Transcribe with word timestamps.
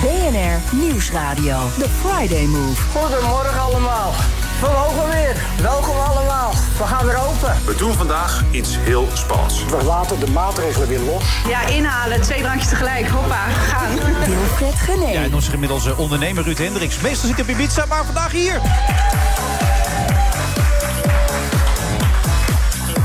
BNR 0.00 0.76
Nieuwsradio. 0.76 1.58
The 1.78 1.88
Friday 2.00 2.44
Move. 2.44 2.82
Goedemorgen 2.98 3.60
allemaal. 3.60 4.12
We 4.60 4.68
mogen 4.72 5.10
weer. 5.10 5.36
Welkom 5.62 5.96
allemaal. 5.96 6.52
We 6.78 6.84
gaan 6.84 7.06
weer 7.06 7.16
open. 7.16 7.56
We 7.64 7.74
doen 7.74 7.92
vandaag 7.92 8.44
iets 8.50 8.76
heel 8.78 9.08
spannends. 9.12 9.64
We 9.64 9.84
laten 9.84 10.20
de 10.20 10.30
maatregelen 10.30 10.88
weer 10.88 11.00
los. 11.00 11.22
Ja, 11.48 11.66
inhalen. 11.66 12.20
Twee 12.20 12.40
drankjes 12.40 12.68
tegelijk. 12.68 13.08
Hoppa, 13.08 13.44
gaan. 13.68 13.94
Wilfred 14.26 14.74
Gené. 14.74 15.10
Ja, 15.10 15.22
en 15.22 15.34
onze 15.34 15.52
inmiddels 15.52 15.94
ondernemer 15.96 16.44
Ruud 16.44 16.58
Hendricks. 16.58 17.00
Meestal 17.00 17.28
zit 17.28 17.38
ik 17.38 17.44
op 17.44 17.50
Ibiza, 17.50 17.84
maar 17.88 18.04
vandaag 18.04 18.32
hier. 18.32 18.60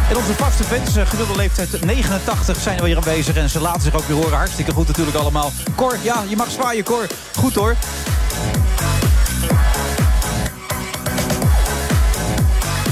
En 0.10 0.18
onze 0.18 0.34
vaste 0.34 0.64
fans, 0.64 0.96
eh, 0.96 1.08
gemiddelde 1.08 1.42
leeftijd 1.42 1.86
89, 1.86 2.62
zijn 2.62 2.82
weer 2.82 2.96
aanwezig. 2.96 3.36
En 3.36 3.50
ze 3.50 3.60
laten 3.60 3.82
zich 3.82 3.96
ook 3.96 4.08
weer 4.08 4.16
horen. 4.16 4.38
Hartstikke 4.38 4.72
goed 4.72 4.88
natuurlijk 4.88 5.18
allemaal. 5.18 5.52
Cor, 5.76 5.98
ja, 6.02 6.24
je 6.28 6.36
mag 6.36 6.52
zwaaien, 6.52 6.84
Cor. 6.84 7.08
Goed 7.36 7.56
hoor. 7.56 7.76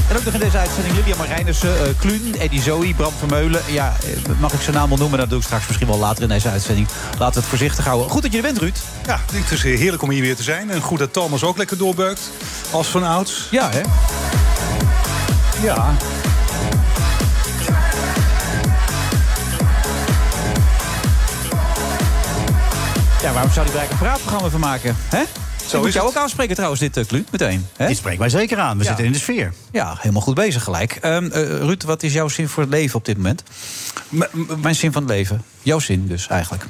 En 0.09 0.17
ook 0.17 0.23
nog 0.23 0.33
in 0.33 0.39
deze 0.39 0.57
uitzending 0.57 0.95
Lilian 0.95 1.17
Marijnissen, 1.17 1.69
uh, 1.69 1.99
Kluun, 1.99 2.35
Eddie 2.39 2.61
Zoe, 2.61 2.93
Bram 2.93 3.11
Vermeulen. 3.17 3.61
Ja, 3.67 3.93
eh, 4.03 4.39
mag 4.39 4.53
ik 4.53 4.61
zijn 4.61 4.75
naam 4.75 4.89
wel 4.89 4.97
noemen? 4.97 5.19
Dat 5.19 5.29
doe 5.29 5.39
ik 5.39 5.45
straks 5.45 5.67
misschien 5.67 5.87
wel 5.87 5.97
later 5.97 6.23
in 6.23 6.29
deze 6.29 6.49
uitzending. 6.49 6.87
Laten 7.11 7.33
we 7.33 7.39
het 7.39 7.49
voorzichtig 7.49 7.85
houden. 7.85 8.09
Goed 8.09 8.21
dat 8.21 8.31
je 8.31 8.37
er 8.37 8.43
bent, 8.43 8.57
Ruud. 8.57 8.77
Ja, 9.05 9.19
het 9.31 9.51
is 9.51 9.63
heerlijk 9.63 10.01
om 10.01 10.09
hier 10.09 10.21
weer 10.21 10.35
te 10.35 10.43
zijn. 10.43 10.69
En 10.71 10.81
goed 10.81 10.99
dat 10.99 11.13
Thomas 11.13 11.43
ook 11.43 11.57
lekker 11.57 11.77
doorbeukt. 11.77 12.21
Als 12.71 12.87
van 12.87 13.03
ouds. 13.03 13.47
Ja, 13.51 13.69
hè? 13.71 13.81
Ja. 15.61 15.95
Ja, 23.25 23.33
waarom 23.33 23.51
zou 23.51 23.65
hij 23.65 23.73
er 23.75 23.79
eigenlijk 23.79 23.91
een 23.91 24.07
praatprogramma 24.07 24.49
van 24.49 24.59
maken? 24.59 24.95
Hè? 25.09 25.23
Zo 25.67 25.81
moet 25.81 25.93
jou 25.93 26.07
ook 26.07 26.15
aanspreken 26.15 26.55
trouwens, 26.55 26.81
dit 26.81 26.97
uh, 26.97 27.05
Kluun, 27.05 27.25
meteen. 27.31 27.67
Hè? 27.77 27.87
Dit 27.87 27.97
spreekt 27.97 28.19
mij 28.19 28.29
zeker 28.29 28.57
aan. 28.57 28.77
We 28.77 28.83
Ja. 28.83 28.87
zitten 28.87 29.05
in 29.05 29.11
de 29.11 29.17
sfeer. 29.17 29.53
Ja, 29.71 29.95
helemaal 29.99 30.21
goed 30.21 30.35
bezig 30.35 30.63
gelijk. 30.63 30.97
Ehm, 31.01 31.25
eh, 31.31 31.41
Ruud, 31.41 31.83
wat 31.83 32.03
is 32.03 32.13
jouw 32.13 32.27
zin 32.27 32.47
voor 32.49 32.63
het 32.63 32.71
leven 32.71 32.95
op 32.95 33.05
dit 33.05 33.17
moment? 33.17 33.43
Mijn 34.61 34.75
zin 34.75 34.91
van 34.91 35.01
het 35.01 35.11
leven. 35.11 35.43
Jouw 35.65 35.79
zin 35.79 36.07
dus, 36.07 36.27
eigenlijk. 36.27 36.65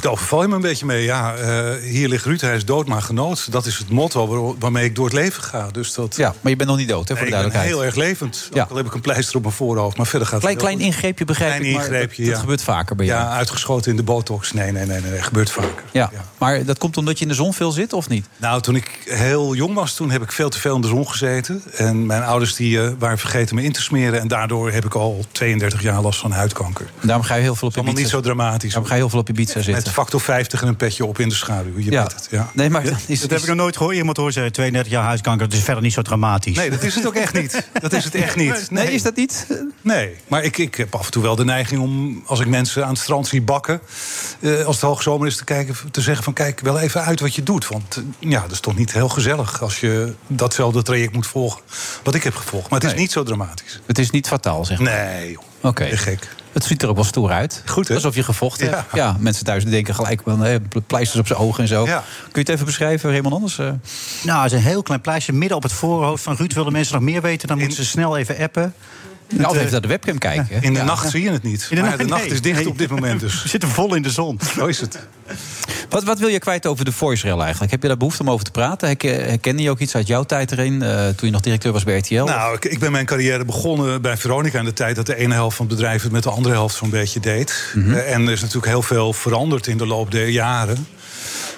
Daar 0.00 0.12
overval 0.12 0.42
je 0.42 0.48
me 0.48 0.54
een 0.54 0.60
beetje 0.60 0.86
mee. 0.86 1.04
Ja, 1.04 1.34
eh, 1.34 1.82
hier 1.82 2.08
ligt 2.08 2.24
Ruud, 2.24 2.40
hij 2.40 2.54
is 2.56 2.64
dood 2.64 2.86
maar 2.86 3.02
genood. 3.02 3.52
Dat 3.52 3.66
is 3.66 3.78
het 3.78 3.88
motto 3.90 4.26
waar- 4.26 4.54
waarmee 4.58 4.84
ik 4.84 4.94
door 4.94 5.04
het 5.04 5.14
leven 5.14 5.42
ga. 5.42 5.68
Dus 5.72 5.94
dat, 5.94 6.16
Ja, 6.16 6.34
maar 6.40 6.50
je 6.50 6.56
bent 6.56 6.68
nog 6.68 6.78
niet 6.78 6.88
dood, 6.88 7.08
hè, 7.08 7.16
voor 7.16 7.26
de 7.26 7.30
ik 7.32 7.38
ben 7.40 7.50
duidelijkheid. 7.50 7.74
heel 7.74 7.84
erg 7.84 7.94
levend. 7.94 8.48
Ja. 8.52 8.62
Ook 8.62 8.70
al 8.70 8.76
heb 8.76 8.86
ik 8.86 8.94
een 8.94 9.00
pleister 9.00 9.36
op 9.36 9.42
mijn 9.42 9.54
voorhoofd. 9.54 9.96
Maar 9.96 10.06
verder 10.06 10.28
gaat 10.28 10.40
Klein, 10.40 10.54
het 10.54 10.64
klein 10.64 10.80
ingreepje 10.80 11.24
begrijp 11.24 11.50
Klein 11.50 11.66
ik, 11.66 11.74
maar 11.76 11.84
ingreepje, 11.84 12.16
dat, 12.16 12.24
dat 12.26 12.34
ja. 12.34 12.40
gebeurt 12.40 12.62
vaker 12.62 12.96
bij 12.96 13.06
jou. 13.06 13.20
Ja, 13.20 13.30
uitgeschoten 13.30 13.90
in 13.90 13.96
de 13.96 14.02
botox. 14.02 14.52
Nee, 14.52 14.72
nee, 14.72 14.86
nee, 14.86 15.00
nee, 15.00 15.22
gebeurt 15.22 15.50
vaker. 15.50 15.82
Ja, 15.92 16.10
maar 16.38 16.64
dat 16.64 16.78
komt 16.78 16.96
omdat 16.96 17.16
je 17.18 17.22
in 17.24 17.30
de 17.30 17.36
zon 17.36 17.54
veel 17.54 17.70
zit, 17.70 17.92
of 17.92 18.08
niet? 18.08 18.26
Nou, 18.36 18.60
toen 18.62 18.76
ik 18.76 19.00
heel 19.04 19.54
jong 19.54 19.74
was, 19.74 19.94
toen 19.94 20.10
heb 20.10 20.22
ik 20.22 20.32
veel 20.32 20.48
te 20.50 20.58
veel 20.60 20.74
in 20.74 20.80
de 20.80 20.88
zon 20.88 21.08
gezeten. 21.08 21.62
En 21.76 22.06
mijn 22.06 22.22
ouders 22.22 22.54
die, 22.54 22.82
eh, 22.82 22.90
waren 22.98 23.18
vergeten 23.18 23.54
me 23.54 23.62
in 23.62 23.72
te 23.72 23.82
smeren. 23.82 24.20
En 24.20 24.28
daardoor 24.28 24.70
heb 24.72 24.84
ik 24.84 24.94
al 24.94 25.24
32 25.32 25.82
jaar 25.82 26.00
last 26.00 26.20
van 26.20 26.32
huidkanker. 26.32 26.90
Daarom 27.02 27.24
ga 27.24 27.34
je 27.34 27.42
heel 27.42 27.54
veel 27.54 27.72
op 27.76 27.92
niet 27.94 28.08
zo 28.08 28.20
dramatisch. 28.34 28.74
Ga 28.74 28.80
je 28.88 28.92
heel 28.94 29.08
veel 29.08 29.18
op 29.18 29.28
Ibiza 29.28 29.52
zitten. 29.52 29.72
Met 29.72 29.88
factor 29.88 30.20
50 30.20 30.62
en 30.62 30.68
een 30.68 30.76
petje 30.76 31.04
op 31.04 31.18
in 31.18 31.28
de 31.28 31.34
schaduw. 31.34 31.78
Je 31.78 31.90
Ja. 31.90 32.02
weet 32.02 32.12
het. 32.12 32.28
Ja. 32.30 32.50
Nee, 32.54 32.70
maar 32.70 32.82
dat 32.82 32.92
is, 33.06 33.20
Dat 33.20 33.30
heb 33.30 33.40
ik 33.40 33.46
nog 33.46 33.56
nooit 33.56 33.76
gehoord. 33.76 33.96
Iemand 33.96 34.16
hoort 34.16 34.32
zeggen 34.32 34.52
32 34.52 34.92
jaar 34.92 35.04
huiskanker. 35.04 35.48
Dat 35.48 35.58
is 35.58 35.64
verder 35.64 35.82
niet 35.82 35.92
zo 35.92 36.02
dramatisch. 36.02 36.56
Nee, 36.56 36.70
dat 36.70 36.82
is 36.82 36.94
het 36.94 37.06
ook 37.06 37.14
echt 37.14 37.32
niet. 37.34 37.68
Dat 37.80 37.92
is 37.92 38.04
het 38.04 38.14
echt 38.14 38.36
niet. 38.36 38.70
Nee, 38.70 38.92
is 38.92 39.02
dat 39.02 39.16
niet? 39.16 39.46
Nee, 39.82 40.14
maar 40.28 40.44
ik, 40.44 40.58
ik 40.58 40.74
heb 40.74 40.94
af 40.94 41.04
en 41.04 41.10
toe 41.10 41.22
wel 41.22 41.36
de 41.36 41.44
neiging 41.44 41.80
om, 41.80 42.22
als 42.26 42.40
ik 42.40 42.46
mensen 42.46 42.82
aan 42.84 42.88
het 42.92 42.98
strand 42.98 43.26
zie 43.26 43.42
bakken... 43.42 43.80
eh, 44.40 44.64
als 44.64 44.76
het 44.76 44.84
hoogzomer 44.84 45.26
is, 45.26 45.36
te, 45.36 45.44
kijken, 45.44 45.74
te 45.90 46.00
zeggen 46.00 46.24
van 46.24 46.32
kijk 46.32 46.60
wel 46.60 46.78
even 46.78 47.02
uit 47.04 47.20
wat 47.20 47.34
je 47.34 47.42
doet. 47.42 47.68
Want 47.68 47.96
eh, 47.96 48.30
ja, 48.30 48.40
dat 48.40 48.50
is 48.50 48.60
toch 48.60 48.76
niet 48.76 48.92
heel 48.92 49.08
gezellig 49.08 49.62
als 49.62 49.80
je 49.80 50.14
datzelfde 50.26 50.82
traject 50.82 51.12
moet 51.12 51.26
volgen... 51.26 51.60
wat 52.02 52.14
ik 52.14 52.22
heb 52.22 52.34
gevolgd. 52.34 52.70
Maar 52.70 52.78
het 52.78 52.88
is 52.88 52.94
Nee. 52.94 53.00
niet 53.04 53.12
zo 53.12 53.22
dramatisch. 53.22 53.80
Het 53.86 53.98
is 53.98 54.10
niet 54.10 54.26
fataal, 54.26 54.64
zeg 54.64 54.78
maar. 54.78 54.92
Nee. 55.06 55.38
Oké. 55.60 55.84
Je 55.84 55.96
gek. 55.96 56.28
Het 56.52 56.64
ziet 56.64 56.82
er 56.82 56.88
ook 56.88 56.94
wel 56.94 57.04
stoer 57.04 57.30
uit. 57.30 57.62
Goed, 57.66 57.88
hè? 57.88 57.94
Alsof 57.94 58.14
je 58.14 58.22
gevochten 58.22 58.66
Ja. 58.66 58.72
hebt. 58.74 58.94
Ja, 58.94 59.16
mensen 59.18 59.44
thuis 59.44 59.64
denken 59.64 59.94
gelijk 59.94 60.20
van 60.24 60.40
hè, 60.40 60.56
pleisters 60.86 61.20
op 61.20 61.26
zijn 61.26 61.38
ogen 61.38 61.62
en 61.62 61.68
zo. 61.68 61.84
Ja. 61.86 61.96
Kun 62.22 62.30
je 62.32 62.38
het 62.40 62.48
even 62.48 62.64
beschrijven, 62.66 63.10
Raymond 63.10 63.34
Anders? 63.34 63.58
Eh, 63.58 63.70
Nou, 64.24 64.42
het 64.42 64.52
is 64.52 64.58
een 64.58 64.64
heel 64.64 64.82
klein 64.82 65.00
pleister 65.00 65.34
midden 65.34 65.56
op 65.56 65.62
het 65.62 65.72
voorhoofd 65.72 66.22
van 66.22 66.36
Ruud. 66.36 66.52
Willen 66.52 66.72
mensen 66.72 66.94
nog 66.94 67.02
meer 67.02 67.22
weten, 67.22 67.48
dan 67.48 67.58
moeten 67.58 67.76
ze 67.76 67.84
snel 67.84 68.16
even 68.16 68.38
appen. 68.38 68.74
Nou, 69.38 69.48
of 69.50 69.54
eh, 69.54 69.58
even 69.60 69.72
naar 69.72 69.80
de 69.80 69.88
webcam 69.88 70.18
kijken. 70.18 70.46
hè? 70.48 70.60
In 70.60 70.72
de 70.72 70.78
Ja. 70.78 70.84
nacht 70.84 71.10
zie 71.10 71.22
je 71.22 71.30
het 71.30 71.42
niet. 71.42 71.66
In 71.70 71.76
de 71.76 71.80
maar 71.82 71.90
nacht- 71.90 72.02
de 72.02 72.08
nacht 72.08 72.22
nee, 72.22 72.30
is 72.32 72.40
dicht 72.40 72.56
nee. 72.58 72.68
op 72.68 72.78
dit 72.78 72.90
moment 72.90 73.20
We 73.20 73.26
dus. 73.26 73.44
zitten 73.46 73.68
vol 73.68 73.94
in 73.94 74.02
de 74.02 74.10
zon. 74.10 74.40
Zo 74.56 74.66
is 74.66 74.80
het. 74.80 74.98
Wat, 75.88 76.04
wat 76.04 76.18
wil 76.18 76.28
je 76.28 76.38
kwijt 76.38 76.66
over 76.66 76.84
de 76.84 76.92
voice 76.92 77.26
rail 77.26 77.40
eigenlijk? 77.42 77.70
Heb 77.72 77.82
je 77.82 77.88
daar 77.88 77.96
behoefte 77.96 78.22
om 78.22 78.30
over 78.30 78.44
te 78.44 78.50
praten? 78.50 78.86
Herken- 78.88 79.24
Herkende 79.28 79.62
je 79.62 79.70
ook 79.70 79.78
iets 79.78 79.94
uit 79.94 80.06
jouw 80.06 80.22
tijd 80.24 80.52
erin, 80.52 80.82
eh, 80.82 81.06
toen 81.08 81.26
je 81.28 81.30
nog 81.30 81.40
directeur 81.40 81.72
was 81.72 81.84
bij 81.84 81.96
RTL? 81.98 82.14
Nou, 82.24 82.54
ik, 82.54 82.64
ik 82.64 82.78
ben 82.78 82.92
mijn 82.92 83.06
carrière 83.06 83.44
begonnen 83.44 84.02
bij 84.02 84.16
Veronica 84.16 84.58
in 84.58 84.64
de 84.64 84.72
tijd 84.72 84.96
dat 84.96 85.06
de 85.06 85.16
ene 85.16 85.34
helft 85.34 85.56
van 85.56 85.66
het 85.66 85.74
bedrijf 85.76 86.02
het 86.02 86.12
met 86.12 86.22
de 86.22 86.30
andere 86.30 86.54
helft 86.54 86.76
zo'n 86.76 86.90
beetje 86.90 87.20
deed. 87.20 87.64
Mhm. 87.74 87.92
Eh, 87.94 88.14
en 88.14 88.26
er 88.26 88.32
is 88.32 88.40
natuurlijk 88.40 88.66
heel 88.66 88.82
veel 88.82 89.12
veranderd 89.12 89.66
in 89.66 89.78
de 89.78 89.86
loop 89.86 90.10
der 90.10 90.28
jaren. 90.28 90.86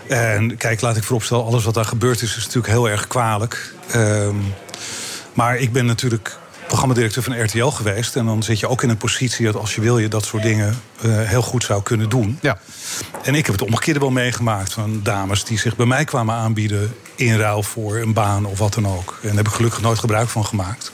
En 0.09 0.57
kijk, 0.57 0.81
laat 0.81 0.97
ik 0.97 1.03
vooropstellen, 1.05 1.45
alles 1.45 1.65
wat 1.65 1.75
daar 1.75 1.85
gebeurd 1.85 2.23
is, 2.23 2.37
is 2.37 2.43
natuurlijk 2.45 2.73
heel 2.73 2.89
erg 2.89 3.07
kwalijk. 3.07 3.75
Ehm, 3.91 4.35
maar 5.33 5.57
ik 5.57 5.73
ben 5.73 5.87
natuurlijk 5.87 6.39
programmadirecteur 6.73 7.23
van 7.23 7.43
RTL 7.43 7.67
geweest. 7.67 8.17
En 8.17 8.25
dan 8.27 8.43
zit 8.43 8.61
je 8.61 8.69
ook 8.69 8.83
in 8.83 8.89
een 8.89 8.97
positie 8.97 9.45
dat 9.45 9.57
als 9.57 9.75
je 9.75 9.81
wil, 9.81 9.99
je 9.99 10.09
dat 10.09 10.25
soort 10.25 10.43
dingen 10.43 10.81
eh, 11.03 11.11
heel 11.21 11.43
goed 11.43 11.65
zou 11.65 11.83
kunnen 11.83 12.09
doen. 12.09 12.39
Ja. 12.41 12.59
En 13.23 13.35
ik 13.35 13.47
heb 13.47 13.55
het 13.55 13.65
omgekeerde 13.65 14.01
wel 14.01 14.11
meegemaakt 14.11 14.73
van 14.73 15.01
dames 15.03 15.45
die 15.45 15.59
zich 15.59 15.77
bij 15.77 15.87
mij 15.87 16.05
kwamen 16.05 16.35
aanbieden 16.35 16.95
in 17.15 17.37
ruil 17.37 17.63
voor 17.63 17.97
een 17.97 18.13
baan 18.13 18.45
of 18.45 18.59
wat 18.59 18.75
dan 18.75 18.87
ook. 18.87 19.19
En 19.21 19.29
daar 19.29 19.37
heb 19.37 19.47
ik 19.47 19.53
gelukkig 19.53 19.81
nooit 19.81 19.99
gebruik 19.99 20.29
van 20.29 20.47
gemaakt. 20.47 20.93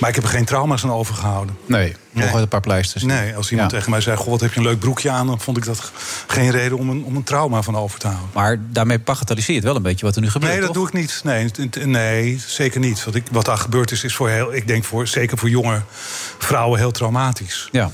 Maar 0.00 0.08
ik 0.08 0.14
heb 0.14 0.24
er 0.24 0.30
geen 0.30 0.44
trauma's 0.44 0.84
aan 0.84 0.92
overgehouden. 0.92 1.56
Nee, 1.66 1.88
nog 2.12 2.22
Nee. 2.24 2.32
wel 2.32 2.42
een 2.42 2.48
paar 2.48 2.60
pleisters. 2.60 3.02
Nee, 3.02 3.36
als 3.36 3.50
iemand 3.50 3.70
Ja. 3.70 3.76
tegen 3.76 3.90
mij 3.90 4.00
zei: 4.00 4.16
Goh, 4.16 4.28
wat 4.28 4.40
heb 4.40 4.52
je 4.52 4.58
een 4.58 4.66
leuk 4.66 4.78
broekje 4.78 5.10
aan? 5.10 5.26
Dan 5.26 5.40
vond 5.40 5.56
ik 5.56 5.64
dat 5.64 5.92
geen 6.26 6.50
reden 6.50 6.78
om 6.78 6.90
een, 6.90 7.04
om 7.04 7.16
een 7.16 7.22
trauma 7.22 7.62
van 7.62 7.76
over 7.76 7.98
te 7.98 8.06
houden. 8.06 8.28
Maar 8.32 8.58
daarmee 8.70 8.98
bagatelliseer 8.98 9.50
je 9.54 9.60
het 9.60 9.64
wel 9.64 9.76
een 9.76 9.82
beetje 9.82 10.06
wat 10.06 10.16
er 10.16 10.22
nu 10.22 10.30
gebeurt. 10.30 10.52
Nee, 10.52 10.60
dat 10.60 10.72
toch? 10.72 10.76
doe 10.78 10.86
ik 10.86 10.92
niet. 10.92 11.20
Nee, 11.24 11.50
nee 11.84 12.40
zeker 12.46 12.80
niet. 12.80 13.04
Wat, 13.04 13.14
ik, 13.14 13.24
wat 13.30 13.44
daar 13.44 13.58
gebeurd 13.58 13.90
is, 13.90 14.04
is 14.04 14.14
voor 14.14 14.28
heel, 14.28 14.54
ik 14.54 14.66
denk 14.66 14.84
voor, 14.84 15.06
zeker 15.06 15.38
voor 15.38 15.48
jonge 15.48 15.82
vrouwen 16.38 16.78
heel 16.78 16.90
traumatisch. 16.90 17.68
Ja. 17.72 17.90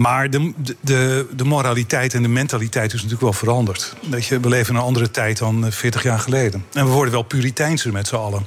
Maar 0.00 0.30
de, 0.30 0.52
de, 0.80 1.26
de 1.36 1.44
moraliteit 1.44 2.14
en 2.14 2.22
de 2.22 2.28
mentaliteit 2.28 2.86
is 2.86 2.94
natuurlijk 2.94 3.22
wel 3.22 3.32
veranderd. 3.32 3.94
Weet 4.10 4.26
je, 4.26 4.40
we 4.40 4.48
leven 4.48 4.74
in 4.74 4.80
een 4.80 4.86
andere 4.86 5.10
tijd 5.10 5.38
dan 5.38 5.66
eh, 5.66 5.72
40 5.72 6.02
jaar 6.02 6.18
geleden. 6.18 6.64
En 6.72 6.84
we 6.84 6.90
worden 6.90 7.12
wel 7.12 7.22
puriteinser 7.22 7.92
met 7.92 8.08
z'n 8.08 8.14
allen. 8.14 8.46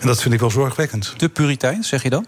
En 0.00 0.06
dat 0.06 0.22
vind 0.22 0.34
ik 0.34 0.40
wel 0.40 0.50
zorgwekkend. 0.50 1.14
Te 1.16 1.28
puritein, 1.28 1.84
zeg 1.84 2.02
je 2.02 2.10
dan? 2.10 2.26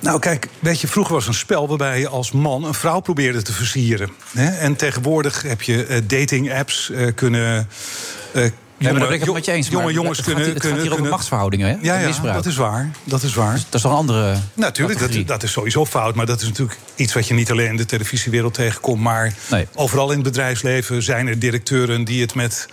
Nou, 0.00 0.18
kijk, 0.18 0.48
weet 0.58 0.80
je, 0.80 0.88
vroeger 0.88 1.14
was 1.14 1.26
een 1.26 1.34
spel 1.34 1.68
waarbij 1.68 1.98
je 1.98 2.08
als 2.08 2.32
man 2.32 2.64
een 2.64 2.74
vrouw 2.74 3.00
probeerde 3.00 3.42
te 3.42 3.52
versieren. 3.52 4.10
Hè? 4.32 4.46
En 4.50 4.76
tegenwoordig 4.76 5.42
heb 5.42 5.62
je 5.62 5.84
eh, 5.86 6.00
dating-apps 6.06 6.90
eh, 6.90 7.14
kunnen. 7.14 7.68
eh, 8.32 8.44
Ja, 8.44 8.50
maar 8.50 8.52
jonge- 8.82 8.98
dat 8.98 9.08
ben 9.08 9.18
ik 9.18 9.24
het 9.24 9.34
met 9.34 9.44
je 9.44 9.52
eens. 9.52 9.68
jonge 9.68 9.92
jongens 9.92 10.16
het 10.16 10.26
kunnen. 10.26 10.44
Gaat, 10.44 10.52
het 10.52 10.62
kunnen, 10.62 10.78
gaat 10.78 10.86
hier 10.86 10.94
kunnen- 10.94 11.10
machtsverhoudingen, 11.10 11.68
hè? 11.68 11.76
Ja, 11.80 11.98
ja 11.98 12.02
dat 12.02 12.10
is 12.46 12.56
waar. 12.56 12.90
Dat 13.04 13.22
is 13.22 13.34
waar. 13.34 13.54
Dat 13.54 13.74
is 13.74 13.80
toch 13.80 13.90
een 13.90 13.98
andere. 13.98 14.36
Natuurlijk, 14.54 14.98
dat, 14.98 15.26
dat 15.26 15.42
is 15.42 15.52
sowieso 15.52 15.86
fout. 15.86 16.14
Maar 16.14 16.26
dat 16.26 16.40
is 16.40 16.48
natuurlijk 16.48 16.78
iets 16.94 17.12
wat 17.12 17.26
je 17.28 17.34
niet 17.34 17.50
alleen 17.50 17.68
in 17.68 17.76
de 17.76 17.86
televisiewereld 17.86 18.54
tegenkomt. 18.54 19.00
Maar 19.00 19.34
overal 19.74 20.08
in 20.08 20.14
het 20.14 20.22
bedrijfsleven 20.22 21.02
zijn 21.02 21.26
er 21.26 21.38
directeuren 21.38 22.04
die 22.04 22.20
het 22.20 22.34
met 22.34 22.68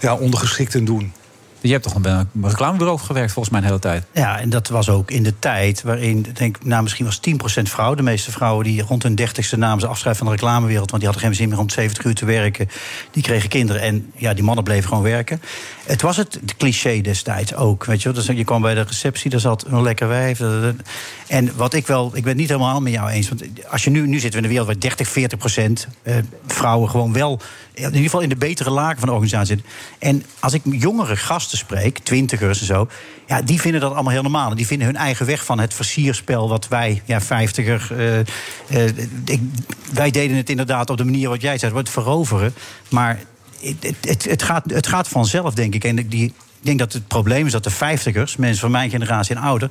ja, 0.00 0.14
ondergeschikten 0.14 0.84
doen. 0.84 1.12
Je 1.60 1.72
hebt 1.72 1.82
toch 1.82 1.94
een, 1.94 2.28
reclamebureau 2.42 2.98
gewerkt 2.98 3.32
volgens 3.32 3.54
mij 3.54 3.62
een 3.62 3.66
hele 3.66 3.80
tijd. 3.80 4.04
Ja, 4.12 4.38
en 4.40 4.50
dat 4.50 4.68
was 4.68 4.88
ook 4.88 5.10
in 5.10 5.22
de 5.22 5.38
tijd 5.38 5.82
waarin, 5.82 6.26
denk 6.34 6.64
nou, 6.64 6.82
misschien 6.82 7.04
was 7.04 7.20
10% 7.60 7.62
vrouw. 7.62 7.94
De 7.94 8.02
meeste 8.02 8.30
vrouwen 8.30 8.64
die 8.64 8.82
rond 8.82 9.02
hun 9.02 9.14
dertigste 9.14 9.56
namen 9.56 9.80
ze 9.80 9.86
afscheid 9.86 10.16
van 10.16 10.26
de 10.26 10.32
reclamewereld. 10.32 10.90
Want 10.90 11.02
die 11.02 11.10
hadden 11.12 11.28
geen 11.28 11.38
zin 11.38 11.48
meer 11.48 11.58
om 11.58 11.70
70 11.70 12.04
uur 12.04 12.14
te 12.14 12.24
werken. 12.24 12.68
Die 13.10 13.22
kregen 13.22 13.48
kinderen 13.48 13.82
en 13.82 14.12
ja, 14.14 14.34
die 14.34 14.44
mannen 14.44 14.64
bleven 14.64 14.88
gewoon 14.88 15.02
werken. 15.02 15.42
Het 15.84 16.02
was 16.02 16.16
het, 16.16 16.40
cliché 16.56 17.00
destijds 17.00 17.54
ook. 17.54 17.84
Weet 17.84 18.02
je. 18.02 18.12
Dus 18.12 18.26
je 18.26 18.44
kwam 18.44 18.62
bij 18.62 18.74
de 18.74 18.80
receptie, 18.80 19.30
daar 19.30 19.40
zat 19.40 19.66
een 19.66 19.82
lekker 19.82 20.08
wijf. 20.08 20.40
En 21.26 21.56
wat 21.56 21.74
ik 21.74 21.86
wel, 21.86 22.06
ik 22.06 22.12
ben 22.12 22.28
het 22.28 22.36
niet 22.36 22.48
helemaal 22.48 22.80
met 22.80 22.92
jou 22.92 23.10
eens. 23.10 23.28
Want 23.28 23.42
als 23.70 23.84
je 23.84 23.90
nu, 23.90 24.06
nu 24.06 24.18
zitten 24.18 24.30
we 24.30 24.36
in 24.36 24.42
een 24.44 24.50
wereld 24.50 24.66
waar 24.66 24.78
30, 24.78 25.08
40 25.08 25.38
procent 25.38 25.88
eh, 26.02 26.16
vrouwen 26.46 26.90
gewoon 26.90 27.12
wel 27.12 27.40
in 27.80 27.86
ieder 27.86 28.02
geval 28.02 28.20
in 28.20 28.28
de 28.28 28.36
betere 28.36 28.70
lagen 28.70 28.98
van 28.98 29.08
de 29.08 29.14
organisatie 29.14 29.56
zitten. 29.56 29.66
En 29.98 30.24
als 30.38 30.52
ik 30.52 30.62
jongere 30.64 31.16
gasten 31.16 31.49
spreek, 31.56 31.98
twintigers 31.98 32.60
en 32.60 32.66
zo, 32.66 32.88
ja, 33.26 33.42
die 33.42 33.60
vinden 33.60 33.80
dat 33.80 33.92
allemaal 33.92 34.12
heel 34.12 34.22
normaal. 34.22 34.54
Die 34.54 34.66
vinden 34.66 34.86
hun 34.86 34.96
eigen 34.96 35.26
weg 35.26 35.44
van 35.44 35.58
het 35.60 35.74
versierspel 35.74 36.48
wat 36.48 36.68
wij, 36.68 37.02
ja, 37.04 37.20
vijftiger. 37.20 37.88
eh, 38.68 38.86
ik- 39.24 39.40
wij 39.92 40.10
deden 40.10 40.36
het 40.36 40.50
inderdaad 40.50 40.90
op 40.90 40.96
de 40.96 41.04
manier 41.04 41.28
wat 41.28 41.40
jij 41.42 41.58
zei, 41.58 41.74
het 41.74 41.88
veroveren. 41.88 42.54
Maar 42.88 43.18
het, 43.60 43.94
het, 44.00 44.24
het, 44.24 44.42
gaat, 44.42 44.64
het 44.66 44.86
gaat 44.86 45.08
vanzelf, 45.08 45.54
denk 45.54 45.74
ik. 45.74 45.84
En 45.84 45.96
die, 46.08 46.24
ik 46.24 46.32
denk 46.60 46.78
dat 46.78 46.92
het 46.92 47.08
probleem 47.08 47.46
is 47.46 47.52
dat 47.52 47.64
de 47.64 47.70
vijftigers, 47.70 48.36
mensen 48.36 48.60
van 48.60 48.70
mijn 48.70 48.90
generatie 48.90 49.34
en 49.36 49.42
ouder. 49.42 49.70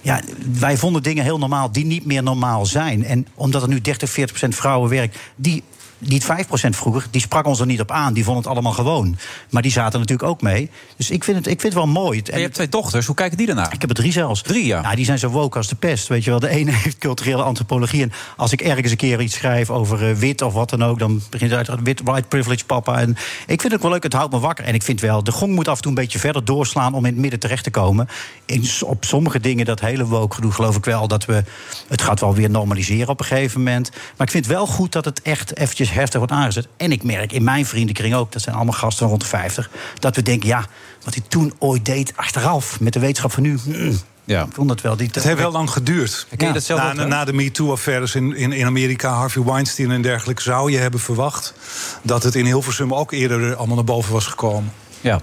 Ja, 0.00 0.20
wij 0.58 0.76
vonden 0.76 1.02
dingen 1.02 1.24
heel 1.24 1.38
normaal 1.38 1.72
die 1.72 1.84
niet 1.86 2.04
meer 2.06 2.22
normaal 2.22 2.66
zijn. 2.66 3.04
En 3.04 3.26
omdat 3.34 3.62
er 3.62 3.68
nu 3.68 3.80
30, 3.80 4.10
40 4.10 4.36
procent 4.36 4.54
vrouwen 4.60 4.90
werkt, 4.90 5.18
die 5.36 5.62
niet 5.98 6.24
5% 6.24 6.26
vroeger, 6.68 7.06
die 7.10 7.20
sprak 7.20 7.46
ons 7.46 7.60
er 7.60 7.66
niet 7.66 7.80
op 7.80 7.90
aan. 7.90 8.12
Die 8.12 8.24
vonden 8.24 8.42
het 8.42 8.52
allemaal 8.52 8.72
gewoon. 8.72 9.18
Maar 9.50 9.62
die 9.62 9.70
zaten 9.70 10.00
natuurlijk 10.00 10.28
ook 10.28 10.42
mee. 10.42 10.70
Dus 10.96 11.10
ik 11.10 11.24
vind 11.24 11.36
het, 11.36 11.46
ik 11.46 11.60
vind 11.60 11.74
het 11.74 11.82
wel 11.82 11.92
mooi. 11.92 12.20
En 12.20 12.36
je 12.36 12.42
hebt 12.42 12.54
twee 12.54 12.68
dochters, 12.68 13.06
hoe 13.06 13.14
kijken 13.14 13.36
die 13.36 13.46
daarnaar? 13.46 13.72
Ik 13.72 13.80
heb 13.80 13.90
er 13.90 13.96
drie 13.96 14.12
zelfs. 14.12 14.42
Drie, 14.42 14.66
ja. 14.66 14.80
Nou, 14.80 14.96
die 14.96 15.04
zijn 15.04 15.18
zo 15.18 15.28
woke 15.28 15.56
als 15.56 15.68
de 15.68 15.74
pest. 15.74 16.08
Weet 16.08 16.24
je 16.24 16.30
wel, 16.30 16.40
de 16.40 16.48
ene 16.48 16.70
heeft 16.82 16.98
culturele 16.98 17.42
antropologie. 17.42 18.02
En 18.02 18.12
als 18.36 18.52
ik 18.52 18.60
ergens 18.60 18.90
een 18.90 18.96
keer 18.96 19.20
iets 19.20 19.34
schrijf 19.34 19.70
over 19.70 20.08
eh, 20.08 20.14
wit 20.14 20.42
of 20.42 20.52
wat 20.52 20.70
dan 20.70 20.84
ook... 20.84 20.98
dan 20.98 21.22
begint 21.30 21.50
het 21.50 21.70
uit 21.70 21.80
wit, 21.82 22.00
white 22.04 22.28
privilege 22.28 22.64
papa. 22.64 23.00
En 23.00 23.10
ik 23.46 23.60
vind 23.60 23.62
het 23.62 23.74
ook 23.74 23.82
wel 23.82 23.90
leuk, 23.90 24.02
het 24.02 24.12
houdt 24.12 24.32
me 24.32 24.38
wakker. 24.38 24.64
En 24.64 24.74
ik 24.74 24.82
vind 24.82 25.00
wel, 25.00 25.24
de 25.24 25.32
gong 25.32 25.54
moet 25.54 25.68
af 25.68 25.76
en 25.76 25.82
toe 25.82 25.90
een 25.90 25.98
beetje 25.98 26.18
verder 26.18 26.44
doorslaan... 26.44 26.94
om 26.94 27.04
in 27.04 27.12
het 27.12 27.20
midden 27.20 27.40
terecht 27.40 27.64
te 27.64 27.70
komen. 27.70 28.08
In, 28.46 28.64
op 28.84 29.04
sommige 29.04 29.40
dingen, 29.40 29.64
dat 29.64 29.80
hele 29.80 30.06
woke 30.06 30.34
gedoe, 30.34 30.52
geloof 30.52 30.76
ik 30.76 30.84
wel... 30.84 31.08
dat 31.08 31.24
we, 31.24 31.44
het 31.88 32.02
gaat 32.02 32.20
wel 32.20 32.34
weer 32.34 32.50
normaliseren 32.50 33.08
op 33.08 33.20
een 33.20 33.26
gegeven 33.26 33.58
moment. 33.58 33.90
Maar 34.16 34.26
ik 34.26 34.32
vind 34.32 34.46
wel 34.46 34.66
goed 34.66 34.92
dat 34.92 35.04
het 35.04 35.22
echt 35.22 35.56
eventjes 35.56 35.87
heftig 35.90 36.18
wordt 36.18 36.32
aangezet. 36.32 36.68
En 36.76 36.92
ik 36.92 37.02
merk 37.02 37.32
in 37.32 37.44
mijn 37.44 37.66
vriendenkring 37.66 38.14
ook, 38.14 38.32
dat 38.32 38.42
zijn 38.42 38.54
allemaal 38.54 38.74
gasten 38.74 39.06
rond 39.06 39.20
de 39.20 39.26
50... 39.26 39.70
dat 39.98 40.16
we 40.16 40.22
denken, 40.22 40.48
ja, 40.48 40.66
wat 41.04 41.14
hij 41.14 41.22
toen 41.28 41.52
ooit 41.58 41.84
deed 41.84 42.12
achteraf... 42.16 42.80
met 42.80 42.92
de 42.92 42.98
wetenschap 43.00 43.32
van 43.32 43.42
nu... 43.42 43.58
mm, 43.64 43.98
Ja. 44.24 44.42
ik 44.42 44.52
vond 44.52 44.68
dat 44.68 44.80
wel. 44.80 44.96
Die 44.96 45.08
Het 45.12 45.24
heeft 45.24 45.38
wel 45.38 45.52
lang 45.52 45.70
geduurd. 45.70 46.26
Je 46.36 46.52
dat 46.52 46.62
zelf 46.62 46.94
na 46.94 47.24
de 47.24 47.32
MeToo-affaires 47.32 48.14
in, 48.14 48.36
in, 48.36 48.52
in 48.52 48.66
Amerika, 48.66 49.12
Harvey 49.12 49.42
Weinstein 49.42 49.90
en 49.90 50.02
dergelijke... 50.02 50.42
zou 50.42 50.70
je 50.70 50.78
hebben 50.78 51.00
verwacht 51.00 51.54
dat 52.02 52.22
het 52.22 52.34
in 52.34 52.44
Hilversum 52.44 52.94
ook 52.94 53.12
eerder 53.12 53.54
allemaal 53.56 53.76
naar 53.76 53.84
boven 53.84 54.12
was 54.12 54.26
gekomen. 54.26 54.72
Ja. 55.00 55.20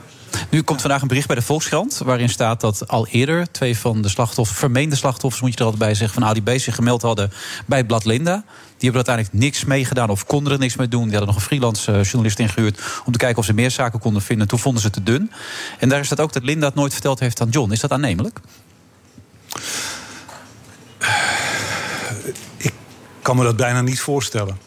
Nu 0.49 0.61
komt 0.61 0.81
vandaag 0.81 1.01
een 1.01 1.07
bericht 1.07 1.27
bij 1.27 1.35
de 1.35 1.41
Volkskrant... 1.41 2.01
waarin 2.05 2.29
staat 2.29 2.61
dat 2.61 2.87
al 2.87 3.07
eerder 3.07 3.51
twee 3.51 3.77
van 3.77 4.01
de 4.01 4.09
slachtoffers... 4.09 4.59
vermeende 4.59 4.95
slachtoffers, 4.95 5.41
moet 5.41 5.51
je 5.51 5.57
er 5.57 5.63
altijd 5.63 5.83
bij 5.83 5.93
zeggen... 5.93 6.21
van 6.21 6.29
Ali 6.29 6.41
B 6.43 6.59
zich 6.59 6.75
gemeld 6.75 7.01
hadden 7.01 7.31
bij 7.65 7.77
het 7.77 7.87
blad 7.87 8.05
Linda. 8.05 8.33
Die 8.33 8.89
hebben 8.89 9.01
er 9.01 9.07
uiteindelijk 9.07 9.33
niks 9.33 9.65
mee 9.65 9.85
gedaan 9.85 10.09
of 10.09 10.25
konden 10.25 10.53
er 10.53 10.59
niks 10.59 10.75
mee 10.75 10.87
doen. 10.87 11.03
Die 11.03 11.11
hadden 11.11 11.27
nog 11.27 11.35
een 11.35 11.47
freelance 11.47 11.91
eh, 11.91 12.03
journalist 12.03 12.39
ingehuurd... 12.39 12.81
om 13.05 13.11
te 13.11 13.17
kijken 13.17 13.37
of 13.37 13.45
ze 13.45 13.53
meer 13.53 13.71
zaken 13.71 13.99
konden 13.99 14.21
vinden. 14.21 14.47
Toen 14.47 14.59
vonden 14.59 14.81
ze 14.81 14.87
het 14.87 14.95
te 14.95 15.03
dun. 15.03 15.31
En 15.79 15.89
daar 15.89 16.05
staat 16.05 16.19
ook 16.19 16.33
dat 16.33 16.43
Linda 16.43 16.65
het 16.65 16.75
nooit 16.75 16.93
verteld 16.93 17.19
heeft 17.19 17.41
aan 17.41 17.49
John. 17.49 17.71
Is 17.71 17.79
dat 17.79 17.91
aannemelijk? 17.91 18.39
Ik 22.57 22.73
kan 23.21 23.37
me 23.37 23.43
dat 23.43 23.55
bijna 23.55 23.81
niet 23.81 23.99
voorstellen. 23.99 24.57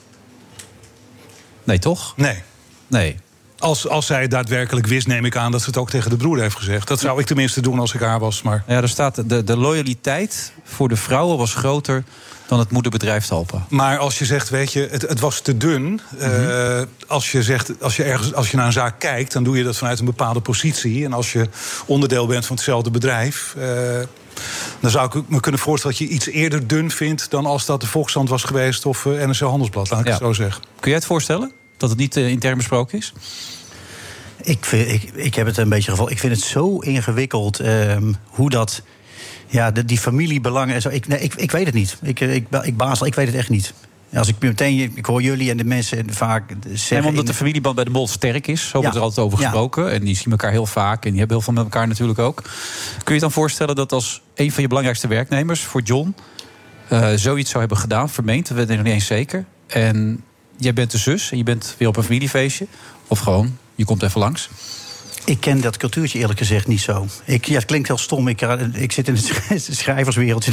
Nee, 1.64 1.79
toch? 1.79 2.17
Nee. 2.17 2.43
Nee. 2.87 3.17
Als, 3.58 3.88
als 3.88 4.06
zij 4.06 4.20
het 4.22 4.31
daadwerkelijk 4.31 4.87
wist, 4.87 5.06
neem 5.06 5.25
ik 5.25 5.37
aan 5.37 5.52
dat 5.52 5.60
ze 5.60 5.66
het 5.66 5.76
ook 5.76 5.90
tegen 5.90 6.10
de 6.10 6.16
broer 6.16 6.40
heeft 6.40 6.56
gezegd. 6.56 6.88
Dat 6.88 7.00
zou 7.00 7.20
ik 7.20 7.26
tenminste 7.26 7.60
doen 7.60 7.78
als 7.78 7.94
ik 7.94 8.00
haar 8.00 8.19
was. 8.19 8.43
Maar 8.43 8.64
Ja, 8.66 8.76
er 8.82 8.88
staat 8.88 9.28
de, 9.28 9.44
de 9.44 9.56
loyaliteit 9.56 10.52
voor 10.64 10.88
de 10.88 10.96
vrouwen 10.96 11.38
was 11.38 11.55
groter... 11.55 12.05
dan 12.46 12.58
het 12.58 12.70
moederbedrijf 12.70 13.26
Talpa. 13.26 13.66
Maar 13.69 13.99
als 13.99 14.19
je 14.19 14.25
zegt, 14.25 14.49
weet 14.49 14.72
je, 14.72 14.88
het, 14.90 15.02
het 15.02 15.20
was 15.20 15.40
te 15.40 15.56
dun. 15.56 16.00
eh, 16.19 16.81
als 17.06 17.32
je 17.32 17.43
zegt, 17.43 17.82
als 17.82 17.96
je 17.96 18.02
ergens, 18.02 18.34
als 18.34 18.50
je 18.50 18.56
naar 18.56 18.66
een 18.66 18.72
zaak 18.72 18.99
kijkt, 18.99 19.32
dan 19.32 19.44
doe 19.44 19.56
je 19.58 19.64
dat 19.64 19.76
vanuit 19.76 19.99
een 19.99 20.04
bepaalde 20.04 20.40
positie. 20.40 21.04
En 21.04 21.12
als 21.12 21.32
je 21.32 21.49
onderdeel 21.87 22.26
bent 22.26 22.46
van 22.46 22.56
hetzelfde 22.56 22.90
bedrijf. 22.90 23.54
eh, 23.58 23.66
dan 24.81 24.90
zou 24.90 25.19
ik 25.19 25.28
me 25.28 25.40
kunnen 25.40 25.61
voorstellen 25.61 25.96
dat 25.99 26.08
je 26.08 26.14
iets 26.14 26.26
eerder 26.26 26.66
dun 26.66 26.90
vindt 26.90 27.31
dan 27.31 27.46
als 27.46 27.66
dat 27.66 27.81
de 27.81 27.87
Volkskrant 27.87 28.28
was 28.28 28.43
geweest 28.43 28.87
of 28.87 29.06
eh, 29.06 29.12
NRC 29.26 29.38
Handelsblad, 29.38 29.90
laat 29.90 30.00
ik 30.00 30.06
Ja. 30.06 30.12
het 30.12 30.20
zo 30.22 30.32
zeggen. 30.32 30.62
Kun 30.81 30.90
jij 30.90 30.94
het 30.99 31.04
voorstellen? 31.08 31.52
Dat 31.78 31.90
het 31.90 31.98
niet 31.98 32.16
eh, 32.16 32.28
intern 32.28 32.56
besproken 32.56 32.98
is? 32.98 33.12
Ik, 34.42 34.64
vind, 34.64 34.88
ik, 34.88 35.02
ik 35.14 35.34
heb 35.34 35.46
het 35.46 35.56
een 35.56 35.69
beetje 35.69 35.90
gevolgd. 35.90 36.12
Ik 36.12 36.19
vind 36.19 36.32
het 36.32 36.44
zo 36.44 36.78
ingewikkeld 36.78 37.60
ehm, 37.60 38.12
hoe 38.25 38.50
dat. 38.50 38.82
Ja, 39.46 39.70
de, 39.70 39.84
die 39.84 39.98
familiebelangen 39.98 40.75
en 40.75 40.80
zo. 40.82 40.88
Ik, 40.88 41.06
nee, 41.08 41.20
ik, 41.20 41.34
ik 41.34 41.50
weet 41.50 41.66
het 41.66 41.75
niet. 41.75 41.98
Ik, 42.02 42.20
eh, 42.20 42.34
ik, 42.34 42.46
ik 42.62 42.76
baas, 42.76 43.00
ik 43.00 43.14
weet 43.14 43.26
het 43.26 43.36
echt 43.36 43.48
niet. 43.48 43.72
Als 44.14 44.28
ik 44.28 44.34
meteen, 44.38 44.92
ik 44.94 45.06
hoor 45.06 45.22
jullie 45.22 45.50
en 45.50 45.56
de 45.56 45.64
mensen 45.64 46.12
vaak 46.14 46.52
zeggen. 46.72 46.96
En 46.96 47.04
omdat 47.04 47.26
de 47.26 47.34
familieband 47.34 47.75
bij 47.75 47.84
de 47.84 47.90
Bol 47.90 48.08
sterk 48.08 48.46
is. 48.46 48.69
Zo 48.69 48.78
wordt 48.80 48.88
Ja. 48.92 48.94
er 48.98 49.00
altijd 49.06 49.26
over 49.26 49.38
Ja. 49.40 49.44
gesproken. 49.44 49.90
En 49.92 50.04
die 50.04 50.16
zien 50.16 50.30
elkaar 50.30 50.50
heel 50.50 50.66
vaak. 50.66 51.04
En 51.04 51.10
die 51.10 51.19
hebben 51.19 51.36
heel 51.36 51.44
veel 51.44 51.54
met 51.54 51.62
elkaar 51.62 51.88
natuurlijk 51.88 52.19
ook. 52.19 52.36
Kun 52.42 52.50
je 53.04 53.14
je 53.14 53.20
dan 53.20 53.32
voorstellen 53.32 53.75
dat 53.75 53.92
als 53.92 54.22
een 54.34 54.52
van 54.52 54.62
je 54.62 54.69
belangrijkste 54.69 55.08
werknemers... 55.08 55.60
voor 55.60 55.82
John 55.82 56.14
eh, 56.88 57.08
zoiets 57.14 57.48
zou 57.48 57.60
hebben 57.60 57.78
gedaan, 57.78 58.10
vermeend... 58.10 58.48
dat 58.48 58.56
weet 58.56 58.70
ik 58.70 58.76
nog 58.76 58.84
niet 58.84 58.94
eens 58.94 59.06
zeker. 59.06 59.44
En 59.66 60.25
jij 60.58 60.72
bent 60.72 60.90
de 60.90 60.99
zus 60.99 61.31
en 61.31 61.37
je 61.37 61.43
bent 61.44 61.75
weer 61.78 61.88
op 61.88 61.96
een 61.96 62.02
familiefeestje. 62.02 62.66
Of 63.06 63.19
gewoon, 63.19 63.58
je 63.75 63.84
komt 63.84 64.02
even 64.02 64.20
langs. 64.20 64.49
Ik 65.25 65.40
ken 65.40 65.60
dat 65.60 65.76
cultuurtje 65.76 66.19
eerlijk 66.19 66.38
gezegd 66.38 66.66
niet 66.66 66.81
zo. 66.81 67.06
Ik, 67.25 67.44
ja, 67.44 67.55
het 67.55 67.64
klinkt 67.64 67.88
heel 67.88 67.99
stom. 67.99 68.28
Ik, 68.28 68.43
eh, 68.43 68.60
ik 68.72 68.93
zit 68.93 69.08
in 69.08 69.14
het 69.14 69.25
sch- 69.62 69.78
schrijverswereldje. 69.78 70.52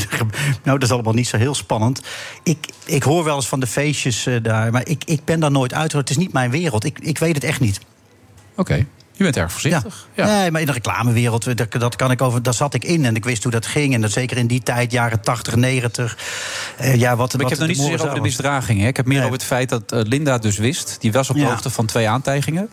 Nou, 0.63 0.79
dat 0.79 0.83
is 0.83 0.91
allemaal 0.91 1.13
niet 1.13 1.27
zo 1.27 1.37
heel 1.37 1.55
spannend. 1.55 2.01
Ik, 2.43 2.57
ik 2.85 3.03
hoor 3.03 3.23
wel 3.23 3.35
eens 3.35 3.47
van 3.47 3.59
de 3.59 3.67
feestjes 3.67 4.25
eh, 4.25 4.35
daar. 4.41 4.71
Maar 4.71 4.87
ik, 4.87 5.03
ik 5.05 5.25
ben 5.25 5.39
daar 5.39 5.51
nooit 5.51 5.73
uit. 5.73 5.91
Het 5.91 6.09
is 6.09 6.17
niet 6.17 6.33
mijn 6.33 6.51
wereld. 6.51 6.83
Ik, 6.85 6.99
ik 6.99 7.17
weet 7.17 7.35
het 7.35 7.43
echt 7.43 7.59
niet. 7.59 7.79
Oké, 8.55 8.85
je 9.15 9.23
bent 9.23 9.37
erg 9.37 9.51
voorzichtig. 9.51 10.07
Ja. 10.13 10.25
Nee, 10.25 10.51
maar 10.51 10.61
in 10.61 10.67
de 10.67 10.73
reclamewereld, 10.73 11.57
dat, 11.57 11.71
dat 11.71 11.95
kan 11.95 12.11
ik 12.11 12.21
over, 12.21 12.43
daar 12.43 12.53
zat 12.53 12.73
ik 12.73 12.83
in. 12.83 13.05
En 13.05 13.15
ik 13.15 13.23
wist 13.25 13.43
hoe 13.43 13.51
dat 13.51 13.65
ging. 13.65 13.93
En 13.93 14.01
dat 14.01 14.11
zeker 14.11 14.37
in 14.37 14.47
die 14.47 14.63
tijd, 14.63 14.91
jaren 14.91 15.21
80, 15.21 15.55
90. 15.55 16.17
eh, 16.77 16.95
ja, 16.95 17.15
wat, 17.15 17.33
Maar 17.33 17.41
ik 17.41 17.49
heb 17.49 17.59
nog 17.59 17.67
niet 17.67 17.77
zozeer 17.77 18.01
over 18.01 18.13
de 18.15 18.21
misdragingen. 18.21 18.81
hè. 18.83 18.87
Ik 18.87 18.97
heb 18.97 19.05
meer 19.05 19.19
over 19.21 19.31
het 19.33 19.43
feit 19.43 19.69
dat 19.69 19.91
eh, 19.91 19.99
Linda 20.03 20.37
dus 20.37 20.57
wist. 20.57 20.97
Die 20.99 21.11
was 21.11 21.29
op 21.29 21.35
de 21.35 21.41
Ja. 21.41 21.47
hoogte 21.47 21.69
van 21.69 21.85
twee 21.85 22.09
aantijgingen. 22.09 22.69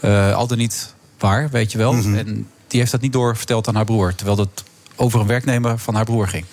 Eh 0.00 0.34
al 0.34 0.46
dan 0.46 0.58
niet 0.58 0.94
waar, 1.18 1.48
weet 1.50 1.72
je 1.72 1.78
wel. 1.78 1.92
Mhm. 1.92 2.14
En 2.14 2.48
die 2.66 2.80
heeft 2.80 2.92
dat 2.92 3.00
niet 3.00 3.12
doorverteld 3.12 3.68
aan 3.68 3.74
haar 3.74 3.84
broer. 3.84 4.14
Terwijl 4.14 4.36
dat 4.36 4.64
over 5.00 5.20
een 5.20 5.26
werknemer 5.26 5.78
van 5.78 5.94
haar 5.94 6.04
broer 6.04 6.28
ging. 6.28 6.44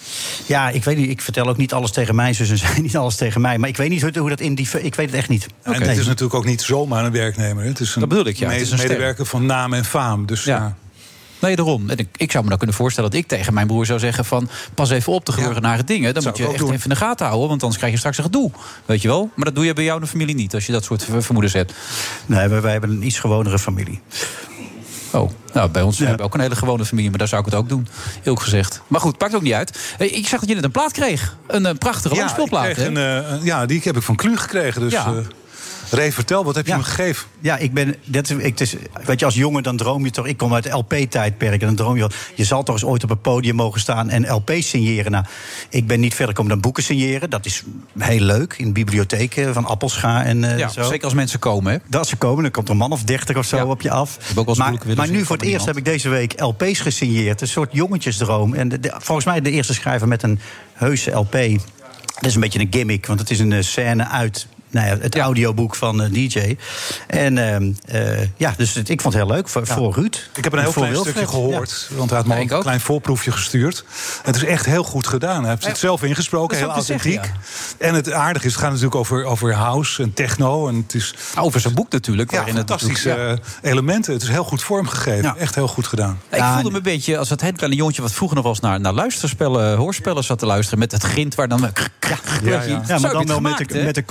Ja, 0.46 0.70
ik 0.70 0.84
weet 0.84 0.98
niet. 0.98 1.10
Ik 1.10 1.22
vertel 1.22 1.48
ook 1.48 1.58
niet 1.58 1.74
alles 1.74 1.92
tegen 1.92 2.16
mijn 2.16 2.36
zus 2.36 2.50
en 2.50 2.58
zij 2.68 2.80
niet 2.82 2.98
alles 2.98 3.16
tegen 3.16 3.42
mij. 3.42 3.58
Maar 3.58 3.70
ik 3.70 3.78
weet 3.78 3.90
niet 3.90 4.02
hoe, 4.02 4.12
hoe 4.20 4.30
dat 4.30 4.40
in 4.40 4.56
die. 4.56 4.68
Ik 4.82 4.96
weet 4.96 5.06
het 5.10 5.16
echt 5.16 5.30
niet. 5.30 5.48
En 5.64 5.74
het 5.82 5.98
is 5.98 6.06
natuurlijk 6.06 6.34
ook 6.34 6.46
niet 6.46 6.62
zomaar 6.62 7.06
een 7.06 7.12
werknemer. 7.12 7.64
hè. 7.64 7.70
Het 7.70 7.80
is 7.80 7.94
een, 7.96 8.00
Dat 8.00 8.10
bedoel 8.10 8.26
ik, 8.26 8.38
ja. 8.38 8.50
Het 8.50 8.62
is 8.62 8.72
een 8.72 8.78
medewerker 8.78 9.26
van 9.26 9.46
naam 9.46 9.74
en 9.74 9.86
faam. 9.86 10.26
Dus 10.26 10.44
ja. 10.44 10.76
Nee, 11.40 11.56
daarom. 11.56 11.90
En 11.90 11.98
ik, 11.98 12.08
ik 12.16 12.32
zou 12.32 12.44
me 12.44 12.50
dan 12.50 12.58
kunnen 12.58 12.76
voorstellen 12.76 13.10
dat 13.12 13.20
ik 13.20 13.28
tegen 13.28 13.54
mijn 13.54 13.68
broer 13.68 13.86
zou 13.86 14.00
zeggen 14.00 14.26
van... 14.26 14.50
pas 14.74 14.90
even 14.90 15.14
op 15.14 15.26
de 15.26 15.32
gebeuren 15.32 15.62
nare 15.62 15.84
dingen. 15.84 16.14
Dan 16.14 16.24
moet 16.24 16.38
je 16.38 16.48
echt 16.48 16.58
doen. 16.58 16.72
even 16.72 16.84
in 16.84 16.90
de 16.90 16.96
gaten 16.96 17.26
houden. 17.26 17.48
Want 17.50 17.60
anders 17.62 17.78
krijg 17.80 17.94
je 17.94 18.00
straks 18.00 18.18
een 18.18 18.24
gedoe. 18.24 18.52
Weet 18.86 19.02
je 19.02 19.08
wel? 19.08 19.30
Maar 19.36 19.46
dat 19.46 19.56
doe 19.56 19.66
je 19.66 19.74
bij 19.74 19.84
jou 19.84 19.96
in 19.98 20.04
de 20.04 20.10
familie 20.10 20.36
niet. 20.36 20.54
Als 20.54 20.66
je 20.66 20.72
dat 20.72 20.84
soort 20.84 21.04
ver- 21.04 21.24
vermoedens 21.24 21.54
hebt. 21.54 21.74
Nee, 22.26 22.48
maar 22.48 22.62
wij 22.62 22.72
hebben 22.72 22.90
een 22.90 23.04
iets 23.06 23.20
gewonere 23.20 23.60
familie. 23.60 24.00
Oh, 25.12 25.32
nou, 25.54 25.70
bij 25.70 25.82
ons 25.82 25.98
hebben 26.00 26.18
we 26.18 26.24
ook 26.24 26.34
een 26.34 26.40
hele 26.40 26.56
gewone 26.56 26.86
familie. 26.86 27.10
Maar 27.10 27.20
daar 27.20 27.28
zou 27.28 27.42
ik 27.42 27.48
het 27.48 27.56
ook 27.56 27.70
doen, 27.70 27.88
eerlijk 28.24 28.42
gezegd. 28.42 28.82
Maar 28.88 29.02
goed, 29.02 29.18
pakt 29.18 29.36
ook 29.36 29.42
niet 29.42 29.54
uit. 29.54 29.94
Hey, 29.98 30.08
Ik 30.08 30.28
zag 30.28 30.40
dat 30.40 30.50
je 30.50 30.56
net 30.56 30.64
een 30.64 30.72
plaat 30.72 30.92
kreeg. 30.92 31.36
Een, 31.48 31.66
eh, 31.66 31.74
prachtige 31.78 32.14
Ja, 32.16 32.20
langspeelplaat. 32.20 32.78
een, 32.78 32.98
eh, 32.98 33.16
een- 33.32 33.44
ja, 33.44 33.66
die 33.66 33.82
heb 33.84 33.96
ik 33.96 34.02
van 34.02 34.16
Klu 34.16 34.38
gekregen. 34.38 34.82
Dus 34.82 34.92
Ja. 34.92 35.06
eh 35.06 35.14
Ray, 35.92 36.12
vertel, 36.12 36.44
wat 36.44 36.56
heb 36.56 36.66
je 36.66 36.72
Ja. 36.72 36.78
me 36.78 36.84
gegeven? 36.84 37.28
Ja, 37.40 37.58
ik 37.58 37.74
ben. 37.74 37.96
Dat 38.06 38.30
is, 38.30 38.38
ik, 38.38 38.60
is, 38.60 38.76
weet 39.06 39.20
je, 39.20 39.26
als 39.26 39.36
jongen 39.36 39.64
dan 39.64 39.78
droom 39.78 40.04
je 40.06 40.12
toch. 40.12 40.28
Ik 40.28 40.38
kom 40.38 40.54
uit 40.54 40.72
LP-tijdperk. 40.74 41.62
En 41.62 41.68
dan 41.68 41.76
droom 41.76 41.94
je. 41.94 42.00
wel, 42.00 42.10
Je 42.36 42.44
zal 42.44 42.64
toch 42.64 42.76
eens 42.76 42.84
ooit 42.84 43.04
op 43.04 43.10
een 43.10 43.22
podium 43.22 43.56
mogen 43.56 43.80
staan 43.80 44.10
en 44.10 44.32
LP's 44.34 44.70
signeren. 44.70 45.12
Nou, 45.12 45.26
ik 45.70 45.88
ben 45.88 46.00
niet 46.00 46.16
verder 46.16 46.36
komen 46.36 46.52
dan 46.52 46.60
boeken 46.62 46.84
signeren. 46.84 47.30
Dat 47.30 47.46
is 47.46 47.64
heel 48.00 48.20
leuk. 48.20 48.54
In 48.58 48.74
bibliotheken 48.74 49.54
van 49.54 49.66
Appelscha 49.66 50.24
en 50.24 50.44
eh, 50.44 50.58
ja, 50.58 50.68
zo. 50.68 50.84
zeker 50.84 51.04
als 51.06 51.14
mensen 51.14 51.40
komen. 51.40 51.72
Hè? 51.74 51.78
Dat 51.90 52.08
ze 52.08 52.16
komen, 52.16 52.44
dan 52.44 52.52
komt 52.52 52.66
er 52.68 52.72
een 52.74 52.80
man 52.80 52.92
of 52.92 53.04
dertig 53.04 53.38
of 53.38 53.46
zo 53.46 53.58
Ja. 53.58 53.66
op 53.66 53.82
je 53.82 53.92
af. 53.92 54.18
heb 54.28 54.28
ook 54.30 54.36
wel 54.36 54.46
eens 54.48 54.58
maar 54.58 54.70
boeken 54.70 54.88
willen 54.88 55.04
maar 55.04 55.12
nu 55.18 55.26
voor 55.26 55.36
het 55.38 55.46
eerst 55.46 55.66
heb 55.66 55.78
ik 55.78 55.86
deze 55.86 56.10
week 56.10 56.42
LP's 56.42 56.80
gesigneerd. 56.80 57.42
Een 57.42 57.48
soort 57.48 57.70
jongensdroom. 57.74 58.54
En 58.54 58.70
de- 58.70 58.80
de- 58.80 58.94
volgens 58.98 59.26
mij 59.28 59.42
de 59.42 59.52
eerste 59.52 59.74
schrijver 59.74 60.08
met 60.08 60.24
een 60.24 60.40
heuse 60.74 61.12
LP. 61.12 61.32
Dat 62.16 62.26
is 62.26 62.36
een 62.36 62.42
beetje 62.42 62.60
een 62.60 62.68
gimmick, 62.70 63.06
want 63.06 63.20
het 63.20 63.30
is 63.30 63.40
een 63.40 63.52
eh, 63.54 63.62
scène 63.62 64.08
uit 64.08 64.48
nou 64.76 64.88
ja, 64.88 64.98
het 65.02 65.18
audioboek 65.18 65.76
van 65.76 66.02
eh, 66.04 66.12
DJ. 66.12 66.56
En 67.08 67.38
ehm, 67.38 67.72
eh, 67.86 68.28
ja, 68.38 68.54
dus 68.58 68.74
het- 68.74 68.90
ik 68.90 69.02
vond 69.02 69.14
het 69.14 69.24
heel 69.24 69.34
leuk 69.34 69.50
voor, 69.50 69.68
voor 69.68 69.94
Ruud. 69.94 70.30
Ik 70.36 70.44
heb 70.44 70.54
een 70.54 70.60
heel 70.60 70.72
Voor 70.72 70.82
klein 70.82 70.94
Wilfred. 70.94 71.16
stukje 71.16 71.32
gehoord. 71.36 71.88
Want 71.96 72.10
hij 72.10 72.20
had 72.20 72.28
me 72.28 72.40
een 72.40 72.60
klein 72.60 72.80
voorproefje 72.82 73.32
gestuurd. 73.32 73.86
Het 74.24 74.36
is 74.36 74.44
echt 74.44 74.66
heel 74.66 74.84
goed 74.84 75.08
gedaan. 75.08 75.42
Hij 75.42 75.50
heeft 75.50 75.66
het 75.66 75.78
zelf 75.78 76.04
ingesproken, 76.04 76.58
heel 76.58 76.70
authentiek. 76.70 77.32
En 77.78 77.94
het 77.94 78.12
aardige 78.12 78.46
is, 78.46 78.52
het 78.52 78.62
gaat 78.62 78.70
natuurlijk 78.70 78.96
over, 78.96 79.24
over 79.26 79.54
house 79.54 80.04
en 80.04 80.14
techno. 80.14 80.68
En 80.68 80.76
het 80.76 80.94
is 80.94 81.14
Over 81.40 81.60
zijn 81.60 81.74
boek 81.74 81.92
natuurlijk. 81.92 82.32
ja, 82.32 82.38
waarin 82.38 82.56
het 82.56 82.70
fantastische 82.70 83.08
natuurlijk- 83.10 83.42
eh, 83.62 83.72
elementen. 83.72 84.14
Het 84.14 84.22
is 84.22 84.30
heel 84.30 84.44
goed 84.44 84.64
vormgegeven. 84.64 85.24
Ja. 85.24 85.36
Echt 85.38 85.56
heel 85.56 85.68
goed 85.68 85.88
gedaan. 85.88 86.20
Ik 86.32 86.44
voelde 86.44 86.70
me 86.72 86.78
een 86.78 86.84
beetje 86.84 87.18
als 87.18 87.30
het 87.30 87.42
hele 87.42 87.54
kleine 87.54 87.76
jongetje... 87.78 88.02
wat 88.02 88.12
vroeger 88.12 88.38
nog 88.38 88.46
eens 88.46 88.60
naar, 88.60 88.80
naar 88.80 88.94
luisterspellen, 88.94 89.78
hoorspellen 89.78 90.24
zat 90.24 90.40
te 90.40 90.46
luisteren... 90.46 90.80
met 90.80 90.92
het 90.92 91.04
grind 91.04 91.36
waar 91.36 91.48
dan... 91.48 91.60
Ja, 91.60 91.72
Ja, 92.44 92.62
ja, 92.88 93.00
maar 93.00 93.12
dan 93.12 93.26
wel 93.28 93.40
met 93.40 93.58
de, 93.58 93.84
met 93.84 93.96
de 93.96 94.02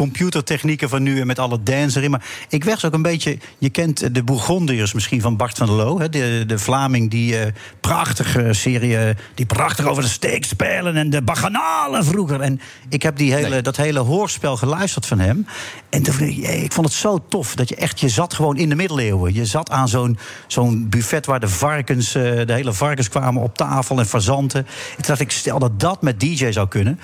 computertechnieken 0.60 0.88
van 0.88 1.02
nu 1.02 1.20
en 1.20 1.26
met 1.26 1.38
alle 1.38 1.62
dance 1.62 1.98
erin. 1.98 2.10
Maar 2.10 2.24
ik 2.48 2.64
werd 2.64 2.84
ook 2.84 2.92
een 2.92 3.02
beetje. 3.02 3.38
Je 3.58 3.70
kent 3.70 4.14
de 4.14 4.22
Bourgondiërs 4.22 4.92
misschien 4.92 5.20
van 5.20 5.36
Bart 5.36 5.56
van 5.58 5.66
der 5.66 5.76
Loo. 5.76 5.98
Hè, 6.00 6.08
de, 6.08 6.44
de 6.46 6.58
Vlaming 6.58 7.10
die 7.10 7.38
eh, 7.38 7.52
prachtige 7.80 8.52
serie. 8.52 8.96
eh, 8.98 9.14
die 9.34 9.46
prachtig 9.46 9.86
over 9.86 10.02
de 10.02 10.08
steek 10.08 10.44
spelen 10.44 10.96
en 10.96 11.10
de 11.10 11.22
bacchanalen 11.22 12.04
vroeger. 12.04 12.40
En 12.40 12.60
ik 12.88 13.02
heb 13.02 13.16
die 13.16 13.32
hele, 13.34 13.62
dat 13.62 13.76
hele 13.76 13.98
hoorspel 13.98 14.56
geluisterd 14.56 15.06
van 15.06 15.18
hem. 15.18 15.46
En 15.90 16.02
toen, 16.02 16.20
ik, 16.20 16.36
ik 16.36 16.72
vond 16.72 16.86
het 16.86 16.96
zo 16.96 17.24
tof 17.28 17.54
dat 17.54 17.68
je 17.68 17.76
echt. 17.76 18.00
Je 18.00 18.08
zat 18.08 18.34
gewoon 18.34 18.56
in 18.56 18.68
de 18.68 18.74
middeleeuwen. 18.74 19.34
Je 19.34 19.44
zat 19.44 19.70
aan 19.70 19.88
zo'n 19.88 20.18
zo'n 20.46 20.88
buffet 20.88 21.26
waar 21.26 21.40
de 21.40 21.48
varkens. 21.48 22.14
eh, 22.14 22.22
de 22.22 22.52
hele 22.52 22.72
varkens 22.72 23.08
kwamen 23.08 23.42
op 23.42 23.56
tafel 23.56 23.98
en 23.98 24.06
fazanten. 24.06 24.66
En 24.66 24.94
toen 24.96 25.04
dacht 25.06 25.20
ik, 25.20 25.30
stel 25.30 25.58
dat 25.58 25.80
dat 25.80 26.02
met 26.02 26.20
DJ 26.20 26.50
zou 26.50 26.68
kunnen. 26.68 27.00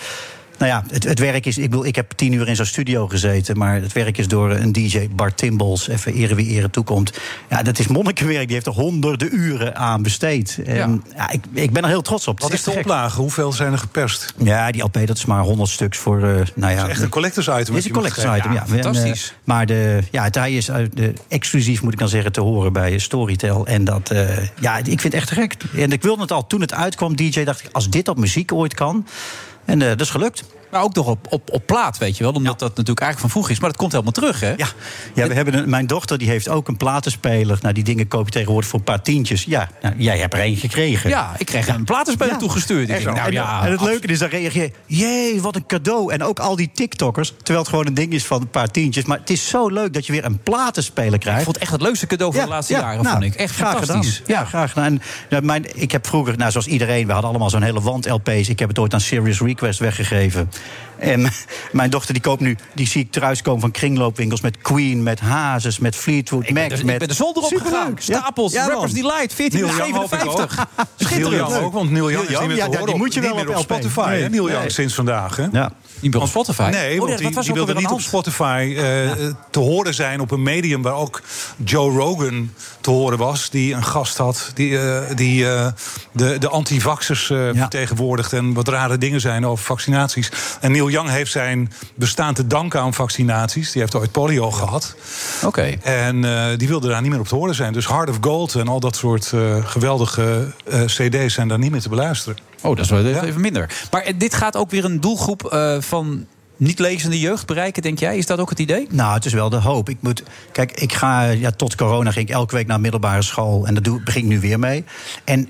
Nou 0.60 0.72
ja, 0.72 0.84
het, 0.90 1.04
het 1.04 1.18
werk 1.18 1.46
is. 1.46 1.58
Ik, 1.58 1.70
bedoel, 1.70 1.86
ik 1.86 1.96
heb 1.96 2.12
tien 2.16 2.32
uur 2.32 2.48
in 2.48 2.56
zo'n 2.56 2.64
studio 2.64 3.08
gezeten. 3.08 3.58
Maar 3.58 3.74
het 3.74 3.92
werk 3.92 4.18
is 4.18 4.28
door 4.28 4.50
een 4.50 4.72
DJ, 4.72 5.08
Bart 5.14 5.36
Timbals. 5.36 5.88
Even 5.88 6.14
ere 6.14 6.34
wie 6.34 6.46
ere 6.46 6.70
toekomt. 6.70 7.18
Ja, 7.50 7.62
dat 7.62 7.78
is 7.78 7.86
monnikenwerk. 7.86 8.44
Die 8.44 8.54
heeft 8.54 8.66
er 8.66 8.72
honderden 8.72 9.34
uren 9.34 9.76
aan 9.76 10.02
besteed. 10.02 10.58
En, 10.64 11.04
ja. 11.16 11.30
ik, 11.30 11.44
ik 11.52 11.72
ben 11.72 11.82
er 11.82 11.88
heel 11.88 12.02
trots 12.02 12.28
op. 12.28 12.40
Wat 12.40 12.50
Het 12.50 12.58
is 12.58 12.64
de 12.64 12.70
oplage? 12.70 13.20
Hoeveel 13.20 13.52
zijn 13.52 13.72
er 13.72 13.78
geperst? 13.78 14.34
Ja, 14.36 14.70
die 14.70 14.82
LP 14.82 15.06
dat 15.06 15.16
is 15.16 15.24
maar 15.24 15.42
100 15.42 15.70
stuks 15.70 15.98
voor. 15.98 16.16
eh 16.16 16.22
nou 16.22 16.36
ja, 16.54 16.66
Het 16.68 16.82
is 16.86 16.88
echt 16.88 17.02
een 17.02 17.08
collectors 17.08 17.46
item. 17.46 17.60
Is 17.60 17.66
wat 17.68 17.84
een 17.84 17.90
collectors 17.92 18.38
item, 18.38 18.52
ja. 18.52 18.66
Fantastisch. 18.66 19.28
eh, 19.28 19.36
maar 19.44 19.66
de, 19.66 19.98
ja, 20.10 20.24
het, 20.24 20.34
hij 20.34 20.52
is 20.52 20.70
uit 20.70 20.96
de, 20.96 21.12
exclusief, 21.28 21.82
moet 21.82 21.92
ik 21.92 21.98
dan 21.98 22.08
zeggen, 22.08 22.32
te 22.32 22.40
horen 22.40 22.72
bij 22.72 22.98
Storytel. 22.98 23.66
En 23.66 23.84
dat, 23.84 24.10
eh, 24.10 24.28
ja, 24.60 24.76
ik 24.76 24.84
vind 24.84 25.02
het 25.02 25.14
echt 25.14 25.28
te 25.28 25.34
gek. 25.34 25.54
En 25.76 25.92
ik 25.92 26.02
wilde 26.02 26.22
het 26.22 26.32
al 26.32 26.46
toen 26.46 26.60
het 26.60 26.74
uitkwam, 26.74 27.16
DJ, 27.16 27.44
dacht 27.44 27.60
ik, 27.64 27.68
als 27.72 27.90
dit 27.90 28.08
op 28.08 28.18
muziek 28.18 28.52
ooit 28.52 28.74
kan. 28.74 29.06
En 29.64 29.82
eh, 29.82 29.88
dat 29.88 30.00
is 30.00 30.10
gelukt. 30.10 30.44
Maar 30.70 30.82
ook 30.82 30.94
nog 30.94 31.06
op, 31.06 31.26
op, 31.30 31.50
op 31.52 31.66
plaat, 31.66 31.98
weet 31.98 32.16
je 32.16 32.24
wel. 32.24 32.32
Omdat 32.32 32.58
dat 32.58 32.68
natuurlijk 32.68 33.00
eigenlijk 33.00 33.32
van 33.32 33.42
vroeg 33.42 33.50
is. 33.50 33.60
Maar 33.60 33.68
dat 33.70 33.78
komt 33.78 33.92
helemaal 33.92 34.12
terug, 34.12 34.40
hè? 34.40 34.48
Ja, 34.56 34.66
ja 35.14 35.26
we 35.26 35.34
hebben 35.34 35.54
een, 35.54 35.70
mijn 35.70 35.86
dochter 35.86 36.18
die 36.18 36.28
heeft 36.28 36.48
ook 36.48 36.68
een 36.68 36.76
platenspeler. 36.76 37.58
Nou, 37.60 37.74
die 37.74 37.84
dingen 37.84 38.08
koop 38.08 38.24
je 38.24 38.30
tegenwoordig 38.30 38.68
voor 38.68 38.78
een 38.78 38.84
paar 38.84 39.02
tientjes. 39.02 39.44
Ja, 39.44 39.68
nou, 39.82 39.94
jij 39.98 40.18
hebt 40.18 40.34
er 40.34 40.40
één 40.40 40.56
gekregen. 40.56 41.10
Ja, 41.10 41.34
ik 41.38 41.46
kreeg 41.46 41.68
een 41.68 41.84
platenspeler 41.84 42.36
toegestuurd. 42.36 42.80
Ik 42.80 42.86
denk, 42.86 43.04
nou 43.04 43.18
en, 43.18 43.32
ja, 43.32 43.64
en 43.64 43.70
het 43.70 43.80
leuke 43.80 44.06
is, 44.06 44.18
dan 44.18 44.28
reageer 44.28 44.62
je... 44.62 44.96
jee, 44.96 45.42
wat 45.42 45.56
een 45.56 45.66
cadeau. 45.66 46.12
En 46.12 46.22
ook 46.22 46.38
al 46.38 46.56
die 46.56 46.70
TikTokkers, 46.74 47.28
terwijl 47.36 47.58
het 47.58 47.68
gewoon 47.68 47.86
een 47.86 47.94
ding 47.94 48.12
is 48.12 48.26
van 48.26 48.40
een 48.40 48.50
paar 48.50 48.70
tientjes. 48.70 49.04
Maar 49.04 49.18
het 49.18 49.30
is 49.30 49.48
zo 49.48 49.68
leuk 49.68 49.92
dat 49.92 50.06
je 50.06 50.12
weer 50.12 50.24
een 50.24 50.38
platenspeler 50.42 51.18
krijgt. 51.18 51.38
Ik 51.38 51.44
vond 51.44 51.56
het 51.56 51.64
echt 51.64 51.72
het 51.72 51.82
leukste 51.82 52.06
cadeau 52.06 52.32
van 52.32 52.42
de 52.42 52.48
laatste 52.48 52.72
jaren, 52.72 53.04
vond 53.04 53.22
ik. 53.22 53.34
Echt 53.34 53.54
graag 53.54 53.76
fantastisch. 53.76 54.16
Gedaan. 54.16 54.42
Ja, 54.42 54.44
graag 54.44 54.68
gedaan. 54.72 54.84
En, 54.84 55.02
nou, 55.30 55.42
mijn, 55.42 55.80
ik 55.80 55.92
heb 55.92 56.06
vroeger, 56.06 56.36
nou, 56.36 56.50
zoals 56.50 56.66
iedereen, 56.66 57.06
we 57.06 57.12
hadden 57.12 57.30
allemaal 57.30 57.50
zo'n 57.50 57.62
hele 57.62 57.80
wand 57.80 58.08
LP's. 58.08 58.48
Ik 58.48 58.58
heb 58.58 58.68
het 58.68 58.78
ooit 58.78 58.94
aan 58.94 59.00
Serious 59.00 59.40
Request 59.40 59.78
weggegeven. 59.78 60.50
En 60.98 61.30
mijn 61.72 61.90
dochter 61.90 62.12
die 62.14 62.22
koopt 62.22 62.40
nu, 62.40 62.56
die 62.74 62.86
zie 62.86 63.00
ik 63.02 63.10
thuiskomen 63.12 63.60
van 63.60 63.70
kringloopwinkels 63.70 64.40
met 64.40 64.58
Queen, 64.58 65.02
met 65.02 65.20
Hazes, 65.20 65.78
met 65.78 65.96
Fleetwood 65.96 66.48
Ik 66.48 66.54
ben, 66.54 66.62
Mac. 66.62 66.72
er, 66.78 66.84
met 66.84 66.92
ik 66.92 66.98
ben 66.98 67.08
de 67.08 67.14
zolder 67.14 67.42
opgegaan. 67.42 67.92
Ja. 67.96 68.00
Stapels, 68.18 68.52
Ja. 68.52 68.66
Rappers 68.68 68.92
Delight, 68.92 69.34
14 69.34 69.60
Neil 69.60 69.76
Young 69.76 69.94
hoop 69.94 70.12
ik 70.14 70.24
ook. 70.26 70.36
57. 70.38 70.56
Neil 70.56 70.86
Schitterend. 70.96 71.50
Young 71.50 71.64
ook, 71.64 71.72
want 71.72 71.90
Neil 71.90 72.10
Young 72.10 72.28
is 72.28 72.38
niet 72.38 72.48
meer 72.48 72.56
ja, 72.56 72.66
horen 72.66 72.84
die 72.84 72.92
op- 72.94 73.00
moet 73.00 73.14
je 73.14 73.20
wel 73.20 73.32
op 73.34 73.48
op. 73.48 73.56
Spotify. 73.58 74.06
Nee. 74.08 74.28
Neil 74.28 74.48
Young 74.48 74.60
Nee. 74.60 74.70
sinds 74.70 74.94
vandaag. 74.94 75.36
Hè? 75.36 75.46
Ja. 75.52 75.72
Niet 76.00 76.12
meer 76.12 76.22
op 76.22 76.28
Spotify. 76.28 76.68
Nee, 76.70 76.92
Oh, 77.00 77.06
want 77.08 77.20
wat 77.34 77.44
die, 77.44 77.52
wilde 77.54 77.74
niet 77.74 77.88
op? 77.90 78.00
Spotify 78.00 78.74
eh, 78.76 78.82
te 79.50 79.58
horen 79.58 79.94
zijn 79.94 80.20
op 80.20 80.30
een 80.30 80.42
medium 80.42 80.82
waar 80.82 80.94
ook 80.94 81.22
Joe 81.64 81.92
Rogan 81.98 82.52
te 82.80 82.90
horen 82.90 83.18
was. 83.18 83.50
Die 83.50 83.74
een 83.74 83.84
gast 83.84 84.16
had 84.16 84.50
die, 84.54 84.78
eh, 84.78 85.16
die 85.16 85.48
eh, 85.50 85.66
de, 86.12 86.38
de 86.38 86.48
antivaxers 86.48 87.30
eh 87.30 87.48
vertegenwoordigt. 87.54 88.32
En 88.32 88.52
wat 88.52 88.68
rare 88.68 88.98
dingen 88.98 89.20
zijn 89.20 89.46
over 89.46 89.64
vaccinaties. 89.64 90.30
En 90.60 90.72
Neil 90.72 90.90
Young 90.90 91.08
heeft 91.08 91.30
zijn 91.30 91.72
bestaan 91.94 92.34
te 92.34 92.46
danken 92.46 92.80
aan 92.80 92.94
vaccinaties. 92.94 93.72
Die 93.72 93.80
heeft 93.80 93.94
ooit 93.94 94.12
polio 94.12 94.50
gehad. 94.50 94.94
Oké. 95.44 95.76
En 95.82 96.24
eh, 96.24 96.58
die 96.58 96.68
wilde 96.68 96.88
daar 96.88 97.02
niet 97.02 97.10
meer 97.10 97.20
op 97.20 97.28
te 97.28 97.34
horen 97.34 97.54
zijn. 97.54 97.72
Dus 97.72 97.88
Heart 97.88 98.08
of 98.08 98.18
Gold 98.20 98.54
en 98.54 98.68
al 98.68 98.80
dat 98.80 98.96
soort 98.96 99.32
eh, 99.32 99.64
geweldige 99.64 100.52
eh, 100.64 100.84
CD's 100.84 101.34
zijn 101.34 101.48
daar 101.48 101.58
niet 101.58 101.70
meer 101.70 101.80
te 101.80 101.88
beluisteren. 101.88 102.38
Oh, 102.62 102.76
dat 102.76 102.84
is 102.84 102.90
wel 102.90 103.04
even 103.04 103.40
minder. 103.40 103.88
Maar 103.90 104.12
dit 104.16 104.34
gaat 104.34 104.56
ook 104.56 104.70
weer 104.70 104.84
een 104.84 105.00
doelgroep 105.00 105.44
eh, 105.44 105.80
van 105.80 106.26
niet 106.56 106.78
lezende 106.78 107.20
jeugd 107.20 107.46
bereiken, 107.46 107.82
denk 107.82 107.98
jij? 107.98 108.16
Is 108.16 108.26
dat 108.26 108.38
ook 108.38 108.50
het 108.50 108.58
idee? 108.58 108.86
Nou, 108.90 109.14
het 109.14 109.24
is 109.24 109.32
wel 109.32 109.48
de 109.48 109.56
hoop. 109.56 109.88
Ik 109.88 109.96
moet, 110.00 110.22
kijk, 110.52 110.72
ik 110.72 110.92
ga, 110.92 111.22
ja, 111.22 111.50
tot 111.50 111.74
corona 111.74 112.10
ging 112.10 112.28
ik 112.28 112.34
elke 112.34 112.54
week 112.54 112.66
naar 112.66 112.80
middelbare 112.80 113.22
school. 113.22 113.66
En 113.66 113.74
dat 113.74 113.84
doe, 113.84 114.02
begin 114.02 114.22
ik 114.22 114.28
nu 114.28 114.40
weer 114.40 114.58
mee. 114.58 114.84
En 115.24 115.48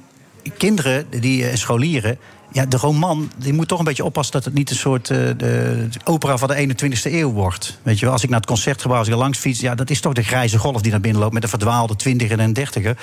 kinderen, 0.56 1.06
die 1.20 1.56
scholieren. 1.56 2.18
Ja, 2.52 2.66
de 2.66 2.76
roman, 2.76 3.30
die 3.36 3.52
moet 3.52 3.68
toch 3.68 3.78
een 3.78 3.84
beetje 3.84 4.04
oppassen 4.04 4.32
dat 4.32 4.44
het 4.44 4.54
niet 4.54 4.70
een 4.70 4.76
soort 4.76 5.10
eh, 5.10 5.16
de 5.36 5.88
opera 6.04 6.36
van 6.36 6.48
de 6.48 6.68
21ste 6.68 7.12
eeuw 7.12 7.30
wordt. 7.30 7.78
Weet 7.82 7.98
je 7.98 8.04
wel, 8.04 8.14
als 8.14 8.22
ik 8.22 8.28
naar 8.28 8.38
het 8.38 8.48
concertgebouw, 8.48 8.98
als 8.98 9.08
ik 9.08 9.14
langs 9.14 9.38
fiets, 9.38 9.60
ja, 9.60 9.74
dat 9.74 9.90
is 9.90 10.00
toch 10.00 10.12
de 10.12 10.22
grijze 10.22 10.58
golf 10.58 10.82
die 10.82 10.90
naar 10.90 11.00
binnen 11.00 11.20
loopt 11.20 11.32
met 11.32 11.42
de 11.42 11.48
verdwaalde 11.48 11.96
twintiger 11.96 12.38
en 12.38 12.52
dertiger. 12.52 12.96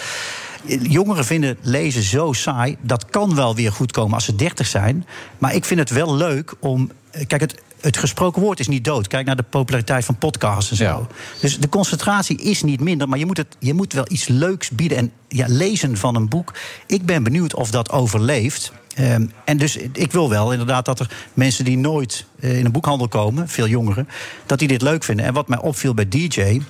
Jongeren 0.82 1.26
vinden 1.26 1.58
lezen 1.62 2.04
zo 2.04 2.34
saai. 2.34 2.78
Dat 2.82 3.06
kan 3.06 3.36
wel 3.36 3.56
weer 3.56 3.72
goed 3.72 3.92
komen 3.92 4.14
als 4.14 4.26
ze 4.26 4.36
dertig 4.36 4.68
zijn. 4.68 5.06
Maar 5.38 5.56
ik 5.56 5.66
vind 5.66 5.80
het 5.80 5.90
wel 5.90 6.16
leuk 6.16 6.54
om. 6.60 6.92
Kijk, 7.28 7.42
het, 7.42 7.62
het 7.82 7.98
gesproken 7.98 8.42
woord 8.42 8.60
is 8.60 8.68
niet 8.68 8.84
dood. 8.84 9.08
Kijk 9.08 9.26
naar 9.26 9.36
de 9.36 9.44
populariteit 9.44 10.06
van 10.06 10.18
podcasts 10.18 10.72
en 10.72 10.78
zo. 10.78 11.08
Dus 11.42 11.60
de 11.60 11.70
concentratie 11.70 12.42
is 12.42 12.64
niet 12.64 12.80
minder. 12.80 13.10
Maar 13.10 13.20
je 13.20 13.26
moet, 13.26 13.38
het, 13.38 13.56
je 13.60 13.74
moet 13.74 13.94
wel 13.94 14.06
iets 14.08 14.28
leuks 14.28 14.70
bieden. 14.70 14.98
En 14.98 15.12
ja, 15.28 15.46
lezen 15.50 15.98
van 15.98 16.16
een 16.16 16.30
boek. 16.30 16.54
Ik 16.88 17.06
ben 17.06 17.24
benieuwd 17.24 17.56
of 17.56 17.72
dat 17.72 17.92
overleeft. 17.92 18.72
Ehm, 18.96 19.26
en 19.46 19.58
dus 19.58 19.78
ik 19.78 20.12
wil 20.12 20.30
wel 20.30 20.52
inderdaad 20.52 20.86
dat 20.86 21.00
er 21.00 21.10
mensen 21.34 21.66
die 21.66 21.78
nooit 21.78 22.26
eh, 22.40 22.58
in 22.58 22.66
een 22.66 22.72
boekhandel 22.72 23.08
komen, 23.08 23.50
veel 23.50 23.68
jongeren, 23.68 24.08
dat 24.46 24.60
die 24.60 24.68
dit 24.68 24.82
leuk 24.82 25.04
vinden. 25.04 25.26
En 25.26 25.34
wat 25.34 25.48
mij 25.48 25.60
opviel 25.60 25.94
bij 25.94 26.08
DJ. 26.10 26.62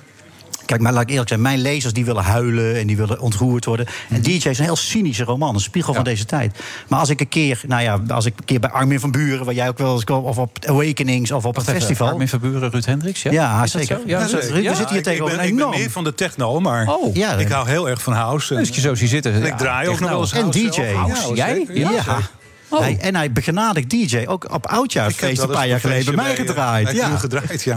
Kijk, 0.68 0.80
maar 0.80 0.92
laat 0.92 1.02
ik 1.02 1.10
eerlijk 1.10 1.28
zijn, 1.28 1.40
mijn 1.40 1.58
lezers 1.60 1.92
die 1.92 2.04
willen 2.04 2.22
huilen 2.22 2.76
en 2.78 2.86
die 2.86 2.96
willen 2.96 3.20
ontroerd 3.20 3.64
worden. 3.64 3.86
En 4.08 4.22
DJ 4.22 4.48
is 4.48 4.58
een 4.58 4.64
heel 4.64 4.76
cynische 4.76 5.24
roman, 5.24 5.54
een 5.54 5.60
spiegel 5.60 5.94
van 5.94 6.04
deze 6.04 6.24
tijd. 6.24 6.58
Maar 6.88 6.98
als 6.98 7.08
ik 7.08 7.20
een 7.20 7.28
keer, 7.28 7.60
nou 7.66 7.82
ja, 7.82 8.00
als 8.08 8.24
ik 8.26 8.34
een 8.38 8.44
keer 8.44 8.60
bij 8.60 8.70
Armin 8.70 9.00
van 9.00 9.10
Buren, 9.10 9.44
waar 9.44 9.54
jij 9.54 9.68
ook 9.68 9.78
wel 9.78 9.92
eens 9.94 10.04
kwam, 10.04 10.24
of 10.24 10.38
op 10.38 10.58
Awakenings 10.66 11.30
of 11.30 11.44
op 11.44 11.56
een 11.56 11.62
festival. 11.62 12.08
Armin 12.08 12.28
van 12.28 12.38
Buren, 12.38 12.70
Ruud 12.70 12.84
Hendricks, 12.84 13.22
ja? 13.22 13.30
Ja, 13.30 13.66
zeker. 13.66 14.00
Ja, 14.06 14.18
Ja, 14.20 14.26
we 14.26 14.62
ja. 14.62 14.74
zitten 14.74 14.88
hier 14.88 14.96
ik, 14.98 15.02
tegenover 15.04 15.42
ik 15.44 15.56
ben 15.56 15.68
meer 15.68 15.90
van 15.90 16.04
de 16.04 16.14
techno, 16.14 16.60
maar 16.60 16.88
Oh. 16.88 17.14
Ja, 17.14 17.32
ik 17.32 17.48
hou 17.48 17.68
heel 17.68 17.88
erg 17.88 18.02
van 18.02 18.12
house. 18.12 18.54
En, 18.54 18.60
Dus 18.60 18.74
je 18.74 18.80
zo 18.80 18.94
zie 18.94 19.08
zitten. 19.08 19.32
en 19.32 19.40
Ja, 19.40 19.46
ik 19.46 19.56
draai 19.56 19.88
ook 19.88 20.00
nog 20.00 20.10
wel 20.10 20.20
eens 20.20 20.32
En 20.32 20.50
DJ. 20.50 20.70
zelf. 20.70 21.36
Jij? 21.36 21.66
Ja. 21.72 21.90
Ja. 21.90 22.18
Oh. 22.68 22.80
Hij, 22.80 22.98
en 23.00 23.14
hij 23.14 23.32
begenadigd 23.32 23.90
DJ, 23.90 24.24
ook 24.26 24.52
op 24.54 24.66
oudjaarsfeest 24.66 25.42
een 25.42 25.48
paar 25.48 25.68
jaar 25.68 25.80
geleden 25.80 26.14
bij 26.14 26.24
mij 26.24 26.36
gedraaid. 26.36 26.84
bij, 26.84 26.94
eh, 27.00 27.06
Crew 27.06 27.18
gedraaid, 27.18 27.62
ja. 27.62 27.76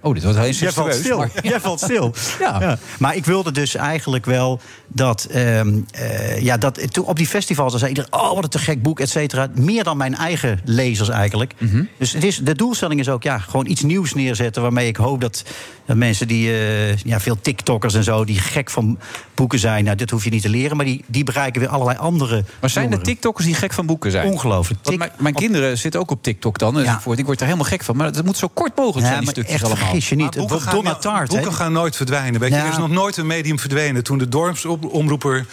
Dat 0.00 0.08
Oh, 0.08 0.14
dit 0.14 0.24
wordt 0.24 0.38
heel 0.38 0.50
Jij 0.52 0.72
valt 0.72 0.94
stil. 0.94 1.18
maar- 1.18 1.30
Jij 1.42 1.60
valt 1.60 1.80
stil. 1.80 2.14
Ja. 2.40 2.78
Maar 2.98 3.16
ik 3.16 3.24
wilde 3.24 3.52
dus 3.52 3.74
eigenlijk 3.74 4.24
wel 4.24 4.60
dat, 4.88 5.24
ehm, 5.24 5.78
eh, 5.90 6.40
ja, 6.42 6.56
dat 6.56 6.92
toen 6.92 7.04
op 7.04 7.16
die 7.16 7.26
festivals 7.26 7.70
dan 7.70 7.78
zei 7.78 7.90
iedereen: 7.90 8.12
oh, 8.20 8.34
wat 8.34 8.44
een 8.44 8.50
te 8.50 8.58
gek 8.58 8.82
boek, 8.82 9.00
et 9.00 9.08
cetera. 9.10 9.48
Meer 9.54 9.84
dan 9.84 9.96
mijn 9.96 10.14
eigen 10.14 10.60
lezers 10.64 11.08
eigenlijk. 11.08 11.54
Mhm. 11.58 11.84
Dus 11.98 12.12
het 12.12 12.24
is, 12.24 12.36
de 12.38 12.54
doelstelling 12.54 13.00
is 13.00 13.08
ook 13.08 13.22
ja, 13.22 13.38
gewoon 13.38 13.66
iets 13.66 13.82
nieuws 13.82 14.14
neerzetten. 14.14 14.62
Waarmee 14.62 14.86
ik 14.86 14.96
hoop 14.96 15.20
dat, 15.20 15.44
dat 15.86 15.96
mensen 15.96 16.28
die, 16.28 16.50
eh, 16.50 16.96
ja, 16.96 17.20
veel 17.20 17.36
TikTokkers 17.40 17.94
en 17.94 18.04
zo, 18.04 18.24
die 18.24 18.38
gek 18.38 18.70
van 18.70 18.98
boeken 19.34 19.58
zijn. 19.58 19.84
Nou, 19.84 19.96
dit 19.96 20.10
hoef 20.10 20.24
je 20.24 20.30
niet 20.30 20.42
te 20.42 20.48
leren, 20.48 20.76
maar 20.76 20.86
die, 20.86 21.04
die 21.06 21.24
bereiken 21.24 21.60
weer 21.60 21.70
allerlei 21.70 21.98
andere. 21.98 22.44
Maar 22.60 22.70
zijn 22.70 22.84
er 22.84 22.90
jongeren. 22.90 23.12
TikTokkers 23.12 23.46
die 23.46 23.54
gek 23.54 23.72
van 23.72 23.86
boeken 23.86 24.10
zijn? 24.10 24.26
Ongelooflijk. 24.26 24.80
Want 24.82 24.98
mijn, 24.98 25.10
mijn 25.18 25.34
kinderen 25.34 25.78
zitten 25.78 26.00
ook 26.00 26.10
op 26.10 26.22
TikTok 26.22 26.58
dan. 26.58 26.74
Ja. 26.74 26.80
enzovoort. 26.80 27.18
Ik 27.18 27.24
word 27.26 27.40
er 27.40 27.46
helemaal 27.46 27.66
gek 27.66 27.84
van. 27.84 27.96
Maar 27.96 28.06
het 28.06 28.24
moet 28.24 28.36
zo 28.36 28.48
kort 28.48 28.76
mogelijk 28.76 29.06
Ja, 29.06 29.12
zijn, 29.12 29.20
die 29.20 29.30
stukjes 29.30 29.54
echt 29.54 29.64
allemaal. 29.64 29.89
Vergis 29.90 30.08
je 30.08 30.16
niet. 30.16 30.36
Boeken, 30.36 30.60
gaan, 30.60 30.74
Donna 30.74 30.94
Tart, 30.94 31.28
hè? 31.28 31.34
boeken 31.34 31.54
gaan 31.54 31.72
nooit 31.72 31.96
verdwijnen. 31.96 32.40
Weet 32.40 32.50
je, 32.50 32.56
Ja. 32.56 32.64
er 32.64 32.70
is 32.70 32.76
nog 32.78 32.88
nooit 32.90 33.16
een 33.16 33.26
medium 33.26 33.58
verdwenen. 33.58 34.02
Toen 34.04 34.18
de 34.18 34.28
dorpsomroeper. 34.28 35.46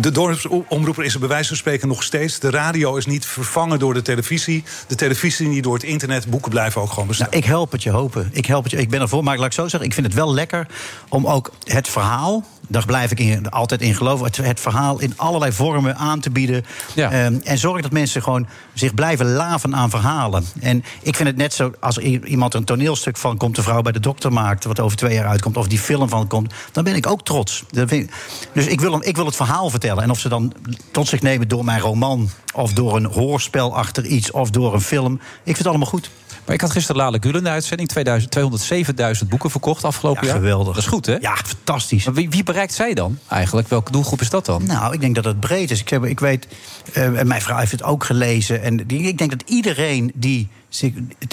De 0.00 0.10
dorpsomroeper 0.10 1.04
is 1.04 1.14
er 1.14 1.20
bij 1.20 1.28
wijze 1.28 1.48
van 1.48 1.56
spreken 1.56 1.88
nog 1.88 2.02
steeds. 2.02 2.38
De 2.38 2.50
radio 2.50 2.96
is 2.96 3.06
niet 3.06 3.26
vervangen 3.26 3.78
door 3.78 3.94
de 3.94 4.02
televisie. 4.02 4.64
De 4.86 4.94
televisie 4.94 5.48
niet 5.48 5.62
door 5.64 5.74
het 5.74 5.82
internet. 5.82 6.26
Boeken 6.30 6.50
blijven 6.50 6.80
ook 6.82 6.90
gewoon 6.90 7.08
bestaan. 7.08 7.26
Nou, 7.30 7.42
ik 7.42 7.48
help 7.48 7.72
het 7.72 7.82
je 7.82 7.90
hopen. 7.90 8.28
Ik 8.32 8.46
help 8.46 8.62
het 8.62 8.72
je. 8.72 8.78
Ik 8.78 8.90
ben 8.90 9.00
ervoor, 9.00 9.24
maar 9.24 9.36
laat 9.36 9.46
ik 9.46 9.52
zo 9.52 9.68
zeggen, 9.68 9.88
ik 9.88 9.94
vind 9.94 10.06
het 10.06 10.14
wel 10.14 10.34
lekker 10.34 10.66
om 11.08 11.26
ook 11.26 11.50
het 11.64 11.88
verhaal 11.88 12.44
daar 12.70 12.84
blijf 12.86 13.10
ik 13.10 13.18
in, 13.20 13.50
altijd 13.50 13.80
in 13.80 13.94
geloven. 13.94 14.26
Het, 14.26 14.36
het 14.36 14.60
verhaal 14.60 15.00
in 15.00 15.12
allerlei 15.16 15.52
vormen 15.52 15.96
aan 15.96 16.20
te 16.20 16.30
bieden. 16.30 16.64
Ehm, 17.10 17.34
en 17.44 17.58
zorg 17.58 17.82
dat 17.82 17.90
mensen 17.92 18.22
gewoon 18.22 18.46
zich 18.74 18.94
blijven 18.94 19.32
laven 19.32 19.74
aan 19.76 19.90
verhalen. 19.90 20.44
En 20.60 20.84
ik 21.02 21.16
vind 21.16 21.28
het 21.28 21.36
net 21.36 21.54
zo, 21.54 21.70
als 21.80 21.98
iemand 21.98 22.54
een 22.54 22.64
toneelstuk 22.64 23.16
van 23.16 23.36
komt, 23.36 23.56
de 23.56 23.62
vrouw 23.62 23.82
bij 23.82 23.92
de 23.92 24.00
dokter 24.00 24.32
maakt, 24.32 24.64
wat 24.64 24.80
over 24.80 24.96
twee 24.96 25.14
jaar 25.14 25.26
uitkomt, 25.26 25.56
of 25.56 25.66
die 25.68 25.78
film 25.78 26.08
van 26.08 26.26
komt, 26.26 26.52
dan 26.72 26.84
ben 26.84 26.94
ik 26.94 27.06
ook 27.06 27.24
trots. 27.24 27.64
Ik- 27.88 28.10
dus 28.52 28.66
ik 28.66 28.80
wil, 28.80 28.92
hem- 28.92 29.02
ik 29.02 29.16
wil 29.16 29.26
het 29.26 29.36
verhaal 29.36 29.70
vertellen. 29.70 30.02
En 30.02 30.10
of 30.10 30.18
ze 30.18 30.28
dan 30.28 30.52
tot 30.90 31.08
zich 31.08 31.22
nemen 31.22 31.48
door 31.48 31.64
mijn 31.64 31.80
roman, 31.80 32.30
of 32.54 32.72
door 32.72 32.96
een 32.96 33.04
hoorspel 33.06 33.76
achter 33.76 34.06
iets, 34.06 34.30
of 34.30 34.50
door 34.50 34.74
een 34.74 34.80
film. 34.80 35.14
Ik 35.14 35.20
vind 35.44 35.58
het 35.58 35.66
allemaal 35.66 35.86
goed. 35.88 36.10
Maar 36.50 36.58
ik 36.58 36.64
had 36.64 36.74
gisteren 36.74 37.02
Lale 37.02 37.18
Gul 37.20 37.36
in 37.36 37.44
de 37.44 37.50
uitzending. 37.50 37.88
2000, 37.88 39.22
207.000 39.22 39.28
boeken 39.28 39.50
verkocht 39.50 39.84
afgelopen 39.84 40.22
Ja, 40.22 40.28
jaar. 40.28 40.38
geweldig. 40.38 40.74
Dat 40.74 40.82
is 40.82 40.88
goed, 40.88 41.06
hè? 41.06 41.16
Ja, 41.20 41.36
fantastisch. 41.36 42.04
Maar 42.04 42.14
wie, 42.14 42.30
wie 42.30 42.42
bereikt 42.42 42.74
zij 42.74 42.94
dan 42.94 43.18
eigenlijk? 43.28 43.68
Welke 43.68 43.92
doelgroep 43.92 44.20
is 44.20 44.30
dat 44.30 44.46
dan? 44.46 44.66
Nou, 44.66 44.92
ik 44.94 45.00
denk 45.00 45.14
dat 45.14 45.24
het 45.24 45.40
breed 45.40 45.70
is. 45.70 45.80
Ik, 45.80 45.88
heb, 45.88 46.04
ik 46.04 46.20
weet, 46.20 46.46
eh, 46.92 47.18
en 47.18 47.26
mijn 47.26 47.42
vrouw 47.42 47.56
heeft 47.58 47.72
het 47.72 47.82
ook 47.82 48.04
gelezen. 48.04 48.62
En 48.62 48.76
die, 48.76 49.02
ik 49.02 49.18
denk 49.18 49.30
dat 49.30 49.42
iedereen 49.46 50.12
die. 50.14 50.48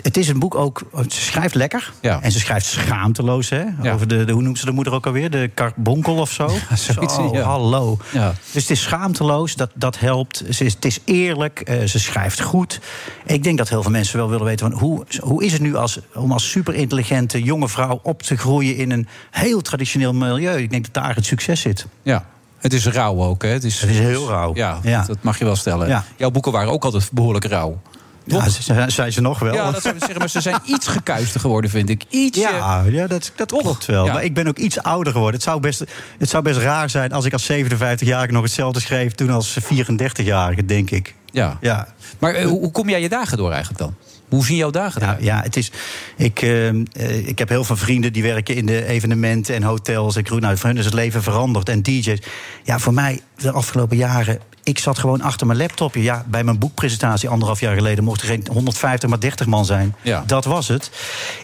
Het, 0.01 0.17
is 0.17 0.27
een 0.27 0.39
boek 0.39 0.55
ook. 0.55 0.81
Ze 1.07 1.21
schrijft 1.21 1.55
lekker. 1.55 1.91
Ja. 2.01 2.21
En 2.21 2.31
ze 2.31 2.39
schrijft 2.39 2.65
schaamteloos. 2.65 3.49
Hè? 3.49 3.63
Ja. 3.81 3.93
Over 3.93 4.07
de, 4.07 4.25
de. 4.25 4.31
Hoe 4.31 4.41
noemt 4.41 4.59
ze 4.59 4.65
de 4.65 4.71
moeder 4.71 4.93
ook 4.93 5.05
alweer? 5.05 5.29
De 5.29 5.49
karbonkel 5.53 6.15
of 6.15 6.31
zo? 6.31 6.47
zoiets, 6.75 7.15
Zo, 7.15 7.29
ja. 7.33 7.41
Hallo. 7.41 7.97
Ja. 8.11 8.33
Dus 8.51 8.61
het 8.61 8.71
is 8.71 8.81
schaamteloos. 8.81 9.55
Dat, 9.55 9.69
dat 9.73 9.99
helpt. 9.99 10.43
Ze 10.49 10.65
is, 10.65 10.73
het 10.73 10.85
is 10.85 10.99
eerlijk. 11.05 11.59
eh, 11.59 11.83
ze 11.83 11.99
schrijft 11.99 12.41
goed. 12.41 12.79
Ik 13.25 13.43
denk 13.43 13.57
dat 13.57 13.69
heel 13.69 13.81
veel 13.81 13.91
mensen 13.91 14.17
wel 14.17 14.29
willen 14.29 14.45
weten. 14.45 14.69
Van 14.71 14.79
hoe, 14.79 15.05
hoe 15.19 15.43
is 15.45 15.51
het 15.53 15.61
nu 15.61 15.75
als, 15.75 15.99
om 16.15 16.31
als 16.31 16.49
superintelligente 16.49 17.43
jonge 17.43 17.69
vrouw 17.69 17.99
op 18.03 18.21
te 18.21 18.37
groeien 18.37 18.75
in 18.75 18.91
een 18.91 19.07
heel 19.31 19.61
traditioneel 19.61 20.13
milieu? 20.13 20.57
Ik 20.61 20.69
denk 20.69 20.83
dat 20.83 21.03
daar 21.03 21.15
het 21.15 21.25
succes 21.25 21.61
zit. 21.61 21.85
Ja. 22.01 22.25
Het 22.57 22.73
is 22.73 22.85
rauw 22.87 23.23
ook, 23.23 23.41
hè? 23.43 23.49
Het 23.49 23.63
is, 23.63 23.81
Het 23.81 23.89
is 23.89 23.99
heel 23.99 24.27
rauw. 24.27 24.55
Ja, 24.55 24.79
Ja. 24.83 25.03
dat 25.05 25.17
mag 25.21 25.39
je 25.39 25.45
wel 25.45 25.55
stellen. 25.55 25.87
Ja. 25.87 26.03
Jouw 26.15 26.31
boeken 26.31 26.51
waren 26.51 26.71
ook 26.71 26.83
altijd 26.83 27.09
behoorlijk 27.13 27.45
rauw. 27.45 27.81
Ja, 28.27 28.49
ze- 28.49 28.85
zijn 28.87 29.11
ze 29.11 29.21
nog 29.21 29.39
wel? 29.39 29.53
Ja, 29.53 29.71
dat 29.71 29.81
zou 29.81 29.93
ik 29.93 29.99
zeggen, 29.99 30.19
maar 30.19 30.29
ze 30.29 30.41
zijn 30.41 30.59
iets 30.75 30.87
gekuister 30.87 31.39
geworden, 31.39 31.69
vind 31.69 31.89
ik. 31.89 32.03
Ietsje. 32.09 32.41
Ja, 32.41 32.83
ja 32.89 33.07
dat, 33.07 33.31
dat 33.35 33.51
klopt 33.51 33.85
wel. 33.85 34.05
Ja. 34.05 34.13
Maar 34.13 34.23
ik 34.23 34.33
ben 34.33 34.47
ook 34.47 34.57
iets 34.57 34.81
ouder 34.81 35.11
geworden. 35.13 35.35
Het 35.35 35.43
zou, 35.49 35.59
best, 35.59 35.83
het 36.17 36.29
zou 36.29 36.43
best 36.43 36.59
raar 36.59 36.89
zijn 36.89 37.11
als 37.11 37.25
ik 37.25 37.33
als 37.33 37.51
57-jarige 37.51 38.31
nog 38.33 38.43
hetzelfde 38.43 38.79
schreef... 38.79 39.13
toen 39.13 39.29
als 39.29 39.57
34-jarige, 39.73 40.65
denk 40.65 40.89
ik. 40.89 41.15
Ja. 41.31 41.57
Ja. 41.61 41.87
Maar 42.19 42.33
eh, 42.33 42.45
hoe, 42.45 42.71
kom 42.71 42.89
jij 42.89 43.01
je 43.01 43.09
dagen 43.09 43.37
door 43.37 43.49
eigenlijk 43.51 43.79
dan? 43.79 43.95
Hoe 44.29 44.45
zien 44.45 44.57
jouw 44.57 44.69
dagen 44.69 45.01
eruit? 45.01 45.23
ja, 45.23 45.41
het 45.41 45.57
is. 45.57 45.71
Ik, 46.17 46.41
eh, 46.41 46.67
eh, 46.69 47.27
ik 47.27 47.39
heb 47.39 47.49
heel 47.49 47.63
veel 47.63 47.75
vrienden 47.75 48.13
die 48.13 48.23
werken 48.23 48.55
in 48.55 48.65
de 48.65 48.85
evenementen 48.85 49.55
en 49.55 49.63
hotels. 49.63 50.15
Ik 50.15 50.27
roep, 50.27 50.39
nou, 50.39 50.57
voor 50.57 50.69
hun 50.69 50.77
is 50.77 50.85
het 50.85 50.93
leven 50.93 51.23
veranderd. 51.23 51.69
En 51.69 51.81
DJ's. 51.81 52.19
Ja, 52.63 52.79
voor 52.79 52.93
mij 52.93 53.21
de 53.37 53.51
afgelopen 53.51 53.97
jaren. 53.97 54.39
Ik 54.63 54.79
zat 54.79 54.99
gewoon 54.99 55.21
achter 55.21 55.47
mijn 55.47 55.59
laptopje. 55.59 56.03
Ja, 56.03 56.25
bij 56.27 56.43
mijn 56.43 56.59
boekpresentatie 56.59 57.29
anderhalf 57.29 57.59
jaar 57.59 57.75
geleden 57.75 58.03
mocht 58.03 58.21
er 58.21 58.27
geen 58.27 58.45
150, 58.51 59.09
maar 59.09 59.19
30 59.19 59.45
man 59.45 59.65
zijn. 59.65 59.95
Ja. 60.01 60.23
Dat 60.25 60.45
was 60.45 60.67
het. 60.67 60.89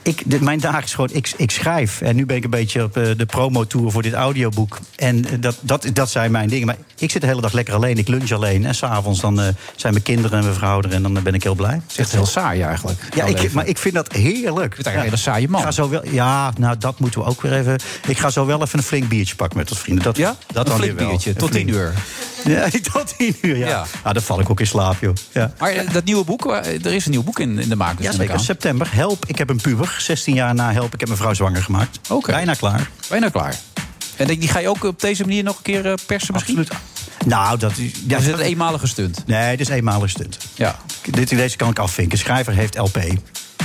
Ik, 0.01 0.21
de- 0.25 0.41
mijn 0.41 0.59
dag 0.59 0.83
is 0.83 0.93
gewoon, 0.93 1.09
ik, 1.13 1.33
ik 1.37 1.51
schrijf. 1.51 2.01
En 2.01 2.15
nu 2.15 2.25
ben 2.25 2.35
ik 2.35 2.43
een 2.43 2.49
beetje 2.49 2.83
op 2.83 2.97
eh, 2.97 3.07
de 3.17 3.25
promotour 3.25 3.91
voor 3.91 4.01
dit 4.01 4.13
audioboek. 4.13 4.79
En 4.95 5.25
eh, 5.25 5.31
dat, 5.39 5.55
dat, 5.61 5.87
dat 5.93 6.09
zijn 6.09 6.31
mijn 6.31 6.49
dingen. 6.49 6.65
Maar 6.67 6.75
ik 6.97 7.11
zit 7.11 7.21
de 7.21 7.27
hele 7.27 7.41
dag 7.41 7.51
lekker 7.53 7.73
alleen. 7.73 7.97
Ik 7.97 8.07
lunch 8.07 8.31
alleen. 8.31 8.65
En 8.65 8.75
s'avonds 8.75 9.19
dan 9.19 9.39
eh, 9.41 9.47
zijn 9.75 9.93
mijn 9.93 10.05
kinderen 10.05 10.37
en 10.37 10.43
mijn 10.43 10.55
vrouw 10.55 10.81
er. 10.81 10.91
En 10.93 11.01
dan 11.01 11.19
ben 11.23 11.33
ik 11.33 11.43
heel 11.43 11.55
blij. 11.55 11.73
Het 11.73 11.91
is 11.91 11.97
echt 11.97 12.11
heel 12.11 12.25
saai 12.25 12.61
eigenlijk. 12.61 12.99
Ja, 13.15 13.25
ik, 13.25 13.53
maar 13.53 13.67
ik 13.67 13.77
vind 13.77 13.93
dat 13.95 14.11
heerlijk. 14.11 14.75
Je 14.77 14.83
bent 14.83 14.85
eigenlijk 14.95 14.95
een 14.95 15.01
hele 15.01 15.17
saaie 15.17 15.49
man. 15.49 15.59
Ik 15.59 15.65
ga 15.65 15.71
zo 15.71 15.89
wel, 15.89 16.07
ja, 16.07 16.51
nou, 16.57 16.77
dat 16.77 16.99
moeten 16.99 17.19
we 17.21 17.25
ook 17.27 17.41
weer 17.41 17.53
even. 17.53 17.79
Ik 18.07 18.17
ga 18.17 18.29
zo 18.29 18.45
wel 18.45 18.61
even 18.61 18.77
een 18.79 18.85
flink 18.85 19.07
biertje 19.07 19.35
pakken 19.35 19.57
met 19.57 19.69
ons 19.71 19.79
vrienden. 19.79 20.03
Dat, 20.03 20.17
Ja? 20.17 20.35
dat 20.47 20.57
een 20.57 20.63
dan 20.63 20.65
flink 20.65 20.91
weer 20.91 20.95
wel. 20.95 21.07
biertje, 21.09 21.33
tot 21.33 21.51
tien 21.51 21.67
uur. 21.67 21.82
Ja, 22.45 22.69
tot 22.91 23.17
tien 23.17 23.35
uur, 23.41 23.57
ja. 23.57 23.67
Ja. 23.67 23.85
ja. 24.03 24.13
dan 24.13 24.21
val 24.21 24.39
ik 24.39 24.49
ook 24.49 24.59
in 24.59 24.67
slaap, 24.67 24.95
joh. 25.01 25.15
Ja. 25.31 25.53
Maar 25.57 25.71
eh, 25.71 25.93
dat 25.93 26.03
nieuwe 26.03 26.23
boek, 26.23 26.45
er 26.55 26.85
is 26.85 27.05
een 27.05 27.11
nieuw 27.11 27.23
boek 27.23 27.39
in, 27.39 27.59
in 27.59 27.69
de 27.69 27.75
maak. 27.75 27.97
Dus 27.97 28.05
Ja, 28.05 28.11
zeker. 28.11 28.39
September. 28.39 28.87
Help, 28.91 29.25
ik 29.25 29.37
heb 29.37 29.49
een 29.49 29.61
puber. 29.61 29.95
16 29.99 30.35
jaar 30.35 30.55
na 30.55 30.71
Help, 30.71 30.93
ik 30.93 30.99
heb 30.99 31.07
mijn 31.07 31.21
vrouw 31.21 31.33
zwanger 31.33 31.63
gemaakt. 31.63 31.99
Oké. 32.09 32.31
Bijna 32.31 32.53
klaar. 32.53 32.89
Bijna 33.09 33.29
klaar. 33.29 33.55
En 34.15 34.27
die 34.27 34.47
ga 34.47 34.59
je 34.59 34.69
ook 34.69 34.83
op 34.83 35.01
deze 35.01 35.23
manier 35.23 35.43
nog 35.43 35.57
een 35.57 35.63
keer 35.63 35.85
eh, 35.85 35.93
persen 36.05 36.33
misschien? 36.33 36.57
Absoluut. 36.57 36.81
Nou, 37.25 37.57
dat 37.59 37.77
is... 37.77 37.91
Ja, 38.07 38.17
is 38.17 38.25
het 38.25 38.39
een 38.39 38.45
eenmalige 38.45 38.87
stunt? 38.87 39.23
Nee, 39.25 39.57
dit 39.57 39.67
is 39.67 39.73
eenmalig 39.73 40.09
stunt. 40.09 40.37
Ja. 40.53 40.75
Dit, 41.11 41.29
deze 41.29 41.57
kan 41.57 41.69
ik 41.69 41.79
afvinken. 41.79 42.17
Schrijver 42.17 42.53
heeft 42.53 42.77
LP. 42.77 42.99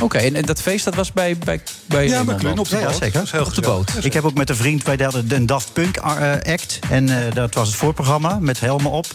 Oké, 0.00 0.18
en, 0.18 0.34
en 0.34 0.42
dat 0.44 0.60
feest 0.62 0.84
dat 0.84 0.94
was 0.94 1.12
bij, 1.12 1.36
bij, 1.44 1.60
bij 1.86 2.08
Ja, 2.08 2.24
bij 2.24 2.34
Klun 2.34 2.58
op 2.58 2.68
de 2.68 2.76
Ja, 2.76 2.84
boot. 2.84 2.92
zeker. 2.96 3.12
Dat 3.12 3.22
is 3.22 3.30
heel 3.30 3.44
Op 3.44 3.54
de 3.54 3.60
boot. 3.60 3.92
Ik 4.00 4.12
heb 4.12 4.24
ook 4.24 4.34
met 4.34 4.48
een 4.50 4.56
vriend, 4.56 4.82
wij 4.82 4.96
hadden 5.02 5.32
een 5.32 5.46
Daft 5.46 5.72
Punk 5.72 5.96
eh, 5.96 6.32
act. 6.52 6.78
En 6.90 7.08
eh, 7.08 7.34
dat 7.34 7.54
was 7.54 7.68
het 7.68 7.76
voorprogramma 7.76 8.38
met 8.40 8.60
helmen 8.60 8.90
op. 8.90 9.06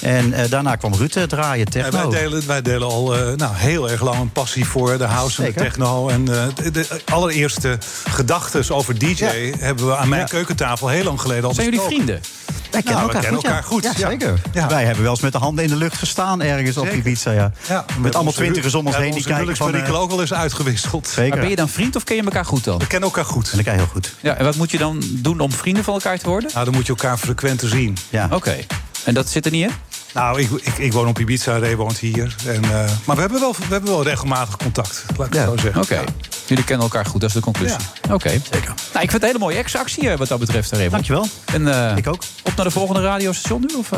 En 0.00 0.32
eh, 0.32 0.50
daarna 0.50 0.76
kwam 0.76 0.94
Ruud 0.94 1.14
eh, 1.16 1.22
draaien, 1.22 1.66
Ja, 1.70 1.82
techno. 1.82 2.10
wij, 2.10 2.20
delen, 2.20 2.46
wij 2.46 2.62
delen 2.62 2.88
al 2.88 3.16
eh, 3.16 3.36
nou, 3.36 3.54
heel 3.56 3.90
erg 3.90 4.02
lang 4.02 4.18
een 4.20 4.32
passie 4.32 4.64
voor 4.64 4.98
de 4.98 5.04
house 5.04 5.36
en 5.38 5.44
de 5.44 5.52
Zeker. 5.52 5.70
techno. 5.70 6.08
En 6.08 6.28
eh, 6.34 6.46
de, 6.54 6.70
de 6.70 7.00
allereerste 7.04 7.78
gedachten 8.08 8.74
over 8.74 8.98
DJ 8.98 9.24
Ja. 9.24 9.30
hebben 9.58 9.86
we 9.86 9.96
aan 9.96 10.08
mijn 10.08 10.20
Ja. 10.20 10.26
keukentafel 10.26 10.88
heel 10.88 11.04
lang 11.04 11.20
geleden 11.20 11.44
al 11.44 11.54
Zijn 11.54 11.66
jullie 11.70 11.80
besproken. 11.80 12.04
vrienden? 12.06 12.30
Wij 12.70 12.82
kennen 12.82 13.02
Nou, 13.02 13.12
we 13.20 13.26
elkaar, 13.26 13.40
kennen 13.40 13.64
goed, 13.70 13.82
elkaar 13.82 13.92
ja. 13.92 13.92
goed, 13.92 14.00
Ja, 14.00 14.08
ja. 14.08 14.10
zeker. 14.10 14.40
Ja. 14.52 14.68
Wij 14.68 14.84
hebben 14.84 15.02
wel 15.02 15.10
eens 15.12 15.20
met 15.20 15.32
de 15.32 15.38
handen 15.38 15.64
in 15.64 15.70
de 15.70 15.76
lucht 15.76 15.96
gestaan 15.98 16.42
ergens 16.42 16.76
op 16.76 16.84
Zeker. 16.84 16.98
Ibiza. 16.98 17.30
Ja. 17.30 17.52
Ja, 17.68 17.84
met 17.98 18.14
allemaal 18.14 18.32
twintigers 18.32 18.74
om 18.74 18.86
ons 18.86 18.96
heen 18.96 19.12
die 19.12 19.24
kijken 19.24 19.56
van... 19.56 19.86
ook 19.96 20.10
wel 20.10 20.20
eens 20.20 20.29
uitgewisseld. 20.34 21.02
Maar 21.02 21.14
Zeker. 21.14 21.40
ben 21.40 21.48
je 21.48 21.56
dan 21.56 21.68
vriend 21.68 21.96
of 21.96 22.04
ken 22.04 22.16
je 22.16 22.22
elkaar 22.22 22.44
goed 22.44 22.64
dan? 22.64 22.78
We 22.78 22.86
kennen 22.86 23.08
elkaar 23.08 23.24
goed. 23.24 23.52
En 23.52 23.64
kan 23.64 23.74
heel 23.74 23.86
goed. 23.86 24.14
Ja, 24.20 24.34
en 24.34 24.44
wat 24.44 24.56
moet 24.56 24.70
je 24.70 24.78
dan 24.78 25.02
doen 25.08 25.40
om 25.40 25.52
vrienden 25.52 25.84
van 25.84 25.94
elkaar 25.94 26.18
te 26.18 26.28
worden? 26.28 26.50
Nou, 26.52 26.64
dan 26.64 26.74
moet 26.74 26.86
je 26.86 26.92
elkaar 26.92 27.18
frequenter 27.18 27.68
zien. 27.68 27.96
Ja. 28.08 28.28
Oké. 28.32 28.56
En 29.04 29.14
dat 29.14 29.28
zit 29.28 29.44
er 29.44 29.50
niet 29.52 29.64
in? 29.64 29.72
Nou, 30.14 30.40
ik, 30.40 30.50
ik, 30.50 30.78
ik 30.78 30.92
woon 30.92 31.06
op 31.08 31.18
Ibiza, 31.18 31.58
Ray 31.58 31.76
woont 31.76 31.98
hier. 31.98 32.34
En, 32.46 32.64
eh, 32.64 32.70
maar 33.04 33.14
we 33.16 33.20
hebben, 33.20 33.40
wel, 33.40 33.52
we 33.58 33.64
hebben 33.72 33.90
wel 33.90 34.02
regelmatig 34.02 34.56
contact, 34.56 35.04
laat 35.16 35.26
ik 35.26 35.34
Ja. 35.34 35.40
het 35.40 35.48
zo 35.50 35.56
zeggen. 35.56 35.82
Oké. 35.82 36.04
Jullie 36.46 36.64
kennen 36.64 36.86
elkaar 36.86 37.06
goed, 37.06 37.20
dat 37.20 37.28
is 37.28 37.34
de 37.34 37.40
conclusie. 37.42 37.76
Oké. 38.10 38.28
Zeker. 38.28 38.68
Nou, 38.92 39.04
ik 39.04 39.10
vind 39.10 39.12
het 39.12 39.22
een 39.22 39.26
hele 39.28 39.38
mooie 39.38 39.56
ex-actie 39.56 40.10
eh, 40.10 40.18
wat 40.18 40.28
dat 40.28 40.38
betreft, 40.38 40.70
Raymond. 40.70 40.90
Dankjewel. 40.92 41.26
En, 41.44 41.88
eh, 41.90 41.96
Ik 41.96 42.08
ook. 42.08 42.22
Op 42.42 42.54
naar 42.56 42.64
de 42.64 42.70
volgende 42.70 43.00
radiostation 43.02 43.60
nu? 43.68 43.74
Of, 43.74 43.90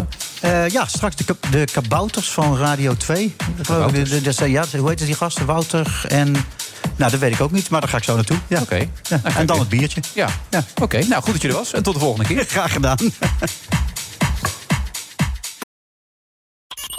ja, 0.72 0.86
straks 0.86 1.16
de, 1.16 1.24
de 1.50 1.64
kabouters 1.72 2.30
van 2.30 2.56
Radio 2.58 2.96
2. 2.96 3.34
Kabouters? 3.62 4.10
De, 4.10 4.20
de, 4.20 4.34
de- 4.34 4.50
ja, 4.50 4.64
hoe 4.78 4.88
heet 4.88 4.98
die 4.98 5.14
gasten? 5.14 5.46
Wouter 5.46 6.04
en... 6.08 6.32
Nou, 6.96 7.10
dat 7.10 7.20
weet 7.20 7.32
ik 7.34 7.40
ook 7.40 7.50
niet, 7.50 7.70
maar 7.70 7.80
daar 7.80 7.88
ga 7.90 7.96
ik 7.96 8.04
zo 8.04 8.14
naartoe. 8.14 8.36
Ja. 8.46 8.60
Oké. 8.60 8.76
Ja. 8.76 9.20
Nou, 9.22 9.34
En 9.36 9.46
dan 9.46 9.58
het 9.58 9.68
biertje. 9.68 10.00
Ja. 10.14 10.28
Ja. 10.50 10.64
Oké, 10.82 11.04
nou 11.06 11.22
goed 11.22 11.32
dat 11.32 11.42
je 11.42 11.48
er 11.48 11.54
was. 11.54 11.72
En 11.72 11.82
tot 11.82 11.94
de 11.94 12.00
volgende 12.00 12.26
keer. 12.34 12.44
Graag 12.56 12.72
gedaan. 12.72 12.96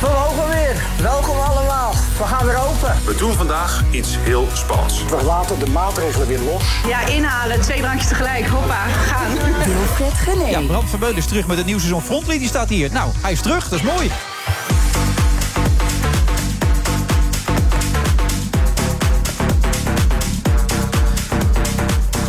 We 0.00 0.08
mogen 0.08 0.48
weer. 0.48 0.82
Welkom 1.02 1.38
allemaal. 1.38 1.92
We 2.18 2.24
gaan 2.24 2.46
weer 2.46 2.56
open. 2.56 2.94
We 3.04 3.14
doen 3.14 3.32
vandaag 3.32 3.82
iets 3.90 4.16
heel 4.18 4.48
spannends. 4.52 5.04
We 5.04 5.22
laten 5.24 5.58
de 5.58 5.66
maatregelen 5.66 6.26
weer 6.26 6.40
los. 6.40 6.62
Ja, 6.86 7.06
inhalen, 7.06 7.60
twee 7.60 7.80
drankjes 7.80 8.08
tegelijk. 8.08 8.46
Hoppa, 8.46 8.86
gaan. 8.86 9.34
Wilfred 9.64 10.12
Gené. 10.12 10.48
Ja, 10.48 10.60
Brand 10.60 10.90
van 10.90 10.98
Beulen 10.98 11.16
is 11.16 11.26
terug 11.26 11.46
met 11.46 11.56
het 11.56 11.66
nieuwseizoen 11.66 12.02
Frontlied. 12.02 12.38
Die 12.38 12.48
staat 12.48 12.68
hier. 12.68 12.92
Nou, 12.92 13.10
hij 13.20 13.32
is 13.32 13.40
terug. 13.40 13.68
Dat 13.68 13.78
is 13.78 13.84
mooi. 13.84 14.10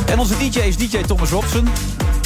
En 0.05 0.19
onze 0.19 0.37
DJ 0.37 0.59
is 0.59 0.77
DJ 0.77 1.01
Thomas 1.01 1.29
Robson. 1.29 1.67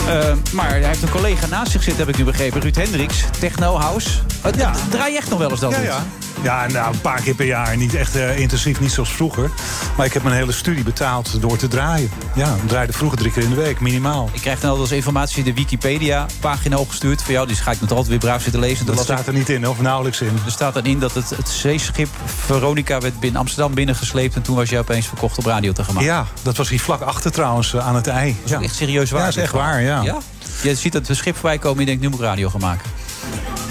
Eh, 0.08 0.34
maar 0.52 0.70
hij 0.70 0.84
heeft 0.86 1.02
een 1.02 1.10
collega 1.10 1.48
naast 1.48 1.72
zich 1.72 1.84
zitten, 1.84 2.06
heb 2.06 2.13
ik 2.13 2.18
nu 2.20 2.26
begrepen. 2.26 2.62
Ruud 2.62 2.76
Hendricks, 2.76 3.24
Techno 3.39 3.78
House. 3.78 4.10
Het, 4.42 4.56
Ja. 4.56 4.72
draai 4.89 5.12
je 5.12 5.18
echt 5.18 5.30
nog 5.30 5.39
wel 5.39 5.50
eens 5.50 5.60
dat 5.60 5.72
Ja, 5.72 5.80
ja. 5.82 6.04
Ja, 6.43 6.67
nou, 6.67 6.93
een 6.93 7.01
paar 7.01 7.21
keer 7.21 7.36
per 7.36 7.45
jaar. 7.45 7.77
Niet 7.77 7.95
echt 7.95 8.15
eh, 8.15 8.39
intensief, 8.39 8.79
niet 8.79 8.91
zoals 8.91 9.12
vroeger. 9.12 9.51
Maar 9.97 10.06
ik 10.06 10.13
heb 10.13 10.23
mijn 10.23 10.36
hele 10.36 10.51
studie 10.51 10.84
betaald 10.84 11.41
door 11.41 11.58
te 11.58 11.67
draaien. 11.67 12.10
Ja, 12.36 12.56
ik 12.56 12.67
draaide 12.67 12.93
vroeger 12.93 13.17
drie 13.17 13.32
keer 13.32 13.43
in 13.43 13.49
de 13.49 13.56
week, 13.56 13.79
minimaal. 13.79 14.29
Ik 14.34 14.41
krijg 14.41 14.60
dan 14.60 14.69
altijd 14.69 14.89
als 14.89 14.97
informatie 14.97 15.43
de 15.43 15.53
Wikipedia-pagina 15.53 16.77
opgestuurd 16.77 17.21
voor 17.21 17.32
jou. 17.32 17.47
Dus 17.47 17.60
ga 17.60 17.71
ik 17.71 17.82
nog 17.82 17.89
altijd 17.89 18.08
weer 18.08 18.17
braaf 18.17 18.41
zitten 18.41 18.62
lezen. 18.62 18.86
Dat 18.86 18.99
staat 18.99 19.27
er 19.27 19.34
niet 19.34 19.49
in, 19.49 19.67
of 19.67 19.82
nauwelijks 19.82 20.21
in. 20.21 20.39
Er 20.45 20.51
staat 20.51 20.73
dan 20.73 20.86
in 20.86 20.99
dat 20.99 21.13
het, 21.13 21.29
het 21.29 21.49
zeeschip 21.49 22.10
Veronica 22.25 22.99
werd 22.99 23.19
binnen 23.19 23.39
Amsterdam 23.39 23.73
binnengesleept. 23.73 24.36
En 24.36 24.41
toen 24.41 24.56
was 24.56 24.69
jij 24.69 24.79
opeens 24.79 25.08
verkocht 25.08 25.38
op 25.38 25.45
radio 25.45 25.71
te 25.71 25.84
gemaakt. 25.84 26.06
Ja, 26.06 26.25
dat 26.41 26.58
was 26.58 26.69
hier 26.69 26.79
vlak 26.79 27.01
achter 27.01 27.32
trouwens, 27.32 27.73
eh, 27.73 27.88
aan 27.88 27.95
het 27.95 28.08
ei. 28.08 28.38
Dat 28.45 28.60
is 28.60 28.65
echt 28.65 28.75
serieus 28.75 29.12
waar. 29.12 29.19
Ja, 29.19 29.25
dat 29.25 29.36
is 29.36 29.43
echt 29.43 29.53
waar, 29.53 29.82
ja. 29.82 30.17
Je 30.62 30.75
ziet 30.75 30.93
dat 30.93 31.08
het 31.08 31.17
schip 31.17 31.34
voorbij 31.34 31.58
komen 31.58 31.75
en 31.75 31.84
je 31.84 31.88
denkt, 31.88 32.01
nu 32.01 32.10
moet 32.10 32.19
ik 32.19 32.25
radio 32.25 32.49
gaan 32.49 32.60
maken. 32.60 33.03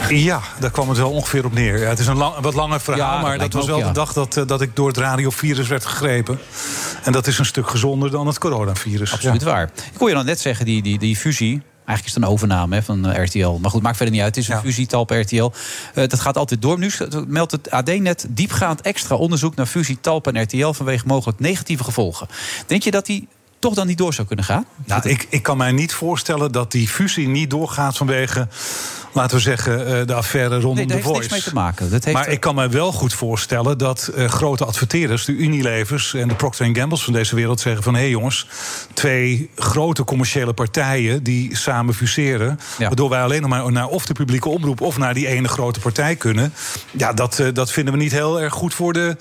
Ja, 0.09 0.41
daar 0.61 0.71
kwam 0.71 0.89
het 0.89 0.99
wel 0.99 1.11
ongeveer 1.11 1.45
op 1.45 1.53
neer. 1.53 1.79
Ja, 1.79 1.89
het 1.89 1.99
is 1.99 2.07
een 2.07 2.17
lang, 2.17 2.35
wat 2.41 2.55
langer 2.55 2.81
verhaal, 2.81 3.17
Ja, 3.17 3.23
maar 3.23 3.39
dat 3.39 3.53
was 3.53 3.63
ook, 3.63 3.69
wel 3.69 3.79
ja. 3.79 3.87
de 3.87 3.93
dag 3.93 4.13
dat, 4.13 4.37
eh, 4.37 4.47
dat 4.47 4.61
ik 4.61 4.77
door 4.77 4.89
het 4.89 4.97
radiovirus 4.97 5.69
werd 5.69 5.85
gegrepen. 5.85 6.39
En 7.05 7.13
dat 7.13 7.27
is 7.27 7.39
een 7.39 7.45
stuk 7.45 7.69
gezonder 7.69 8.11
dan 8.11 8.27
het 8.27 8.39
coronavirus. 8.39 9.13
Absoluut 9.13 9.41
Ja. 9.41 9.47
waar. 9.47 9.63
Ik 9.65 9.99
kon 9.99 10.09
je 10.09 10.15
dan 10.15 10.25
net 10.25 10.41
zeggen, 10.41 10.65
die, 10.65 10.83
die, 10.83 10.99
die 10.99 11.17
fusie... 11.17 11.63
Eigenlijk 11.85 12.07
is 12.07 12.15
het 12.15 12.23
een 12.23 12.37
overname 12.39 12.75
hè, 12.75 12.83
van 12.83 13.07
eh, 13.07 13.25
RTL. 13.25 13.59
Maar 13.61 13.71
goed, 13.71 13.83
maakt 13.83 13.97
verder 13.97 14.15
niet 14.15 14.25
uit. 14.25 14.35
Het 14.35 14.45
is 14.45 14.51
een 14.51 14.61
fusie, 14.61 14.87
Talp 14.87 15.11
RTL. 15.11 15.51
Eh, 15.95 16.09
dat 16.09 16.21
gaat 16.21 16.37
altijd 16.37 16.63
door. 16.63 16.79
Nu 16.79 16.91
meldt 17.27 17.53
het 17.53 17.71
AD 17.71 17.99
net 17.99 18.27
diepgaand 18.29 18.81
extra 18.81 19.17
onderzoek... 19.17 19.55
naar 19.55 19.67
fusie 19.67 19.99
Talp 20.01 20.27
en 20.27 20.43
RTL 20.43 20.73
vanwege 20.73 21.07
mogelijk 21.07 21.41
negatieve 21.41 21.85
gevolgen. 21.85 22.29
Denk 22.67 22.83
je 22.83 22.91
dat 22.91 23.07
die 23.07 23.29
toch 23.59 23.75
dan 23.75 23.87
niet 23.87 23.99
door 23.99 24.15
zou 24.15 24.27
kunnen 24.27 24.45
gaan? 24.45 24.67
Nou, 24.87 25.09
ik, 25.09 25.27
ik 25.31 25.43
kan 25.43 25.57
mij 25.57 25.73
niet 25.73 25.93
voorstellen 25.93 26.53
dat 26.53 26.73
die 26.73 26.89
fusie 26.89 27.29
niet 27.29 27.51
doorgaat 27.51 27.97
vanwege, 27.97 28.49
laten 29.13 29.37
we 29.37 29.43
zeggen, 29.43 29.87
eh, 29.87 30.07
de 30.07 30.15
affaire 30.15 30.55
rondom 30.55 30.75
Nee, 30.75 30.87
daar 30.87 30.97
The 30.97 31.03
heeft 31.03 31.07
Voice. 31.07 31.21
niks 31.21 31.31
mee 31.31 31.43
te 31.43 31.55
maken. 31.55 31.91
Dat 31.91 32.05
heeft 32.05 32.17
maar 32.17 32.29
ik 32.29 32.41
kan 32.41 32.55
mij 32.55 32.71
wel 32.71 32.93
goed 32.93 33.15
voorstellen 33.15 33.79
dat 33.79 34.07
eh, 34.07 34.29
grote 34.29 34.65
adverteerders, 34.65 35.25
de 35.25 35.33
Unilevers 35.33 36.15
en 36.15 36.29
de 36.29 36.35
Procter 36.35 36.77
Gamble's 36.77 37.05
van 37.05 37.13
deze 37.13 37.35
wereld 37.35 37.61
zeggen 37.61 37.83
van 37.83 37.95
hé 37.95 38.01
hey 38.01 38.11
jongens, 38.11 38.47
twee 38.93 39.51
grote 39.57 40.05
commerciële 40.05 40.53
partijen 40.53 41.23
die 41.23 41.57
samen 41.57 41.95
fuseren, 41.95 42.59
waardoor 42.79 43.09
wij 43.09 43.23
alleen 43.23 43.41
nog 43.41 43.51
maar 43.51 43.73
naar 43.73 43.87
of 43.87 44.07
de 44.07 44.13
publieke 44.13 44.49
omroep 44.49 44.81
of 44.81 44.99
naar 44.99 45.15
die 45.15 45.27
ene 45.27 45.49
grote 45.49 45.81
partij 45.81 46.17
kunnen. 46.17 46.53
Ja, 46.91 47.13
dat, 47.13 47.39
eh, 47.39 47.47
dat 47.53 47.73
vinden 47.73 47.95
we 47.95 48.01
niet 48.01 48.13
heel 48.13 48.41
erg 48.41 48.53
goed 48.53 48.75
voor 48.75 48.93
de, 48.93 49.17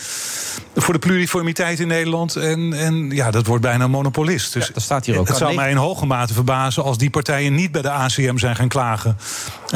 voor 0.75 0.93
de 0.93 0.99
pluriformiteit 0.99 1.79
in 1.79 1.87
Nederland. 1.87 2.35
En, 2.35 2.73
en 2.73 3.09
ja, 3.09 3.31
dat 3.31 3.45
wordt 3.45 3.61
bijna 3.61 3.83
een 3.83 3.91
monopolist. 3.91 4.53
Dus 4.53 4.71
dat 4.73 4.83
staat 4.83 5.05
hier 5.05 5.19
ook. 5.19 5.27
Het 5.27 5.37
zou 5.37 5.55
mij 5.55 5.69
in 5.69 5.77
hoge 5.77 6.05
mate 6.05 6.33
verbazen 6.33 6.83
als 6.83 6.97
die 6.97 7.09
partijen 7.09 7.55
niet 7.55 7.71
bij 7.71 7.81
de 7.81 7.89
ACM 7.89 8.37
zijn 8.37 8.55
gaan 8.55 8.67
klagen 8.67 9.17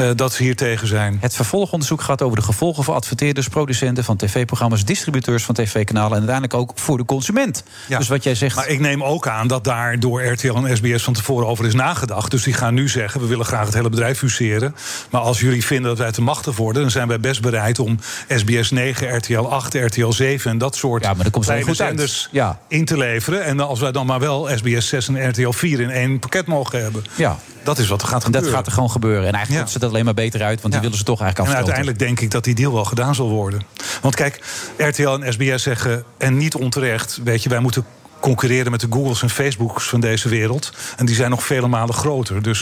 eh, 0.08 0.16
dat 0.16 0.32
ze 0.32 0.42
hier 0.42 0.56
tegen 0.56 0.86
zijn. 0.86 1.18
Het 1.20 1.34
vervolgonderzoek 1.34 2.02
gaat 2.02 2.22
over 2.22 2.36
de 2.36 2.42
gevolgen 2.44 2.84
voor 2.84 2.94
adverteerders, 2.94 3.48
producenten 3.48 4.04
van 4.04 4.16
tv-programma's, 4.16 4.84
distributeurs 4.84 5.44
van 5.44 5.54
tv-kanalen 5.54 6.10
en 6.10 6.16
uiteindelijk 6.28 6.54
ook 6.54 6.70
voor 6.74 6.96
de 6.96 7.04
consument. 7.04 7.62
Dus 7.88 8.08
wat 8.08 8.22
jij 8.24 8.34
zegt. 8.34 8.56
Maar 8.56 8.68
ik 8.68 8.80
neem 8.80 9.04
ook 9.04 9.28
aan 9.28 9.46
dat 9.48 9.64
daar 9.64 10.00
door 10.00 10.24
RTL 10.24 10.54
en 10.54 10.76
SBS 10.76 11.02
van 11.02 11.12
tevoren 11.12 11.46
over 11.46 11.66
is 11.66 11.74
nagedacht. 11.74 12.30
Dus 12.30 12.42
die 12.42 12.54
gaan 12.54 12.74
nu 12.74 12.88
zeggen: 12.88 13.20
we 13.20 13.26
willen 13.26 13.44
graag 13.46 13.64
het 13.64 13.74
hele 13.74 13.88
bedrijf 13.88 14.18
fuseren. 14.18 14.74
Maar 15.10 15.20
als 15.20 15.40
jullie 15.40 15.64
vinden 15.64 15.88
dat 15.90 15.98
wij 15.98 16.12
te 16.12 16.22
machtig 16.22 16.56
worden, 16.56 16.82
dan 16.82 16.90
zijn 16.90 17.08
wij 17.08 17.20
best 17.20 17.40
bereid 17.40 17.78
om 17.78 17.98
SBS 18.28 18.70
9, 18.70 19.16
RTL 19.16 19.38
8, 19.40 19.74
RTL 19.74 20.10
7 20.10 20.50
en 20.50 20.58
dat 20.58 20.76
soort 20.76 21.02
Ja, 21.02 21.14
maar 21.14 21.22
dat 21.24 21.32
komt 21.32 21.44
goed 21.62 21.80
uit. 21.80 22.28
Ja. 22.30 22.58
in 22.68 22.84
te 22.84 22.96
leveren. 22.98 23.44
En 23.44 23.60
als 23.60 23.80
wij 23.80 23.92
dan 23.92 24.06
maar 24.06 24.20
wel 24.20 24.48
SBS 24.56 24.88
6 24.88 25.08
en 25.08 25.28
RTL 25.28 25.50
4 25.50 25.80
in 25.80 25.90
één 25.90 26.18
pakket 26.18 26.46
mogen 26.46 26.82
hebben. 26.82 27.04
Ja. 27.14 27.38
Dat 27.62 27.78
is 27.78 27.88
wat 27.88 28.02
er 28.02 28.08
gaat 28.08 28.16
En 28.16 28.22
gebeuren. 28.24 28.48
dat 28.50 28.58
gaat 28.58 28.66
er 28.66 28.72
gewoon 28.72 28.90
gebeuren. 28.90 29.26
En 29.26 29.32
eigenlijk 29.34 29.66
Ja. 29.66 29.72
ze 29.72 29.78
dat 29.78 29.92
alleen 29.96 30.14
maar 30.14 30.24
beter 30.24 30.42
uit, 30.42 30.60
want 30.60 30.72
die 30.72 30.82
willen 30.82 30.98
ze 30.98 31.04
toch 31.04 31.20
eigenlijk 31.20 31.50
En 31.50 31.56
afstoten. 31.56 31.74
uiteindelijk 31.74 32.16
denk 32.16 32.26
ik 32.26 32.30
dat 32.30 32.44
die 32.44 32.54
deal 32.54 32.72
wel 32.72 32.84
gedaan 32.84 33.14
zal 33.14 33.28
worden. 33.28 33.62
Want 34.02 34.14
kijk, 34.14 34.40
RTL 34.76 35.08
en 35.08 35.32
SBS 35.32 35.62
zeggen, 35.62 36.04
en 36.18 36.36
niet 36.36 36.54
onterecht, 36.54 37.20
weet 37.24 37.42
je, 37.42 37.48
wij 37.48 37.60
moeten 37.60 37.84
concurreren 38.20 38.70
met 38.70 38.80
de 38.80 38.86
Googles 38.90 39.22
en 39.22 39.30
Facebooks 39.30 39.88
van 39.88 40.00
deze 40.00 40.28
wereld. 40.28 40.72
En 40.96 41.06
die 41.06 41.14
zijn 41.14 41.30
nog 41.30 41.44
vele 41.44 41.68
malen 41.68 41.94
groter. 41.94 42.42
Dus 42.42 42.60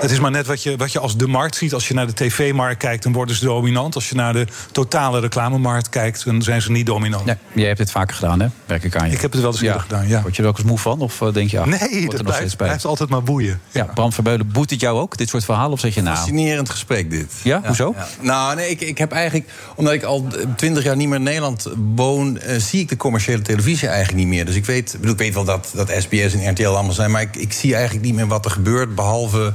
het 0.00 0.10
is 0.10 0.20
maar 0.20 0.30
net 0.30 0.46
wat 0.46 0.62
je, 0.62 0.76
wat 0.76 0.92
je 0.92 0.98
als 0.98 1.16
de 1.16 1.26
markt 1.26 1.56
ziet. 1.56 1.74
Als 1.74 1.88
je 1.88 1.94
naar 1.94 2.06
de 2.06 2.14
tv-markt 2.14 2.78
kijkt, 2.78 3.02
dan 3.02 3.12
worden 3.12 3.34
ze 3.34 3.44
dominant. 3.44 3.94
Als 3.94 4.08
je 4.08 4.14
naar 4.14 4.32
de 4.32 4.46
totale 4.72 5.20
reclamemarkt 5.20 5.88
kijkt, 5.88 6.24
dan 6.24 6.42
zijn 6.42 6.62
ze 6.62 6.70
niet 6.70 6.86
dominant. 6.86 7.26
Ja, 7.26 7.38
jij 7.52 7.66
hebt 7.66 7.78
dit 7.78 7.90
vaker 7.90 8.14
gedaan, 8.14 8.40
hè? 8.40 8.46
Werk 8.66 8.84
ik 8.84 8.96
aan 8.96 9.08
je. 9.08 9.14
Ik 9.14 9.20
heb 9.20 9.32
het 9.32 9.40
wel 9.40 9.50
eens 9.50 9.60
eerder 9.60 9.80
gedaan, 9.80 10.08
ja. 10.08 10.22
Word 10.22 10.36
je 10.36 10.42
er 10.42 10.48
ook 10.48 10.58
eens 10.58 10.66
moe 10.66 10.78
van? 10.78 11.00
Of 11.00 11.20
eh, 11.20 11.32
denk 11.32 11.50
je, 11.50 11.60
ach, 11.60 11.66
Nee, 11.66 11.78
er 11.78 12.04
dat 12.04 12.22
nog 12.22 12.36
blijft, 12.36 12.56
blijft 12.56 12.84
altijd 12.84 13.08
maar 13.08 13.22
boeien. 13.22 13.60
Ja, 13.70 13.84
Bram 13.84 14.12
Verbeulen, 14.12 14.52
boet 14.52 14.70
het 14.70 14.80
jou 14.80 14.98
ook, 14.98 15.16
dit 15.16 15.28
soort 15.28 15.44
verhalen? 15.44 15.72
Of 15.72 15.80
zeg 15.80 15.94
je 15.94 16.02
nou... 16.02 16.16
Fascinerend 16.16 16.70
gesprek 16.70 17.10
dit. 17.10 17.32
Ja, 17.42 17.62
hoezo? 17.66 17.94
ja. 17.96 18.08
Nou, 18.20 18.56
nee, 18.56 18.70
ik, 18.70 18.80
ik 18.80 18.98
heb 18.98 19.12
eigenlijk, 19.12 19.50
omdat 19.74 19.94
ik 19.94 20.02
al 20.02 20.26
twintig 20.56 20.84
jaar 20.84 20.96
niet 20.96 21.08
meer 21.08 21.16
in 21.18 21.22
Nederland 21.22 21.66
woon, 21.94 22.38
eh, 22.38 22.56
zie 22.58 22.80
ik 22.80 22.88
de 22.88 22.96
commerciële 22.96 23.42
televisie 23.42 23.88
eigenlijk 23.88 24.18
niet 24.18 24.28
meer. 24.34 24.44
Dus 24.44 24.54
ik 24.54 24.64
weet, 24.64 24.79
ik 25.00 25.18
weet 25.18 25.34
wel 25.34 25.44
dat, 25.44 25.70
dat 25.74 25.92
SBS 25.98 26.34
en 26.34 26.50
RTL 26.50 26.66
allemaal 26.66 26.92
zijn, 26.92 27.10
maar 27.10 27.22
ik, 27.22 27.36
ik 27.36 27.52
zie 27.52 27.74
eigenlijk 27.74 28.04
niet 28.04 28.14
meer 28.14 28.26
wat 28.26 28.44
er 28.44 28.50
gebeurt, 28.50 28.94
behalve 28.94 29.52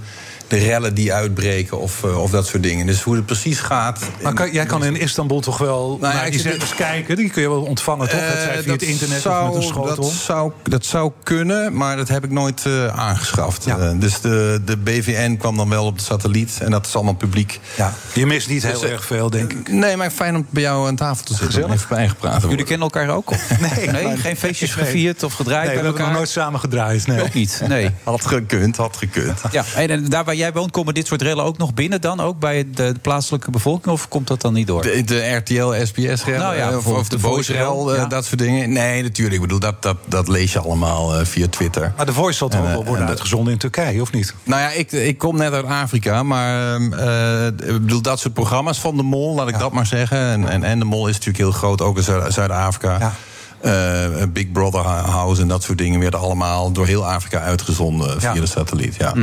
de 0.47 0.57
rellen 0.57 0.93
die 0.93 1.13
uitbreken 1.13 1.79
of, 1.79 2.03
eh, 2.03 2.21
of 2.21 2.31
dat 2.31 2.47
soort 2.47 2.63
dingen. 2.63 2.85
Dus 2.85 3.01
hoe 3.01 3.15
het 3.15 3.25
precies 3.25 3.59
gaat. 3.59 3.99
Maar 4.21 4.33
kan, 4.33 4.51
jij 4.51 4.65
kan 4.65 4.83
in 4.85 4.95
Istanbul 4.99 5.39
toch 5.41 5.57
wel 5.57 5.97
Nou 6.01 6.13
naar 6.13 6.25
ik 6.25 6.31
die 6.31 6.41
zenders 6.41 6.75
kijken? 6.75 7.15
Die 7.15 7.29
kun 7.29 7.41
je 7.41 7.49
wel 7.49 7.61
ontvangen, 7.61 8.09
toch? 8.09 8.19
Het 8.19 8.39
zij 8.41 8.55
Eh, 8.57 8.63
via 8.63 8.71
het 8.71 8.81
internet 8.81 9.21
zou, 9.21 9.47
of 9.47 9.53
met 9.53 9.63
een 9.63 9.69
schotel? 9.69 9.95
Dat 9.95 10.11
zou, 10.11 10.51
dat 10.63 10.85
zou 10.85 11.11
kunnen, 11.23 11.77
maar 11.77 11.97
dat 11.97 12.07
heb 12.07 12.23
ik 12.23 12.31
nooit 12.31 12.65
eh, 12.65 12.87
aangeschaft. 12.87 13.67
Dus 13.99 14.21
de, 14.21 14.61
de 14.65 14.77
BVN 14.77 15.37
kwam 15.37 15.57
dan 15.57 15.69
wel 15.69 15.85
op 15.85 15.97
de 15.97 16.03
satelliet 16.03 16.57
en 16.61 16.71
dat 16.71 16.85
is 16.85 16.95
allemaal 16.95 17.13
publiek. 17.13 17.59
Ja, 17.77 17.93
je 18.13 18.25
mist 18.25 18.49
niet 18.49 18.63
heel 18.63 18.79
Dus, 18.79 18.89
erg 18.89 19.05
veel, 19.05 19.29
denk 19.29 19.53
ik. 19.53 19.69
Nee, 19.69 19.97
maar 19.97 20.11
fijn 20.11 20.35
om 20.35 20.45
bij 20.49 20.61
jou 20.61 20.87
aan 20.87 20.95
tafel 20.95 21.25
te 21.25 21.33
zitten. 21.33 21.47
Gezellig. 21.51 21.73
Even 21.73 21.87
bij 21.89 21.99
Jullie 22.21 22.39
worden. 22.47 22.65
kennen 22.65 22.89
elkaar 22.91 23.09
ook? 23.09 23.29
Of? 23.31 23.43
Nee, 23.91 24.17
geen 24.17 24.37
feestjes 24.37 24.75
Nee. 24.75 24.85
gevierd 24.85 25.23
of 25.23 25.33
gedraaid 25.33 25.65
Nee, 25.65 25.75
we 25.75 25.75
bij 25.75 25.83
hebben 25.83 25.91
elkaar? 25.91 26.07
nog 26.07 26.15
nooit 26.17 26.29
samen 26.29 26.59
gedraaid. 26.59 27.07
Nee. 27.07 27.21
Ook 27.21 27.33
niet, 27.33 27.61
nee. 27.67 27.91
Had 28.03 28.25
gekund, 28.25 28.77
had 28.77 28.97
gekund. 28.97 29.41
Ja, 29.51 29.63
en, 29.75 29.89
en 29.89 30.05
daar 30.09 30.23
waar 30.35 30.43
jij 30.45 30.53
woont, 30.53 30.71
komen 30.71 30.93
dit 30.93 31.07
soort 31.07 31.21
rellen 31.21 31.43
ook 31.43 31.57
nog 31.57 31.73
binnen 31.73 32.01
dan? 32.01 32.19
Ook 32.19 32.39
bij 32.39 32.69
de, 32.73 32.91
de 32.91 32.99
plaatselijke 32.99 33.51
bevolking? 33.51 33.93
Of 33.93 34.07
komt 34.07 34.27
dat 34.27 34.41
dan 34.41 34.53
niet 34.53 34.67
door? 34.67 34.81
De, 34.81 35.03
de 35.03 35.35
RTL, 35.35 35.73
SBS-rel, 35.85 36.39
Nou 36.39 36.55
ja, 36.55 36.77
of, 36.77 37.09
de 37.09 37.19
Voice-rel, 37.19 37.91
eh, 37.91 37.97
ja. 37.97 38.05
dat 38.05 38.25
soort 38.25 38.39
dingen. 38.39 38.71
Nee, 38.71 39.03
natuurlijk. 39.03 39.35
Ik 39.35 39.41
bedoel, 39.41 39.59
dat, 39.59 39.81
dat, 39.81 39.97
dat 40.05 40.27
lees 40.27 40.53
je 40.53 40.59
allemaal 40.59 41.15
eh, 41.15 41.25
via 41.25 41.47
Twitter. 41.49 41.93
Maar 41.97 42.05
de 42.05 42.13
Voice 42.13 42.37
zal 42.37 42.47
toch 42.49 42.65
eh, 42.65 42.71
wel 42.71 42.85
worden 42.85 43.07
uitgezonden 43.07 43.53
in 43.53 43.59
Turkije, 43.59 44.01
of 44.01 44.11
niet? 44.11 44.35
Nou 44.43 44.61
ja, 44.61 44.69
ik, 44.71 44.91
ik 44.91 45.17
kom 45.17 45.37
net 45.37 45.53
uit 45.53 45.65
Afrika, 45.65 46.23
maar 46.23 46.73
ehm, 46.73 46.93
eh, 46.93 47.45
ik 47.47 47.81
bedoel, 47.81 48.01
dat 48.01 48.19
soort 48.19 48.33
programma's 48.33 48.79
van 48.79 48.97
de 48.97 49.03
Mol, 49.03 49.35
laat 49.35 49.47
ik 49.47 49.59
dat 49.59 49.71
maar 49.71 49.85
zeggen. 49.85 50.17
En, 50.17 50.49
en, 50.49 50.63
en 50.63 50.79
de 50.79 50.85
Mol 50.85 51.07
is 51.07 51.13
natuurlijk 51.13 51.37
heel 51.43 51.51
groot, 51.51 51.81
ook 51.81 51.97
in 51.97 52.03
Zuid- 52.03 52.33
Zuid-Afrika. 52.33 53.13
Eh, 53.61 54.23
Big 54.33 54.51
Brother 54.51 54.81
House 54.81 55.41
en 55.41 55.47
dat 55.47 55.63
soort 55.63 55.77
dingen 55.77 55.99
werden 55.99 56.19
allemaal 56.19 56.71
door 56.71 56.85
heel 56.85 57.07
Afrika 57.07 57.39
uitgezonden 57.39 58.21
via 58.21 58.33
de 58.33 58.45
satelliet. 58.45 58.95
Ja. 58.95 59.13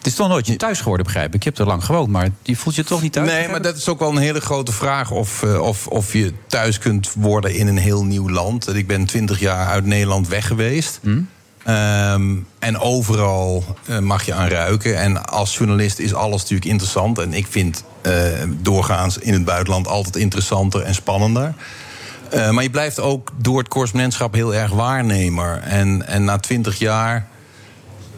Het 0.00 0.08
is 0.08 0.14
toch 0.14 0.28
nooit 0.28 0.46
je 0.46 0.56
thuis 0.56 0.78
geworden, 0.78 1.06
begrijp 1.06 1.34
ik. 1.34 1.42
Je 1.42 1.48
hebt 1.48 1.60
er 1.60 1.66
lang 1.66 1.84
gewoond, 1.84 2.08
maar 2.08 2.28
je 2.42 2.56
voelt 2.56 2.74
je 2.74 2.84
toch 2.84 3.02
niet 3.02 3.12
thuis? 3.12 3.30
Nee, 3.30 3.48
maar 3.48 3.62
dat 3.62 3.76
is 3.76 3.88
ook 3.88 3.98
wel 3.98 4.10
een 4.10 4.16
hele 4.16 4.40
grote 4.40 4.72
vraag 4.72 5.10
of, 5.10 5.42
eh, 5.42 5.60
of, 5.60 5.86
of 5.86 6.12
je 6.12 6.32
thuis 6.46 6.78
kunt 6.78 7.12
worden 7.14 7.54
in 7.54 7.66
een 7.66 7.78
heel 7.78 8.04
nieuw 8.04 8.30
land. 8.30 8.74
Ik 8.74 8.86
ben 8.86 9.04
twintig 9.04 9.40
jaar 9.40 9.66
uit 9.66 9.84
Nederland 9.84 10.28
weg 10.28 10.46
geweest. 10.46 10.98
Hm? 11.02 11.20
Ehm, 11.64 12.36
en 12.58 12.78
overal 12.78 13.64
eh, 13.86 13.98
mag 13.98 14.24
je 14.24 14.34
aan 14.34 14.48
ruiken. 14.48 14.98
En 14.98 15.24
als 15.26 15.56
journalist 15.56 15.98
is 15.98 16.14
alles 16.14 16.40
natuurlijk 16.40 16.70
interessant. 16.70 17.18
En 17.18 17.32
ik 17.32 17.46
vind 17.46 17.84
eh, 18.02 18.12
doorgaans 18.48 19.18
in 19.18 19.32
het 19.32 19.44
buitenland 19.44 19.88
altijd 19.88 20.16
interessanter 20.16 20.82
en 20.82 20.94
spannender. 20.94 21.54
Maar 22.50 22.62
je 22.62 22.70
blijft 22.70 23.00
ook 23.00 23.32
door 23.36 23.58
het 23.58 23.68
correspondentschap 23.68 24.34
heel 24.34 24.54
erg 24.54 24.70
waarnemer. 24.70 25.58
En, 25.58 26.06
en 26.06 26.24
na 26.24 26.38
twintig 26.38 26.78
jaar 26.78 27.28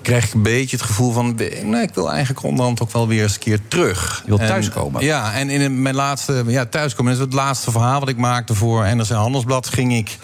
krijg 0.03 0.27
ik 0.27 0.35
een 0.35 0.43
beetje 0.43 0.77
het 0.77 0.85
gevoel 0.85 1.12
van... 1.12 1.35
Nee, 1.62 1.83
ik 1.83 1.95
wil 1.95 2.11
eigenlijk 2.11 2.45
onderhand 2.45 2.83
ook 2.83 2.93
wel 2.93 3.09
weer 3.09 3.23
eens 3.23 3.35
een 3.35 3.41
keer 3.41 3.59
terug. 3.69 4.23
Je 4.25 4.29
wil 4.29 4.38
En- 4.38 4.47
thuiskomen. 4.47 5.05
Ja, 5.05 5.33
en 5.33 5.51
in 5.51 5.83
mijn 5.83 5.95
laatste... 5.95 6.45
Ja, 6.47 6.67
thuiskomen, 6.67 7.12
dat 7.12 7.21
is 7.21 7.27
het 7.27 7.35
laatste 7.35 7.71
verhaal 7.71 8.01
wat 8.01 8.09
ik 8.09 8.17
maakte 8.17 8.55
voor 8.55 8.97
NRC 8.97 9.09
Handelsblad... 9.09 9.69
ging 9.69 9.97
ik 9.97 10.19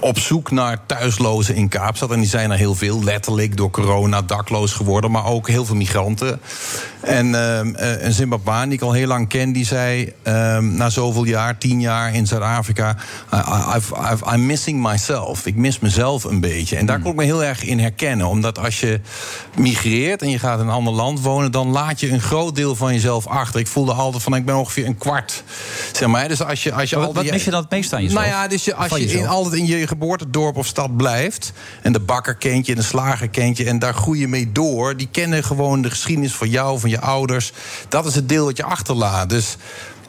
op 0.00 0.18
zoek 0.18 0.50
naar 0.50 0.78
thuislozen 0.86 1.54
in 1.54 1.68
Kaapstad. 1.68 2.10
En 2.10 2.20
die 2.20 2.28
zijn 2.28 2.50
er 2.50 2.56
heel 2.58 2.74
veel, 2.74 3.04
letterlijk 3.04 3.56
door 3.56 3.70
corona 3.70 4.22
dakloos 4.22 4.72
geworden... 4.72 5.10
maar 5.10 5.24
ook 5.26 5.48
heel 5.48 5.64
veel 5.64 5.74
migranten. 5.74 6.40
En 7.00 7.34
ehm, 7.34 7.74
eh, 7.74 8.04
een 8.04 8.12
Zimbabweaan 8.12 8.68
die 8.68 8.78
ik 8.78 8.84
al 8.84 8.92
heel 8.92 9.06
lang 9.06 9.28
ken... 9.28 9.52
die 9.52 9.64
zei 9.64 10.12
ehm, 10.22 10.74
na 10.76 10.90
zoveel 10.90 11.24
jaar, 11.24 11.58
tien 11.58 11.80
jaar 11.80 12.14
in 12.14 12.26
Zuid-Afrika... 12.26 12.96
I- 13.34 14.34
I'm 14.34 14.46
missing 14.46 14.82
myself. 14.82 15.46
Ik 15.46 15.56
mis 15.56 15.78
mezelf 15.78 16.24
een 16.24 16.40
beetje. 16.40 16.76
En 16.76 16.86
daar 16.86 17.00
kon 17.00 17.10
ik 17.10 17.16
me 17.16 17.24
heel 17.24 17.44
erg 17.44 17.64
in 17.64 17.78
herkennen. 17.78 18.26
Omdat 18.26 18.58
als 18.58 18.80
je 18.80 19.00
migreert 19.56 20.22
en 20.22 20.30
je 20.30 20.38
gaat 20.38 20.60
in 20.60 20.66
een 20.66 20.72
ander 20.72 20.92
land 20.92 21.20
wonen... 21.20 21.52
dan 21.52 21.68
laat 21.68 22.00
je 22.00 22.10
een 22.10 22.20
groot 22.20 22.54
deel 22.56 22.76
van 22.76 22.92
jezelf 22.92 23.26
achter. 23.26 23.60
Ik 23.60 23.66
voelde 23.66 23.92
altijd 23.92 24.22
van, 24.22 24.34
ik 24.34 24.44
ben 24.44 24.56
ongeveer 24.56 24.86
een 24.86 24.98
kwart. 24.98 25.42
Zeg 25.92 26.08
maar. 26.08 26.28
Dus 26.28 26.42
als 26.42 26.62
je, 26.62 26.72
als 26.72 26.90
je 26.90 26.96
Wat- 26.96 27.06
altijd- 27.06 27.24
wat 27.24 27.34
mis 27.34 27.44
je 27.44 27.50
dan 27.50 27.60
het 27.60 27.70
meest 27.70 27.92
aan 27.92 28.02
jezelf? 28.02 28.20
Nou 28.20 28.34
ja, 28.34 28.48
dus 28.48 28.64
je, 28.64 28.74
als 28.74 28.96
je 28.96 29.18
in, 29.18 29.26
altijd 29.26 29.54
in 29.54 29.65
je 29.66 29.86
geboortedorp 29.86 30.56
of 30.56 30.66
stad 30.66 30.96
blijft... 30.96 31.52
en 31.82 31.92
de 31.92 32.00
bakker 32.00 32.34
kent 32.34 32.66
je 32.66 32.72
en 32.72 32.78
de 32.78 32.84
slager 32.84 33.28
kent 33.28 33.56
je... 33.56 33.64
en 33.64 33.78
daar 33.78 33.94
groei 33.94 34.20
je 34.20 34.28
mee 34.28 34.52
door... 34.52 34.96
die 34.96 35.08
kennen 35.10 35.44
gewoon 35.44 35.82
de 35.82 35.90
geschiedenis 35.90 36.34
van 36.34 36.48
jou, 36.48 36.78
van 36.78 36.90
je 36.90 37.00
ouders. 37.00 37.52
Dat 37.88 38.06
is 38.06 38.14
het 38.14 38.28
deel 38.28 38.44
wat 38.44 38.56
je 38.56 38.64
achterlaat. 38.64 39.30
Dus 39.30 39.56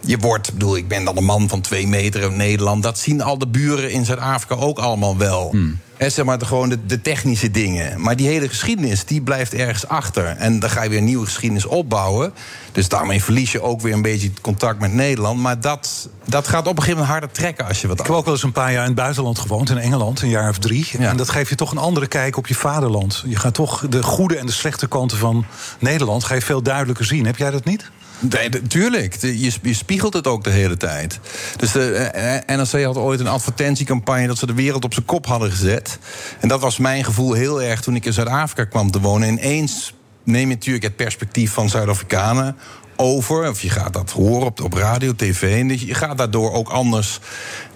je 0.02 0.18
wordt, 0.18 0.48
ik 0.48 0.54
bedoel, 0.54 0.78
ik 0.78 0.88
ben 0.88 1.04
dan 1.04 1.18
een 1.18 1.26
man 1.26 1.50
van 1.50 1.62
twee 1.62 1.88
meter 1.88 2.22
in 2.22 2.38
Nederland... 2.38 2.84
dat 2.84 3.00
zien 3.00 3.22
al 3.22 3.38
de 3.38 3.48
buren 3.48 3.92
in 3.92 4.06
Zuid-Afrika 4.06 4.56
ook 4.56 4.80
allemaal 4.80 5.18
wel. 5.18 5.56
Hè, 5.98 6.10
zeg 6.10 6.26
maar 6.26 6.42
gewoon 6.42 6.70
de, 6.70 6.86
de 6.86 7.02
technische 7.02 7.52
dingen. 7.52 8.02
Maar 8.02 8.16
die 8.16 8.28
hele 8.28 8.48
geschiedenis, 8.48 9.06
die 9.06 9.22
blijft 9.22 9.54
ergens 9.54 9.88
achter. 9.88 10.26
En 10.26 10.60
dan 10.60 10.70
ga 10.70 10.84
je 10.84 10.90
weer 10.90 10.98
een 10.98 11.04
nieuwe 11.04 11.26
geschiedenis 11.26 11.66
opbouwen. 11.66 12.34
Dus 12.72 12.90
daarmee 12.90 13.24
verlies 13.24 13.52
je 13.52 13.62
ook 13.62 13.82
weer 13.82 13.94
een 13.94 14.02
beetje 14.02 14.28
het 14.28 14.42
contact 14.42 14.80
met 14.80 14.94
Nederland. 14.94 15.40
Maar 15.40 15.62
dat, 15.62 16.10
dat 16.26 16.48
gaat 16.48 16.68
op 16.68 16.78
een 16.78 16.84
gegeven 16.84 16.92
moment 16.94 17.12
harder 17.12 17.32
trekken 17.32 17.68
als 17.68 17.82
je 17.82 17.88
wat 17.88 18.00
Ik 18.00 18.06
heb 18.06 18.16
ook 18.16 18.26
wel 18.26 18.34
eens 18.34 18.44
een 18.44 18.52
paar 18.52 18.72
jaar 18.72 18.82
in 18.82 18.88
het 18.88 18.96
buitenland 18.96 19.40
gewoond, 19.40 19.70
in 19.70 19.78
Engeland, 19.78 20.22
een 20.22 20.30
jaar 20.30 20.50
of 20.50 20.58
drie. 20.58 20.90
En 21.00 21.18
dat 21.18 21.30
geeft 21.30 21.50
je 21.50 21.56
toch 21.56 21.72
een 21.72 21.78
andere 21.78 22.08
kijk 22.08 22.38
op 22.38 22.48
je 22.48 22.56
vaderland. 22.56 23.24
Je 23.26 23.36
gaat 23.36 23.54
toch 23.54 23.86
de 23.90 24.04
goede 24.04 24.38
en 24.38 24.46
de 24.46 24.52
slechte 24.52 24.88
kanten 24.88 25.18
van 25.18 25.46
Nederland 25.80 26.24
ga 26.24 26.36
je 26.36 26.42
veel 26.42 26.62
duidelijker 26.62 27.06
zien. 27.06 27.26
Heb 27.26 27.38
jij 27.38 27.52
dat 27.52 27.66
niet? 27.66 27.92
Nee, 28.20 28.50
tuurlijk. 28.68 29.16
Je, 29.22 29.50
je 29.62 29.74
spiegelt 29.74 30.14
het 30.14 30.28
ook 30.28 30.44
de 30.44 30.50
hele 30.50 30.78
tijd. 30.78 31.20
Dus 31.58 31.72
de 31.72 31.92
eh, 31.96 32.58
NRC 32.58 32.84
had 32.84 32.98
ooit 32.98 33.20
een 33.20 33.28
advertentiecampagne... 33.28 34.28
dat 34.28 34.38
ze 34.38 34.46
de 34.46 34.54
wereld 34.54 34.84
op 34.84 34.94
zijn 34.94 35.06
kop 35.06 35.26
hadden 35.26 35.52
gezet. 35.52 36.00
En 36.40 36.48
dat 36.48 36.62
was 36.62 36.78
mijn 36.78 37.04
gevoel 37.04 37.34
heel 37.34 37.62
erg 37.62 37.82
toen 37.82 37.96
ik 37.96 38.06
in 38.06 38.14
Zuid-Afrika 38.14 38.64
kwam 38.66 38.92
te 38.92 39.00
wonen. 39.00 39.28
Ineens 39.30 39.94
neem 40.24 40.50
je 40.50 40.56
natuurlijk 40.56 40.84
het 40.84 40.96
perspectief 40.96 41.52
van 41.52 41.70
Zuid-Afrikanen 41.70 42.56
over. 42.96 43.50
Of 43.50 43.62
je 43.62 43.70
gaat 43.70 43.94
dat 43.94 44.12
horen 44.12 44.46
op, 44.48 44.62
op 44.64 44.74
radio, 44.74 45.16
tv. 45.16 45.42
En 45.60 45.88
je 45.88 45.94
gaat 45.94 46.18
daardoor 46.18 46.52
ook 46.54 46.70
anders 46.70 47.20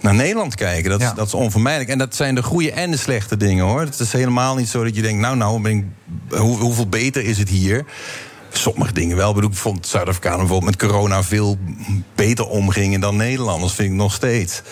naar 0.00 0.14
Nederland 0.14 0.54
kijken. 0.54 0.90
Dat, 0.90 1.00
is- 1.00 1.12
dat 1.16 1.26
is 1.26 1.34
onvermijdelijk. 1.34 1.90
En 1.90 1.98
dat 1.98 2.14
zijn 2.16 2.34
de 2.34 2.42
goede 2.42 2.72
en 2.72 2.90
de 2.90 2.96
slechte 2.96 3.36
dingen, 3.36 3.64
hoor. 3.64 3.80
Het 3.80 3.98
is 4.00 4.12
helemaal 4.12 4.54
niet 4.56 4.68
zo 4.68 4.84
dat 4.84 4.94
je 4.96 5.02
denkt... 5.02 5.20
nou, 5.20 5.36
nou, 5.36 5.60
ben 5.62 5.72
ik, 5.72 5.84
hoe, 6.38 6.58
hoeveel 6.58 6.88
beter 6.88 7.24
is 7.24 7.38
het 7.38 7.48
hier... 7.48 7.84
Sommige 8.52 8.92
dingen 8.92 9.16
wel. 9.16 9.28
Ik 9.28 9.34
bedoel, 9.34 9.50
Ik 9.50 9.56
vond 9.56 9.86
Zuid-Afrikanen 9.86 10.38
bijvoorbeeld 10.38 10.70
met 10.78 10.88
corona 10.90 11.22
veel 11.22 11.58
beter 12.14 12.46
omgingen 12.48 13.00
dan 13.00 13.16
Nederlanders. 13.16 13.72
Vind 13.72 13.88
ik 13.90 13.94
nog 13.96 14.12
steeds. 14.12 14.62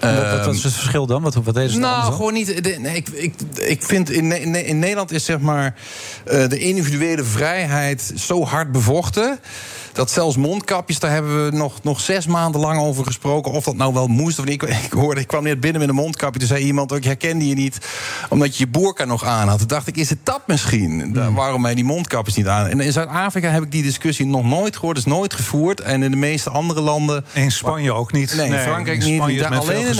Wat, 0.00 0.14
wat, 0.14 0.30
wat 0.30 0.40
Ehm, 0.40 0.50
is 0.50 0.62
het 0.62 0.72
verschil 0.72 1.06
dan? 1.06 1.22
Wat, 1.22 1.34
wat 1.34 1.54
deden 1.54 1.70
ze 1.70 1.78
dan 1.80 1.90
nou, 1.90 2.12
gewoon 2.12 2.32
niet. 2.32 2.64
de- 2.64 2.76
nee, 2.80 2.96
ik, 2.96 3.08
ik, 3.08 3.34
ik 3.54 3.82
vind 3.82 4.10
in, 4.10 4.32
in 4.66 4.78
Nederland 4.78 5.10
is 5.12 5.24
zeg 5.24 5.38
maar 5.40 5.74
eh, 6.24 6.48
de 6.48 6.58
individuele 6.58 7.24
vrijheid 7.24 8.12
zo 8.16 8.44
hard 8.44 8.72
bevochten. 8.72 9.38
Dat 9.96 10.10
zelfs 10.10 10.36
mondkapjes, 10.36 10.98
daar 10.98 11.10
hebben 11.10 11.44
we 11.50 11.56
nog, 11.56 11.82
nog 11.82 12.00
zes 12.00 12.26
maanden 12.26 12.60
lang 12.60 12.78
over 12.80 13.04
gesproken. 13.04 13.52
Of 13.52 13.64
dat 13.64 13.76
nou 13.76 13.92
wel 13.94 14.06
moest 14.06 14.38
of 14.38 14.44
niet. 14.44 14.62
Ik, 14.62 14.68
ik 14.84 14.92
hoorde, 14.92 15.20
ik 15.20 15.26
kwam 15.26 15.42
net 15.42 15.60
binnen 15.60 15.80
met 15.80 15.88
een 15.88 15.94
mondkapje. 15.94 16.38
Toen 16.38 16.48
zei 16.48 16.64
iemand, 16.64 16.92
ik 16.92 17.04
herkende 17.04 17.48
je 17.48 17.54
niet, 17.54 17.78
omdat 18.28 18.56
je 18.56 18.64
je 18.64 18.70
boerka 18.70 19.04
nog 19.04 19.24
aan 19.24 19.48
had. 19.48 19.58
Toen 19.58 19.66
dacht 19.66 19.86
ik, 19.86 19.96
is 19.96 20.10
het 20.10 20.18
dat 20.22 20.40
misschien? 20.46 21.12
Da- 21.12 21.32
Waarom 21.32 21.60
mij 21.60 21.74
die 21.74 21.84
mondkapjes 21.84 22.34
niet 22.36 22.46
aan? 22.46 22.66
En 22.66 22.80
in 22.80 22.92
Zuid-Afrika 22.92 23.48
heb 23.48 23.62
ik 23.62 23.70
die 23.70 23.82
discussie 23.82 24.26
nog 24.26 24.44
nooit 24.44 24.76
gehoord. 24.76 24.96
is 24.96 25.04
nooit 25.04 25.34
gevoerd. 25.34 25.80
En 25.80 26.02
in 26.02 26.10
de 26.10 26.16
meeste 26.16 26.50
andere 26.50 26.80
landen... 26.80 27.24
In 27.32 27.52
Spanje 27.52 27.92
ook 27.92 28.12
niet. 28.12 28.34
Nee, 28.36 28.44
in 28.46 28.52
Nee, 28.52 28.60
Frankrijk 28.60 29.02
in 29.02 29.06
niet. 29.06 29.16
Spanje 29.16 29.34
is 29.34 29.40
Daar 29.40 29.50
men 29.50 29.62
veel 29.62 29.68
alleen 29.74 29.86
in. 29.86 29.94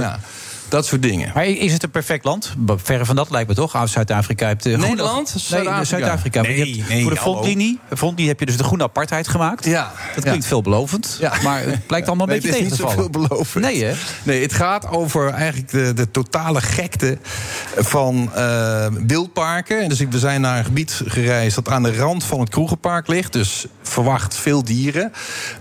Ja, 0.00 0.20
dat 0.68 0.86
soort 0.86 1.02
dingen. 1.02 1.30
Maar 1.34 1.46
is 1.46 1.72
het 1.72 1.82
een 1.82 1.90
perfect 1.90 2.24
land? 2.24 2.54
Verre 2.76 3.04
van 3.04 3.16
dat 3.16 3.30
lijkt 3.30 3.48
me 3.48 3.54
toch. 3.54 3.82
Zuid-Afrika 3.88 4.46
hebt 4.46 4.64
Nederland? 4.64 5.34
Nee, 5.50 5.84
Zuid-Afrika? 5.84 6.40
Nee, 6.40 6.74
hebt 6.76 6.88
nee, 6.88 7.02
voor 7.02 7.10
de 7.10 7.16
frontlinie, 7.20 7.78
frontlinie 7.96 8.28
heb 8.30 8.40
je 8.40 8.46
dus 8.46 8.56
de 8.56 8.64
groene 8.64 8.82
apartheid 8.84 9.28
gemaakt. 9.28 9.64
Ja. 9.64 9.92
Dat 10.14 10.24
klinkt 10.24 10.46
veelbelovend. 10.46 11.18
Maar 11.42 11.62
het 11.62 11.86
blijkt 11.86 12.06
allemaal 12.08 12.26
een 12.28 12.32
beetje 12.34 12.48
het 12.48 12.56
tegen 12.58 12.72
is 12.72 12.76
te 12.76 12.82
niet 12.84 12.92
vallen. 12.94 13.10
zoveel 13.12 13.26
belovend. 13.28 13.64
Nee, 13.64 13.84
hè? 13.84 13.94
Nee, 14.22 14.42
het 14.42 14.52
gaat 14.52 14.88
over 14.88 15.30
eigenlijk 15.30 15.70
de, 15.70 15.92
de 15.94 16.10
totale 16.10 16.60
gekte 16.60 17.18
van 17.76 18.30
eh, 18.34 18.86
wildparken. 19.06 19.80
En 19.82 19.88
Dus 19.88 20.00
ik- 20.00 20.10
we 20.12 20.18
zijn 20.18 20.40
naar 20.40 20.58
een 20.58 20.64
gebied 20.64 21.00
gereisd 21.06 21.54
dat 21.54 21.68
aan 21.68 21.82
de 21.82 21.96
rand 21.96 22.24
van 22.24 22.40
het 22.40 22.48
Kroegenpark 22.48 23.08
ligt. 23.08 23.32
Dus 23.32 23.66
verwacht 23.82 24.34
veel 24.36 24.64
dieren. 24.64 25.12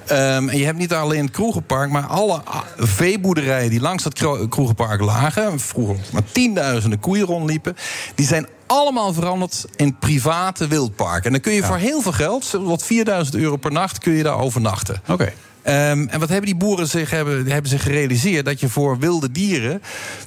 Ehm, 0.06 0.50
en 0.50 0.58
je 0.58 0.66
hebt 0.66 0.78
niet 0.78 0.94
alleen 0.94 1.24
het 1.24 1.32
Kroegenpark, 1.34 1.90
maar 1.90 2.06
alle 2.06 2.42
ah, 2.44 2.62
veeboerderijen 2.78 3.70
die 3.70 3.80
langs 3.82 4.04
dat 4.04 4.14
Kro- 4.14 4.48
Kroegenpark 4.96 5.34
lagen. 5.36 5.60
Vroeger 5.60 5.96
maar 6.12 6.24
tienduizenden 6.32 7.00
koeien 7.00 7.26
rondliepen. 7.26 7.76
Die 8.16 8.26
zijn 8.26 8.48
allemaal 8.66 9.14
veranderd 9.14 9.66
in 9.76 9.98
private 9.98 10.68
wildparken. 10.68 11.26
En 11.26 11.32
dan 11.32 11.42
kun 11.42 11.54
je 11.54 11.64
voor 11.64 11.78
heel 11.78 12.02
veel 12.02 12.12
geld, 12.12 12.52
wat 12.52 12.84
4000 12.84 13.36
euro 13.36 13.56
per 13.56 13.72
nacht, 13.72 13.98
kun 13.98 14.14
je 14.14 14.24
daar 14.24 14.40
overnachten. 14.40 15.02
Oké. 15.08 15.34
Ehm, 15.66 16.08
en 16.08 16.20
wat 16.20 16.30
hebben 16.30 16.46
die 16.46 16.56
boeren 16.56 16.88
zich, 16.88 17.10
hebben, 17.10 17.48
hebben 17.48 17.70
zich 17.70 17.84
gerealiseerd? 17.84 18.46
Dat 18.46 18.60
je 18.60 18.70
voor 18.70 19.00
wilde 19.00 19.32
dieren 19.32 19.82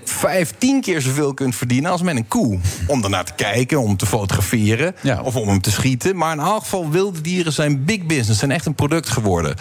vijf, 0.04 0.52
tien 0.58 0.80
keer 0.80 1.00
zoveel 1.00 1.34
kunt 1.34 1.56
verdienen 1.56 1.90
als 1.90 2.02
met 2.02 2.16
een 2.16 2.28
koe. 2.28 2.58
Om 2.86 3.04
ernaar 3.04 3.24
te 3.24 3.32
kijken, 3.36 3.80
om 3.80 3.96
te 3.96 4.06
fotograferen 4.06 4.94
of 5.22 5.36
om 5.36 5.48
hem 5.48 5.60
te 5.60 5.70
schieten. 5.70 6.16
Maar 6.16 6.32
in 6.32 6.40
elk 6.40 6.62
geval, 6.62 6.90
wilde 6.90 7.20
dieren 7.20 7.52
zijn 7.52 7.84
big 7.84 8.06
business, 8.06 8.38
zijn 8.38 8.50
echt 8.50 8.66
een 8.66 8.74
product 8.74 9.08
geworden. 9.08 9.54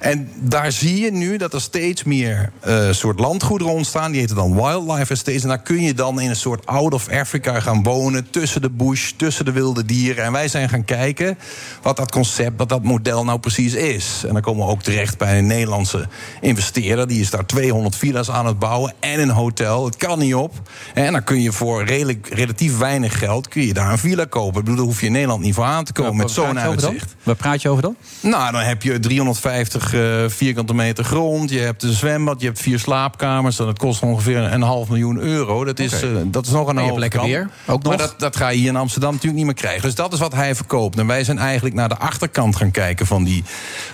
En 0.00 0.30
daar 0.40 0.72
zie 0.72 1.00
je 1.00 1.12
nu 1.12 1.36
dat 1.36 1.52
er 1.52 1.60
steeds 1.60 2.04
meer 2.04 2.52
eh, 2.60 2.90
soort 2.90 3.20
landgoederen 3.20 3.72
ontstaan. 3.72 4.10
Die 4.10 4.20
heten 4.20 4.36
dan 4.36 4.54
wildlife 4.54 5.12
estates. 5.12 5.42
En 5.42 5.48
daar 5.48 5.62
kun 5.62 5.82
je 5.82 5.94
dan 5.94 6.20
in 6.20 6.28
een 6.28 6.36
soort 6.36 6.66
out 6.66 6.94
of 6.94 7.08
Africa 7.08 7.60
gaan 7.60 7.82
wonen. 7.82 8.30
Tussen 8.30 8.62
de 8.62 8.70
bush, 8.70 9.10
tussen 9.16 9.44
de 9.44 9.52
wilde 9.52 9.84
dieren. 9.84 10.24
En 10.24 10.32
wij 10.32 10.48
zijn 10.48 10.68
gaan 10.68 10.84
kijken 10.84 11.38
wat 11.82 11.96
dat 11.96 12.10
concept, 12.10 12.58
wat 12.58 12.68
dat 12.68 12.82
model 12.82 13.24
nou 13.24 13.38
precies 13.38 13.74
is. 13.74 14.22
En 14.26 14.32
dan 14.32 14.42
komen 14.42 14.66
we 14.66 14.70
ook 14.70 14.82
terecht 14.82 15.18
bij 15.18 15.23
een 15.28 15.46
Nederlandse 15.46 16.08
investeerder. 16.40 17.08
Die 17.08 17.20
is 17.20 17.30
daar 17.30 17.46
200 17.46 17.96
villa's 17.96 18.30
aan 18.30 18.46
het 18.46 18.58
bouwen. 18.58 18.94
En 19.00 19.20
een 19.20 19.30
hotel. 19.30 19.84
Het 19.84 19.96
kan 19.96 20.18
niet 20.18 20.34
op. 20.34 20.52
En 20.94 21.12
dan 21.12 21.24
kun 21.24 21.42
je 21.42 21.52
voor 21.52 21.84
redelijk, 21.84 22.28
relatief 22.28 22.78
weinig 22.78 23.18
geld 23.18 23.48
kun 23.48 23.66
je 23.66 23.74
daar 23.74 23.90
een 23.90 23.98
villa 23.98 24.24
kopen. 24.24 24.58
Ik 24.58 24.64
bedoel, 24.64 24.76
daar 24.76 24.84
hoef 24.84 25.00
je 25.00 25.06
in 25.06 25.12
Nederland 25.12 25.42
niet 25.42 25.54
voor 25.54 25.64
aan 25.64 25.84
te 25.84 25.92
komen 25.92 26.16
met 26.16 26.30
zo'n 26.30 26.58
uitzicht. 26.58 27.14
Waar 27.22 27.34
praat 27.34 27.62
je 27.62 27.68
over 27.68 27.82
dan? 27.82 27.96
Nou, 28.20 28.52
dan 28.52 28.60
heb 28.60 28.82
je 28.82 28.98
350 28.98 29.94
eh, 29.94 30.00
vierkante 30.26 30.74
meter 30.74 31.04
grond. 31.04 31.50
Je 31.50 31.58
hebt 31.58 31.82
een 31.82 31.92
zwembad, 31.92 32.40
je 32.40 32.46
hebt 32.46 32.60
vier 32.60 32.78
slaapkamers. 32.78 33.58
En 33.58 33.66
dat 33.66 33.78
kost 33.78 34.02
ongeveer 34.02 34.52
een 34.52 34.62
half 34.62 34.88
miljoen 34.88 35.18
euro. 35.18 35.64
Dat 35.64 35.78
is, 35.78 36.02
eh, 36.02 36.10
dat 36.24 36.46
is 36.46 36.52
nog 36.52 36.68
een 36.68 36.76
halve 36.76 36.98
lekker 36.98 37.22
weer, 37.22 37.50
ook 37.66 37.82
Maar 37.82 37.92
nog. 37.96 38.00
dat, 38.00 38.20
dat 38.20 38.36
ga 38.36 38.48
je 38.48 38.58
hier 38.58 38.68
in 38.68 38.76
Amsterdam 38.76 39.10
natuurlijk 39.10 39.36
niet 39.36 39.46
meer 39.46 39.62
krijgen. 39.62 39.82
Dus 39.82 39.94
dat 39.94 40.12
is 40.12 40.18
wat 40.18 40.32
hij 40.32 40.54
verkoopt. 40.54 40.98
En 40.98 41.06
wij 41.06 41.24
zijn 41.24 41.38
eigenlijk 41.38 41.74
naar 41.74 41.88
de 41.88 41.96
achterkant 41.96 42.56
gaan 42.56 42.70
kijken 42.70 43.06
van 43.06 43.24
die, 43.24 43.44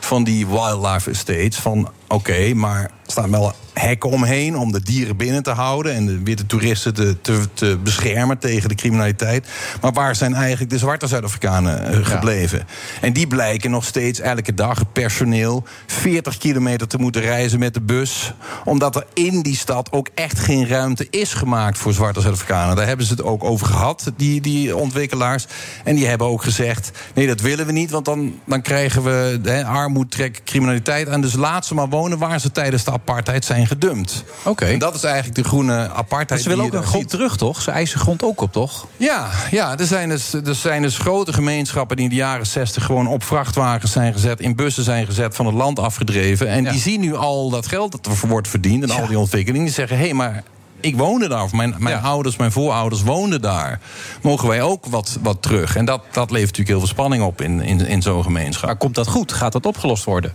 van 0.01 0.25
die 0.25 0.47
wildlife 0.47 1.11
estates. 1.21 1.59
Van 1.59 1.89
oké, 2.11 2.55
maar 2.55 2.83
er 2.83 2.91
staan 3.07 3.31
wel 3.31 3.55
hekken 3.73 4.11
omheen 4.11 4.57
om 4.57 4.73
de 4.73 4.83
dieren 4.83 5.17
binnen 5.17 5.43
te 5.43 5.51
houden... 5.51 5.95
en 5.95 6.07
de 6.07 6.23
witte 6.23 6.47
toeristen 6.47 6.95
te, 6.95 7.21
te, 7.21 7.41
te 7.55 7.79
beschermen 7.83 8.39
tegen 8.39 8.69
de 8.69 8.75
criminaliteit. 8.75 9.49
Maar 9.81 9.93
waar 9.93 10.17
zijn 10.17 10.35
eigenlijk 10.35 10.71
de 10.71 10.79
zwarte 10.79 11.07
Zuid-Afrikanen 11.07 11.87
eh, 11.87 12.07
gebleven? 12.07 12.67
En 13.01 13.13
die 13.13 13.27
blijken 13.27 13.71
nog 13.71 13.85
steeds 13.85 14.21
elke 14.21 14.55
dag 14.55 14.93
personeel 14.93 15.65
40 15.87 16.39
kilometer 16.39 16.87
te 16.87 16.99
moeten 16.99 17.23
reizen 17.23 17.59
met 17.59 17.75
de 17.75 17.81
bus. 17.81 18.33
Omdat 18.65 18.97
er 18.97 19.07
in 19.15 19.43
die 19.43 19.57
stad 19.57 19.93
ook 19.93 20.09
echt 20.15 20.39
geen 20.39 20.69
ruimte 20.69 21.07
is 21.11 21.35
gemaakt 21.35 21.79
voor 21.79 21.93
zwarte 21.93 22.21
Zuid-Afrikanen. 22.21 22.77
Daar 22.77 22.87
hebben 22.87 23.07
ze 23.07 23.13
het 23.13 23.23
ook 23.23 23.45
over 23.45 23.67
gehad, 23.67 24.13
die, 24.17 24.41
die 24.41 24.77
ontwikkelaars. 24.77 25.47
En 25.85 25.95
die 25.95 26.07
hebben 26.07 26.27
ook 26.27 26.43
gezegd: 26.43 26.91
nee, 27.15 27.27
dat 27.27 27.41
willen 27.41 27.67
we 27.67 27.73
niet, 27.73 27.91
want 27.91 28.05
dan, 28.05 28.41
dan 28.45 28.63
krijgen 28.63 29.03
we 29.03 30.07
trek, 30.09 30.41
criminaliteit 30.45 31.09
aan. 31.09 31.21
Dus 31.21 31.35
laat 31.35 31.67
ze 31.67 31.75
maar 31.75 31.89
wonen 31.89 32.00
waar 32.09 32.41
ze 32.41 32.53
tijdens 32.53 32.85
de 32.85 32.91
apartheid 32.91 33.45
zijn 33.45 33.67
gedumpt. 33.67 34.25
Oké. 34.43 34.65
En 34.65 34.79
dat 34.79 34.95
is 34.95 35.03
eigenlijk 35.03 35.35
de 35.35 35.45
groene 35.45 35.89
apartheid. 35.89 36.29
Maar 36.31 36.39
ze 36.39 36.49
willen 36.49 36.65
ook 36.65 36.73
een 36.73 36.83
grond 36.83 37.09
terug, 37.09 37.37
toch? 37.37 37.63
Ze 37.63 37.71
eisen 37.71 38.01
grond 38.01 38.23
ook 38.23 38.41
op, 38.41 38.53
toch? 38.53 38.87
ja, 38.97 39.31
ja 39.51 39.79
er, 39.79 39.87
zijn 39.87 40.09
dus, 40.09 40.33
er 40.33 40.55
zijn 40.55 40.83
dus 40.83 40.99
grote 40.99 41.33
gemeenschappen 41.33 41.97
die 41.97 42.05
in 42.05 42.11
de 42.11 42.17
jaren 42.17 42.47
60 42.47 42.85
gewoon 42.85 43.07
op 43.07 43.25
vrachtwagens 43.25 43.93
zijn 43.93 44.13
gezet, 44.13 44.41
in 44.41 44.57
bussen 44.57 44.85
zijn 44.85 45.07
gezet, 45.07 45.37
van 45.37 45.47
het 45.47 45.55
land 45.55 45.79
afgedreven. 45.79 46.49
En 46.49 46.65
die 46.65 46.81
zien 46.81 47.01
nu 47.01 47.15
al 47.15 47.51
dat 47.51 47.67
geld 47.67 47.93
dat 47.93 48.07
er 48.07 48.29
wordt 48.29 48.49
verdiend 48.49 48.83
en 48.83 48.91
al 48.91 49.07
die 49.07 49.19
ontwikkelingen. 49.19 49.67
Die 49.67 49.75
zeggen: 49.75 49.97
hé, 49.97 50.05
hey, 50.05 50.15
maar. 50.15 50.43
Ik 50.83 50.97
woonde 50.97 51.29
daar, 51.29 51.43
of 51.43 51.53
mijn, 51.53 51.75
mijn 51.79 52.03
ouders, 52.03 52.37
mijn 52.37 52.53
voorouders 52.53 53.03
woonden 53.03 53.41
daar. 53.41 53.81
Mogen 54.23 54.49
wij 54.49 54.63
ook 54.63 54.87
wat, 54.87 55.19
wat 55.23 55.43
terug? 55.43 55.77
En 55.77 55.85
dat, 55.85 56.03
dat 56.13 56.31
levert 56.31 56.57
natuurlijk 56.57 56.69
heel 56.69 56.79
veel 56.79 56.89
spanning 56.89 57.23
op 57.23 57.41
in, 57.41 57.61
in, 57.61 57.87
in 57.87 58.03
zo'n 58.03 58.23
gemeenschap. 58.23 58.67
Maar 58.67 58.77
komt 58.77 58.95
dat 58.95 59.09
goed? 59.09 59.33
Gaat 59.33 59.53
dat 59.53 59.67
opgelost 59.67 60.05
worden? 60.05 60.35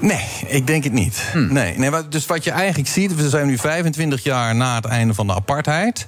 Nee, 0.00 0.24
ik 0.46 0.66
denk 0.66 0.84
het 0.84 0.92
niet. 0.92 1.22
Nee, 1.34 1.78
nee, 1.78 1.90
wat- 1.90 2.12
dus 2.12 2.26
wat 2.26 2.44
je 2.44 2.50
eigenlijk 2.50 2.88
ziet, 2.88 3.14
we 3.14 3.28
zijn 3.28 3.46
nu 3.46 3.58
25 3.58 4.22
jaar 4.22 4.54
na 4.54 4.74
het 4.74 4.84
einde 4.84 5.14
van 5.14 5.26
de 5.26 5.34
apartheid. 5.34 6.06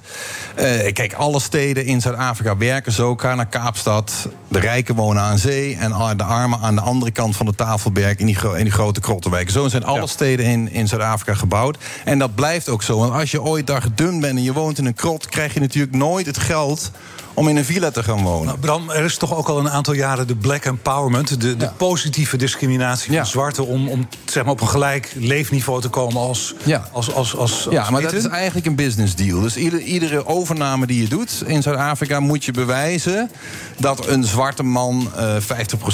Eh, 0.55 0.93
kijk, 0.93 1.13
alle 1.13 1.39
steden 1.39 1.85
in 1.85 2.01
Zuid-Afrika 2.01 2.57
werken 2.57 2.91
zo. 2.91 3.15
Ga 3.15 3.35
naar 3.35 3.47
Kaapstad. 3.47 4.27
De 4.47 4.59
rijken 4.59 4.95
wonen 4.95 5.21
aan 5.21 5.37
zee. 5.37 5.75
En 5.77 6.17
de 6.17 6.23
armen 6.23 6.59
aan 6.59 6.75
de 6.75 6.81
andere 6.81 7.11
kant 7.11 7.35
van 7.35 7.45
de 7.45 7.55
Tafelberg 7.55 8.15
in 8.17 8.25
die, 8.25 8.35
gro- 8.35 8.53
in 8.53 8.63
die 8.63 8.73
grote 8.73 8.99
krottenwijken. 8.99 9.51
Zo 9.53 9.67
zijn 9.67 9.83
alle 9.85 10.07
steden 10.07 10.45
in, 10.45 10.71
in 10.71 10.87
Zuid-Afrika 10.87 11.33
gebouwd. 11.33 11.77
En 12.05 12.19
dat 12.19 12.35
blijft 12.35 12.69
ook 12.69 12.83
zo. 12.83 12.97
Want 12.99 13.13
als 13.13 13.31
je 13.31 13.41
ooit 13.41 13.67
daar 13.67 13.81
gedumpt 13.81 14.21
bent 14.21 14.37
en 14.37 14.43
je 14.43 14.53
woont 14.53 14.77
in 14.77 14.85
een 14.85 14.93
krot, 14.93 15.25
krijg 15.27 15.53
je 15.53 15.59
natuurlijk 15.59 15.95
nooit 15.95 16.25
het 16.25 16.37
geld 16.37 16.91
om 17.39 17.47
in 17.47 17.57
een 17.57 17.65
villa 17.65 17.91
te 17.91 18.03
gaan 18.03 18.23
wonen. 18.23 18.45
Nou, 18.45 18.57
Bram, 18.57 18.89
er 18.89 19.03
is 19.03 19.17
toch 19.17 19.35
ook 19.35 19.47
al 19.47 19.59
een 19.59 19.69
aantal 19.69 19.93
jaren 19.93 20.27
de 20.27 20.35
black 20.35 20.65
empowerment, 20.65 21.41
de, 21.41 21.57
de 21.57 21.69
positieve 21.77 22.37
discriminatie 22.37 23.15
van 23.15 23.25
zwarten 23.25 23.65
om, 23.67 23.87
om 23.87 24.07
zeg 24.25 24.43
maar, 24.43 24.51
op 24.51 24.61
een 24.61 24.67
gelijk 24.67 25.13
leefniveau 25.15 25.81
te 25.81 25.89
komen 25.89 26.21
als, 26.21 26.53
als, 26.91 27.13
als, 27.13 27.35
als, 27.35 27.67
Ja, 27.69 27.79
als 27.79 27.89
maar 27.89 28.01
dat 28.01 28.13
is 28.13 28.27
eigenlijk 28.27 28.65
een 28.65 28.75
business 28.75 29.15
deal. 29.15 29.41
Dus 29.41 29.57
ieder- 29.57 29.81
iedere 29.81 30.25
overname 30.25 30.85
die 30.87 31.01
je 31.01 31.07
doet 31.07 31.43
in 31.45 31.61
Zuid-Afrika 31.61 32.19
moet 32.19 32.45
je 32.45 32.51
bewijzen 32.51 33.31
dat 33.77 34.07
een 34.07 34.23
zwarte 34.23 34.63
man 34.63 35.11
eh 35.17 35.35
50% 35.35 35.39
van 35.47 35.47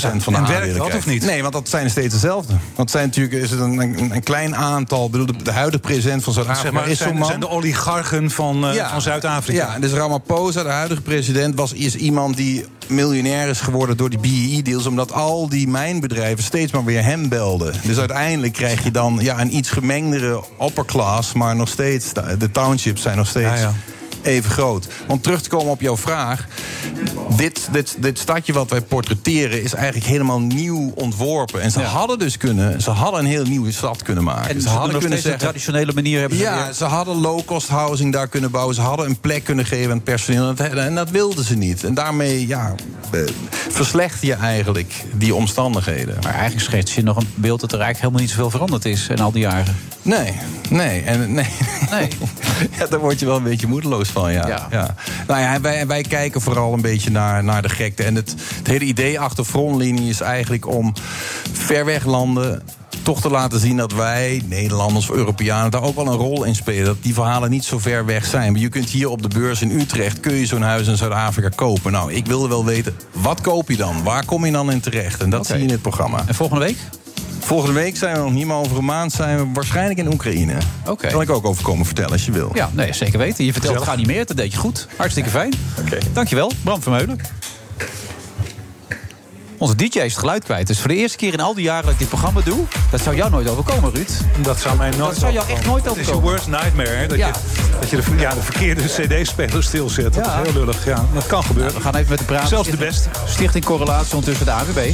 de 0.04 0.10
en 0.10 0.24
werkt 0.24 0.34
aandelen 0.34 0.78
dat 0.78 0.88
krijgt. 0.88 0.96
of 0.98 1.06
niet? 1.14 1.26
Nee, 1.26 1.42
want 1.42 1.54
dat 1.54 1.70
zijn 1.70 1.90
steeds 1.90 2.14
dezelfde. 2.14 2.54
Want 2.76 2.92
zijn 2.92 3.06
natuurlijk 3.06 3.34
is 3.44 3.52
het 3.52 3.60
een, 3.60 3.80
een, 3.80 4.12
een 4.16 4.24
klein 4.24 4.56
aantal. 4.56 5.10
Bedoel, 5.10 5.26
de, 5.26 5.44
de 5.44 5.52
huidige 5.52 5.82
president 5.84 6.24
van 6.24 6.34
Zuid-Afrika 6.34 6.64
zeg 6.70 6.80
maar, 6.80 6.88
is 6.90 6.98
zo'n 6.98 7.18
man. 7.18 7.28
zijn 7.28 7.40
de 7.40 7.50
oligarchen 7.50 8.32
van, 8.32 8.68
eh, 8.68 8.90
van 8.92 9.02
Zuid-Afrika. 9.02 9.74
Ja, 9.74 9.80
dus 9.80 9.92
Ramaphosa, 9.92 10.64
de 10.64 10.70
huidige 10.70 11.02
president, 11.02 11.34
was, 11.56 11.74
is 11.74 11.96
iemand 11.96 12.38
die 12.38 12.66
miljonair 12.88 13.50
is 13.50 13.62
geworden 13.62 13.98
door 13.98 14.10
die 14.10 14.20
BEE-deals. 14.20 14.86
Omdat 14.86 15.12
al 15.12 15.50
die 15.50 15.68
mijnbedrijven 15.68 16.44
steeds 16.44 16.72
maar 16.72 16.84
weer 16.84 17.04
hem 17.04 17.30
belden. 17.30 17.74
Dus 17.84 17.98
uiteindelijk 17.98 18.54
krijg 18.54 18.84
je 18.84 18.92
dan 18.92 19.18
ja, 19.22 19.42
een 19.42 19.56
iets 19.56 19.70
gemengdere 19.70 20.44
upper 20.62 20.86
class. 20.86 21.34
Maar 21.34 21.56
nog 21.56 21.70
steeds, 21.70 22.14
de 22.14 22.52
townships 22.52 23.02
zijn 23.02 23.18
nog 23.18 23.28
steeds. 23.28 23.62
Even 24.26 24.52
groot. 24.52 24.88
Want 25.08 25.24
terug 25.24 25.42
te 25.42 25.50
komen 25.50 25.72
op 25.72 25.82
jouw 25.82 25.98
vraag. 25.98 26.46
Dit, 27.38 27.68
dit, 27.72 27.96
dit 28.00 28.20
stadje 28.20 28.54
wat 28.54 28.70
wij 28.70 28.82
portretteren 28.82 29.64
is 29.64 29.74
eigenlijk 29.74 30.06
helemaal 30.06 30.40
nieuw 30.40 30.92
ontworpen. 30.96 31.62
En 31.62 31.72
ze 31.72 31.82
hadden 31.82 32.20
dus 32.20 32.38
kunnen, 32.38 32.82
ze 32.82 32.90
hadden 32.92 33.20
een 33.20 33.26
heel 33.26 33.44
nieuwe 33.46 33.72
stad 33.72 34.02
kunnen 34.04 34.24
maken. 34.24 34.56
En 34.56 34.62
ze 34.62 34.70
hadden 34.70 35.00
kunnen 35.00 35.20
zeggen. 35.22 35.40
traditionele 35.42 35.94
manier 35.94 36.20
hebben 36.20 36.38
ze 36.38 36.44
Ja, 36.44 36.64
weer. 36.66 36.74
ze 36.74 36.84
hadden 36.86 37.16
low-cost 37.16 37.68
housing 37.68 38.14
daar 38.14 38.28
kunnen 38.28 38.52
bouwen. 38.52 38.76
Ze 38.76 38.82
hadden 38.82 39.06
een 39.06 39.20
plek 39.20 39.44
kunnen 39.44 39.66
geven 39.66 39.90
aan 39.90 39.96
het 39.96 40.04
personeel. 40.04 40.48
En 40.50 40.56
dat- 40.56 40.72
En 40.86 40.96
dat 40.96 41.10
wilden 41.10 41.44
ze 41.46 41.56
niet. 41.56 41.84
En 41.84 41.94
daarmee 41.94 42.48
ja, 42.48 42.76
eh, 43.12 43.20
verslechter 43.70 44.28
je 44.28 44.34
eigenlijk 44.34 44.94
die 45.14 45.36
omstandigheden. 45.36 46.18
Maar 46.24 46.34
eigenlijk 46.34 46.64
schets 46.66 46.96
je 46.96 47.04
nog 47.04 47.18
een 47.18 47.28
beeld 47.36 47.60
dat 47.62 47.72
er 47.72 47.80
eigenlijk 47.80 48.00
helemaal 48.04 48.22
niet 48.22 48.30
zoveel 48.32 48.50
veranderd 48.50 48.86
is 48.86 49.08
in 49.08 49.20
al 49.20 49.32
die 49.32 49.42
jaren. 49.42 49.76
Nee, 50.02 50.34
nee. 50.70 51.02
En, 51.02 51.34
nee. 51.34 51.48
Nee. 51.92 52.08
ja, 52.80 52.86
daar 52.86 53.00
word 53.00 53.20
je 53.20 53.26
wel 53.26 53.36
een 53.36 53.44
beetje 53.44 53.68
moedeloos 53.68 54.10
van, 54.16 54.32
ja. 54.32 54.48
Ja. 54.48 54.68
ja. 54.72 54.96
Nou 55.28 55.42
ja, 55.42 55.62
wij, 55.62 55.88
wij 55.88 56.02
kijken 56.02 56.42
vooral 56.42 56.74
een 56.74 56.82
beetje 56.82 57.12
naar, 57.12 57.44
naar 57.44 57.62
de 57.62 57.70
gekte. 57.70 58.04
En 58.04 58.16
het, 58.16 58.36
het 58.56 58.68
hele 58.68 58.86
idee 58.86 59.20
achter 59.20 59.46
frontlinie 59.46 60.10
is 60.10 60.22
eigenlijk 60.22 60.68
om 60.68 60.94
ver 61.52 61.86
weg 61.86 62.06
landen 62.06 62.64
toch 63.02 63.22
te 63.22 63.30
laten 63.30 63.60
zien 63.60 63.78
dat 63.78 63.94
wij, 63.94 64.42
Nederlanders 64.46 65.10
of 65.10 65.16
Europeanen, 65.16 65.72
daar 65.72 65.84
ook 65.84 65.96
wel 65.96 66.08
een 66.08 66.18
rol 66.18 66.44
in 66.44 66.56
spelen. 66.56 66.86
Dat 66.86 66.98
die 67.04 67.14
verhalen 67.14 67.50
niet 67.50 67.66
zo 67.66 67.80
ver 67.80 68.06
weg 68.06 68.26
zijn. 68.26 68.52
Maar 68.52 68.62
je 68.62 68.70
kunt 68.70 68.90
hier 68.90 69.10
op 69.10 69.22
de 69.22 69.28
beurs 69.28 69.62
in 69.62 69.80
Utrecht, 69.80 70.20
kun 70.20 70.34
je 70.34 70.46
zo'n 70.46 70.62
huis 70.62 70.88
in 70.88 70.98
Zuid-Afrika 70.98 71.50
kopen. 71.50 71.92
Nou, 71.92 72.14
ik 72.14 72.26
wilde 72.26 72.48
wel 72.48 72.66
weten, 72.66 72.96
wat 73.12 73.42
koop 73.42 73.70
je 73.70 73.78
dan? 73.78 74.04
Waar 74.04 74.26
kom 74.26 74.46
je 74.46 74.52
dan 74.52 74.72
in 74.72 74.80
terecht? 74.80 75.22
En 75.22 75.30
dat 75.30 75.46
zie 75.46 75.58
je 75.58 75.64
in 75.64 75.70
het 75.70 75.82
programma. 75.82 76.24
En 76.28 76.36
volgende 76.36 76.66
week? 76.66 76.78
Volgende 77.46 77.74
week 77.74 77.98
zijn 77.98 78.16
we 78.16 78.22
nog 78.22 78.32
niet, 78.32 78.46
maar 78.46 78.58
over 78.58 78.78
een 78.78 78.86
maand 78.86 79.12
zijn 79.14 79.38
we 79.38 79.46
waarschijnlijk 79.54 80.00
in 80.00 80.14
Oekraïne. 80.14 80.54
Oké. 80.88 81.08
Kan 81.08 81.22
ik 81.22 81.30
ook 81.30 81.46
over 81.46 81.64
komen 81.64 81.86
vertellen 81.86 82.12
als 82.12 82.26
je 82.26 82.32
wil. 82.32 82.52
Ja, 82.54 82.70
nee, 82.74 82.94
zeker 82.94 83.20
weten. 83.20 83.46
Je 83.46 83.52
vertelt 83.52 83.74
het 83.74 83.84
Gezellig. 83.84 84.00
geanimeerd, 84.02 84.28
dat 84.28 84.38
deed 84.38 84.52
je 84.52 84.58
goed. 84.58 84.88
Hartstikke 84.98 85.30
fijn. 85.30 85.54
Dankjewel, 86.14 86.52
Bram 86.64 86.82
Vermeulen. 86.82 87.20
Onze 89.58 89.76
DJ 89.76 89.86
is 90.00 90.02
het 90.12 90.18
geluid 90.18 90.44
kwijt. 90.44 90.68
Dus 90.68 90.80
voor 90.80 90.88
de 90.88 90.96
eerste 90.96 91.18
keer 91.18 91.34
in 91.34 91.40
al 91.40 91.54
die 91.54 91.64
jaren 91.64 91.84
dat 91.84 91.92
ik 91.94 92.00
dit 92.00 92.08
programma 92.08 92.42
doe... 92.42 92.60
dat 92.92 93.02
zou 93.02 93.16
jou 93.16 93.30
nooit 93.32 93.50
overkomen, 93.50 93.94
Ruud. 93.94 94.10
Dat 94.42 94.60
zou 94.60 94.78
mij 94.78 94.90
nooit 94.90 95.00
Dat 95.12 95.18
zou 95.18 95.34
jou 95.34 95.50
echt 95.50 95.66
nooit 95.66 95.84
Het 95.86 95.96
is 95.98 96.06
je 96.06 96.12
overkomen. 96.14 96.30
worst 96.30 96.48
nightmare, 96.48 96.90
hè? 96.90 97.08
Dat 97.08 97.18
Ja. 97.18 97.28
je, 97.28 97.34
dat 97.80 97.90
je 97.90 97.96
de, 97.96 98.04
ja, 98.18 98.34
de 98.34 98.42
verkeerde 98.42 98.82
cd-speler 99.22 99.64
stilzet. 99.64 100.14
Dat 100.14 100.26
Ja. 100.26 100.40
is 100.42 100.50
heel 100.50 100.60
lullig, 100.60 100.86
ja. 100.86 101.06
Dat 101.14 101.28
kan 101.28 101.44
gebeuren. 101.44 101.74
We 101.74 101.82
gaan 101.82 101.96
even 101.96 102.10
met 102.10 102.20
de 102.20 102.26
praten. 102.26 102.48
Zelfs 102.48 102.70
de 102.70 102.78
beste. 102.78 103.10
Stichting 103.28 103.66
Correlatie 103.66 104.14
ondertussen 104.16 104.46
de 104.46 104.52
AWB. 104.52 104.94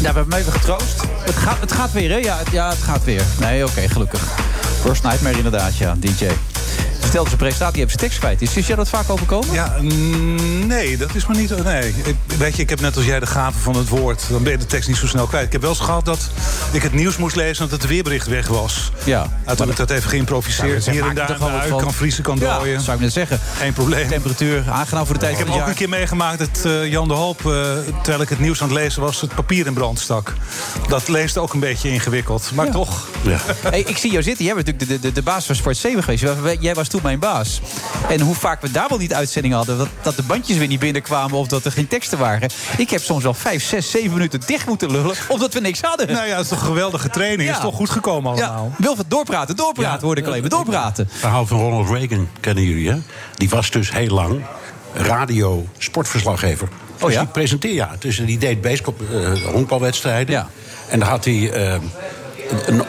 Ja, 0.00 0.12
we 0.12 0.18
hebben 0.18 0.28
hem 0.28 0.40
even 0.40 0.52
getroost. 0.52 1.02
Het 1.20 1.34
gaat, 1.34 1.60
het 1.60 1.72
gaat 1.72 1.92
weer, 1.92 2.10
hè? 2.10 2.16
Ja, 2.16 2.38
het, 2.38 2.50
ja, 2.50 2.68
het 2.68 2.82
gaat 2.82 3.04
weer. 3.04 3.22
Nee, 3.40 3.64
oké, 3.64 3.88
gelukkig. 3.88 4.20
Worst 4.82 5.02
Nightmare 5.02 5.36
inderdaad, 5.36 5.76
ja, 5.76 5.94
DJ. 5.98 6.26
Stelde 7.08 7.28
zijn 7.28 7.40
presentatie, 7.40 7.74
die 7.74 7.82
heeft 7.82 7.98
zijn 7.98 8.10
tekst 8.10 8.18
kwijt. 8.18 8.42
Is, 8.42 8.56
is 8.56 8.66
jij 8.66 8.76
dat 8.76 8.88
vaak 8.88 9.10
overkomen? 9.10 9.52
Ja, 9.52 9.76
nee, 10.66 10.96
dat 10.96 11.14
is 11.14 11.26
maar 11.26 11.36
niet... 11.36 11.64
Nee. 11.64 11.94
Ik, 12.04 12.16
weet 12.38 12.56
je, 12.56 12.62
ik 12.62 12.68
heb 12.68 12.80
net 12.80 12.96
als 12.96 13.04
jij 13.04 13.20
de 13.20 13.26
gave 13.26 13.58
van 13.58 13.76
het 13.76 13.88
woord. 13.88 14.24
Dan 14.30 14.42
ben 14.42 14.52
je 14.52 14.58
de 14.58 14.66
tekst 14.66 14.88
niet 14.88 14.96
zo 14.96 15.06
snel 15.06 15.26
kwijt. 15.26 15.46
Ik 15.46 15.52
heb 15.52 15.60
wel 15.60 15.70
eens 15.70 15.80
gehad 15.80 16.04
dat 16.04 16.30
ik 16.72 16.82
het 16.82 16.92
nieuws 16.92 17.16
moest 17.16 17.36
lezen... 17.36 17.64
omdat 17.64 17.80
het 17.80 17.90
weerbericht 17.90 18.26
weg 18.26 18.48
was. 18.48 18.92
Ja. 19.04 19.22
En 19.22 19.56
toen 19.56 19.68
heb 19.68 19.68
ik 19.68 19.76
dat 19.76 19.90
even 19.90 20.10
geïmproviseerd. 20.10 20.84
Ja, 20.84 20.92
Hier 20.92 21.08
en 21.08 21.14
daar 21.14 21.36
kan 21.68 21.92
vriezen, 21.92 22.22
kan 22.22 22.38
Ja, 22.38 22.58
dooien. 22.58 22.80
zou 22.80 22.96
ik 22.96 23.02
net 23.02 23.12
zeggen. 23.12 23.40
Geen 23.56 23.72
probleem. 23.72 24.08
Temperatuur, 24.08 24.64
aangenaam 24.70 25.04
voor 25.04 25.14
de 25.14 25.20
tijd 25.20 25.32
Ik 25.32 25.38
heb 25.38 25.46
van 25.46 25.56
het 25.56 25.64
ook 25.64 25.70
een 25.70 25.78
keer 25.78 25.88
meegemaakt 25.88 26.38
dat 26.38 26.64
eh, 26.64 26.90
Jan 26.90 27.08
de 27.08 27.14
Hoop, 27.14 27.38
eh, 27.38 27.52
terwijl 28.02 28.22
ik 28.22 28.28
het 28.28 28.38
nieuws 28.40 28.62
aan 28.62 28.68
het 28.68 28.76
lezen 28.78 29.02
was, 29.02 29.20
het 29.20 29.34
papier 29.34 29.66
in 29.66 29.74
brand 29.74 30.00
stak. 30.00 30.32
Dat 30.88 31.08
leest 31.08 31.38
ook 31.38 31.52
een 31.52 31.60
beetje 31.60 31.90
ingewikkeld, 31.90 32.50
maar 32.54 32.70
toch. 32.70 33.06
Hey, 33.62 33.80
ik 33.80 33.96
zie 33.96 34.10
jou 34.10 34.22
zitten. 34.22 34.44
Jij 34.44 34.54
bent 34.54 34.66
natuurlijk 34.66 35.02
de, 35.02 35.08
de, 35.08 35.14
de 35.14 35.22
baas 35.22 35.46
van 35.46 35.54
Sport 35.54 35.76
7 35.76 36.02
geweest. 36.02 36.24
Jij 36.60 36.74
was 36.74 36.88
toen 36.88 36.97
mijn 37.02 37.18
baas. 37.18 37.60
En 38.08 38.20
hoe 38.20 38.34
vaak 38.34 38.60
we 38.60 38.70
daar 38.70 38.88
wel 38.88 38.98
niet 38.98 39.14
uitzendingen 39.14 39.56
hadden... 39.56 39.78
Dat, 39.78 39.88
dat 40.02 40.16
de 40.16 40.22
bandjes 40.22 40.56
weer 40.56 40.66
niet 40.68 40.78
binnenkwamen 40.78 41.38
of 41.38 41.46
dat 41.46 41.64
er 41.64 41.72
geen 41.72 41.88
teksten 41.88 42.18
waren. 42.18 42.50
Ik 42.76 42.90
heb 42.90 43.00
soms 43.02 43.22
wel 43.22 43.34
5, 43.34 43.64
6, 43.64 43.90
7 43.90 44.12
minuten 44.12 44.40
dicht 44.46 44.66
moeten 44.66 44.90
lullen... 44.90 45.16
omdat 45.28 45.54
we 45.54 45.60
niks 45.60 45.80
hadden. 45.80 46.06
Nou 46.12 46.26
ja, 46.26 46.32
het 46.36 46.42
is 46.42 46.48
toch 46.48 46.60
een 46.60 46.66
geweldige 46.66 47.08
training. 47.10 47.48
Ja. 47.48 47.54
Is 47.54 47.60
toch 47.62 47.74
goed 47.74 47.90
gekomen 47.90 48.30
allemaal. 48.32 48.64
Ja, 48.70 48.84
Wilfred, 48.84 49.10
doorpraten, 49.10 49.56
doorpraten, 49.56 50.06
hoorde 50.06 50.20
ik 50.20 50.26
alleen 50.26 50.40
maar. 50.40 50.50
Doorpraten. 50.50 51.04
Het 51.10 51.18
verhaal 51.20 51.46
van 51.46 51.58
Ronald 51.58 51.88
Reagan 51.90 52.28
kennen 52.40 52.64
jullie, 52.64 52.90
hè? 52.90 52.96
Die 53.34 53.48
was 53.48 53.70
dus 53.70 53.92
heel 53.92 54.14
lang 54.14 54.44
radio 54.94 55.66
sportverslaggever. 55.78 56.68
Oh 57.00 57.04
Dus 57.04 57.12
ja? 57.14 57.20
die 57.20 57.28
presenteerde, 57.28 57.76
ja. 57.76 57.90
Dus 57.98 58.16
die 58.16 58.38
deed 58.38 58.60
baseball, 58.60 58.94
eh, 59.12 59.32
honkbalwedstrijden. 59.52 60.34
Ja. 60.34 60.48
En 60.88 60.98
dan 60.98 61.08
had 61.08 61.24
hij... 61.24 61.50
eh, 61.52 61.78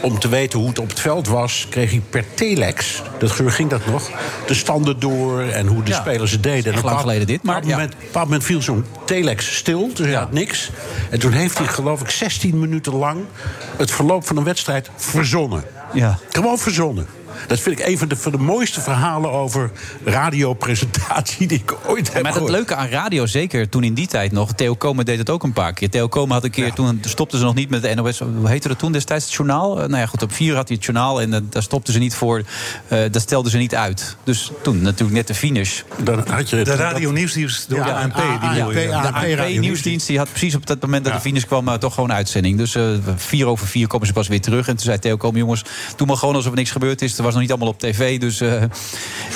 om 0.01 0.19
te 0.19 0.29
weten 0.29 0.59
hoe 0.59 0.67
het 0.67 0.79
op 0.79 0.89
het 0.89 0.99
veld 0.99 1.27
was, 1.27 1.67
kreeg 1.69 1.91
hij 1.91 2.01
per 2.09 2.25
telex, 2.33 3.01
dat 3.19 3.31
geur 3.31 3.51
ging 3.51 3.69
dat 3.69 3.85
nog, 3.85 4.09
de 4.47 4.53
standen 4.53 4.99
door 4.99 5.41
en 5.41 5.67
hoe 5.67 5.83
de 5.83 5.89
Ja. 5.91 5.99
spelers 5.99 6.31
het 6.31 6.43
deden. 6.43 6.73
Echt 6.73 6.83
lang 6.83 6.99
geleden 6.99 7.27
dit, 7.27 7.43
maar 7.43 7.57
Op 7.57 7.63
een 7.63 7.69
moment, 7.69 7.93
op 7.93 7.99
een 7.99 8.05
bepaald 8.05 8.25
moment 8.25 8.43
viel 8.43 8.61
zo'n 8.61 8.85
telex 9.05 9.55
stil, 9.55 9.89
dus 9.93 10.05
hij 10.05 10.15
had 10.15 10.31
niks. 10.31 10.71
En 11.09 11.19
toen 11.19 11.31
heeft 11.31 11.57
hij, 11.57 11.67
geloof 11.67 12.01
ik, 12.01 12.09
16 12.09 12.59
minuten 12.59 12.93
lang 12.95 13.19
het 13.77 13.91
verloop 13.91 14.27
van 14.27 14.37
een 14.37 14.43
wedstrijd 14.43 14.89
verzonnen. 14.95 15.63
Ja. 15.93 16.17
Gewoon 16.31 16.57
verzonnen. 16.57 17.07
Dat 17.47 17.59
vind 17.59 17.79
ik 17.79 17.85
een 17.85 17.97
van 17.97 18.07
de, 18.07 18.15
van 18.15 18.31
de 18.31 18.37
mooiste 18.37 18.81
verhalen 18.81 19.31
over 19.31 19.71
radiopresentatie 20.05 21.47
die 21.47 21.59
ik 21.59 21.75
ooit 21.87 22.13
heb 22.13 22.23
Maar 22.23 22.33
het 22.33 22.49
leuke 22.49 22.75
aan 22.75 22.87
radio, 22.87 23.25
zeker 23.25 23.69
toen 23.69 23.83
in 23.83 23.93
die 23.93 24.07
tijd 24.07 24.31
nog... 24.31 24.53
Theo 24.53 24.75
Komen 24.75 25.05
deed 25.05 25.17
het 25.17 25.29
ook 25.29 25.43
een 25.43 25.53
paar 25.53 25.73
keer. 25.73 25.89
Theo 25.89 26.07
Komen 26.07 26.33
had 26.33 26.43
een 26.43 26.51
keer, 26.51 26.73
toen 26.73 27.01
stopten 27.01 27.39
ze 27.39 27.45
nog 27.45 27.55
niet 27.55 27.69
met 27.69 27.81
de 27.81 27.95
NOS... 27.95 28.19
Hoe 28.19 28.49
heette 28.49 28.67
dat 28.67 28.79
toen 28.79 28.91
destijds, 28.91 29.25
het 29.25 29.33
journaal? 29.33 29.81
Eh, 29.81 29.87
nou 29.87 29.97
ja, 30.01 30.05
goed, 30.05 30.21
op 30.21 30.33
vier 30.33 30.55
had 30.55 30.67
hij 30.67 30.77
het 30.77 30.85
journaal 30.85 31.21
en 31.21 31.47
daar 31.49 31.63
stopten 31.63 31.93
ze 31.93 31.99
niet 31.99 32.15
voor. 32.15 32.43
eh 32.87 32.99
dat 33.11 33.21
stelden 33.21 33.51
ze 33.51 33.57
niet 33.57 33.75
uit. 33.75 34.15
Dus 34.23 34.51
toen 34.61 34.81
natuurlijk 34.81 35.17
net 35.17 35.27
de 35.27 35.35
finish. 35.35 35.81
Dan 36.03 36.23
had 36.29 36.49
je 36.49 36.63
De 36.63 36.75
radio 36.75 37.11
nieuwsdienst 37.11 37.69
door 37.69 37.83
de 37.83 37.93
ANP. 37.93 38.15
die 38.41 38.63
de 38.73 39.11
ANP-nieuwsdienst 39.13 40.07
die 40.07 40.17
had 40.17 40.29
precies 40.29 40.55
op 40.55 40.65
dat 40.65 40.81
moment 40.81 41.03
dat 41.03 41.13
de 41.13 41.19
finish 41.19 41.43
kwam... 41.43 41.67
eh, 41.67 41.73
toch 41.73 41.93
gewoon 41.93 42.13
uitzending. 42.13 42.57
Dus 42.57 42.75
eh, 42.75 42.83
vier 43.15 43.47
over 43.47 43.67
vier 43.67 43.87
komen 43.87 44.07
ze 44.07 44.13
pas 44.13 44.27
weer 44.27 44.41
terug. 44.41 44.67
En 44.67 44.75
toen 44.75 44.85
zei 44.85 44.99
Theo 44.99 45.17
Komen, 45.17 45.39
jongens, 45.39 45.63
doe 45.95 46.07
maar 46.07 46.17
gewoon 46.17 46.35
alsof 46.35 46.51
er 46.51 46.57
niks 46.57 46.71
gebeurd 46.71 47.01
is. 47.01 47.15
Was 47.29 47.37
nog 47.37 47.47
niet 47.47 47.57
allemaal 47.57 47.73
op 47.73 47.79
tv. 47.79 48.19
Dus 48.19 48.41
eh, 48.41 48.63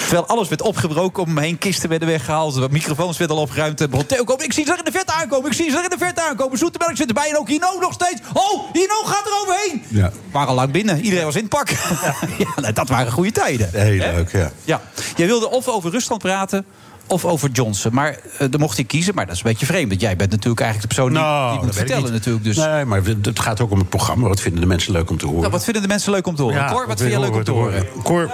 terwijl 0.01 0.27
alles 0.27 0.47
werd 0.47 0.61
opgebroken, 0.61 1.23
om 1.23 1.33
me 1.33 1.41
heen 1.41 1.57
kisten 1.57 1.89
werden 1.89 2.07
weggehaald... 2.07 2.71
microfoons 2.71 3.17
werden 3.17 3.35
al 3.35 3.41
opgeruimd. 3.41 3.81
eh, 3.81 3.87
begon 3.87 4.05
Theo 4.05 4.23
Komen, 4.23 4.45
ik 4.45 4.53
zie 4.53 4.65
ze 4.65 4.71
er 4.71 4.77
in 4.77 4.83
de 4.83 4.91
verte 4.91 5.11
aankomen. 5.11 5.49
Ik 5.49 5.55
zie 5.55 5.69
ze 5.69 5.77
er 5.77 5.83
in 5.83 5.89
de 5.89 5.97
verte 5.97 6.21
aankomen. 6.21 6.57
Zoetemelk 6.57 6.95
zit 6.97 7.07
erbij 7.07 7.29
en 7.29 7.37
ook 7.37 7.47
Hino 7.47 7.79
nog 7.79 7.93
steeds. 7.93 8.21
Oh, 8.33 8.73
Hino 8.73 8.95
gaat 9.05 9.25
er 9.25 9.31
overheen. 9.41 9.83
Ja. 9.87 10.09
We 10.09 10.31
waren 10.31 10.49
al 10.49 10.55
lang 10.55 10.71
binnen. 10.71 11.01
Iedereen 11.01 11.25
was 11.25 11.35
in 11.35 11.41
het 11.41 11.49
pak. 11.49 11.69
ja, 12.43 12.53
nou, 12.55 12.73
dat 12.73 12.89
waren 12.89 13.11
goede 13.11 13.31
tijden. 13.31 13.69
Heel 13.71 13.97
leuk, 13.97 14.31
ja. 14.31 14.51
Ja, 14.63 14.81
jij 15.15 15.27
wilde 15.27 15.49
of 15.49 15.67
over 15.67 15.91
Rusland 15.91 16.21
praten 16.21 16.65
of 17.07 17.25
over 17.25 17.49
Johnson. 17.49 17.93
Maar 17.93 18.09
eh 18.37 18.47
dan 18.49 18.59
mocht 18.59 18.75
hij 18.75 18.85
kiezen. 18.85 19.15
Maar 19.15 19.25
dat 19.25 19.35
is 19.35 19.41
een 19.43 19.49
beetje 19.49 19.65
vreemd. 19.65 19.89
Want 19.89 20.01
jij 20.01 20.15
bent 20.15 20.31
natuurlijk 20.31 20.61
eigenlijk 20.61 20.89
de 20.89 20.95
persoon 20.95 21.13
die, 21.13 21.23
die 21.23 21.31
Nou, 21.31 21.55
dat 21.55 21.65
moet 21.65 21.75
vertellen 21.75 22.03
niet. 22.03 22.11
natuurlijk. 22.11 22.43
Dus. 22.45 22.57
Nee, 22.57 22.85
maar 22.85 23.01
het 23.21 23.39
gaat 23.39 23.61
ook 23.61 23.71
om 23.71 23.79
het 23.79 23.89
programma. 23.89 24.27
Wat 24.27 24.39
vinden 24.41 24.61
de 24.61 24.67
mensen 24.67 24.91
leuk 24.93 25.09
om 25.09 25.17
te 25.17 25.25
horen? 25.25 25.39
Nou, 25.41 25.51
wat 25.51 25.63
vinden 25.63 25.81
de 25.81 25.87
mensen 25.87 26.11
leuk 26.11 26.27
om 26.27 26.35
te 26.35 26.41
horen? 26.41 26.57
Ja, 26.57 26.67
Cor, 26.67 26.77
wat 26.79 26.87
wat 26.87 26.97
vind 26.99 27.11
jij 27.11 27.19
wil 27.19 27.29
leuk 27.29 27.37
om 27.37 27.43
te 27.43 27.51
horen? 27.51 27.87
Cor, 28.03 28.29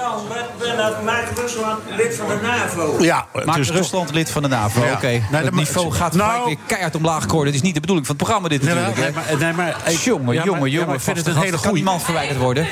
Maakt 1.05 1.39
Rusland 1.39 1.79
lid 1.97 2.15
van 2.15 2.27
de 2.27 2.39
NAVO? 2.41 2.95
ja, 3.03 3.25
Maakt 3.45 3.57
dus 3.57 3.69
Rusland 3.69 4.13
lid 4.13 4.31
van 4.31 4.41
de 4.41 4.47
NAVO? 4.47 4.85
Ja. 4.85 4.93
Oké, 4.93 5.07
Nee, 5.07 5.21
het 5.31 5.53
niveau 5.55 5.91
gaat 5.91 6.13
nou- 6.15 6.45
weer 6.45 6.57
keihard 6.67 6.95
omlaag, 6.95 7.25
Cor. 7.25 7.45
Dat 7.45 7.53
is 7.53 7.61
niet 7.61 7.73
de 7.73 7.79
bedoeling 7.79 8.07
van 8.07 8.15
het 8.15 8.25
programma 8.25 8.49
dit 8.49 8.61
Nee, 8.63 8.73
natuurlijk. 8.75 9.15
nee, 9.15 9.23
maar- 9.37 9.37
nee, 9.39 9.53
maar- 9.53 9.91
ik- 9.91 9.97
jongen, 9.99 10.33
ja, 10.33 10.43
jongen, 10.43 10.69
jongen. 10.69 10.93
ik 10.95 10.99
vind 11.01 11.17
het 11.17 11.27
een 11.27 11.33
en 11.33 11.39
hele 11.39 11.51
kan 11.51 11.61
die 11.61 11.69
goeie. 11.69 11.83
man 11.83 12.01
verwijderd 12.01 12.37
worden. 12.39 12.67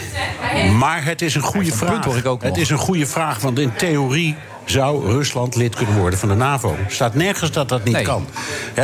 Maar 0.78 1.04
het 1.06 1.22
is 1.22 1.36
een 1.36 1.42
goede 1.42 1.66
punt 1.70 1.78
vraag. 1.80 2.06
hoor 2.06 2.18
ik 2.18 2.26
ook 2.26 2.44
het 2.44 2.58
is 2.58 2.70
een 2.70 2.78
goede 2.78 3.06
vraag, 3.06 3.40
want 3.40 3.60
in 3.60 3.72
theorie 3.76 4.36
zou 4.70 5.06
Rusland 5.12 5.56
lid 5.56 5.76
kunnen 5.76 5.98
worden 5.98 6.20
van 6.20 6.30
de 6.30 6.36
NAVO. 6.36 6.70
Er 6.86 6.92
staat 6.94 7.14
nergens 7.16 7.52
dat 7.52 7.70
dat 7.70 7.84
niet 7.84 7.94
Nee. 7.94 8.04
kan. 8.04 8.26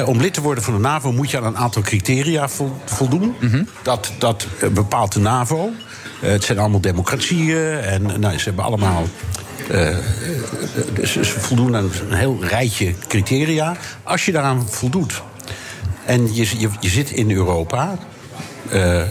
Om 0.05 0.19
lid 0.19 0.33
te 0.33 0.41
worden 0.41 0.63
van 0.63 0.73
de 0.73 0.79
NAVO 0.79 1.11
moet 1.11 1.31
je 1.31 1.37
aan 1.37 1.45
een 1.45 1.57
aantal 1.57 1.81
criteria 1.81 2.49
vol- 2.49 2.75
voldoen. 2.85 3.35
Mhm. 3.39 3.63
Dat, 3.81 4.11
dat 4.17 4.47
eh, 4.61 4.69
bepaalt 4.69 5.11
de 5.13 5.19
NAVO. 5.19 5.69
Eh, 6.21 6.31
het 6.31 6.43
zijn 6.43 6.59
allemaal 6.59 6.81
democratieën 6.81 7.79
en 7.79 8.11
eh, 8.11 8.17
nou, 8.17 8.37
ze 8.37 8.43
hebben 8.43 8.63
allemaal. 8.65 9.03
dus 10.93 11.11
ze 11.11 11.23
voldoen 11.39 11.75
aan 11.75 11.91
een 12.09 12.17
heel 12.17 12.37
rijtje 12.45 12.93
criteria. 13.07 13.75
Als 14.03 14.25
je 14.25 14.31
daaraan 14.31 14.67
voldoet 14.69 15.21
en 16.05 16.33
je, 16.35 16.59
je, 16.59 16.69
je 16.79 16.89
zit 16.89 17.11
in 17.11 17.31
Europa, 17.31 17.97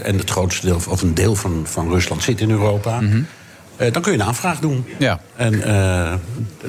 en 0.03 0.17
het 0.17 0.29
grootste 0.29 0.65
deel, 0.65 0.79
of 0.89 1.01
een 1.01 1.13
deel 1.13 1.35
van, 1.35 1.61
van 1.63 1.89
Rusland 1.89 2.23
zit 2.23 2.41
in 2.41 2.49
Europa. 2.49 2.99
Mhm. 3.01 3.21
Dan 3.91 4.01
kun 4.01 4.11
je 4.11 4.17
een 4.19 4.23
aanvraag 4.25 4.59
doen. 4.59 4.85
Ja. 4.99 5.19
En, 5.35 5.63
eh, 5.63 6.13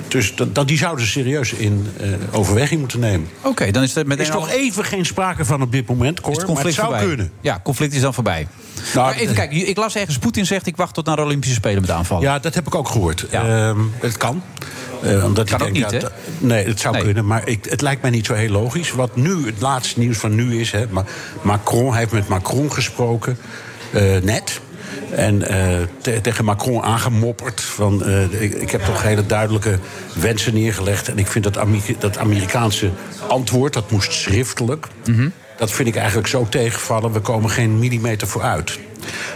dus 0.09 0.35
dat, 0.35 0.55
dat, 0.55 0.69
die 0.69 0.79
zouden 0.79 1.05
ze 1.05 1.11
serieus 1.11 1.53
in 1.53 1.87
eh, 2.01 2.09
overweging 2.33 2.81
moeten 2.81 3.01
nemen. 3.01 3.29
Oké, 3.43 3.71
dan 3.71 3.83
is 3.83 3.95
er 3.95 4.01
Er 4.01 4.07
meteen 4.07 4.25
is 4.27 4.31
al- 4.33 4.41
toch 4.41 4.51
even 4.51 4.85
geen 4.85 5.07
sprake 5.07 5.45
van 5.45 5.63
op 5.63 5.73
dit 5.73 5.89
moment, 5.89 6.21
Cor, 6.21 6.31
is 6.33 6.37
het 6.39 6.47
maar 6.47 6.57
het 6.57 6.65
conflict 6.65 6.75
zou 6.75 6.87
voorbij. 6.89 7.07
kunnen. 7.17 7.31
Ja, 7.41 7.61
conflict 7.65 7.95
is 7.95 8.01
dan 8.01 8.15
voorbij. 8.15 8.47
Nou, 8.95 9.07
maar 9.07 9.15
even 9.17 9.35
kijken, 9.35 9.69
ik 9.69 9.77
las 9.77 9.97
ergens, 9.97 10.19
Poetin 10.19 10.47
zegt... 10.47 10.67
ik 10.67 10.77
wacht 10.77 10.95
tot 10.95 11.07
naar 11.07 11.17
de 11.17 11.23
Olympische 11.23 11.55
Spelen 11.57 11.81
met 11.81 11.91
aanvallen. 11.91 12.23
Ja, 12.25 12.39
dat 12.39 12.55
heb 12.55 12.67
ik 12.67 12.75
ook 12.75 12.89
gehoord. 12.89 13.27
Ehm, 13.31 13.79
het 14.01 14.17
kan. 14.17 14.43
Eh, 15.03 15.25
omdat 15.25 15.49
Kan 15.51 15.61
ik 15.61 15.67
ook 15.67 15.75
denk, 15.75 15.93
niet, 15.93 16.03
ja, 16.03 16.09
Nee, 16.39 16.67
het 16.67 16.81
zou 16.81 16.95
Nee. 16.95 17.05
kunnen. 17.05 17.27
Maar 17.27 17.49
ik, 17.49 17.65
het 17.69 17.81
lijkt 17.81 18.03
mij 18.03 18.11
niet 18.11 18.27
zo 18.27 18.35
heel 18.35 18.51
logisch. 18.51 18.93
Wat 18.93 19.17
nu 19.17 19.47
het 19.47 19.61
laatste 19.61 19.99
nieuws 19.99 20.17
van 20.19 20.35
nu 20.35 20.61
is... 20.61 20.71
Hè, 20.73 20.85
Ma- 20.91 21.05
Macron 21.43 21.91
hij 21.91 21.99
heeft 22.01 22.13
met 22.13 22.29
Macron 22.29 22.73
gesproken, 22.73 23.39
eh, 23.93 24.03
net... 24.23 24.61
En 25.11 25.49
eh, 25.49 25.77
te- 26.01 26.21
tegen 26.21 26.45
Macron 26.45 26.83
aangemopperd. 26.83 27.61
Van, 27.61 28.05
eh, 28.05 28.43
ik, 28.43 28.55
ik 28.55 28.71
heb 28.71 28.83
toch 28.85 29.03
hele 29.03 29.27
duidelijke 29.27 29.79
wensen 30.21 30.55
neergelegd. 30.55 31.09
En 31.09 31.19
ik 31.19 31.27
vind 31.27 31.45
dat, 31.45 31.59
dat 31.99 32.19
Amerikaanse 32.19 32.91
antwoord, 33.29 33.73
dat 33.73 33.91
moest 33.91 34.13
schriftelijk. 34.13 34.87
Dat 35.57 35.71
vind 35.73 35.89
ik 35.89 35.97
eigenlijk 35.97 36.29
zo 36.29 36.47
tegenvallen. 36.49 37.13
We 37.13 37.21
komen 37.21 37.51
geen 37.51 37.79
millimeter 37.79 38.29
vooruit. 38.29 38.79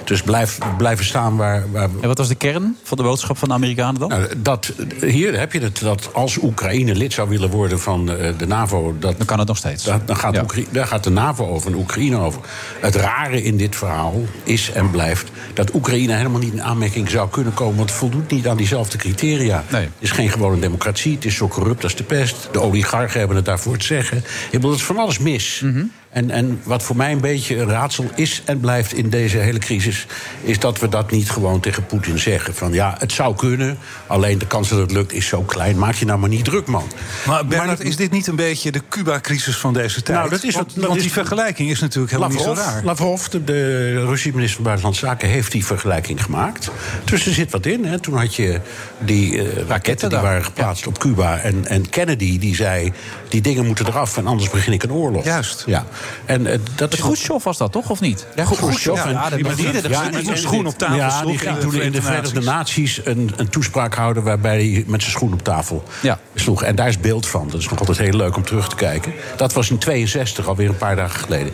Dus 0.04 0.22
blijf, 0.22 0.58
blijven 0.76 1.04
staan 1.04 1.36
waar, 1.36 1.64
waar, 1.72 1.88
En 2.00 2.08
wat 2.08 2.18
was 2.18 2.28
de 2.28 2.34
kern 2.34 2.76
van 2.82 2.96
de 2.96 3.02
boodschap 3.02 3.38
van 3.38 3.48
de 3.48 3.54
Amerikanen 3.54 4.00
dan? 4.00 4.08
nou, 4.08 4.28
dat, 4.36 4.72
hier 5.00 5.38
heb 5.38 5.52
je 5.52 5.60
het, 5.60 5.80
dat 5.80 6.08
als 6.12 6.42
Oekraïne 6.42 6.94
lid 6.94 7.12
zou 7.12 7.28
willen 7.28 7.50
worden 7.50 7.80
van 7.80 8.10
eh, 8.10 8.32
de 8.38 8.46
NAVO... 8.46 8.96
Dat, 8.98 9.16
dan 9.16 9.26
kan 9.26 9.38
het 9.38 9.48
nog 9.48 9.56
steeds. 9.56 9.84
Dan, 9.84 10.02
dan 10.04 10.16
gaat, 10.16 10.34
Ja. 10.34 10.44
Daar 10.70 10.86
gaat 10.86 11.04
de 11.04 11.10
NAVO 11.10 11.46
over 11.46 11.70
en 11.70 11.78
Oekraïne 11.78 12.16
over. 12.18 12.40
Het 12.80 12.94
rare 12.94 13.42
in 13.42 13.56
dit 13.56 13.76
verhaal 13.76 14.22
is 14.42 14.70
en 14.72 14.90
blijft... 14.90 15.30
dat 15.54 15.74
Oekraïne 15.74 16.12
helemaal 16.12 16.40
niet 16.40 16.52
in 16.52 16.62
aanmerking 16.62 17.10
zou 17.10 17.28
kunnen 17.28 17.54
komen... 17.54 17.76
want 17.76 17.88
het 17.88 17.98
voldoet 17.98 18.30
niet 18.30 18.48
aan 18.48 18.56
diezelfde 18.56 18.98
criteria. 18.98 19.64
Het 19.68 19.88
is 19.98 20.10
geen 20.10 20.30
gewone 20.30 20.58
democratie, 20.58 21.14
het 21.14 21.24
is 21.24 21.34
zo 21.34 21.48
corrupt 21.48 21.84
als 21.84 21.96
de 21.96 22.04
pest. 22.04 22.48
De 22.52 22.60
oligarchen 22.60 23.18
hebben 23.18 23.36
het 23.36 23.46
daarvoor 23.46 23.76
te 23.76 23.84
zeggen. 23.84 24.16
Ik 24.16 24.50
bedoel, 24.50 24.70
het 24.70 24.80
is 24.80 24.86
van 24.86 24.98
alles 24.98 25.18
mis. 25.18 25.60
Mhm. 25.64 25.84
En, 26.10 26.30
en 26.30 26.60
wat 26.62 26.82
voor 26.82 26.96
mij 26.96 27.12
een 27.12 27.20
beetje 27.20 27.56
een 27.56 27.68
raadsel 27.68 28.04
is 28.14 28.42
en 28.44 28.60
blijft 28.60 28.92
in 28.92 29.10
deze 29.10 29.38
hele 29.38 29.57
crisis... 29.58 30.06
is 30.42 30.58
dat 30.58 30.78
we 30.80 30.88
dat 30.88 31.10
niet 31.10 31.30
gewoon 31.30 31.60
tegen 31.60 31.86
Poetin 31.86 32.18
zeggen. 32.18 32.54
Van 32.54 32.72
ja, 32.72 32.94
het 32.98 33.12
zou 33.12 33.36
kunnen, 33.36 33.78
alleen 34.06 34.38
de 34.38 34.46
kans 34.46 34.68
dat 34.68 34.78
het 34.78 34.90
lukt 34.92 35.12
is 35.12 35.26
zo 35.26 35.42
klein. 35.42 35.78
Maak 35.78 35.94
je 35.94 36.04
nou 36.04 36.18
maar 36.18 36.28
niet 36.28 36.44
druk, 36.44 36.66
man. 36.66 36.90
Maar 37.26 37.46
Bernard, 37.46 37.80
is 37.80 37.96
dit 37.96 38.10
niet 38.10 38.26
een 38.26 38.36
beetje 38.36 38.72
de 38.72 38.82
Cuba-crisis 38.88 39.56
van 39.56 39.72
deze 39.72 40.02
tijd? 40.02 40.18
Nou, 40.18 40.30
dat 40.30 40.42
is 40.44 40.54
want, 40.54 40.74
dat 40.74 40.84
want 40.84 40.96
is- 40.96 41.02
die 41.02 41.12
vergelijking 41.12 41.70
is 41.70 41.80
natuurlijk 41.80 42.12
helemaal 42.12 42.36
Lavrov, 42.36 42.56
niet 42.56 42.64
zo 42.64 42.70
raar. 42.70 42.84
Lavrov, 42.84 43.26
de, 43.26 43.44
de 43.44 43.92
Russische 44.04 44.28
minister 44.28 44.54
van 44.54 44.64
Buitenlandse 44.64 45.06
Zaken, 45.06 45.28
heeft 45.28 45.52
die 45.52 45.64
vergelijking 45.66 46.22
gemaakt. 46.24 46.70
Dus 47.04 47.26
er 47.26 47.32
zit 47.32 47.50
wat 47.50 47.66
in. 47.66 47.84
Hè. 47.84 47.98
Toen 47.98 48.16
had 48.16 48.34
je 48.34 48.60
die 48.98 49.42
eh, 49.42 49.66
raketten 49.68 50.08
die 50.08 50.18
waren 50.18 50.44
geplaatst 50.44 50.86
op 50.86 50.98
Cuba. 50.98 51.38
En, 51.38 51.66
en 51.66 51.88
Kennedy 51.88 52.38
die 52.38 52.54
zei: 52.54 52.92
die 53.28 53.40
dingen 53.40 53.66
moeten 53.66 53.86
eraf 53.86 54.16
en 54.16 54.26
anders 54.26 54.50
begin 54.50 54.72
ik 54.72 54.82
een 54.82 54.92
oorlog. 54.92 55.24
Juist. 55.24 55.62
Ja. 55.66 55.86
En 56.24 56.40
uh, 56.46 56.50
dat 56.74 56.90
Met 56.90 57.00
Khrushchev 57.00 57.44
was 57.44 57.56
dat 57.58 57.72
toch, 57.72 57.90
of 57.90 58.00
niet? 58.00 58.26
Ja, 58.36 58.44
Khrushchev. 58.44 59.04
Ja, 59.04 59.30
en- 59.30 59.47
met- 59.56 59.82
dat- 59.82 59.90
ja, 59.90 60.10
en- 60.12 60.38
schoen 60.38 60.66
op 60.66 60.78
tafel 60.78 60.96
Ja, 60.96 61.10
sloeg 61.10 61.22
die 61.24 61.32
in 61.32 61.38
ging 61.38 61.54
de 61.54 61.60
toen 61.60 61.80
in 61.80 61.92
de 61.92 62.02
Verenigde 62.02 62.40
Naties 62.40 63.00
een, 63.04 63.32
een 63.36 63.48
toespraak 63.48 63.94
houden... 63.94 64.22
waarbij 64.22 64.56
hij 64.56 64.84
met 64.86 65.00
zijn 65.00 65.12
schoen 65.12 65.32
op 65.32 65.42
tafel 65.42 65.84
Ja. 66.02 66.18
sloeg. 66.34 66.62
En 66.62 66.74
daar 66.76 66.88
is 66.88 67.00
beeld 67.00 67.26
van. 67.26 67.48
Dat 67.50 67.60
is 67.60 67.68
nog 67.68 67.78
altijd 67.78 67.98
heel 67.98 68.12
leuk 68.16 68.36
om 68.36 68.44
terug 68.44 68.68
te 68.68 68.76
kijken. 68.76 69.12
Dat 69.36 69.52
was 69.52 69.70
in 69.70 69.78
62, 69.78 70.46
alweer 70.48 70.68
een 70.68 70.76
paar 70.76 70.96
dagen 70.96 71.20
geleden. 71.20 71.52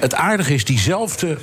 Het 0.00 0.14
aardige 0.14 0.54
is, 0.54 0.64
diezelfde 0.64 1.38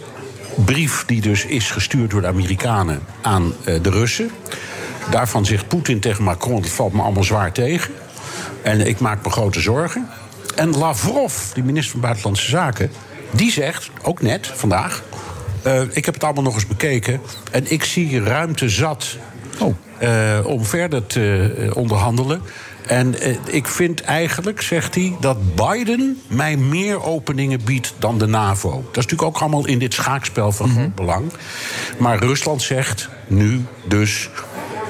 brief 0.65 1.03
die 1.05 1.21
dus 1.21 1.45
is 1.45 1.71
gestuurd 1.71 2.11
door 2.11 2.21
de 2.21 2.27
Amerikanen 2.27 3.01
aan 3.21 3.53
eh, 3.63 3.75
de 3.81 3.89
Russen... 3.89 4.29
daarvan 5.09 5.45
zegt 5.45 5.67
Poetin 5.67 5.99
tegen 5.99 6.23
Macron, 6.23 6.61
dat 6.61 6.71
valt 6.71 6.93
me 6.93 7.01
allemaal 7.01 7.23
zwaar 7.23 7.51
tegen... 7.51 7.93
en 8.61 8.87
ik 8.87 8.99
maak 8.99 9.23
me 9.23 9.29
grote 9.29 9.59
zorgen. 9.59 10.07
En 10.55 10.77
Lavrov, 10.77 11.33
die 11.53 11.63
minister 11.63 11.91
van 11.91 12.01
Buitenlandse 12.01 12.49
Zaken... 12.49 12.91
die 13.31 13.51
zegt, 13.51 13.89
ook 14.01 14.21
net, 14.21 14.51
vandaag... 14.55 15.03
eh, 15.63 15.81
ik 15.91 16.05
heb 16.05 16.13
het 16.13 16.23
allemaal 16.23 16.43
nog 16.43 16.53
eens 16.53 16.67
bekeken 16.67 17.21
en 17.51 17.71
ik 17.71 17.83
zie 17.83 18.23
ruimte 18.23 18.69
zat 18.69 19.17
eh, 19.97 20.39
om 20.43 20.65
verder 20.65 21.07
te 21.07 21.55
eh, 21.57 21.75
onderhandelen. 21.75 22.41
En 22.87 23.15
ik 23.53 23.67
vind 23.67 24.01
eigenlijk, 24.01 24.61
zegt 24.61 24.95
hij, 24.95 25.15
dat 25.19 25.55
Biden 25.55 26.21
mij 26.27 26.57
meer 26.57 27.03
openingen 27.03 27.63
biedt 27.63 27.93
dan 27.97 28.17
de 28.17 28.25
NAVO. 28.25 28.69
Dat 28.69 28.79
is 28.81 28.85
natuurlijk 28.95 29.21
ook 29.21 29.37
allemaal 29.37 29.67
in 29.67 29.79
dit 29.79 29.93
schaakspel 29.93 30.51
van 30.51 30.69
groot 30.69 30.95
belang. 30.95 31.31
Maar 31.97 32.19
Rusland 32.19 32.61
zegt 32.61 33.09
nu 33.27 33.65
dus. 33.83 34.29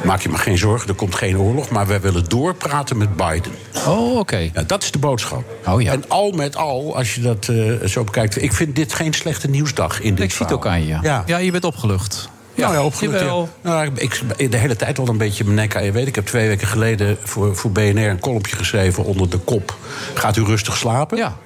Maak 0.04 0.22
je 0.22 0.30
maar 0.30 0.40
geen 0.40 0.58
zorgen, 0.58 0.90
er 0.90 0.96
komt 0.96 1.16
geen 1.16 1.40
oorlog. 1.40 1.70
Maar 1.70 1.88
wij 1.88 2.02
willen 2.02 2.30
doorpraten 2.30 2.98
met 2.98 3.16
Biden. 3.16 3.52
Oh, 3.88 4.18
oké. 4.18 4.50
Ja, 4.54 4.64
dat 4.68 4.84
is 4.84 4.92
de 4.92 5.00
boodschap. 5.00 5.44
Oh, 5.68 5.82
ja. 5.82 5.92
En 5.92 6.04
al 6.08 6.32
met 6.32 6.56
al, 6.56 6.96
als 6.96 7.16
je 7.16 7.22
dat 7.22 7.48
eh, 7.48 7.88
zo 7.88 8.04
bekijkt... 8.04 8.42
ik 8.42 8.54
vind 8.54 8.76
dit 8.76 8.94
geen 8.94 9.14
slechte 9.14 9.48
nieuwsdag 9.48 10.02
in 10.02 10.16
dit 10.16 10.24
Ik 10.24 10.32
zie 10.32 10.46
het 10.46 10.56
ook 10.56 10.68
aan 10.68 10.86
je. 10.86 10.98
Ja. 11.02 11.24
Ja, 11.26 11.38
je 11.38 11.52
bent 11.52 11.64
opgelucht. 11.64 12.30
Ja, 12.56 12.72
ja, 12.72 12.84
opgelucht. 12.84 13.20
ja. 13.20 13.46
Nou, 13.62 13.92
ik, 13.96 14.22
de 14.52 14.58
hele 14.58 14.76
tijd 14.76 15.00
al 15.00 15.08
een 15.08 15.18
beetje 15.18 15.44
mijn 15.44 15.56
nek 15.56 15.76
aan 15.76 15.84
je 15.84 15.92
weet. 15.92 16.08
Ik 16.08 16.16
heb 16.16 16.26
twee 16.26 16.48
weken 16.48 16.68
geleden 16.68 17.18
voor, 17.24 17.56
voor 17.56 17.72
BNR 17.72 18.10
een 18.10 18.20
kolompje 18.20 18.56
geschreven 18.56 19.04
onder 19.04 19.30
de 19.30 19.38
kop. 19.38 19.78
Gaat 20.14 20.38
u 20.38 20.44
rustig 20.44 20.78
slapen? 20.78 21.18
Ja. 21.18 21.38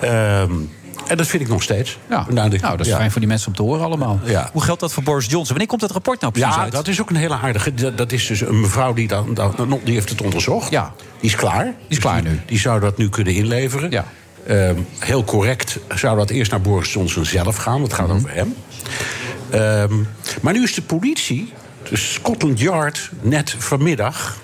Ehm, 0.00 0.52
en 1.08 1.16
dat 1.16 1.26
vind 1.26 1.42
ik 1.42 1.48
nog 1.48 1.62
steeds. 1.62 1.98
Ja. 2.08 2.26
Nou, 2.28 2.50
de- 2.50 2.58
Nou, 2.58 2.76
dat 2.76 2.86
is 2.86 2.92
ja. 2.92 2.98
fijn 2.98 3.10
voor 3.10 3.20
die 3.20 3.28
mensen 3.28 3.48
om 3.48 3.54
te 3.54 3.62
horen 3.62 3.84
allemaal. 3.84 4.20
Ja. 4.24 4.50
Hoe 4.52 4.62
geldt 4.62 4.80
dat 4.80 4.92
voor 4.92 5.02
Boris 5.02 5.24
Johnson? 5.24 5.48
Wanneer 5.48 5.66
komt 5.66 5.80
dat 5.80 5.90
rapport 5.90 6.20
nou 6.20 6.32
precies 6.32 6.54
Ja, 6.54 6.60
uit? 6.62 6.72
dat 6.72 6.88
is 6.88 7.00
ook 7.00 7.10
een 7.10 7.16
hele 7.16 7.34
aardige. 7.34 7.74
Dat, 7.74 7.98
dat 7.98 8.12
is 8.12 8.26
dus 8.26 8.40
een 8.40 8.60
mevrouw 8.60 8.92
die, 8.92 9.08
dan, 9.08 9.34
dan, 9.34 9.80
die 9.84 9.94
heeft 9.94 10.08
het 10.08 10.22
onderzocht. 10.22 10.70
Ja. 10.70 10.92
Die 11.20 11.30
is 11.30 11.36
klaar. 11.36 11.64
Die 11.64 11.74
is 11.88 11.98
klaar 11.98 12.22
nu. 12.22 12.40
Die 12.46 12.58
zou 12.58 12.80
dat 12.80 12.98
nu 12.98 13.08
kunnen 13.08 13.34
inleveren. 13.34 13.90
Ja. 13.90 14.04
Ehm, 14.46 14.76
heel 14.98 15.24
correct 15.24 15.78
zou 15.94 16.16
dat 16.16 16.30
eerst 16.30 16.50
naar 16.50 16.60
Boris 16.60 16.92
Johnson 16.92 17.24
zelf 17.24 17.56
gaan. 17.56 17.80
Mhm. 17.80 17.90
gaat 17.90 18.10
over 18.10 18.30
hem. 18.34 18.54
Ehm, 19.50 19.94
maar 20.42 20.52
nu 20.52 20.62
is 20.62 20.74
de 20.74 20.82
politie, 20.82 21.52
dus 21.90 22.12
Scotland 22.12 22.60
Yard, 22.60 23.10
net 23.20 23.54
vanmiddag 23.58 24.36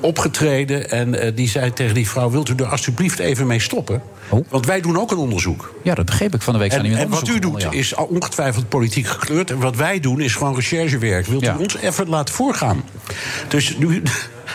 opgetreden. 0.00 0.90
En 0.90 1.20
eh, 1.20 1.32
die 1.34 1.48
zei 1.48 1.72
tegen 1.72 1.94
die 1.94 2.08
vrouw: 2.08 2.30
Wilt 2.30 2.48
u 2.48 2.54
er 2.56 2.66
alsjeblieft 2.66 3.18
even 3.18 3.46
mee 3.46 3.60
stoppen? 3.60 4.02
Want 4.48 4.66
wij 4.66 4.80
doen 4.80 4.98
ook 4.98 5.10
een 5.10 5.18
onderzoek. 5.18 5.74
Ja, 5.82 5.94
dat 5.94 6.04
begreep 6.04 6.34
ik 6.34 6.42
van 6.42 6.52
de 6.52 6.58
week. 6.58 6.72
En, 6.72 6.84
en 6.84 7.08
wat 7.08 7.28
u 7.28 7.38
doet 7.38 7.52
begonnen, 7.52 7.78
is 7.78 7.96
al 7.96 8.04
ongetwijfeld 8.04 8.68
politiek 8.68 9.06
gekleurd. 9.06 9.50
En 9.50 9.58
wat 9.58 9.76
wij 9.76 10.00
doen 10.00 10.20
is 10.20 10.34
gewoon 10.34 10.54
recherchewerk. 10.54 11.26
Wilt 11.26 11.42
Ja. 11.42 11.54
u 11.58 11.62
ons 11.62 11.76
even 11.76 12.08
laten 12.08 12.34
voorgaan? 12.34 12.84
Dus 13.48 13.76
nu 13.78 14.02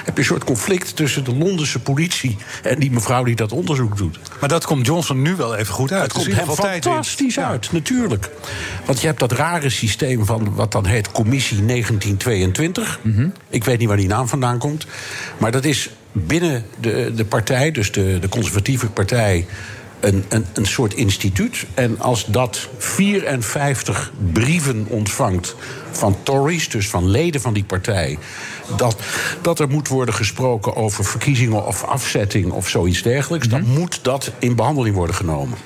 heb 0.05 0.13
je 0.13 0.19
een 0.19 0.27
soort 0.27 0.43
conflict 0.43 0.95
tussen 0.95 1.23
de 1.23 1.35
Londense 1.35 1.79
politie... 1.79 2.37
en 2.63 2.79
die 2.79 2.91
mevrouw 2.91 3.23
die 3.23 3.35
dat 3.35 3.51
onderzoek 3.51 3.97
doet. 3.97 4.19
Maar 4.39 4.49
dat 4.49 4.65
komt 4.65 4.85
Johnson 4.85 5.21
nu 5.21 5.35
wel 5.35 5.55
even 5.55 5.73
goed 5.73 5.91
uit. 5.91 6.01
Het 6.01 6.13
Dus 6.13 6.23
komt 6.23 6.37
ieder 6.37 6.55
hem 6.55 6.81
fantastisch 6.81 7.39
uit, 7.39 7.71
natuurlijk. 7.71 8.29
Want 8.85 9.01
je 9.01 9.07
hebt 9.07 9.19
dat 9.19 9.31
rare 9.31 9.69
systeem 9.69 10.25
van 10.25 10.55
wat 10.55 10.71
dan 10.71 10.85
heet 10.85 11.11
Commissie 11.11 11.65
1922. 11.65 12.99
Mhm. 13.01 13.27
Ik 13.49 13.63
weet 13.63 13.79
niet 13.79 13.87
waar 13.87 13.97
die 13.97 14.07
naam 14.07 14.27
vandaan 14.27 14.57
komt. 14.57 14.85
Maar 15.37 15.51
dat 15.51 15.65
is 15.65 15.89
binnen 16.11 16.65
de, 16.79 17.11
de 17.15 17.25
partij, 17.25 17.71
dus 17.71 17.91
de, 17.91 18.17
de 18.19 18.29
conservatieve 18.29 18.89
partij... 18.89 19.45
Een, 19.99 20.25
een, 20.29 20.45
een 20.53 20.65
soort 20.65 20.93
instituut. 20.93 21.65
En 21.73 21.99
als 21.99 22.25
dat 22.25 22.69
54 22.77 24.11
brieven 24.33 24.85
ontvangt 24.89 25.55
van 25.91 26.17
Tories, 26.23 26.69
dus 26.69 26.89
van 26.89 27.09
leden 27.09 27.41
van 27.41 27.53
die 27.53 27.63
partij. 27.63 28.17
Dat, 28.77 28.95
dat 29.41 29.59
er 29.59 29.67
moet 29.67 29.87
worden 29.87 30.13
gesproken 30.13 30.75
over 30.75 31.05
verkiezingen 31.05 31.65
of 31.65 31.83
afzetting 31.83 32.51
of 32.51 32.69
zoiets 32.69 33.01
dergelijks. 33.01 33.47
dan 33.47 33.65
moet 33.65 33.99
dat 34.01 34.31
in 34.39 34.55
behandeling 34.55 34.95
worden 34.95 35.15
genomen. 35.15 35.57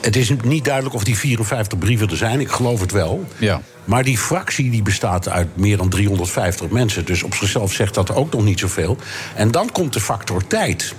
Het 0.00 0.16
is 0.16 0.32
niet 0.44 0.64
duidelijk 0.64 0.94
of 0.94 1.04
die 1.04 1.16
54 1.18 1.78
brieven 1.78 2.10
er 2.10 2.16
zijn. 2.16 2.40
Ik 2.40 2.50
geloof 2.50 2.80
het 2.80 2.92
wel. 2.92 3.24
Ja. 3.38 3.60
Maar 3.84 4.04
die 4.04 4.18
fractie 4.18 4.70
die 4.70 4.82
bestaat 4.82 5.28
uit 5.28 5.56
meer 5.56 5.76
dan 5.76 5.88
350 5.88 6.68
mensen. 6.68 7.04
Dus 7.04 7.22
op 7.22 7.34
zichzelf 7.34 7.72
zegt 7.72 7.94
dat 7.94 8.14
ook 8.14 8.32
nog 8.32 8.44
niet 8.44 8.58
zoveel. 8.58 8.96
En 9.34 9.50
dan 9.50 9.72
komt 9.72 9.92
de 9.92 10.00
factor 10.00 10.46
tijd. 10.46 10.94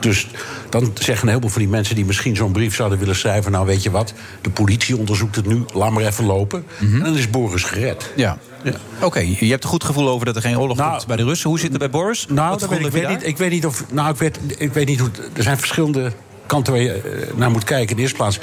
Dus 0.00 0.26
dan 0.70 0.92
zeggen 0.94 1.22
een 1.22 1.28
heleboel 1.28 1.50
van 1.50 1.60
die 1.60 1.70
mensen 1.70 1.94
die 1.94 2.04
misschien 2.04 2.36
zo'n 2.36 2.52
brief 2.52 2.74
zouden 2.74 2.98
willen 2.98 3.16
schrijven. 3.16 3.52
Nou, 3.52 3.66
weet 3.66 3.82
je 3.82 3.90
wat, 3.90 4.12
de 4.40 4.50
politie 4.50 4.96
onderzoekt 4.96 5.36
het 5.36 5.46
nu, 5.46 5.64
laat 5.74 5.90
maar 5.90 6.04
even 6.04 6.24
lopen. 6.24 6.64
En 6.80 6.98
dan 6.98 7.16
is 7.16 7.30
Boris 7.30 7.62
gered. 7.62 8.12
Ja. 8.16 8.38
Ja. 8.62 8.72
Oké, 9.02 9.18
je 9.18 9.50
hebt 9.50 9.64
een 9.64 9.70
goed 9.70 9.84
gevoel 9.84 10.08
over 10.08 10.26
dat 10.26 10.36
er 10.36 10.42
geen 10.42 10.58
oorlog 10.58 10.76
Nou, 10.76 10.90
komt 10.90 11.06
bij 11.06 11.16
de 11.16 11.24
Russen. 11.24 11.48
Hoe 11.50 11.58
zit 11.58 11.68
het 11.70 11.78
bij 11.78 11.90
Boris? 11.90 12.26
Nou, 12.28 12.58
dat 12.58 12.68
weet 12.68 12.84
ik, 12.86 12.92
weet 12.92 13.08
niet, 13.08 13.26
ik 13.26 13.36
weet 13.36 13.50
niet 13.50 13.66
of. 13.66 13.84
Nou, 13.90 14.10
ik 14.10 14.16
weet, 14.16 14.38
ik 14.58 14.72
weet 14.72 14.86
niet 14.86 15.00
hoe. 15.00 15.10
Er 15.32 15.42
zijn 15.42 15.58
verschillende 15.58 16.12
kanten 16.46 16.72
waar 16.72 16.82
je 16.82 16.92
eh, 16.92 17.34
naar 17.36 17.50
moet 17.50 17.64
kijken. 17.64 17.88
In 17.88 17.96
de 17.96 18.02
eerste 18.02 18.16
plaats 18.16 18.38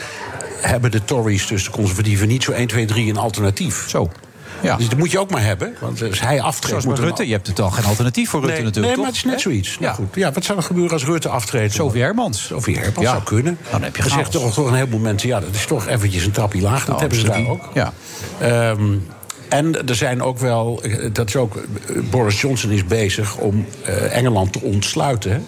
hebben 0.62 0.92
de 0.92 1.04
Tories, 1.06 1.48
dus 1.48 1.64
de 1.64 1.70
conservatieven, 1.72 2.28
niet 2.28 2.44
zo 2.44 2.52
1, 2.52 2.68
2, 2.68 2.86
3 2.86 3.10
een 3.10 3.18
alternatief. 3.18 3.86
Zo. 3.90 4.10
Ja. 4.62 4.76
Dus 4.78 4.90
dat 4.90 4.98
moet 4.98 5.12
je 5.12 5.20
ook 5.20 5.32
maar 5.32 5.44
hebben. 5.44 5.74
Want 5.80 6.04
als 6.04 6.22
hij 6.22 6.42
aftreedt. 6.42 6.84
Zoals 6.84 7.00
Rutte. 7.00 7.26
Je 7.28 7.32
hebt 7.34 7.48
het 7.48 7.60
al 7.60 7.70
geen 7.72 7.86
alternatief 7.86 8.30
voor 8.30 8.42
Rutte 8.46 8.62
natuurlijk, 8.62 8.88
Nee, 8.88 8.96
maar 8.98 9.14
het 9.14 9.16
is 9.16 9.24
net 9.32 9.42
zoiets. 9.42 9.70
Nou 9.80 9.84
Ja. 9.86 9.94
goed. 9.94 10.16
Ja, 10.16 10.32
wat 10.32 10.44
zou 10.46 10.58
er 10.58 10.64
gebeuren 10.64 10.92
als 10.94 11.06
Rutte 11.06 11.30
aftreedt? 11.30 11.74
Sophie 11.74 12.02
Hermans. 12.02 12.46
Sophie 12.46 12.76
Hermans 12.78 13.06
Ja. 13.06 13.12
zou 13.12 13.24
kunnen. 13.24 13.58
Dan 13.72 13.84
heb 13.84 13.96
je 13.96 14.02
chaos. 14.02 14.30
toch, 14.30 14.54
toch 14.54 14.68
een 14.68 14.74
heleboel 14.74 15.00
mensen... 15.00 15.30
ja, 15.30 15.40
dat 15.40 15.54
is 15.54 15.66
toch 15.66 15.88
eventjes 15.88 16.26
een 16.26 16.32
trapje 16.32 16.62
laag. 16.62 16.78
Dat 16.80 16.88
Nou, 16.88 17.00
hebben 17.00 17.20
ze 17.20 17.26
daar 17.26 17.48
ook. 17.48 17.70
Ja. 17.74 17.94
Ehm, 18.40 18.94
En 19.50 19.88
er 19.88 19.96
zijn 19.96 20.22
ook 20.22 20.38
wel, 20.38 20.82
eh, 20.84 21.10
dat 21.14 21.28
is 21.28 21.36
ook, 21.36 21.56
eh, 21.56 21.64
Boris 22.10 22.42
Johnson 22.42 22.72
is 22.72 22.86
bezig 22.86 23.38
om 23.38 23.66
eh, 23.84 24.18
Engeland 24.18 24.54
te 24.54 24.62
ontsluiten. 24.62 25.46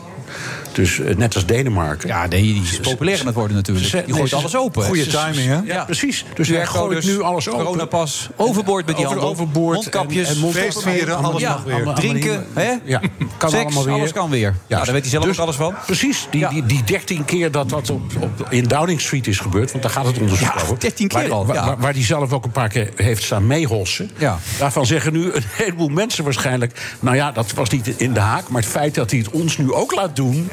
Dus 0.72 1.00
eh, 1.00 1.16
net 1.16 1.36
als 1.36 1.46
Denemarken. 1.46 2.08
Ja, 2.08 2.28
nee, 2.28 2.42
die 2.42 2.62
is 2.62 2.80
populair 2.80 3.20
aan 3.20 3.26
het 3.26 3.36
worden 3.36 3.56
natuurlijk. 3.58 4.06
Die 4.06 4.16
gooit 4.16 4.34
alles 4.34 4.56
open. 4.56 4.84
Goede 4.84 5.08
timing, 5.08 5.48
hè? 5.48 5.60
Ja, 5.74 5.84
precies. 5.86 6.26
Dus 6.36 6.48
hij 6.48 6.66
gooit 6.66 7.04
nu 7.06 7.22
alles 7.22 7.50
open. 7.50 7.64
Coronapas, 7.66 8.30
overboord 8.36 8.86
met 8.86 8.96
die 8.96 9.06
Over- 9.06 9.18
handel. 9.20 9.36
overboord 9.44 9.76
Mondkapjes, 9.76 10.28
en- 10.28 10.34
en 10.36 10.40
mondkapjes. 10.42 10.74
feestvieren, 10.76 11.24
alles 11.24 11.42
Ja, 11.42 11.50
mag 11.54 11.64
weer. 11.64 11.74
allemaal- 11.74 11.94
Drinken, 11.96 12.46
hè? 12.54 12.72
Ja, 12.84 13.02
kan 13.38 13.50
Seks, 13.50 13.64
allemaal 13.64 13.84
weer. 13.84 13.94
alles 13.94 14.12
kan 14.14 14.30
weer. 14.30 14.56
Ja, 14.68 14.78
daar 14.84 14.94
weet 14.94 15.02
hij 15.02 15.10
zelf 15.10 15.24
Dus 15.24 15.36
ook 15.38 15.44
alles 15.44 15.56
van. 15.56 15.76
Precies, 15.86 16.28
die, 16.32 16.48
die, 16.48 16.66
die 16.66 16.84
13 16.84 17.26
keer 17.26 17.52
dat 17.52 17.70
dat 17.70 17.90
op, 17.90 18.02
op, 18.20 18.48
in 18.50 18.64
Downing 18.64 19.02
Street 19.02 19.28
is 19.28 19.40
gebeurd, 19.40 19.72
want 19.72 19.84
daar 19.84 19.92
gaat 19.92 20.06
het 20.06 20.20
onderzoek 20.20 20.48
Ja, 20.56 20.62
over. 20.62 20.80
13 20.80 21.08
keer 21.08 21.22
waar, 21.22 21.32
al, 21.32 21.46
Waar, 21.46 21.56
ja. 21.56 21.66
waar, 21.66 21.78
waar 21.78 21.94
die 21.94 22.04
zelf 22.06 22.32
ook 22.34 22.44
een 22.46 22.52
paar 22.52 22.70
keer 22.70 22.90
heeft 22.96 23.24
staan 23.24 23.48
meehossen. 23.48 24.12
Ja. 24.18 24.40
Daarvan 24.60 24.86
zeggen 24.86 25.14
nu 25.14 25.32
een 25.34 25.44
heleboel 25.52 25.88
mensen 25.90 26.24
waarschijnlijk. 26.24 26.96
Nou 27.00 27.16
ja, 27.16 27.32
dat 27.32 27.52
was 27.54 27.70
niet 27.70 27.88
in 27.88 28.14
de 28.14 28.20
haak, 28.20 28.50
maar 28.50 28.62
het 28.62 28.72
feit 28.72 28.96
dat 28.96 29.10
hij 29.12 29.20
het 29.20 29.30
ons 29.30 29.58
nu 29.58 29.74
ook 29.74 29.92
laat 29.96 30.16
doen, 30.18 30.50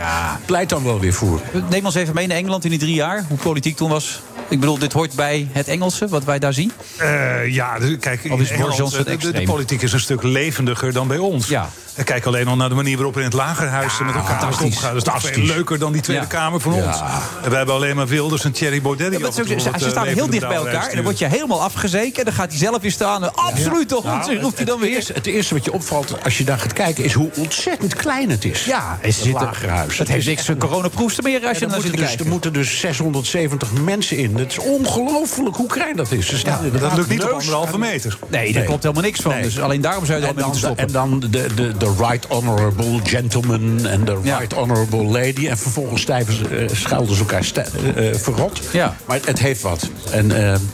pleit 0.47 0.69
dan 0.69 0.85
wel 0.85 1.01
weer 1.01 1.13
voor. 1.13 1.41
Neem 1.71 1.85
ons 1.85 1.95
even 1.95 2.15
mee 2.15 2.27
naar 2.27 2.37
Engeland 2.37 2.65
in 2.65 2.71
die 2.71 2.79
drie 2.79 2.95
jaar. 2.95 3.25
Hoe 3.29 3.39
politiek 3.39 3.77
toen 3.77 3.91
was. 3.91 4.23
Ik 4.49 4.61
bedoel, 4.61 4.79
dit 4.79 4.93
hoort 4.93 5.15
bij 5.15 5.49
het 5.53 5.69
Engelse, 5.69 6.09
wat 6.09 6.25
wij 6.25 6.39
daar 6.39 6.53
zien. 6.53 6.73
Eh, 6.97 7.55
ja, 7.55 7.79
kijk, 8.01 8.25
in 8.25 8.31
is 8.31 8.31
Boris 8.31 8.51
Engeland, 8.51 8.77
Johnson 8.77 8.99
eh, 8.99 9.05
de, 9.05 9.11
de, 9.11 9.27
extreem? 9.27 9.45
politiek 9.47 9.83
is 9.83 9.93
een 9.93 10.01
stuk 10.01 10.23
levendiger 10.23 10.93
dan 10.93 11.09
bij 11.09 11.19
ons. 11.19 11.49
Ja. 11.49 11.71
En 11.95 12.05
kijk 12.05 12.27
alleen 12.27 12.49
al 12.49 12.57
naar 12.57 12.69
de 12.69 12.75
manier 12.75 12.95
waarop 12.97 13.15
er 13.15 13.21
in 13.21 13.27
het 13.27 13.35
lagerhuis 13.37 13.99
met 13.99 14.15
elkaar 14.15 14.63
omgaan. 14.63 14.95
Dat 14.95 15.15
is 15.17 15.31
veel 15.31 15.43
leuker 15.45 15.79
dan 15.79 15.93
die 15.93 16.03
Tweede 16.03 16.23
Ja. 16.23 16.29
Kamer 16.29 16.61
van 16.61 16.73
ons. 16.73 17.01
En 17.43 17.51
we 17.51 17.57
hebben 17.57 17.75
alleen 17.75 17.97
maar 17.97 18.07
Wilders 18.07 18.45
en 18.45 18.53
Thierry 18.53 18.83
Baudet. 18.83 19.11
die 19.11 19.19
Ja, 19.19 19.25
maar 19.27 19.35
het 19.37 19.53
ook- 19.53 19.61
ze 19.61 19.71
eh, 19.85 19.91
staan 19.91 20.07
heel 20.07 20.31
dicht 20.31 20.49
bij 20.49 20.57
elkaar. 20.57 20.89
En 20.89 20.95
dan 20.95 21.05
word 21.05 21.19
je 21.19 21.27
helemaal 21.27 21.63
afgezeken. 21.63 22.19
En 22.19 22.25
dan 22.25 22.33
gaat 22.35 22.49
hij 22.51 22.59
zelf 22.59 22.81
weer 22.83 22.91
staan. 22.91 23.25
En 23.25 23.35
Absoluut 23.35 23.89
toch? 23.89 24.05
Nou, 24.05 24.39
roept 24.41 24.57
hij 24.57 24.65
dan 24.65 24.79
het, 24.79 24.87
weer. 24.87 24.97
eerste, 24.97 25.13
het 25.13 25.27
eerste 25.27 25.55
wat 25.55 25.65
je 25.65 25.73
opvalt 25.73 26.15
als 26.25 26.39
je 26.39 26.45
daar 26.45 26.59
gaat 26.59 26.73
kijken 26.73 27.05
is 27.05 27.13
hoe 27.13 27.31
ontzettend 27.37 27.95
klein 27.95 28.31
het 28.31 28.45
is. 28.45 28.65
Ja, 28.65 28.99
het 29.01 29.15
zitten- 29.15 29.33
lagerhuis. 29.45 29.99
Het 29.99 30.09
heeft 30.09 30.27
niks 30.27 30.45
van 30.45 30.57
coronaproefs 30.59 31.21
meer 31.21 31.47
als 31.47 31.59
je 31.59 31.67
naar 31.67 31.77
er, 31.77 31.83
zit 31.83 31.93
dus, 31.97 32.01
kijken. 32.07 32.25
er 32.25 32.31
moeten 32.31 32.53
dus 32.53 32.81
670 32.81 33.73
mensen 33.73 34.17
in. 34.17 34.37
Het 34.37 34.51
is 34.51 34.59
ongelooflijk 34.59 35.57
hoe 35.57 35.67
klein 35.69 35.97
dat 35.97 36.13
is. 36.13 36.27
Ze 36.27 36.39
staan 36.39 36.71
dat 36.81 36.97
lukt 36.97 37.09
niet 37.09 37.23
op 37.25 37.31
anderhalve 37.31 37.79
meter. 37.79 38.19
Nee, 38.29 38.53
daar 38.53 38.63
klopt 38.65 38.83
helemaal 38.83 39.05
niks 39.05 39.21
van. 39.21 39.35
Dus 39.43 39.61
alleen 39.61 39.81
daarom 39.81 40.07
zou 40.07 40.19
je 40.21 40.25
mee 40.25 40.35
moeten 40.35 40.51
dan, 40.53 40.61
stoppen. 40.61 40.87
en 40.87 40.93
dan 40.93 41.21
de, 41.31 41.77
de, 41.85 41.95
right 41.99 42.27
honorable 42.29 43.01
gentleman 43.05 43.87
en 43.87 44.05
de 44.05 44.19
Ja. 44.23 44.39
right 44.39 44.53
honorable 44.53 45.03
lady. 45.05 45.49
En 45.49 45.59
vervolgens 45.59 46.03
stijven 46.03 46.35
ze, 46.35 46.49
eh, 46.49 46.69
schelden 46.77 47.15
ze 47.15 47.21
elkaar 47.21 47.51
eh, 47.55 48.09
eh, 48.11 48.17
verrot. 48.17 48.61
Ja. 48.73 48.97
Maar 49.07 49.17
het, 49.17 49.27
het 49.27 49.39
heeft 49.39 49.63
wat. 49.63 49.89
En 50.11 50.27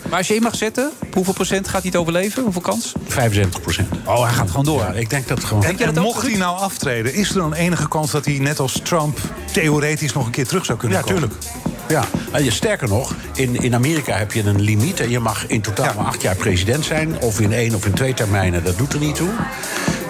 Maar 0.09 0.19
als 0.19 0.29
je 0.29 0.35
in 0.35 0.43
mag 0.43 0.55
zetten, 0.55 0.91
hoeveel 1.13 1.33
procent 1.33 1.69
gaat 1.69 1.83
hij 1.83 1.91
het 1.91 2.01
overleven? 2.01 2.43
Hoeveel 2.43 2.61
kans? 2.63 2.93
75 3.09 3.61
procent. 3.61 3.89
Oh, 4.05 4.23
hij 4.25 4.33
gaat 4.33 4.49
gewoon 4.51 4.65
door. 4.65 4.81
Ja, 4.81 4.93
ik 4.93 5.11
denk 5.11 5.29
dat 5.29 5.45
gewoon... 5.45 5.65
En, 5.65 5.79
en 5.79 5.95
dat 5.95 6.05
mocht 6.05 6.23
hij 6.27 6.37
nou 6.37 6.59
aftreden, 6.59 7.15
is 7.15 7.29
er 7.29 7.35
dan 7.35 7.53
enige 7.55 7.89
kans 7.89 8.11
dat 8.11 8.25
hij 8.25 8.39
net 8.39 8.59
als 8.59 8.81
Trump 8.83 9.19
theoretisch 9.53 10.13
nog 10.13 10.25
een 10.27 10.33
keer 10.33 10.47
terug 10.47 10.65
zou 10.65 10.79
kunnen 10.79 10.99
Ja, 10.99 11.05
komen? 11.05 11.21
tuurlijk. 11.21 11.43
Ja, 11.89 12.05
en 12.33 12.45
je- 12.45 12.51
sterker 12.51 12.89
nog, 12.89 13.15
in, 13.35 13.57
in 13.63 13.75
Amerika 13.75 14.17
heb 14.17 14.33
je 14.33 14.43
een 14.43 14.61
limiet. 14.61 15.01
En 15.01 15.11
je 15.11 15.19
mag 15.19 15.47
in 15.47 15.61
totaal 15.61 15.95
maar 15.97 16.05
acht 16.07 16.23
jaar 16.23 16.37
president 16.37 16.85
zijn. 16.85 17.21
Of 17.21 17.41
in 17.41 17.53
één 17.53 17.75
of 17.75 17.87
in 17.87 17.93
twee 17.93 18.15
termijnen, 18.15 18.65
dat 18.65 18.79
doet 18.79 18.93
er 18.93 18.99
niet 19.01 19.15
toe. 19.15 19.29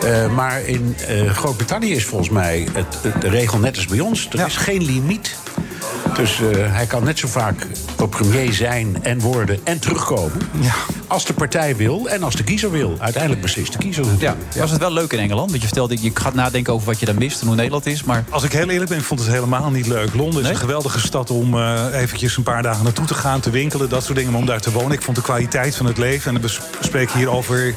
Eh, 0.05 0.35
maar 0.35 0.63
in 0.63 0.95
eh, 1.09 1.31
Groot-Brittannië 1.31 1.93
is 1.93 2.05
volgens 2.05 2.31
mij 2.31 2.69
het, 2.73 2.99
het- 3.03 3.21
de 3.21 3.29
regel 3.29 3.59
net 3.59 3.77
als 3.77 3.87
bij 3.87 4.01
ons. 4.01 4.29
Er 4.33 4.47
is 4.47 4.57
geen 4.57 4.83
limiet. 4.85 5.37
Dus 6.17 6.41
eh, 6.41 6.75
hij 6.75 6.87
kan 6.87 7.05
net 7.05 7.19
zo 7.19 7.29
vaak 7.29 7.67
op 7.99 8.11
premier 8.11 8.53
zijn 8.53 9.03
en 9.03 9.21
worden 9.21 9.59
en 9.65 9.79
terugkomen. 9.79 10.39
Als 11.07 11.25
de 11.25 11.33
partij 11.35 11.77
wil 11.77 12.09
en 12.09 12.23
als 12.23 12.35
de 12.37 12.45
kiezer 12.45 12.71
wil. 12.71 12.97
Uiteindelijk 12.99 13.43
beslist 13.43 13.73
de 13.73 13.79
kiezer 13.79 14.05
Ja, 14.05 14.11
natuurlijk. 14.11 14.55
was 14.55 14.71
het 14.71 14.81
wel 14.81 14.93
leuk 14.93 15.13
in 15.13 15.19
Engeland? 15.19 15.51
Want 15.51 15.63
je 15.63 15.67
vertelde, 15.67 16.03
je 16.03 16.11
gaat 16.15 16.35
nadenken 16.35 16.73
over 16.73 16.87
wat 16.87 17.01
je 17.01 17.07
daar 17.07 17.15
mist 17.15 17.41
en 17.41 17.47
hoe 17.47 17.57
Nederland 17.57 17.87
is. 17.87 18.05
Maar 18.05 18.25
Als 18.29 18.43
ik 18.43 18.53
heel 18.53 18.69
eerlijk 18.69 18.91
ben, 18.91 18.99
ik 18.99 19.05
vond 19.05 19.21
het 19.21 19.29
helemaal 19.29 19.71
niet 19.71 19.87
leuk. 19.87 20.15
Londen 20.15 20.43
is 20.43 20.49
een 20.49 20.57
geweldige 20.57 21.01
stad 21.01 21.31
om 21.31 21.55
eh, 21.55 21.85
eventjes 21.93 22.37
een 22.37 22.43
paar 22.43 22.63
dagen 22.63 22.85
naartoe 22.85 23.07
te 23.07 23.15
gaan, 23.15 23.41
te 23.41 23.51
winkelen, 23.51 23.89
dat 23.89 24.05
soort 24.05 24.17
dingen, 24.17 24.33
maar 24.33 24.41
om 24.41 24.47
daar 24.47 24.61
te 24.61 24.73
wonen. 24.73 24.93
Ik 24.93 25.03
vond 25.03 25.17
de 25.17 25.23
kwaliteit 25.23 25.77
van 25.77 25.87
het 25.87 25.99
leven, 25.99 26.35
en 26.35 26.41
dan 26.41 26.51
bespreek 26.79 27.09
ik 27.09 27.15
hier 27.15 27.31
over 27.31 27.75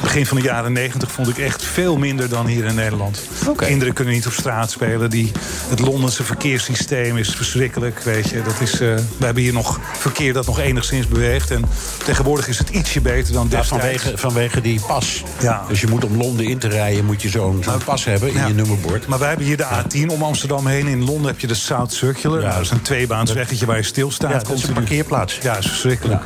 begin 0.00 0.26
van 0.26 0.36
de 0.36 0.42
jaren 0.42 0.72
negentig, 0.72 1.10
vond 1.12 1.28
ik 1.28 1.38
echt 1.38 1.64
veel 1.64 1.96
minder 1.96 2.28
dan 2.28 2.46
hier 2.46 2.64
in 2.64 2.74
Nederland. 2.74 3.22
Kinderen 3.56 3.94
kunnen 3.94 4.14
niet 4.14 4.26
op 4.26 4.32
straat 4.32 4.70
spelen. 4.70 5.10
Die, 5.10 5.32
het 5.68 5.78
Londense 5.78 6.24
verkeerssysteem 6.24 7.16
is 7.16 7.36
verschrikkelijk, 7.72 8.00
weet 8.16 8.30
je. 8.30 8.42
Dat 8.42 8.60
is, 8.60 8.72
eh, 8.72 8.78
we 9.18 9.24
hebben 9.24 9.42
hier 9.42 9.52
nog 9.52 9.80
verkeer 9.92 10.32
dat 10.32 10.46
nog 10.46 10.58
enigszins 10.58 11.08
beweegt. 11.08 11.50
En 11.50 11.64
tegenwoordig 12.04 12.48
is 12.48 12.58
het 12.58 12.68
ietsje 12.68 13.00
beter 13.00 13.32
dan 13.32 13.46
Ja, 13.50 13.56
destijds. 13.56 13.68
vanwege, 13.84 14.18
vanwege 14.18 14.60
die 14.60 14.80
pas. 14.86 15.22
Ja. 15.40 15.64
Dus 15.68 15.80
je 15.80 15.86
moet 15.86 16.04
om 16.04 16.16
Londen 16.16 16.46
in 16.46 16.58
te 16.58 16.68
rijden, 16.68 17.04
moet 17.04 17.22
je 17.22 17.28
zo'n 17.28 17.64
pas 17.84 18.04
hebben 18.04 18.28
in 18.28 18.34
Ja. 18.34 18.46
je 18.46 18.54
nummerbord. 18.54 19.06
Maar 19.06 19.18
wij 19.18 19.28
hebben 19.28 19.46
hier 19.46 19.56
de 19.56 19.64
A10 19.64 20.08
om 20.10 20.22
Amsterdam 20.22 20.66
heen. 20.66 20.86
In 20.86 21.04
Londen 21.04 21.26
heb 21.26 21.40
je 21.40 21.46
de 21.46 21.54
South 21.54 21.92
Circular. 21.92 22.40
Ja. 22.40 22.52
Dat 22.52 22.60
is 22.60 22.70
een 22.70 22.82
tweebaansweggetje 22.82 23.66
waar 23.66 23.76
je 23.76 23.82
stilstaat. 23.82 24.30
Ja, 24.30 24.38
dat 24.38 24.56
is 24.58 24.62
een 24.62 24.74
parkeerplaats. 24.74 25.38
Ja, 25.42 25.54
dat 25.54 25.64
is 25.64 25.70
verschrikkelijk. 25.70 26.22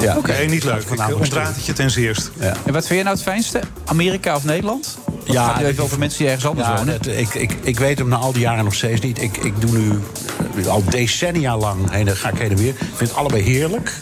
Ja. 0.00 0.16
Nee, 0.26 0.48
niet 0.48 0.64
leuk. 0.64 0.80
Ik 0.80 0.86
Voornamelijk 0.86 1.22
ontraad 1.24 1.54
het 1.54 1.64
je 1.64 1.72
ten 1.72 1.90
zeerst. 1.90 2.30
Ja. 2.40 2.46
en 2.46 2.72
wat 2.72 2.86
vind 2.86 2.88
jij 2.88 3.02
nou 3.02 3.14
het 3.14 3.22
fijnste? 3.22 3.60
Amerika 3.84 4.36
of 4.36 4.44
Nederland? 4.44 4.98
Ja, 5.24 5.46
gaat 5.48 5.60
nu 5.60 5.66
even 5.66 5.84
over 5.84 5.98
mensen 5.98 6.18
die 6.18 6.26
ergens 6.28 6.46
anders 6.46 6.68
Ja, 6.68 6.76
wonen. 6.76 6.94
het- 6.94 7.06
ik, 7.06 7.34
ik, 7.34 7.56
ik 7.62 7.78
weet 7.78 7.98
hem 7.98 8.08
na 8.08 8.16
al 8.16 8.32
die 8.32 8.40
jaren 8.42 8.64
nog 8.64 8.74
steeds 8.74 9.00
niet. 9.00 9.22
Ik, 9.22 9.36
ik 9.36 9.60
doe 9.60 9.78
nu 9.78 9.98
eh, 10.62 10.67
al 10.68 10.84
decennia 10.84 11.56
lang, 11.56 11.90
heen, 11.90 12.16
ga 12.16 12.28
ik 12.28 12.38
heen 12.38 12.50
en 12.50 12.56
weer. 12.56 12.68
Ik 12.68 12.76
vind 12.94 13.10
het 13.10 13.18
allebei 13.18 13.42
heerlijk. 13.42 13.92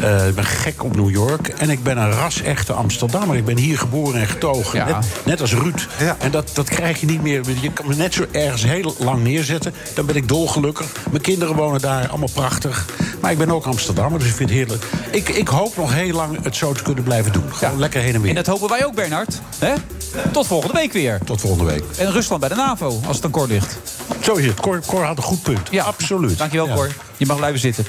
Eh, 0.00 0.26
ik 0.26 0.34
ben 0.34 0.44
gek 0.44 0.84
op 0.84 0.96
New 0.96 1.10
York. 1.10 1.48
En 1.48 1.70
ik 1.70 1.82
ben 1.82 1.96
een 1.96 2.10
ras-echte 2.10 2.72
Amsterdammer. 2.72 3.36
Ik 3.36 3.44
ben 3.44 3.56
hier 3.56 3.78
geboren 3.78 4.20
en 4.20 4.26
getogen. 4.26 4.78
Ja. 4.78 4.84
Net, 4.84 5.06
net 5.24 5.40
als 5.40 5.54
Ruud. 5.54 5.88
Ja. 5.98 6.16
En 6.18 6.30
dat, 6.30 6.50
dat 6.54 6.68
krijg 6.68 7.00
je 7.00 7.06
niet 7.06 7.22
meer. 7.22 7.42
Je 7.60 7.72
kan 7.72 7.86
me 7.86 7.94
net 7.94 8.14
zo 8.14 8.26
ergens 8.30 8.64
heel 8.64 8.94
lang 8.98 9.22
neerzetten. 9.22 9.74
Dan 9.94 10.06
ben 10.06 10.16
ik 10.16 10.28
dolgelukkig. 10.28 10.86
Mijn 11.10 11.22
kinderen 11.22 11.54
wonen 11.54 11.80
daar. 11.80 12.08
Allemaal 12.08 12.30
prachtig. 12.32 12.86
Maar 13.20 13.32
ik 13.32 13.38
ben 13.38 13.50
ook 13.50 13.64
Amsterdammer. 13.64 14.18
Dus 14.18 14.28
ik 14.28 14.34
vind 14.34 14.50
het 14.50 14.58
heerlijk. 14.58 14.84
Ik, 15.10 15.28
ik 15.28 15.48
hoop 15.48 15.76
nog 15.76 15.94
heel 15.94 16.14
lang 16.14 16.44
het 16.44 16.56
zo 16.56 16.72
te 16.72 16.82
kunnen 16.82 17.04
blijven 17.04 17.32
doen. 17.32 17.52
Gewoon 17.52 17.78
lekker 17.78 18.00
heen 18.00 18.14
en 18.14 18.20
weer. 18.20 18.30
En 18.30 18.36
dat 18.36 18.46
hopen 18.46 18.68
wij 18.68 18.84
ook, 18.84 18.94
Bernard. 18.94 19.40
Hè? 19.58 19.72
Tot 20.32 20.46
volgende 20.46 20.74
week 20.74 20.92
weer. 20.92 21.20
Tot 21.24 21.40
volgende 21.40 21.64
week. 21.72 21.84
En 21.96 22.12
Rusland 22.12 22.40
bij 22.40 22.48
de 22.48 22.54
NAVO, 22.54 23.00
als 23.06 23.16
het 23.16 23.24
een 23.24 23.30
kort 23.30 23.48
ligt. 23.48 23.78
Zo 24.20 24.34
is 24.34 24.46
het. 24.46 24.60
Cor, 24.60 24.80
Cor 24.86 25.04
had 25.04 25.16
een 25.16 25.22
goed 25.22 25.42
punt. 25.42 25.68
Ja, 25.70 25.84
absoluut. 25.84 26.38
Dankjewel, 26.38 26.66
Ja. 26.68 26.74
Cor. 26.74 26.90
Je 27.16 27.26
mag 27.26 27.36
blijven 27.36 27.60
zitten. 27.60 27.84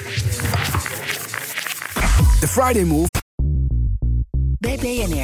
De 2.40 2.48
Friday 2.48 2.84
Move. 2.84 3.09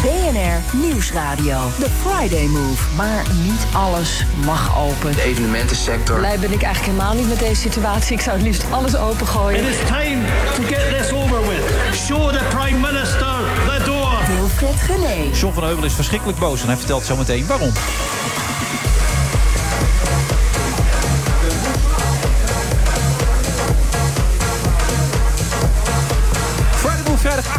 BNR 0.00 0.76
Nieuwsradio. 0.76 1.58
The 1.78 1.88
Friday 2.02 2.46
Move. 2.46 2.94
Maar 2.96 3.24
niet 3.42 3.66
alles 3.72 4.24
mag 4.44 4.78
open. 4.78 5.12
De 5.12 5.22
evenementensector. 5.22 6.18
Blij 6.18 6.38
ben 6.38 6.52
ik 6.52 6.62
eigenlijk 6.62 6.92
helemaal 6.92 7.14
niet 7.14 7.28
met 7.28 7.38
deze 7.38 7.60
situatie. 7.60 8.12
Ik 8.12 8.20
zou 8.20 8.36
het 8.36 8.46
liefst 8.46 8.64
alles 8.70 8.96
opengooien. 8.96 9.60
It 9.60 9.68
is 9.68 9.76
time 9.86 10.22
to 10.54 10.62
get 10.62 10.98
this 10.98 11.12
over 11.12 11.40
with. 11.40 11.94
Show 11.94 12.32
the 12.32 12.44
Prime 12.56 12.78
Minister 12.78 13.34
the 13.66 13.82
door. 13.84 14.18
Wilfred 14.26 14.80
Genee. 14.80 15.30
John 15.30 15.54
van 15.54 15.64
Heuvel 15.64 15.84
is 15.84 15.94
verschrikkelijk 15.94 16.38
boos 16.38 16.60
en 16.60 16.66
hij 16.66 16.76
vertelt 16.76 17.04
zo 17.04 17.16
meteen 17.16 17.46
waarom. 17.46 17.72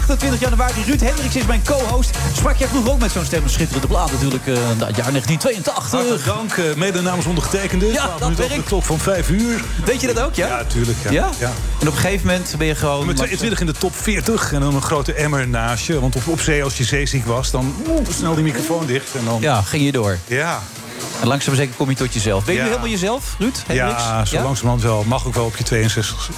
28 0.08 0.40
januari. 0.40 0.84
Ruud 0.86 1.02
Hendricks 1.02 1.36
is 1.36 1.46
mijn 1.46 1.62
co-host. 1.64 2.18
Sprak 2.36 2.58
jij 2.58 2.68
vroeger 2.68 2.92
ook 2.92 3.00
met 3.00 3.12
zo'n 3.12 3.26
stem? 3.26 3.50
Schitterende 3.50 3.88
plaat 3.88 4.12
natuurlijk. 4.12 4.48
eh 4.48 4.54
nou, 4.54 4.68
het 4.70 4.96
jaar 4.96 5.12
1982. 5.12 5.92
Hartelijk 5.92 6.26
dank, 6.26 6.52
eh, 6.52 6.76
mede 6.76 7.02
namens 7.02 7.26
ondergetekende. 7.26 7.86
Ja, 7.86 8.06
12 8.06 8.20
dat 8.20 8.36
werkt. 8.36 8.56
de 8.56 8.64
klok 8.64 8.84
van 8.84 9.00
5 9.00 9.30
uur. 9.30 9.64
Weet 9.86 10.02
je 10.02 10.08
dat 10.14 10.20
ook, 10.20 10.36
ja? 10.36 10.48
Ja, 10.48 10.64
tuurlijk. 10.64 10.98
Ja. 11.04 11.12
Ja? 11.12 11.30
Ja. 11.40 11.52
En 11.80 11.88
op 11.88 11.94
een 11.94 12.00
gegeven 12.00 12.28
moment 12.28 12.56
ben 12.58 12.68
je 12.68 12.76
gewoon... 12.76 13.06
Met 13.06 13.16
22 13.16 13.60
in 13.60 13.66
de 13.66 13.72
top 13.74 13.96
40 13.96 14.54
en 14.54 14.60
dan 14.62 14.76
een 14.76 14.82
grote 14.82 15.14
emmer 15.14 15.48
naast 15.48 15.86
je. 15.86 16.00
Want 16.00 16.16
op, 16.16 16.28
op 16.28 16.40
zee, 16.42 16.64
als 16.64 16.78
je 16.78 16.84
zeeziek 16.84 17.26
was, 17.26 17.52
dan 17.52 17.76
oeh, 17.90 18.08
snel 18.10 18.36
die 18.36 18.44
microfoon 18.44 18.86
dicht. 18.86 19.16
En 19.18 19.26
dan, 19.26 19.38
Ja, 19.42 19.62
ging 19.62 19.84
je 19.86 19.92
door. 19.92 20.18
ja. 20.28 20.62
En 21.22 21.28
langzaam 21.28 21.56
zeker 21.56 21.76
kom 21.76 21.90
je 21.90 21.96
tot 21.96 22.14
jezelf. 22.14 22.46
Ben 22.46 22.54
je 22.54 22.60
Ja. 22.60 22.66
nu 22.66 22.72
helemaal 22.72 22.92
jezelf, 22.92 23.36
Ruud 23.40 23.56
Hendricks? 23.68 24.04
Ja, 24.04 24.26
zo 24.26 24.42
langzamerhand 24.42 24.82
wel. 24.84 25.04
Mag 25.04 25.28
ook 25.28 25.34
wel 25.34 25.46
op 25.46 25.56
je 25.58 25.64
62. 25.64 26.30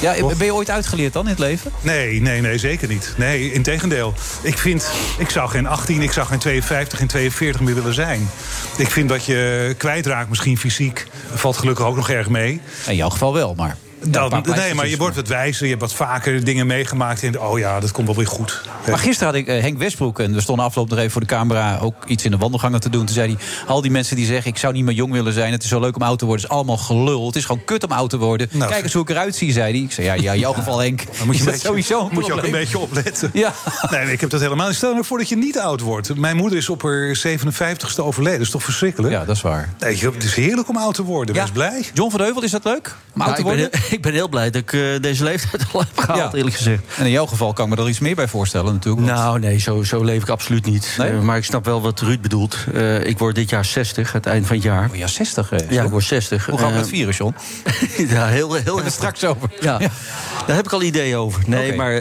Ja, 0.00 0.14
ben 0.36 0.46
je 0.46 0.54
ooit 0.54 0.70
uitgeleerd 0.70 1.12
dan 1.12 1.22
in 1.24 1.30
het 1.30 1.38
leven? 1.38 1.72
Nee, 1.80 2.20
nee, 2.20 2.40
nee, 2.40 2.58
zeker 2.58 2.88
niet. 2.88 3.14
Nee, 3.16 3.52
integendeel. 3.52 4.14
Ik 4.42 4.58
vind, 4.58 4.88
ik 5.18 5.30
zou 5.30 5.48
geen 5.50 5.66
18, 5.66 6.02
ik 6.02 6.12
zou 6.12 6.26
geen 6.26 6.38
52 6.38 7.00
en 7.00 7.06
42 7.06 7.60
meer 7.60 7.74
willen 7.74 7.94
zijn. 7.94 8.30
Ik 8.76 8.90
vind 8.90 9.08
dat 9.08 9.24
je 9.24 9.74
kwijtraakt, 9.78 10.28
misschien 10.28 10.58
fysiek, 10.58 11.06
valt 11.34 11.56
gelukkig 11.56 11.84
ook 11.84 11.96
nog 11.96 12.10
erg 12.10 12.28
mee. 12.28 12.60
In 12.86 12.96
jouw 12.96 13.10
geval 13.10 13.32
wel, 13.34 13.54
maar... 13.54 13.76
Dan, 14.04 14.44
nee, 14.54 14.74
maar 14.74 14.88
je 14.88 14.96
wordt 14.96 15.16
wat 15.16 15.28
wijzer, 15.28 15.62
je 15.64 15.70
hebt 15.70 15.82
wat 15.82 15.94
vaker 15.94 16.44
dingen 16.44 16.66
meegemaakt. 16.66 17.22
En 17.22 17.40
oh 17.40 17.58
ja, 17.58 17.80
dat 17.80 17.92
komt 17.92 18.06
wel 18.06 18.16
weer 18.16 18.26
goed. 18.26 18.62
Maar 18.88 18.98
gisteren 18.98 19.32
had 19.32 19.42
ik 19.42 19.46
eh, 19.48 19.60
Henk 19.60 19.78
Westbroek, 19.78 20.18
en 20.18 20.34
we 20.34 20.40
stonden 20.40 20.64
afgelopen 20.64 20.92
nog 20.94 21.00
even 21.00 21.12
voor 21.12 21.26
de 21.26 21.34
camera... 21.34 21.78
ook 21.78 21.94
iets 22.06 22.24
in 22.24 22.30
de 22.30 22.36
wandelgangen 22.36 22.80
te 22.80 22.90
doen. 22.90 23.04
Toen 23.04 23.14
zei 23.14 23.28
hij, 23.34 23.44
al 23.66 23.80
die 23.80 23.90
mensen 23.90 24.16
die 24.16 24.26
zeggen... 24.26 24.50
ik 24.50 24.58
zou 24.58 24.72
niet 24.72 24.84
meer 24.84 24.94
jong 24.94 25.12
willen 25.12 25.32
zijn, 25.32 25.52
het 25.52 25.62
is 25.62 25.68
zo 25.68 25.80
leuk 25.80 25.96
om 25.96 26.02
oud 26.02 26.18
te 26.18 26.24
worden... 26.24 26.42
het 26.44 26.52
is 26.52 26.58
allemaal 26.58 26.76
gelul, 26.76 27.26
het 27.26 27.36
is 27.36 27.44
gewoon 27.44 27.64
kut 27.64 27.84
om 27.84 27.92
oud 27.92 28.10
te 28.10 28.18
worden. 28.18 28.48
Nou, 28.52 28.70
Kijk 28.70 28.82
eens 28.82 28.92
hoe 28.92 29.02
ik 29.02 29.10
eruit 29.10 29.36
zie, 29.36 29.52
zei 29.52 29.72
hij. 29.72 29.82
Ik 29.82 29.92
zei, 29.92 30.06
ja, 30.06 30.14
ja 30.14 30.32
in 30.32 30.38
jouw 30.38 30.52
geval 30.52 30.78
Henk, 30.78 30.98
Dan 31.18 31.26
moet 31.26 31.36
je, 31.36 31.40
is 31.40 31.40
een 31.40 31.44
dat 31.44 31.52
beetje, 31.52 31.66
sowieso 31.68 32.00
een 32.00 32.14
moet 32.14 32.26
je 32.26 32.32
ook 32.32 32.42
een 32.42 32.50
beetje 32.50 32.78
opletten. 32.78 33.30
Ja. 33.32 33.52
Nee, 33.90 34.12
ik 34.12 34.20
heb 34.20 34.30
dat 34.30 34.40
helemaal 34.40 34.66
niet. 34.66 34.76
Stel 34.76 34.92
nou 34.92 35.04
voor 35.04 35.18
dat 35.18 35.28
je 35.28 35.36
niet 35.36 35.58
oud 35.58 35.80
wordt. 35.80 36.16
Mijn 36.16 36.36
moeder 36.36 36.58
is 36.58 36.68
op 36.68 36.82
haar 36.82 37.18
57ste 37.26 38.00
overleden. 38.00 38.38
Dat 38.38 38.46
is 38.46 38.52
toch 38.52 38.62
verschrikkelijk? 38.62 39.12
Ja, 39.12 39.24
dat 39.24 39.36
is 39.36 39.42
waar. 39.42 39.74
Nee, 39.78 39.98
het 39.98 40.24
is 40.24 40.34
heerlijk 40.34 40.68
om 40.68 40.76
oud 40.76 40.94
te 40.94 41.02
worden. 41.02 41.34
Wees 41.34 41.50
blij. 41.50 41.84
John 41.94 42.10
van 42.10 42.18
de 42.18 42.24
Heuvel, 42.24 42.42
is 42.42 42.50
dat 42.50 42.64
leuk? 42.64 42.94
Om 43.14 43.20
oud 43.20 43.30
Nou, 43.30 43.34
te 43.34 43.40
ik, 43.40 43.46
ben 43.46 43.70
worden? 43.70 43.85
ik 43.96 44.02
ben 44.02 44.12
heel 44.12 44.28
blij 44.28 44.50
dat 44.50 44.62
ik 44.62 44.72
eh, 44.72 44.80
deze 45.00 45.24
leeftijd 45.24 45.64
al 45.72 45.80
heb 45.80 45.98
gehaald, 45.98 46.34
eerlijk 46.34 46.56
gezegd. 46.56 46.82
En 46.96 47.04
in 47.04 47.10
jouw 47.10 47.26
geval 47.26 47.52
kan 47.52 47.70
ik 47.70 47.76
me 47.76 47.82
er 47.82 47.88
iets 47.88 47.98
meer 47.98 48.14
bij 48.14 48.28
voorstellen 48.28 48.72
natuurlijk. 48.72 49.06
want- 49.06 49.18
Nou, 49.18 49.38
nee, 49.38 49.58
zo, 49.58 49.82
zo 49.82 50.04
leef 50.04 50.22
ik 50.22 50.28
absoluut 50.28 50.64
niet. 50.66 50.94
Nee? 50.98 51.10
Eh, 51.10 51.20
maar 51.20 51.36
ik 51.36 51.44
snap 51.44 51.64
wel 51.64 51.80
wat 51.82 52.00
Ruud 52.00 52.20
bedoelt. 52.20 52.56
Eh, 52.74 53.04
ik 53.04 53.18
word 53.18 53.34
dit 53.34 53.50
jaar 53.50 53.64
60, 53.64 54.12
het 54.12 54.26
eind 54.26 54.46
van 54.46 54.56
het 54.56 54.64
jaar. 54.64 54.88
Oh 54.90 54.96
ja, 54.96 55.06
60. 55.06 55.50
eh, 55.52 55.70
Ja, 55.70 55.82
ik 55.82 55.90
word 55.90 56.04
60. 56.04 56.46
Hoe 56.46 56.58
gaan 56.58 56.72
we 56.72 56.78
het 56.78 56.88
vieren, 56.88 57.14
John? 57.14 57.34
ja, 58.08 58.26
heel, 58.26 58.52
heel 58.54 58.76
we 58.78 58.82
het 58.82 58.92
straks 58.92 59.24
over. 59.24 59.50
Ja, 59.60 59.78
daar 60.46 60.56
heb 60.56 60.64
ik 60.64 60.72
al 60.72 60.82
ideeën 60.82 61.16
over. 61.16 61.42
Nee, 61.46 61.74
maar 61.74 62.00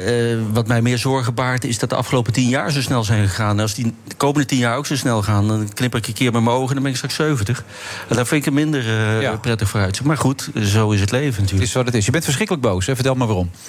wat 0.52 0.68
mij 0.68 0.82
meer 0.82 0.98
zorgen 0.98 1.34
baart... 1.34 1.64
is 1.66 1.80
dat 1.80 1.90
de 1.90 1.96
afgelopen 1.96 2.34
tien 2.34 2.50
jaar 2.50 2.72
zo 2.72 2.82
snel 2.82 3.04
zijn 3.04 3.28
gegaan. 3.28 3.56
En 3.56 3.60
als 3.60 3.74
die 3.74 3.94
de 4.08 4.16
komende 4.16 4.46
tien 4.48 4.58
jaar 4.60 4.78
ook 4.78 4.86
zo 4.86 4.96
snel 4.96 5.22
gaan... 5.24 5.48
dan 5.48 5.70
knip 5.74 5.96
ik 5.96 6.08
een 6.08 6.14
keer 6.14 6.32
met 6.32 6.44
mijn 6.44 6.56
ogen 6.56 6.68
en 6.68 6.74
dan 6.74 6.84
ben 6.84 6.92
ik 6.92 6.98
straks 6.98 7.16
70. 7.16 7.64
En 8.10 8.16
daar 8.16 8.26
vind 8.28 8.42
ik 8.42 8.48
er 8.48 8.54
minder 8.54 8.84
Ja. 9.22 9.36
prettig 9.36 9.70
voor 9.70 9.80
uit. 9.80 10.04
Maar 10.04 10.18
goed, 10.18 10.50
zo 10.64 10.92
is 10.92 11.00
het 11.00 11.12
leven 11.12 11.32
Het 11.32 11.42
natuurlijk. 11.42 11.72
Wat 11.76 11.86
het 11.86 11.96
is. 11.96 12.06
Je 12.06 12.12
bent 12.12 12.24
verschrikkelijk 12.24 12.66
boos. 12.66 12.86
Hè? 12.86 12.96
Vertel 12.96 13.16
maar 13.16 13.28
waarom. 13.28 13.50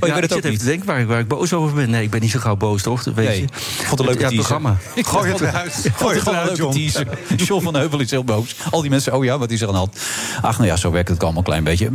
Oh, 0.00 0.08
Ja, 0.08 0.16
ik 0.16 0.22
zit 0.22 0.32
even 0.38 0.50
niet. 0.50 0.58
te 0.58 0.64
denken 0.64 0.86
waar 0.86 1.00
ik, 1.00 1.06
waar 1.06 1.18
ik 1.20 1.28
boos 1.28 1.52
over 1.52 1.74
ben. 1.74 1.90
Nee, 1.90 2.02
ik 2.02 2.10
ben 2.10 2.20
niet 2.20 2.30
zo 2.30 2.38
gauw 2.38 2.56
boos, 2.56 2.82
toch? 2.82 3.04
Weet 3.04 3.14
Nee, 3.16 3.36
je. 3.36 3.42
ik 3.42 3.52
vond 3.54 3.90
het 3.90 3.98
een 4.00 4.06
leuke 4.06 4.22
ja, 4.22 4.28
programma. 4.30 4.76
Ik 4.94 5.06
Gooi 5.06 5.32
het 5.32 5.40
eruit. 5.40 5.90
Gooi 5.96 6.18
het 6.18 6.26
eruit, 6.26 6.56
John. 6.56 6.72
teaser. 6.74 7.06
John 7.36 7.62
van 7.64 7.74
Heuvel 7.74 8.00
is 8.00 8.10
heel 8.10 8.24
boos. 8.24 8.54
Al 8.70 8.80
die 8.80 8.90
mensen, 8.90 9.12
oh 9.14 9.24
ja, 9.24 9.38
wat 9.38 9.50
is 9.50 9.60
er 9.60 9.66
aan 9.66 9.72
de 9.72 9.78
hand? 9.78 9.98
Ach, 10.42 10.56
nou 10.56 10.68
ja, 10.70 10.76
zo 10.76 10.90
werkt 10.90 11.08
het 11.08 11.22
allemaal 11.22 11.38
een 11.38 11.44
klein 11.44 11.64
beetje. 11.64 11.90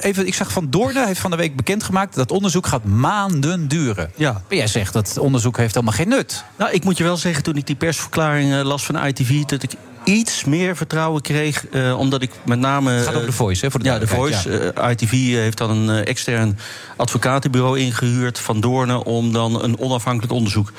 Even, 0.00 0.26
ik 0.26 0.34
zag 0.34 0.52
Van 0.52 0.70
Doornen 0.70 1.06
heeft 1.06 1.20
van 1.20 1.30
de 1.30 1.36
week 1.36 1.56
bekendgemaakt... 1.56 2.14
dat 2.14 2.30
onderzoek 2.30 2.66
gaat 2.66 2.84
maanden 2.84 3.68
duren. 3.68 4.10
Ja. 4.16 4.32
Maar 4.32 4.56
jij 4.58 4.66
zegt 4.66 4.92
dat 4.92 5.18
onderzoek 5.18 5.56
heeft 5.56 5.74
helemaal 5.74 5.94
geen 5.96 6.08
nut. 6.08 6.44
Nou, 6.58 6.70
ik 6.72 6.84
moet 6.84 6.96
je 6.98 7.04
wel 7.04 7.16
zeggen, 7.16 7.42
toen 7.42 7.56
ik 7.56 7.66
die 7.66 7.76
persverklaring 7.76 8.52
eh, 8.54 8.62
las 8.64 8.84
van 8.84 9.06
ITV... 9.06 9.42
dat 9.42 9.62
ik 9.62 9.70
iets 10.06 10.44
meer 10.44 10.76
vertrouwen 10.76 11.22
kreeg, 11.22 11.66
eh, 11.66 11.98
omdat 11.98 12.22
ik 12.22 12.30
met 12.44 12.58
name... 12.58 12.90
Het 12.90 13.06
gaat 13.06 13.14
over 13.14 13.26
de 13.26 13.32
Voice, 13.32 13.64
hè, 13.64 13.70
voor 13.70 13.82
de 13.82 13.88
Ja, 13.88 13.98
de 13.98 14.06
Voice. 14.06 14.72
Eh, 14.72 14.90
ITV 14.90 15.10
heeft 15.10 15.58
dan 15.58 15.70
een 15.70 15.98
eh, 15.98 16.10
extern 16.10 16.58
advocatenbureau 16.96 17.78
ingehuurd 17.78 18.38
van 18.38 18.60
Doornen... 18.60 19.04
om 19.04 19.32
dan 19.32 19.62
een 19.62 19.78
onafhankelijk 19.78 20.32
onderzoek 20.32 20.72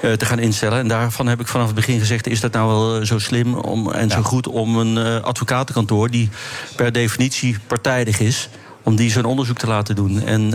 te 0.00 0.24
gaan 0.24 0.38
instellen. 0.38 0.78
En 0.78 0.88
daarvan 0.88 1.26
heb 1.26 1.40
ik 1.40 1.46
vanaf 1.46 1.66
het 1.66 1.74
begin 1.74 1.98
gezegd... 1.98 2.26
is 2.26 2.40
dat 2.40 2.52
nou 2.52 2.68
wel 2.68 3.06
zo 3.06 3.18
slim 3.18 3.54
om, 3.54 3.92
en 3.92 4.10
zo 4.10 4.22
goed 4.22 4.48
om 4.48 4.76
een 4.76 5.22
advocatenkantoor... 5.22 6.10
die 6.10 6.28
per 6.76 6.92
definitie 6.92 7.56
partijdig 7.66 8.20
is 8.20 8.48
om 8.82 8.96
die 8.96 9.10
zo'n 9.10 9.24
onderzoek 9.24 9.58
te 9.58 9.66
laten 9.66 9.94
doen. 9.94 10.22
En 10.22 10.54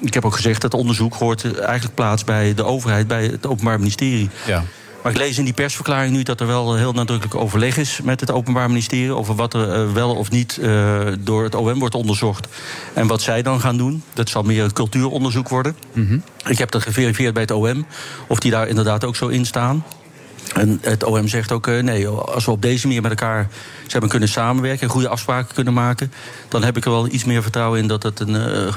ik 0.00 0.14
heb 0.14 0.24
ook 0.24 0.34
gezegd 0.34 0.60
dat 0.60 0.74
onderzoek 0.74 1.14
hoort 1.14 1.58
eigenlijk 1.58 1.94
plaats 1.94 2.24
bij 2.24 2.54
de 2.54 2.64
overheid, 2.64 3.06
bij 3.06 3.24
het 3.24 3.46
Openbaar 3.46 3.78
Ministerie. 3.78 4.30
Ja. 4.46 4.64
Maar 5.02 5.12
ik 5.12 5.18
lees 5.18 5.38
in 5.38 5.44
die 5.44 5.52
persverklaring 5.52 6.12
nu 6.12 6.22
dat 6.22 6.40
er 6.40 6.46
wel 6.46 6.76
heel 6.76 6.92
nadrukkelijk 6.92 7.34
overleg 7.34 7.76
is 7.76 8.00
met 8.02 8.20
het 8.20 8.30
Openbaar 8.30 8.68
Ministerie 8.68 9.14
over 9.14 9.34
wat 9.34 9.54
er 9.54 9.72
eh, 9.72 9.92
wel 9.92 10.14
of 10.14 10.30
niet 10.30 10.58
eh, 10.58 11.00
door 11.18 11.44
het 11.44 11.54
OM 11.54 11.78
wordt 11.78 11.94
onderzocht. 11.94 12.48
En 12.92 13.06
wat 13.06 13.22
zij 13.22 13.42
dan 13.42 13.60
gaan 13.60 13.76
doen. 13.76 14.02
Dat 14.12 14.28
zal 14.28 14.42
meer 14.42 14.64
een 14.64 14.72
cultuuronderzoek 14.72 15.48
worden. 15.48 15.76
Ik 16.46 16.58
heb 16.58 16.70
dat 16.70 16.82
geverifieerd 16.82 17.32
bij 17.32 17.42
het 17.42 17.50
OM, 17.50 17.86
of 18.26 18.38
die 18.38 18.50
daar 18.50 18.68
inderdaad 18.68 19.04
ook 19.04 19.16
zo 19.16 19.28
in 19.28 19.46
staan. 19.46 19.84
En 20.54 20.78
het 20.82 21.04
OM 21.04 21.28
zegt 21.28 21.52
ook, 21.52 21.66
eh, 21.66 21.82
nee, 21.82 22.08
als 22.08 22.44
we 22.44 22.50
op 22.50 22.62
deze 22.62 22.86
manier 22.86 23.02
met 23.02 23.10
elkaar 23.10 23.48
maar, 23.98 24.08
kunnen 24.08 24.28
samenwerken... 24.28 24.82
en 24.82 24.92
goede 24.92 25.08
afspraken 25.08 25.54
kunnen 25.54 25.74
maken... 25.74 26.12
dan 26.48 26.64
heb 26.64 26.76
ik 26.76 26.84
er 26.84 26.90
wel 26.90 27.08
iets 27.08 27.24
meer 27.24 27.42
vertrouwen 27.42 27.80
in 27.80 27.88
dat 27.88 28.02
het 28.02 28.20
een, 28.20 28.34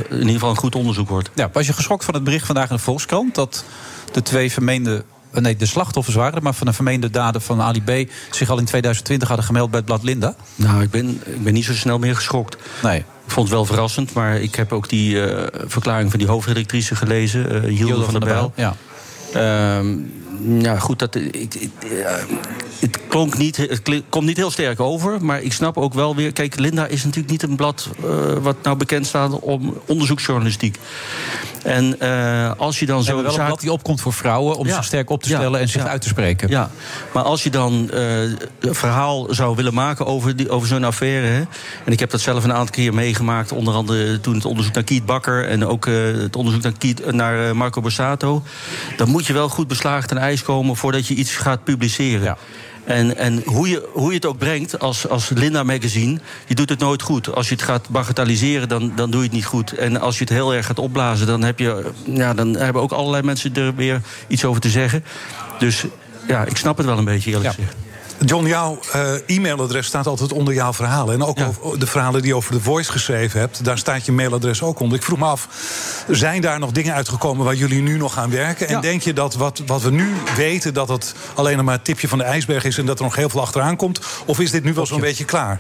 in 0.10 0.18
ieder 0.18 0.32
geval 0.32 0.50
een 0.50 0.56
goed 0.56 0.76
onderzoek 0.76 1.10
wordt. 1.10 1.30
Ja, 1.34 1.50
was 1.54 1.66
je 1.66 1.74
geschokt 1.74 2.06
van 2.06 2.14
het 2.14 2.24
bericht 2.24 2.46
vandaag 2.46 2.70
in 2.70 2.76
de 2.76 2.82
Volkskrant... 2.82 3.36
dat 3.36 3.64
de 4.12 4.22
twee 4.22 4.52
vermeende... 4.52 5.04
eh, 5.36 5.42
Nee, 5.42 5.56
de 5.56 5.66
slachtoffers 5.66 6.16
waren 6.16 6.44
maar 6.44 6.54
van 6.54 6.68
de 6.68 6.74
vermeende 6.74 7.10
daden 7.10 7.42
van 7.42 7.62
Ali 7.62 7.82
B... 7.82 8.12
zich 8.32 8.50
al 8.50 8.58
in 8.58 8.66
2020 8.66 9.28
hadden 9.28 9.46
gemeld 9.46 9.70
bij 9.70 9.78
het 9.78 9.88
blad 9.88 10.04
Linda? 10.04 10.36
Nou, 10.56 10.82
ik 10.82 10.90
ben, 10.90 11.22
ik 11.26 11.44
ben 11.44 11.54
niet 11.54 11.66
zo 11.66 11.74
snel 11.74 12.00
meer 12.00 12.16
geschokt. 12.16 12.58
Nee. 12.84 12.98
Ik 13.00 13.32
vond 13.32 13.48
het 13.48 13.56
wel 13.56 13.66
verrassend, 13.66 14.14
maar 14.14 14.42
ik 14.42 14.56
heb 14.56 14.72
ook 14.72 14.90
die 14.90 15.26
eh, 15.26 15.62
verklaring 15.68 16.10
van 16.10 16.20
die 16.20 16.28
hoofdredactrice 16.28 16.96
gelezen, 16.96 17.64
eh 17.64 17.78
Hilde, 17.78 18.04
van, 18.04 18.14
der 18.14 18.30
Bijl. 18.30 18.54
Ja. 18.56 18.76
Ehm, 19.34 19.98
ja, 20.48 20.80
goed, 20.80 21.00
dat, 21.00 21.16
ik, 21.16 21.70
het, 22.80 23.00
klonk 23.08 23.38
niet, 23.38 23.58
het 23.58 23.82
komt 24.10 24.26
niet 24.26 24.38
heel 24.38 24.52
sterk 24.52 24.80
over. 24.80 25.26
Maar 25.26 25.42
ik 25.42 25.54
snap 25.54 25.78
ook 25.78 25.94
wel 25.94 26.16
weer... 26.16 26.32
Kijk, 26.32 26.60
Linda 26.60 26.86
is 26.86 27.04
natuurlijk 27.04 27.32
niet 27.32 27.44
een 27.44 27.56
blad 27.56 27.90
eh, 28.04 28.10
wat 28.42 28.56
nou 28.64 28.78
bekend 28.78 29.06
staat 29.06 29.40
om 29.40 29.78
onderzoeksjournalistiek. 29.86 30.78
En 31.64 32.00
eh, 32.00 32.52
als 32.58 32.80
je 32.80 32.86
dan 32.86 33.04
Zo 33.04 33.10
zo... 33.10 33.16
wel 33.16 33.26
een 33.26 33.32
zaak- 33.32 33.46
blad 33.46 33.60
die 33.60 33.72
opkomt 33.72 34.02
voor 34.02 34.14
vrouwen... 34.14 34.56
om 34.58 34.68
Ja. 34.68 34.74
zich 34.76 34.84
sterk 34.86 35.10
op 35.10 35.24
te 35.24 35.30
Ja. 35.30 35.36
stellen 35.38 35.60
en 35.60 35.68
zich 35.70 35.82
Ja. 35.84 35.88
uit 35.90 36.02
te 36.02 36.08
spreken. 36.08 36.50
Ja, 36.50 36.70
maar 37.14 37.24
als 37.24 37.44
je 37.44 37.50
dan 37.50 37.90
eh, 37.92 38.22
een 38.22 38.76
verhaal 38.76 39.28
zou 39.34 39.56
willen 39.56 39.74
maken 39.74 40.06
over, 40.06 40.36
die- 40.36 40.50
over 40.50 40.68
zo'n 40.68 40.84
affaire. 40.84 41.28
Hè, 41.28 41.40
en 41.86 41.92
ik 41.92 42.00
heb 42.00 42.10
dat 42.10 42.22
zelf 42.22 42.44
een 42.44 42.54
aantal 42.54 42.74
keer 42.74 42.94
meegemaakt. 42.94 43.52
Onder 43.52 43.74
andere 43.74 44.20
toen 44.22 44.34
het 44.36 44.46
onderzoek 44.46 44.74
naar 44.74 44.84
Kiet 44.84 45.06
Bakker. 45.06 45.48
en 45.48 45.66
ook 45.66 45.86
het 45.86 46.36
onderzoek 46.36 46.62
naar, 46.62 46.72
Kiet, 46.78 47.12
naar 47.12 47.56
Marco 47.56 47.82
Borsato. 47.82 48.44
Dan 48.98 49.10
moet 49.10 49.26
je 49.26 49.34
wel 49.34 49.50
goed 49.50 49.68
beslagen 49.68 50.08
ten 50.08 50.18
ijs 50.18 50.35
komen 50.44 50.76
voordat 50.76 51.08
je 51.08 51.14
iets 51.14 51.36
gaat 51.36 51.64
publiceren. 51.64 52.38
En, 52.86 53.18
en 53.18 53.42
hoe, 53.46 53.70
je, 53.70 53.90
hoe 53.94 54.10
je 54.10 54.16
het 54.16 54.26
ook 54.26 54.38
brengt 54.38 54.80
als, 54.80 55.10
als 55.10 55.30
Linda 55.30 55.64
Magazine, 55.64 56.20
je 56.48 56.56
doet 56.56 56.70
het 56.70 56.80
nooit 56.80 57.02
goed. 57.02 57.36
Als 57.36 57.50
je 57.50 57.56
het 57.56 57.64
gaat 57.64 57.90
bagatelliseren, 57.90 58.70
dan, 58.70 58.92
dan 58.96 59.12
doe 59.12 59.20
je 59.20 59.26
het 59.26 59.36
niet 59.36 59.46
goed. 59.46 59.72
En 59.72 60.00
als 60.00 60.18
je 60.18 60.24
het 60.24 60.34
heel 60.34 60.54
erg 60.54 60.66
gaat 60.66 60.80
opblazen, 60.80 61.28
dan, 61.28 61.44
heb 61.44 61.60
je, 61.60 61.92
ja, 62.06 62.34
dan 62.34 62.56
hebben 62.56 62.82
ook 62.82 62.92
allerlei 62.92 63.24
mensen 63.24 63.56
er 63.56 63.76
weer 63.76 64.02
iets 64.28 64.46
over 64.46 64.62
te 64.62 64.70
zeggen. 64.70 65.04
Dus 65.60 65.86
ja, 66.28 66.46
ik 66.46 66.58
snap 66.58 66.78
het 66.78 66.86
wel 66.86 66.98
een 66.98 67.06
beetje, 67.06 67.32
eerlijk 67.32 67.54
gezegd. 67.56 67.76
John, 68.20 68.46
jouw 68.46 68.80
eh, 68.92 69.14
e-mailadres 69.26 69.86
staat 69.86 70.08
altijd 70.08 70.32
onder 70.32 70.54
jouw 70.54 70.74
verhalen. 70.74 71.14
En 71.14 71.24
ook 71.24 71.40
over 71.40 71.80
de 71.80 71.88
verhalen 71.88 72.22
die 72.22 72.30
je 72.30 72.36
over 72.36 72.54
The 72.54 72.62
Voice 72.62 72.92
geschreven 72.92 73.40
hebt. 73.40 73.64
Daar 73.64 73.78
staat 73.78 74.06
je 74.06 74.12
mailadres 74.12 74.62
ook 74.62 74.80
onder. 74.80 74.98
Ik 74.98 75.04
vroeg 75.04 75.20
me 75.20 75.26
af, 75.26 75.48
zijn 76.10 76.42
daar 76.42 76.60
nog 76.60 76.72
dingen 76.72 76.94
uitgekomen... 76.94 77.46
waar 77.46 77.56
jullie 77.56 77.82
nu 77.82 77.98
nog 77.98 78.18
aan 78.18 78.30
werken? 78.30 78.68
En 78.68 78.82
denk 78.82 79.02
je 79.02 79.14
dat 79.14 79.36
wat, 79.36 79.62
wat 79.66 79.82
we 79.82 79.92
nu 79.92 80.14
weten... 80.36 80.74
dat 80.74 80.88
het 80.88 81.16
alleen 81.34 81.56
nog 81.56 81.66
maar 81.66 81.76
het 81.76 81.86
tipje 81.86 82.08
van 82.08 82.18
de 82.18 82.24
ijsberg 82.24 82.64
is... 82.64 82.78
en 82.78 82.86
dat 82.86 82.98
er 82.98 83.04
nog 83.04 83.16
heel 83.16 83.30
veel 83.30 83.42
achteraan 83.42 83.76
komt? 83.76 84.00
Of 84.26 84.40
is 84.40 84.52
dit 84.52 84.64
nu 84.64 84.74
wel 84.74 84.86
zo'n 84.86 85.00
beetje 85.00 85.26
klaar? 85.26 85.60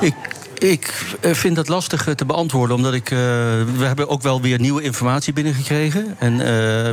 Ik, 0.00 0.14
ik 0.62 1.14
eh, 1.20 1.32
vind 1.34 1.56
dat 1.56 1.68
lastig 1.68 2.06
eh, 2.08 2.14
te 2.14 2.24
beantwoorden, 2.24 2.76
omdat 2.76 2.94
ik. 2.94 3.10
eh, 3.10 3.18
we 3.76 3.84
hebben 3.84 4.08
ook 4.08 4.22
wel 4.22 4.40
weer 4.40 4.60
nieuwe 4.60 4.82
informatie 4.82 5.32
binnengekregen. 5.32 6.16
En 6.18 6.36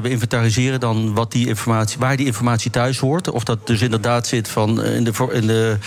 we 0.01 0.09
inventariseren 0.09 0.79
dan 0.79 1.13
wat 1.13 1.31
die 1.31 1.47
informatie, 1.47 1.99
waar 1.99 2.17
die 2.17 2.25
informatie 2.25 2.71
thuis 2.71 2.99
hoort. 2.99 3.31
Of 3.31 3.43
dat 3.43 3.67
dus 3.67 3.81
inderdaad 3.81 4.27
zit 4.27 4.47
van, 4.47 4.83
in, 4.83 5.03
de, 5.03 5.11
in 5.31 5.47
de 5.47 5.77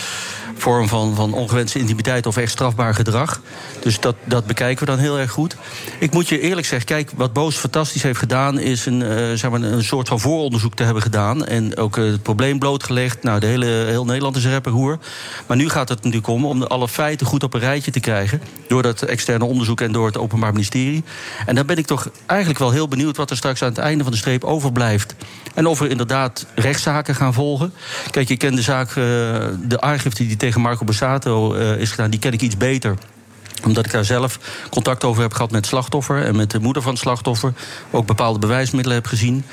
vorm 0.57 0.89
van, 0.89 1.15
van 1.15 1.35
ongewenste 1.35 1.79
intimiteit 1.79 2.27
of 2.27 2.37
echt 2.37 2.51
strafbaar 2.51 2.95
gedrag. 2.95 3.41
Dus 3.81 4.01
dat, 4.01 4.17
dat 4.25 4.47
bekijken 4.47 4.85
we 4.85 4.91
dan 4.91 5.01
heel 5.01 5.19
erg 5.19 5.31
goed. 5.31 5.57
Ik 5.99 6.13
moet 6.13 6.29
je 6.29 6.41
eerlijk 6.41 6.67
zeggen, 6.67 6.87
kijk, 6.87 7.11
wat 7.17 7.33
Boos 7.33 7.57
fantastisch 7.57 8.03
heeft 8.03 8.19
gedaan, 8.19 8.59
is 8.59 8.87
een, 8.87 9.01
zeg 9.39 9.51
maar 9.51 9.63
een 9.63 9.85
soort 9.85 10.09
van 10.09 10.21
vooronderzoek 10.21 10.75
te 10.75 10.83
hebben 10.83 11.03
gedaan. 11.03 11.47
En 11.47 11.77
ook 11.77 11.97
het 11.97 12.23
probleem 12.23 12.59
blootgelegd. 12.59 13.23
Nou, 13.23 13.41
de 13.41 13.47
hele, 13.47 13.67
heel 13.67 14.05
Nederland 14.05 14.37
is 14.37 14.47
rapperhoer. 14.47 14.99
Maar 15.47 15.57
nu 15.57 15.69
gaat 15.69 15.89
het 15.89 15.99
natuurlijk 15.99 16.29
om 16.29 16.45
om 16.45 16.63
alle 16.63 16.89
feiten 16.89 17.27
goed 17.27 17.43
op 17.43 17.55
een 17.55 17.61
te 17.81 18.01
krijgen. 18.01 18.43
Door 18.69 18.83
dat 18.83 19.03
externe 19.03 19.45
onderzoek 19.45 19.81
en 19.81 19.93
door 19.93 20.07
het 20.07 20.19
Openbaar 20.19 20.53
Ministerie. 20.53 21.05
En 21.47 21.55
dan 21.55 21.67
ben 21.67 21.77
ik 21.77 21.87
toch 21.87 22.11
eigenlijk 22.27 22.61
wel 22.61 22.71
heel 22.71 22.89
benieuwd 22.89 23.17
wat 23.17 23.31
er 23.31 23.37
straks 23.37 23.63
aan 23.63 23.69
het 23.69 23.79
einde 23.79 24.03
van 24.03 24.13
de 24.13 24.19
streep 24.19 24.45
overblijft. 24.45 25.15
En 25.55 25.67
of 25.67 25.81
er 25.81 25.91
inderdaad 25.91 26.47
rechtszaken 26.55 27.15
gaan 27.15 27.35
volgen. 27.35 27.73
Kijk, 28.11 28.29
je 28.29 28.37
kent 28.37 28.57
de 28.57 28.63
zaak, 28.63 28.89
eh, 28.89 28.95
de 28.95 29.81
aangifte 29.81 30.27
die 30.27 30.37
tegen 30.37 30.61
Marco 30.61 30.85
Bassato 30.85 31.55
eh, 31.55 31.77
is 31.77 31.91
gedaan, 31.91 32.11
die 32.11 32.21
ken 32.21 32.33
ik 32.33 32.41
iets 32.41 32.57
beter 32.57 32.97
omdat 33.65 33.87
ik 33.87 33.93
daar 33.93 34.05
zelf 34.05 34.39
contact 34.71 35.05
over 35.05 35.23
heb 35.23 35.33
gehad 35.33 35.51
met 35.51 35.67
slachtoffer 35.67 36.25
en 36.25 36.37
met 36.37 36.51
de 36.51 36.59
moeder 36.59 36.83
van 36.83 36.93
het 36.93 37.01
slachtoffer. 37.01 37.53
Ook 37.91 38.07
bepaalde 38.07 38.39
bewijsmiddelen 38.39 38.97
heb 38.97 39.07
gezien. 39.07 39.45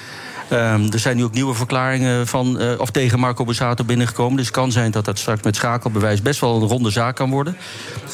Ehm, 0.49 0.91
er 0.91 0.99
zijn 0.99 1.17
nu 1.17 1.23
ook 1.23 1.33
nieuwe 1.33 1.53
verklaringen 1.53 2.27
van, 2.27 2.59
eh, 2.59 2.79
of 2.79 2.91
tegen 2.91 3.19
Marco 3.19 3.43
Borsato 3.43 3.83
binnengekomen. 3.83 4.37
Dus 4.37 4.45
het 4.45 4.55
kan 4.55 4.71
zijn 4.71 4.91
dat 4.91 5.05
dat 5.05 5.19
straks 5.19 5.43
met 5.43 5.55
schakelbewijs 5.55 6.21
best 6.21 6.39
wel 6.39 6.61
een 6.61 6.67
ronde 6.67 6.89
zaak 6.89 7.15
kan 7.15 7.29
worden. 7.29 7.57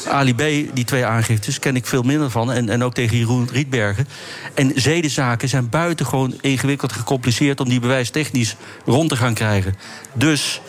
Ali 0.08 0.34
die 0.74 0.84
twee 0.84 1.04
aangiftes, 1.04 1.58
ken 1.58 1.76
ik 1.76 1.86
veel 1.86 2.02
minder 2.02 2.30
van. 2.30 2.52
En, 2.52 2.68
en 2.68 2.84
ook 2.84 2.94
tegen 2.94 3.16
Jeroen 3.16 3.48
Rietbergen. 3.52 4.08
En 4.54 4.72
zedenzaken 4.74 5.48
zijn 5.48 5.68
buitengewoon 5.68 6.34
ingewikkeld 6.40 6.92
gecompliceerd... 6.92 7.60
om 7.60 7.68
die 7.68 7.80
bewijstechnisch 7.80 8.56
rond 8.84 9.08
te 9.08 9.16
gaan 9.16 9.34
krijgen. 9.34 9.74
Dus 10.12 10.60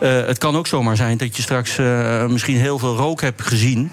eh, 0.00 0.26
het 0.26 0.38
kan 0.38 0.56
ook 0.56 0.66
zomaar 0.66 0.96
zijn 0.96 1.16
dat 1.16 1.36
je 1.36 1.42
straks 1.42 1.78
eh, 1.78 2.26
misschien 2.26 2.56
heel 2.56 2.78
veel 2.78 2.96
rook 2.96 3.20
hebt 3.20 3.42
gezien... 3.42 3.90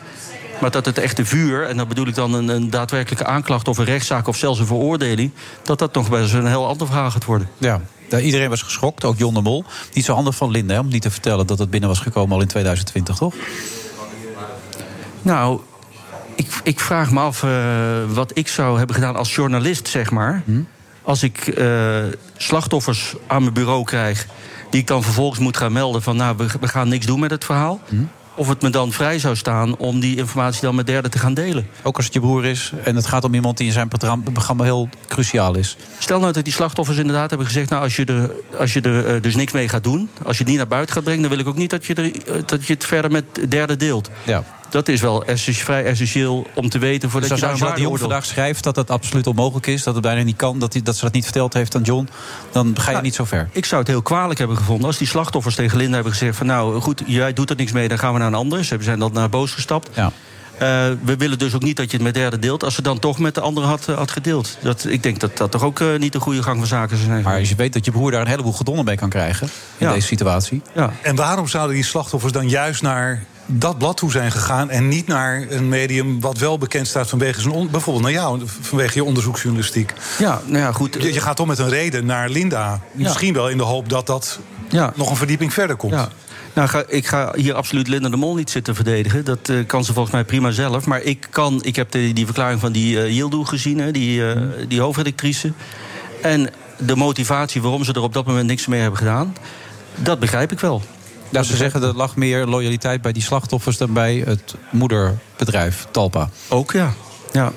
Maar 0.64 0.72
dat 0.72 0.86
het 0.86 0.98
echte 0.98 1.26
vuur, 1.26 1.68
en 1.68 1.78
dat 1.78 1.88
bedoel 1.88 2.08
ik 2.08 2.16
dan 2.16 2.34
een, 2.34 2.48
een 2.48 2.70
daadwerkelijke 2.70 3.26
aanklacht 3.26 3.68
of 3.68 3.78
een 3.78 3.86
rechtszaak 3.86 4.28
of 4.28 4.38
zelfs 4.38 4.60
een 4.60 4.66
veroordeling, 4.66 5.32
dat 5.64 5.80
dat 5.80 5.94
nog 5.94 6.08
wel 6.08 6.22
eens 6.22 6.32
een 6.32 6.48
heel 6.48 6.68
ander 6.68 6.88
verhaal 6.88 7.12
gaat 7.12 7.26
worden. 7.26 7.50
Ja. 7.58 7.82
Iedereen 8.22 8.50
was 8.50 8.62
geschokt, 8.62 9.04
ook 9.04 9.18
John 9.18 9.34
de 9.34 9.42
Mol. 9.42 9.64
Niet 9.94 10.06
zo 10.06 10.14
handig 10.14 10.36
van 10.36 10.52
Linde, 10.52 10.74
hè, 10.74 10.80
om 10.80 10.88
niet 10.88 11.02
te 11.02 11.12
vertellen 11.12 11.48
dat 11.48 11.60
het 11.60 11.70
binnen 11.70 11.90
was 11.90 12.00
gekomen 12.00 12.36
al 12.36 12.42
in 12.42 12.48
2020, 12.48 13.18
toch? 13.18 13.34
Nou, 15.22 15.60
ik, 16.36 16.48
ik 16.64 16.80
vraag 16.80 17.12
me 17.12 17.20
af 17.20 17.44
eh, 17.44 17.50
wat 18.08 18.32
ik 18.34 18.48
zou 18.48 18.78
hebben 18.78 18.96
gedaan 18.96 19.16
als 19.16 19.36
journalist, 19.36 19.88
zeg 19.88 20.12
maar. 20.12 20.44
Als 21.02 21.24
ik 21.24 21.48
eh, 21.48 21.98
slachtoffers 22.38 23.16
aan 23.28 23.42
mijn 23.42 23.54
bureau 23.54 23.84
krijg, 23.84 24.28
die 24.70 24.82
ik 24.82 24.88
dan 24.88 25.04
vervolgens 25.04 25.40
moet 25.40 25.58
gaan 25.58 25.72
melden 25.72 26.02
van, 26.02 26.16
nou, 26.16 26.38
we, 26.38 26.46
we 26.60 26.68
gaan 26.68 26.88
niks 26.88 27.06
doen 27.06 27.20
met 27.20 27.32
het 27.32 27.46
verhaal. 27.46 27.80
Of 28.36 28.48
het 28.48 28.62
me 28.62 28.70
dan 28.70 28.92
vrij 28.92 29.20
zou 29.20 29.36
staan 29.36 29.78
om 29.78 30.00
die 30.00 30.18
informatie 30.18 30.62
dan 30.62 30.76
met 30.76 30.86
derden 30.86 31.12
te 31.12 31.20
gaan 31.20 31.34
delen. 31.34 31.68
Ook 31.82 31.96
als 31.96 32.06
het 32.06 32.14
je 32.14 32.20
broer 32.20 32.46
is 32.46 32.72
en 32.84 32.96
het 32.96 33.06
gaat 33.06 33.24
om 33.24 33.34
iemand 33.34 33.58
die 33.58 33.68
in 33.68 33.74
zijn 33.74 33.88
program- 33.88 34.24
programma 34.24 34.64
heel 34.64 34.90
cruciaal 35.08 35.56
is. 35.56 35.78
Stel 36.00 36.20
nou 36.20 36.34
dat 36.34 36.44
die 36.44 36.54
slachtoffers 36.54 36.98
inderdaad 36.98 37.30
hebben 37.30 37.48
gezegd... 37.48 37.70
nou, 37.70 37.84
als 37.84 37.96
je 37.96 38.06
er, 38.06 38.32
als 38.60 38.74
je 38.74 38.82
er 38.82 39.06
eh, 39.06 39.22
dus 39.22 39.36
niks 39.36 39.52
mee 39.52 39.70
gaat 39.70 39.84
doen... 39.84 40.10
als 40.24 40.38
je 40.38 40.42
het 40.44 40.52
niet 40.52 40.58
naar 40.58 40.68
buiten 40.68 40.96
gaat 40.96 41.04
brengen... 41.04 41.22
dan 41.22 41.32
wil 41.32 41.40
ik 41.40 41.48
ook 41.48 41.58
niet 41.58 41.70
dat 41.70 41.86
je, 41.86 41.94
er, 41.94 42.04
eh, 42.06 42.42
dat 42.46 42.68
je 42.68 42.74
het 42.74 42.86
verder 42.86 43.12
met 43.12 43.26
derden 43.50 43.80
deelt. 43.80 44.10
Ja. 44.24 44.44
Dat 44.74 44.88
is 44.88 45.02
wel 45.02 45.26
essentie- 45.26 45.64
vrij 45.64 45.86
essentieel 45.86 46.48
om 46.54 46.70
te 46.70 46.78
weten... 46.80 47.10
voordat 47.10 47.30
Dus 47.30 47.40
je 47.40 47.46
daar 47.46 47.78
een 47.78 47.92
de 47.92 47.98
vandaag 47.98 48.26
schrijft 48.26 48.64
dat 48.64 48.76
het 48.76 48.90
absoluut 48.90 49.28
onmogelijk 49.28 49.68
is... 49.68 49.84
dat 49.84 49.94
het 49.94 50.04
bijna 50.04 50.24
niet 50.24 50.36
kan, 50.36 50.60
dat, 50.60 50.74
hij, 50.74 50.82
dat 50.82 50.96
ze 50.96 51.04
dat 51.04 51.14
niet 51.14 51.24
verteld 51.24 51.54
heeft 51.54 51.76
aan 51.76 51.82
John... 51.82 52.10
dan 52.52 52.76
ga 52.80 52.92
je 52.92 53.02
niet 53.02 53.16
zo 53.16 53.24
ver. 53.24 53.50
Ik 53.52 53.66
zou 53.66 53.82
het 53.82 53.90
heel 53.90 54.02
kwalijk 54.02 54.40
hebben 54.40 54.58
gevonden 54.58 54.86
als 54.86 54.98
die 54.98 55.08
slachtoffers 55.08 55.56
tegen 55.56 55.78
Linda 55.78 55.94
hebben 55.94 56.12
gezegd... 56.12 56.38
van 56.38 56.46
nou 56.46 56.82
goed, 56.82 57.04
jij 57.06 57.34
doet 57.34 57.50
er 57.50 57.56
niks 57.56 57.72
mee, 57.72 57.88
dan 57.88 58.00
gaan 58.00 58.14
we 58.14 58.20
naar 58.20 58.28
een 58.28 58.34
ander. 58.34 58.66
Ze 58.66 58.78
zijn 58.80 59.00
dan 59.00 59.14
naar 59.14 59.30
boos 59.30 59.52
gestapt. 59.52 59.90
Ja. 59.94 60.12
Eh, 60.58 60.68
we 61.04 61.16
willen 61.18 61.38
dus 61.38 61.54
ook 61.56 61.64
niet 61.64 61.78
dat 61.78 61.92
je 61.92 61.98
het 61.98 62.06
met 62.06 62.14
derden 62.14 62.42
deelt... 62.42 62.64
als 62.64 62.76
ze 62.76 62.82
dan 62.82 63.00
toch 63.00 63.20
met 63.20 63.36
de 63.36 63.42
andere 63.42 63.68
had, 63.68 63.88
eh, 63.88 63.98
had 63.98 64.12
gedeeld. 64.12 64.58
Dat, 64.62 64.86
ik 64.86 65.04
denk 65.04 65.20
dat 65.20 65.38
dat 65.38 65.52
toch 65.52 65.64
ook 65.64 65.80
eh, 65.80 65.88
niet 65.98 66.14
de 66.14 66.20
goede 66.20 66.44
gang 66.44 66.58
van 66.58 66.68
zaken 66.68 66.98
zou 66.98 67.10
zijn. 67.10 67.24
Maar 67.24 67.40
als 67.40 67.50
je 67.50 67.56
weet 67.56 67.74
dat 67.74 67.86
je 67.86 67.92
broer 67.92 68.12
daar 68.12 68.22
een 68.22 68.28
heleboel 68.28 68.54
gedonder 68.54 68.86
mee 68.86 68.96
kan 68.96 69.10
krijgen... 69.10 69.48
in 69.78 69.88
Ja. 69.88 69.94
deze 69.94 70.08
situatie. 70.08 70.62
Ja. 70.76 70.92
En 71.02 71.16
waarom 71.16 71.48
zouden 71.48 71.76
die 71.76 71.86
slachtoffers 71.86 72.34
dan 72.34 72.50
juist 72.50 72.82
naar 72.82 73.24
dat 73.46 73.78
blad 73.78 73.98
toe 73.98 74.12
zijn 74.12 74.32
gegaan... 74.32 74.70
en 74.70 74.88
niet 74.88 75.08
naar 75.08 75.46
een 75.50 75.70
medium 75.70 76.20
wat 76.20 76.38
wel 76.38 76.58
bekend 76.58 76.88
staat 76.88 77.10
vanwege 77.10 77.42
zijn... 77.42 77.70
bijvoorbeeld 77.70 78.06
naar 78.06 78.14
jou, 78.14 78.42
vanwege 78.62 78.94
je 78.96 79.04
onderzoeksjournalistiek? 79.04 79.94
Ja, 80.18 80.42
nou 80.46 80.64
ja, 80.64 80.72
goed. 80.72 80.98
Je, 81.00 81.14
je 81.14 81.22
gaat 81.22 81.36
toch 81.36 81.48
met 81.48 81.60
een 81.60 81.70
reden 81.70 82.06
naar 82.06 82.30
Linda. 82.30 82.80
Misschien 82.92 83.34
wel 83.34 83.50
in 83.50 83.58
de 83.58 83.64
hoop 83.64 83.90
dat 83.90 84.08
dat 84.08 84.40
Ja. 84.70 84.94
nog 84.96 85.10
een 85.10 85.16
verdieping 85.16 85.54
verder 85.54 85.76
komt. 85.76 85.94
Ja. 85.94 86.10
Nou, 86.54 86.68
ga, 86.68 86.84
ik 86.88 87.08
ga 87.08 87.34
hier 87.36 87.54
absoluut 87.54 87.88
Linda 87.88 88.10
de 88.10 88.18
Mol 88.18 88.36
niet 88.36 88.50
zitten 88.50 88.76
verdedigen. 88.76 89.26
Dat 89.26 89.50
eh, 89.50 89.58
kan 89.68 89.84
ze 89.84 89.94
volgens 89.94 90.14
mij 90.14 90.24
prima 90.24 90.52
zelf. 90.52 90.86
Maar 90.86 91.02
ik, 91.02 91.28
kan, 91.30 91.60
ik 91.64 91.76
heb 91.76 91.92
de, 91.92 92.14
die 92.14 92.26
verklaring 92.26 92.60
van 92.60 92.72
die 92.72 93.14
Yildiz 93.14 93.50
gezien, 93.50 93.80
hè, 93.80 93.92
die, 93.92 94.32
eh, 94.32 94.42
die 94.68 94.82
hoofdredactrice. 94.82 95.54
En 96.22 96.50
de 96.78 96.96
motivatie 96.96 97.62
waarom 97.62 97.84
ze 97.84 97.94
er 97.94 98.02
op 98.02 98.14
dat 98.14 98.26
moment 98.26 98.48
niks 98.48 98.68
mee 98.68 98.80
hebben 98.82 99.00
gedaan... 99.00 99.36
dat 99.96 100.20
begrijp 100.20 100.52
ik 100.52 100.60
wel. 100.60 100.82
Nou, 101.34 101.46
ze 101.46 101.56
zeggen 101.56 101.82
dat 101.82 101.90
er 101.90 101.98
lag 101.98 102.16
meer 102.16 102.46
loyaliteit 102.46 103.02
bij 103.02 103.12
die 103.12 103.22
slachtoffers... 103.22 103.78
dan 103.78 103.94
bij 103.94 104.24
het 104.26 104.56
moederbedrijf 104.70 105.88
Talpa. 105.92 106.30
Ook, 106.50 106.72
ja. 106.72 106.94
ja. 107.32 107.52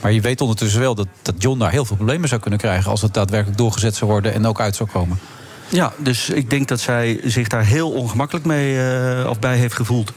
Maar 0.00 0.12
je 0.12 0.20
weet 0.20 0.40
ondertussen 0.40 0.80
wel 0.80 0.94
dat, 0.94 1.06
dat 1.22 1.34
John 1.38 1.58
daar 1.58 1.70
heel 1.70 1.84
veel 1.84 1.96
problemen 1.96 2.28
zou 2.28 2.40
kunnen 2.40 2.60
krijgen... 2.60 2.90
als 2.90 3.02
het 3.02 3.14
daadwerkelijk 3.14 3.58
doorgezet 3.58 3.94
zou 3.94 4.10
worden 4.10 4.34
en 4.34 4.46
ook 4.46 4.60
uit 4.60 4.76
zou 4.76 4.90
komen. 4.90 5.18
Ja, 5.68 5.92
dus 5.96 6.30
ik 6.30 6.50
denk 6.50 6.68
dat 6.68 6.80
zij 6.80 7.20
zich 7.24 7.48
daar 7.48 7.64
heel 7.64 7.90
ongemakkelijk 7.90 8.44
mee 8.46 8.80
eh, 8.80 9.30
of 9.30 9.38
bij 9.38 9.56
heeft 9.56 9.74
gevoeld. 9.74 10.12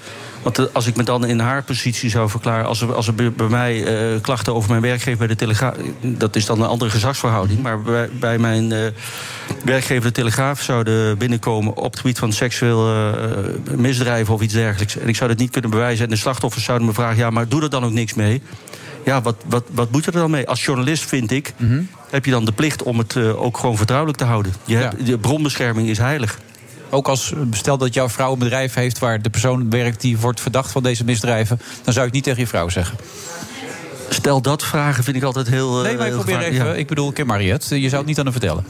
Want 0.45 0.59
eh, 0.59 0.65
als 0.71 0.87
ik 0.87 0.95
me 0.95 1.03
dan 1.03 1.25
in 1.25 1.39
haar 1.39 1.63
positie 1.63 2.09
zou 2.09 2.29
verklaren... 2.29 2.65
als 2.65 2.81
er, 2.81 2.93
als 2.93 3.07
er 3.07 3.13
bij 3.33 3.47
mij 3.49 3.85
eh, 3.85 4.21
klachten 4.21 4.55
over 4.55 4.69
mijn 4.69 4.81
werkgever 4.81 5.17
bij 5.17 5.27
de 5.27 5.35
Telegraaf... 5.35 5.75
dat 6.01 6.35
is 6.35 6.45
dan 6.45 6.61
een 6.61 6.67
andere 6.67 6.91
gezagsverhouding... 6.91 7.61
maar 7.61 7.81
bij, 7.81 8.09
bij 8.19 8.37
mijn 8.37 8.71
eh, 8.71 8.79
werkgever 9.63 10.03
de 10.03 10.11
Telegraaf 10.11 10.61
zouden 10.61 11.17
binnenkomen... 11.17 11.75
op 11.75 11.91
het 11.91 11.99
gebied 11.99 12.19
van 12.19 12.33
seksueel 12.33 12.93
eh, 12.93 13.77
misdrijven 13.77 14.33
of 14.33 14.41
iets 14.41 14.53
dergelijks... 14.53 14.97
en 14.97 15.07
ik 15.07 15.15
zou 15.15 15.29
dat 15.29 15.39
niet 15.39 15.51
kunnen 15.51 15.69
bewijzen... 15.69 16.03
en 16.03 16.09
de 16.09 16.17
slachtoffers 16.17 16.63
zouden 16.63 16.87
me 16.87 16.93
vragen... 16.93 17.17
ja, 17.17 17.29
maar 17.29 17.47
doe 17.47 17.61
er 17.61 17.69
dan 17.69 17.85
ook 17.85 17.91
niks 17.91 18.13
mee... 18.13 18.41
Ja, 19.05 19.21
wat, 19.21 19.35
wat, 19.45 19.63
wat 19.71 19.91
moet 19.91 20.05
je 20.05 20.11
er 20.11 20.19
dan 20.19 20.31
mee? 20.31 20.47
Als 20.47 20.65
journalist, 20.65 21.03
vind 21.03 21.31
ik, 21.31 21.53
heb 22.09 22.25
je 22.25 22.31
dan 22.31 22.45
de 22.45 22.51
plicht 22.51 22.83
om 22.83 22.97
het 22.97 23.15
eh, 23.15 23.41
ook 23.41 23.57
gewoon 23.57 23.77
vertrouwelijk 23.77 24.17
te 24.17 24.23
houden. 24.23 24.53
Je 24.65 24.75
hebt, 24.75 25.05
De 25.05 25.17
bronbescherming 25.17 25.89
is 25.89 25.97
heilig. 25.97 26.39
Ook 26.95 27.07
als, 27.07 27.33
stel 27.51 27.77
dat 27.77 27.93
jouw 27.93 28.09
vrouw 28.09 28.33
een 28.33 28.39
bedrijf 28.39 28.73
heeft... 28.73 28.99
waar 28.99 29.21
de 29.21 29.29
persoon 29.29 29.69
werkt 29.69 30.01
die 30.01 30.17
wordt 30.17 30.41
verdacht 30.41 30.71
van 30.71 30.83
deze 30.83 31.03
misdrijven... 31.03 31.59
dan 31.83 31.93
zou 31.93 32.05
het 32.05 32.13
niet 32.13 32.23
tegen 32.23 32.39
je 32.39 32.47
vrouw 32.47 32.69
zeggen. 32.69 32.97
Stel 34.09 34.41
dat 34.41 34.63
vragen 34.63 35.03
vind 35.03 35.15
ik 35.15 35.23
altijd 35.23 35.47
heel. 35.49 35.77
eh, 35.77 35.83
Nee, 35.83 35.97
maar 35.97 36.05
ik 36.05 36.11
heel 36.11 36.21
probeer 36.21 36.35
gevaarlijk. 36.35 36.61
even... 36.61 36.73
Ja. 36.73 36.79
Ik 36.79 36.87
bedoel, 36.87 37.09
ik 37.09 37.13
ken 37.13 37.27
Mariette. 37.27 37.81
Je 37.81 37.87
zou 37.89 37.97
het 37.97 38.05
niet 38.07 38.17
aan 38.19 38.23
hem 38.23 38.33
vertellen. 38.33 38.65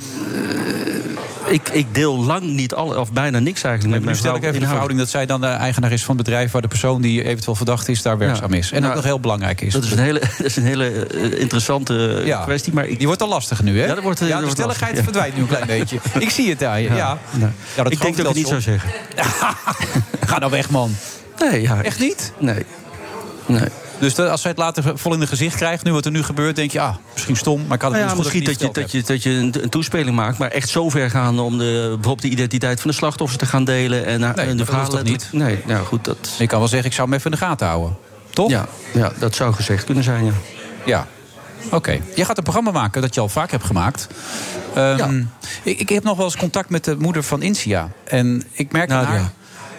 Ik, 1.56 1.70
ik 1.70 1.86
deel 1.96 2.18
lang 2.24 2.44
niet 2.44 2.74
alle, 2.74 3.00
of 3.00 3.12
bijna 3.12 3.40
niks 3.40 3.64
eigenlijk 3.64 3.90
met 3.94 4.00
Nu 4.00 4.06
mijn 4.06 4.18
stel 4.18 4.30
vrouw. 4.30 4.42
ik 4.44 4.48
even 4.50 4.60
de 4.60 4.66
verhouding 4.68 5.00
dat 5.00 5.10
zij 5.10 5.26
dan 5.26 5.42
de 5.42 5.48
eigenaar 5.48 5.92
is 5.92 6.04
van 6.04 6.16
het 6.16 6.26
bedrijf... 6.26 6.52
waar 6.52 6.62
de 6.62 6.68
persoon 6.68 7.02
die 7.02 7.24
eventueel 7.24 7.56
verdacht 7.56 7.88
is, 7.88 8.02
daar 8.02 8.18
werkzaam 8.18 8.54
is. 8.54 8.72
En 8.72 8.78
Nou, 8.80 8.90
ook 8.90 8.96
nog 8.96 9.06
heel 9.06 9.20
belangrijk 9.20 9.62
is. 9.62 9.74
Dat 9.74 9.84
is 9.84 9.92
een 9.92 9.98
hele, 10.00 10.20
dat 10.38 10.46
is 10.46 10.56
een 10.56 10.64
hele 10.64 10.90
eh, 11.06 11.40
interessante 11.40 12.22
Ja. 12.26 12.44
kwestie. 12.44 12.74
Maar 12.74 12.86
ik, 12.86 12.98
Die 12.98 13.08
wordt 13.08 13.22
al 13.22 13.28
lastiger 13.28 13.64
nu, 13.64 13.80
hè? 13.80 13.86
Ja, 13.86 13.94
dat 13.94 14.04
wordt, 14.04 14.22
eh, 14.22 14.28
ja, 14.28 14.32
dat 14.34 14.40
de 14.42 14.46
wordt 14.46 14.60
stelligheid 14.62 14.96
lastig, 14.96 15.12
verdwijnt 15.14 15.36
nu 15.36 15.42
een 15.42 15.48
klein 15.48 15.68
beetje. 15.80 16.00
Ik 16.20 16.30
zie 16.30 16.50
het 16.50 16.60
je. 16.60 16.66
Ja. 16.68 16.96
Ja. 16.96 17.18
Dat 17.76 17.92
ik 17.92 18.02
denk 18.02 18.18
dat 18.18 18.20
ik 18.20 18.26
het 18.28 18.36
niet 18.36 18.48
zou 18.48 18.62
zeggen. 18.62 18.90
Ga 20.30 20.38
nou 20.40 20.52
weg, 20.52 20.70
man. 20.70 20.96
Nee, 21.40 21.62
ja. 21.62 21.84
Echt 21.84 22.00
niet? 22.00 22.32
Nee. 22.40 22.66
nee. 23.46 23.70
Dus 24.00 24.16
de- 24.16 24.30
als 24.30 24.42
zij 24.42 24.50
het 24.52 24.60
later 24.60 24.98
vol 24.98 25.14
in 25.14 25.20
de 25.20 25.28
gezicht 25.28 25.56
krijgt, 25.56 25.84
nu 25.84 25.92
wat 25.94 26.06
er 26.06 26.12
nu 26.12 26.24
gebeurt, 26.24 26.56
denk 26.56 26.72
je, 26.72 26.80
ah, 26.80 26.96
misschien 27.14 27.36
stom, 27.36 27.66
maar 27.68 27.76
ik 27.76 27.82
had 27.82 27.92
het 27.92 28.00
Nou 28.02 28.12
ja, 28.12 28.16
dus 28.24 28.26
goed 28.32 28.34
misschien 28.44 28.44
dat 28.44 28.76
je, 28.76 28.82
dat, 28.82 28.92
je, 28.92 29.14
dat 29.14 29.24
je 29.24 29.30
een, 29.30 29.64
een 29.64 29.70
toespeling 29.70 30.16
maakt, 30.16 30.38
maar 30.38 30.52
echt 30.52 30.70
zo 30.70 30.90
ver 30.90 31.10
gaan 31.10 31.40
om 31.40 31.58
de, 31.58 31.64
bijvoorbeeld 31.94 32.22
de 32.22 32.30
identiteit 32.30 32.82
van 32.82 32.90
de 32.90 32.96
slachtoffers 32.96 33.40
te 33.40 33.46
gaan 33.46 33.64
delen 33.64 34.06
en, 34.06 34.24
en 34.24 34.36
de 34.50 34.56
dat 34.56 34.66
verhalen 34.68 35.04
letterlijk- 35.04 35.32
Nee, 35.34 35.60
nou 35.66 35.86
goed, 35.86 36.06
dat. 36.06 36.36
Ik 36.40 36.48
kan 36.48 36.60
wel 36.60 36.68
zeggen, 36.68 36.88
ik 36.90 36.96
zou 36.96 37.08
hem 37.10 37.18
even 37.18 37.32
in 37.32 37.38
de 37.40 37.46
gaten 37.46 37.68
houden. 37.68 37.98
Toch? 38.30 38.50
Ja, 38.50 38.66
ja 38.94 39.12
dat 39.20 39.36
zou 39.36 39.54
gezegd 39.54 39.84
kunnen 39.84 40.04
zijn, 40.04 40.26
ja. 40.26 40.32
Ja. 40.86 41.08
Oké. 41.72 42.00
Jij 42.16 42.26
gaat 42.26 42.38
een 42.38 42.44
programma 42.44 42.72
maken 42.72 43.02
dat 43.02 43.16
je 43.16 43.22
al 43.22 43.30
vaak 43.30 43.52
hebt 43.52 43.64
gemaakt. 43.64 44.08
Ehm, 44.76 45.24
ik, 45.64 45.80
ik 45.80 45.90
heb 45.90 46.04
nog 46.04 46.18
wel 46.18 46.26
eens 46.26 46.38
contact 46.38 46.70
met 46.70 46.84
de 46.84 46.96
moeder 47.00 47.24
van 47.24 47.42
Insia. 47.42 47.90
En 48.04 48.44
ik 48.52 48.72
merk 48.72 48.90
Nadia. 48.90 49.10
haar... 49.10 49.32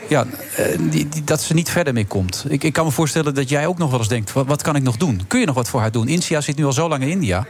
Ja, 0.08 0.26
eh, 0.56 0.64
die, 0.90 1.08
die- 1.08 1.24
dat 1.24 1.42
ze 1.42 1.54
niet 1.54 1.70
verder 1.70 1.92
mee 1.92 2.06
komt. 2.06 2.44
Ik, 2.48 2.64
ik 2.64 2.72
kan 2.72 2.84
me 2.84 2.90
voorstellen 2.90 3.34
dat 3.34 3.48
jij 3.48 3.66
ook 3.66 3.78
nog 3.78 3.90
wel 3.90 3.98
eens 3.98 4.08
denkt... 4.08 4.32
Wat, 4.32 4.46
wat 4.46 4.62
kan 4.62 4.76
ik 4.76 4.82
nog 4.82 4.96
doen? 4.96 5.22
Kun 5.28 5.40
je 5.40 5.46
nog 5.46 5.54
wat 5.54 5.68
voor 5.68 5.80
haar 5.80 5.90
doen? 5.92 6.08
Insia 6.08 6.40
zit 6.40 6.56
nu 6.56 6.64
al 6.64 6.72
zo 6.72 6.88
lang 6.88 7.02
in 7.02 7.08
India. 7.08 7.46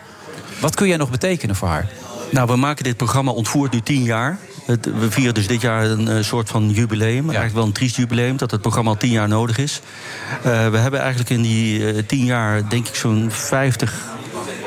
Wat 0.60 0.74
kun 0.74 0.88
jij 0.88 0.96
nog 0.96 1.10
betekenen 1.10 1.56
voor 1.56 1.68
haar? 1.68 1.88
Nou, 2.30 2.46
we 2.48 2.56
maken 2.56 2.84
dit 2.84 2.96
programma 2.96 3.30
ontvoerd 3.32 3.72
nu 3.72 3.80
tien 3.80 4.02
jaar. 4.02 4.38
We 4.66 5.10
vieren 5.10 5.34
dus 5.34 5.46
dit 5.46 5.60
jaar 5.60 5.84
een 5.84 6.08
eh, 6.08 6.22
soort 6.22 6.48
van 6.48 6.70
jubileum. 6.70 7.22
Eigenlijk 7.24 7.54
wel 7.54 7.64
een 7.64 7.72
triest 7.72 7.96
jubileum, 7.96 8.36
dat 8.36 8.50
het 8.50 8.60
programma 8.60 8.90
al 8.90 8.96
tien 8.96 9.10
jaar 9.10 9.28
nodig 9.28 9.58
is. 9.58 9.80
Eh, 10.42 10.68
we 10.68 10.78
hebben 10.78 11.00
eigenlijk 11.00 11.30
in 11.30 11.42
die 11.42 12.06
tien 12.06 12.24
jaar, 12.24 12.68
denk 12.68 12.88
ik, 12.88 12.94
zo'n 12.94 13.26
50 13.30 14.14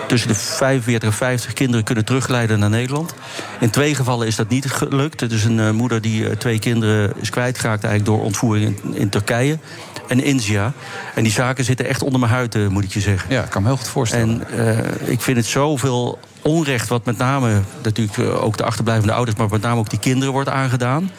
tussen 0.10 0.30
de 0.30 0.36
45 0.36 1.10
en 1.10 1.16
50 1.16 1.53
kinderen 1.53 1.86
kunnen 1.86 2.05
teruggeleiden 2.05 2.60
naar 2.60 2.70
Nederland. 2.70 3.14
In 3.60 3.70
twee 3.70 3.95
gevallen 3.95 4.28
is 4.28 4.36
dat 4.36 4.49
niet 4.49 4.72
gelukt. 4.72 5.20
Het 5.20 5.32
is 5.32 5.43
een 5.43 5.60
eh, 5.60 5.72
moeder 5.72 6.01
die 6.01 6.30
eh, 6.30 6.36
twee 6.36 6.60
kinderen 6.60 7.14
is 7.22 7.30
kwijtgeraakt 7.30 7.84
eigenlijk 7.84 8.16
door 8.16 8.26
ontvoering 8.26 8.80
in, 8.84 8.95
in 8.95 9.10
Turkije. 9.10 9.57
En 10.07 10.24
India. 10.24 10.74
En 11.16 11.24
die 11.24 11.32
zaken 11.32 11.64
zitten 11.64 11.88
echt 11.88 12.03
onder 12.03 12.20
mijn 12.20 12.32
huid, 12.32 12.55
eh, 12.55 12.68
moet 12.68 12.84
ik 12.84 12.93
je 12.93 12.99
zeggen. 12.99 13.34
Ja, 13.34 13.43
ik 13.43 13.49
kan 13.49 13.62
me 13.62 13.68
heel 13.68 13.78
goed 13.78 13.88
voorstellen. 13.88 14.47
En 14.49 15.12
ik 15.12 15.22
vind 15.22 15.38
het 15.38 15.45
zoveel 15.45 16.20
onrecht 16.41 16.88
wat 16.88 17.05
met 17.05 17.18
name 17.18 17.62
natuurlijk 17.84 18.20
ook 18.20 18.57
de 18.57 18.64
achterblijvende 18.64 19.14
ouders... 19.14 19.38
maar 19.38 19.49
met 19.49 19.62
name 19.62 19.80
ook 19.80 19.89
die 19.89 19.99
kinderen 19.99 20.34
wordt 20.34 20.49
aangedaan. 20.49 21.12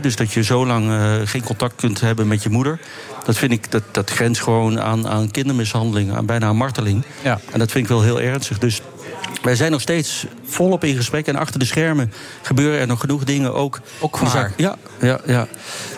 Dus 0.00 0.16
dat 0.16 0.32
je 0.32 0.42
zo 0.42 0.66
lang 0.66 0.92
geen 1.24 1.44
contact 1.44 1.74
kunt 1.74 2.00
hebben 2.00 2.28
met 2.28 2.42
je 2.42 2.50
moeder. 2.50 2.78
Dat 3.30 3.38
vind 3.38 3.52
ik, 3.52 3.70
dat, 3.70 3.82
dat 3.90 4.10
grenst 4.10 4.42
gewoon 4.42 4.80
aan, 4.80 5.08
aan 5.08 5.30
kindermishandeling, 5.30 6.12
aan 6.12 6.26
bijna 6.26 6.46
aan 6.46 6.56
marteling. 6.56 7.02
Ja. 7.22 7.40
En 7.52 7.58
dat 7.58 7.70
vind 7.70 7.84
ik 7.84 7.90
wel 7.90 8.02
heel 8.02 8.20
ernstig. 8.20 8.58
Dus 8.58 8.80
wij 9.42 9.56
zijn 9.56 9.70
nog 9.70 9.80
steeds 9.80 10.26
volop 10.44 10.84
in 10.84 10.96
gesprek. 10.96 11.26
En 11.26 11.36
achter 11.36 11.58
de 11.58 11.64
schermen 11.64 12.12
gebeuren 12.42 12.80
er 12.80 12.86
nog 12.86 13.00
genoeg 13.00 13.24
dingen 13.24 13.54
ook. 13.54 13.80
Ook 14.00 14.18
waar. 14.18 14.52
Ja, 14.56 14.76
ja, 15.00 15.20
ja. 15.26 15.46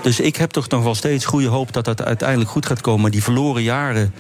Dus 0.03 0.21
ik 0.21 0.37
heb 0.37 0.51
toch 0.51 0.69
nog 0.69 0.83
wel 0.83 0.95
steeds 0.95 1.25
goede 1.25 1.47
hoop 1.49 1.73
dat 1.73 1.85
dat 1.85 2.03
uiteindelijk 2.03 2.51
goed 2.51 2.67
gaat 2.67 2.81
komen. 2.81 3.01
Maar 3.01 3.11
die 3.11 3.23
verloren 3.23 3.63
jaren 3.63 4.15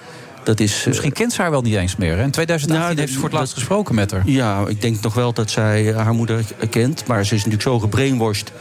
dat 0.45 0.61
is... 0.61 0.85
Misschien 0.87 1.13
kent 1.13 1.33
ze 1.33 1.43
haar 1.43 1.51
wel 1.51 1.63
niet 1.63 1.75
eens 1.75 1.97
meer. 1.97 2.17
Hè? 2.17 2.23
In 2.23 2.31
2018 2.31 2.87
Nou, 2.89 2.99
heeft 3.01 3.09
ze 3.09 3.15
voor 3.15 3.23
het 3.23 3.31
dat- 3.33 3.41
laatst 3.41 3.55
gesproken 3.55 3.95
met 3.95 4.11
haar. 4.11 4.23
Ja, 4.25 4.65
ik 4.67 4.81
denk 4.81 5.01
nog 5.01 5.15
wel 5.15 5.33
dat 5.33 5.51
zij 5.51 5.93
haar 5.97 6.15
moeder 6.15 6.45
kent. 6.71 7.07
Maar 7.07 7.25
ze 7.25 7.35
is 7.35 7.45
natuurlijk 7.45 7.63
zo 7.69 7.79
gebrainwashed 7.79 8.53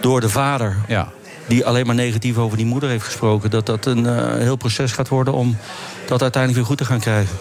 door 0.00 0.20
de 0.20 0.28
vader. 0.28 0.76
Ja. 0.88 1.12
Die 1.46 1.66
alleen 1.66 1.86
maar 1.86 1.94
negatief 1.94 2.38
over 2.38 2.56
die 2.56 2.66
moeder 2.66 2.88
heeft 2.88 3.04
gesproken. 3.04 3.50
Dat 3.50 3.66
dat 3.66 3.86
een 3.86 4.06
eh, 4.06 4.34
heel 4.34 4.56
proces 4.56 4.92
gaat 4.92 5.08
worden 5.08 5.34
om 5.34 5.56
dat 6.06 6.22
uiteindelijk 6.22 6.54
weer 6.54 6.70
goed 6.70 6.78
te 6.78 6.84
gaan 6.92 7.00
krijgen. 7.00 7.36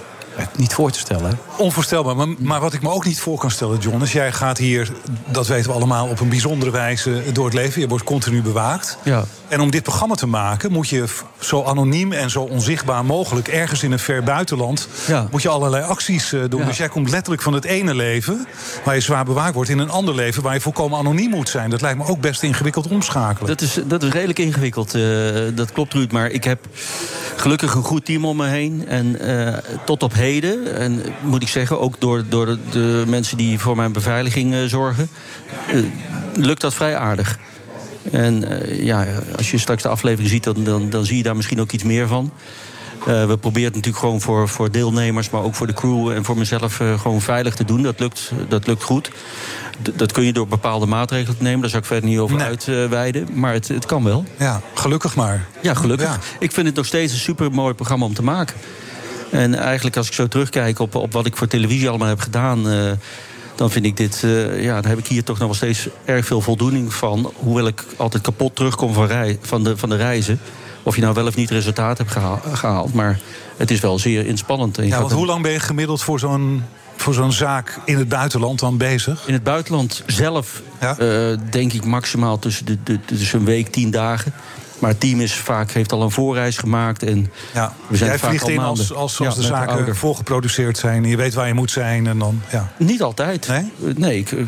Niet 0.56 0.74
voor 0.74 0.92
te 0.92 1.00
stellen. 1.00 1.30
hè? 1.30 1.36
Onvoorstelbaar. 1.58 2.16
Maar, 2.16 2.28
maar 2.38 2.60
wat 2.60 2.74
ik 2.74 2.82
me 2.82 2.90
ook 2.90 3.06
niet 3.06 3.20
voor 3.20 3.38
kan 3.38 3.52
stellen, 3.52 3.80
John, 3.80 4.02
is 4.02 4.12
jij 4.12 4.32
gaat 4.32 4.58
hier, 4.58 4.92
dat 5.28 5.48
weten 5.48 5.70
we 5.70 5.76
allemaal, 5.76 6.08
op 6.08 6.20
een 6.20 6.30
bijzondere 6.30 6.72
wijze 6.72 7.24
door 7.34 7.46
het 7.46 7.54
leven. 7.54 7.82
Je 7.82 7.88
wordt 7.88 8.04
continu 8.04 8.42
bewaakt. 8.42 8.98
Ja. 9.04 9.24
En 9.54 9.62
om 9.62 9.72
dit 9.72 9.84
programma 9.84 10.16
te 10.16 10.28
maken, 10.28 10.72
moet 10.72 10.90
je 10.90 11.06
zo 11.40 11.64
anoniem 11.64 12.12
en 12.12 12.30
zo 12.30 12.42
onzichtbaar 12.42 13.06
mogelijk, 13.06 13.48
ergens 13.48 13.84
in 13.84 13.92
een 13.92 14.00
ver 14.00 14.24
buitenland, 14.24 14.88
Ja. 15.08 15.28
moet 15.32 15.42
je 15.42 15.50
allerlei 15.50 15.84
acties 15.84 16.34
eh, 16.34 16.42
doen. 16.50 16.60
Ja. 16.60 16.66
Dus 16.66 16.78
jij 16.78 16.90
komt 16.90 17.10
letterlijk 17.10 17.42
van 17.42 17.54
het 17.54 17.64
ene 17.66 17.96
leven, 17.96 18.48
waar 18.84 18.96
je 18.96 19.02
zwaar 19.02 19.26
bewaakt 19.26 19.54
wordt, 19.54 19.70
in 19.70 19.80
een 19.80 19.90
ander 19.90 20.16
leven 20.16 20.44
waar 20.44 20.54
je 20.54 20.60
volkomen 20.62 21.00
anoniem 21.00 21.30
moet 21.30 21.50
zijn. 21.50 21.70
Dat 21.70 21.82
lijkt 21.82 21.98
me 21.98 22.06
ook 22.06 22.22
best 22.22 22.44
ingewikkeld 22.44 22.88
omschakelen. 22.88 23.48
Dat 23.50 23.62
is, 23.62 23.78
dat 23.86 24.04
is 24.04 24.10
redelijk 24.12 24.40
ingewikkeld. 24.40 24.94
eh, 24.96 25.02
dat 25.56 25.72
klopt, 25.72 25.94
Ruud. 25.94 26.12
Maar 26.12 26.30
ik 26.30 26.44
heb 26.44 26.60
gelukkig 27.36 27.74
een 27.74 27.84
goed 27.84 28.06
team 28.06 28.26
om 28.26 28.38
me 28.38 28.48
heen. 28.48 28.88
En 28.88 29.20
eh, 29.20 29.58
tot 29.86 30.04
op 30.04 30.14
heden, 30.14 30.76
en 30.78 31.02
moet 31.22 31.42
ik 31.42 31.48
zeggen, 31.48 31.80
ook 31.80 32.00
door, 32.00 32.24
door 32.30 32.58
de, 32.72 33.04
mensen 33.08 33.38
die 33.38 33.60
voor 33.60 33.76
mijn 33.76 33.92
beveiliging 33.92 34.56
zorgen, 34.70 35.10
lukt 36.36 36.62
dat 36.62 36.74
vrij 36.74 36.98
aardig. 36.98 37.38
En 38.12 38.62
eh, 38.62 38.84
ja, 38.84 39.06
als 39.38 39.52
je 39.52 39.58
straks 39.58 39.84
de 39.84 39.90
aflevering 39.90 40.30
ziet, 40.30 40.44
dan, 40.44 40.64
dan, 40.64 40.90
dan 40.90 41.06
zie 41.06 41.18
je 41.18 41.24
daar 41.24 41.36
misschien 41.36 41.62
ook 41.62 41.72
iets 41.72 41.84
meer 41.84 42.08
van. 42.08 42.32
Eh, 43.08 43.26
we 43.26 43.38
proberen 43.38 43.68
het 43.68 43.76
natuurlijk 43.76 44.04
gewoon 44.04 44.22
voor, 44.22 44.50
voor 44.50 44.72
deelnemers, 44.72 45.30
maar 45.30 45.44
ook 45.44 45.56
voor 45.56 45.68
de 45.68 45.74
crew 45.74 46.10
en 46.10 46.24
voor 46.24 46.38
mezelf 46.38 46.80
eh, 46.80 47.00
gewoon 47.00 47.22
veilig 47.22 47.56
te 47.56 47.66
doen. 47.66 47.82
Dat 47.82 48.00
lukt, 48.00 48.32
dat 48.48 48.68
lukt 48.68 48.84
goed. 48.84 49.12
D- 49.82 49.92
dat 50.00 50.12
kun 50.12 50.24
je 50.24 50.34
door 50.34 50.48
bepaalde 50.48 50.86
maatregelen 50.86 51.38
te 51.38 51.44
nemen. 51.44 51.62
Daar 51.62 51.70
zou 51.70 51.82
ik 51.82 51.88
verder 51.88 52.10
niet 52.10 52.20
over 52.20 52.42
uitweiden. 52.42 53.28
Maar 53.34 53.54
het, 53.54 53.68
het 53.68 53.86
kan 53.86 54.04
wel. 54.04 54.26
Ja, 54.38 54.62
gelukkig 54.74 55.16
maar. 55.16 55.46
Ja, 55.62 55.74
gelukkig. 55.74 56.08
Ja. 56.08 56.20
Ik 56.40 56.52
vind 56.52 56.68
het 56.68 56.76
nog 56.76 56.86
steeds 56.86 57.14
een 57.14 57.20
super 57.20 57.52
mooi 57.52 57.74
programma 57.74 58.06
om 58.06 58.14
te 58.14 58.24
maken. 58.24 58.56
En 59.32 59.56
eigenlijk 59.56 59.98
als 59.98 60.08
ik 60.08 60.14
zo 60.14 60.28
terugkijk 60.28 60.80
op, 60.80 60.96
op 60.96 61.14
wat 61.14 61.26
ik 61.26 61.38
voor 61.38 61.48
televisie 61.48 61.90
allemaal 61.90 62.08
heb 62.08 62.20
gedaan... 62.20 62.68
dan 63.56 63.72
vind 63.72 63.86
ik 63.86 63.98
dit, 63.98 64.22
eh, 64.24 64.64
ja, 64.64 64.82
dan 64.82 64.90
heb 64.90 65.00
ik 65.00 65.08
hier 65.08 65.24
toch 65.24 65.38
nog 65.38 65.48
wel 65.48 65.56
steeds 65.56 65.88
erg 66.06 66.26
veel 66.26 66.42
voldoening 66.42 66.94
van. 66.94 67.34
Hoewel 67.36 67.68
ik 67.68 67.84
altijd 67.98 68.24
kapot 68.24 68.56
terugkom 68.56 68.94
van, 68.94 69.06
rei, 69.06 69.38
van, 69.42 69.64
de, 69.64 69.78
van 69.78 69.90
de 69.90 69.96
reizen. 69.96 70.40
Of 70.84 70.96
je 70.96 71.02
nou 71.02 71.14
wel 71.14 71.28
of 71.28 71.36
niet 71.36 71.50
resultaat 71.50 71.98
hebt 71.98 72.12
gehaal- 72.12 72.42
gehaald. 72.54 72.94
Maar 72.94 73.20
het 73.58 73.72
is 73.72 73.80
wel 73.80 74.00
zeer 74.00 74.26
inspannend. 74.26 74.78
Ja, 74.82 75.00
want 75.00 75.12
hoe 75.12 75.26
lang 75.26 75.42
ben 75.42 75.52
je 75.52 75.60
gemiddeld 75.60 76.02
voor 76.04 76.20
zo'n 76.20 76.64
voor 76.96 77.14
zo'n 77.14 77.32
zaak 77.32 77.80
in 77.86 77.98
het 77.98 78.10
buitenland 78.10 78.60
dan 78.60 78.78
bezig? 78.78 79.28
In 79.28 79.34
het 79.34 79.44
buitenland 79.44 80.04
zelf 80.06 80.62
eh, 80.80 80.98
denk 81.50 81.74
ik 81.74 81.86
maximaal 81.86 82.40
tussen, 82.40 82.66
de, 82.66 82.78
de, 82.84 83.00
tussen 83.06 83.40
een 83.40 83.46
week, 83.46 83.68
tien 83.68 83.92
dagen. 83.92 84.34
Maar 84.84 84.92
het 84.92 85.02
team 85.02 85.22
is 85.22 85.34
vaak, 85.36 85.72
heeft 85.72 85.92
al 85.92 86.02
een 86.02 86.12
voorreis 86.12 86.58
gemaakt. 86.58 87.04
En 87.04 87.32
Ja. 87.54 87.74
we 87.88 87.98
zijn 87.98 88.10
Jij 88.10 88.20
vaak 88.20 88.30
vliegt 88.30 88.44
al 88.44 88.50
in 88.50 88.56
maanden. 88.56 88.78
als, 88.80 88.94
als, 88.94 89.18
Ja, 89.18 89.26
als 89.26 89.36
de 89.36 89.42
zaken 89.42 89.74
ouder. 89.74 89.96
voorgeproduceerd 89.96 90.78
zijn. 90.78 91.04
en 91.04 91.10
Je 91.10 91.18
weet 91.18 91.34
waar 91.34 91.48
je 91.48 91.54
moet 91.54 91.72
zijn 91.72 92.08
en 92.08 92.20
dan... 92.20 92.42
Ja. 92.52 92.72
Niet 92.78 93.02
altijd. 93.02 93.50
Nee, 93.96 94.18
ik, 94.18 94.32
ik 94.32 94.48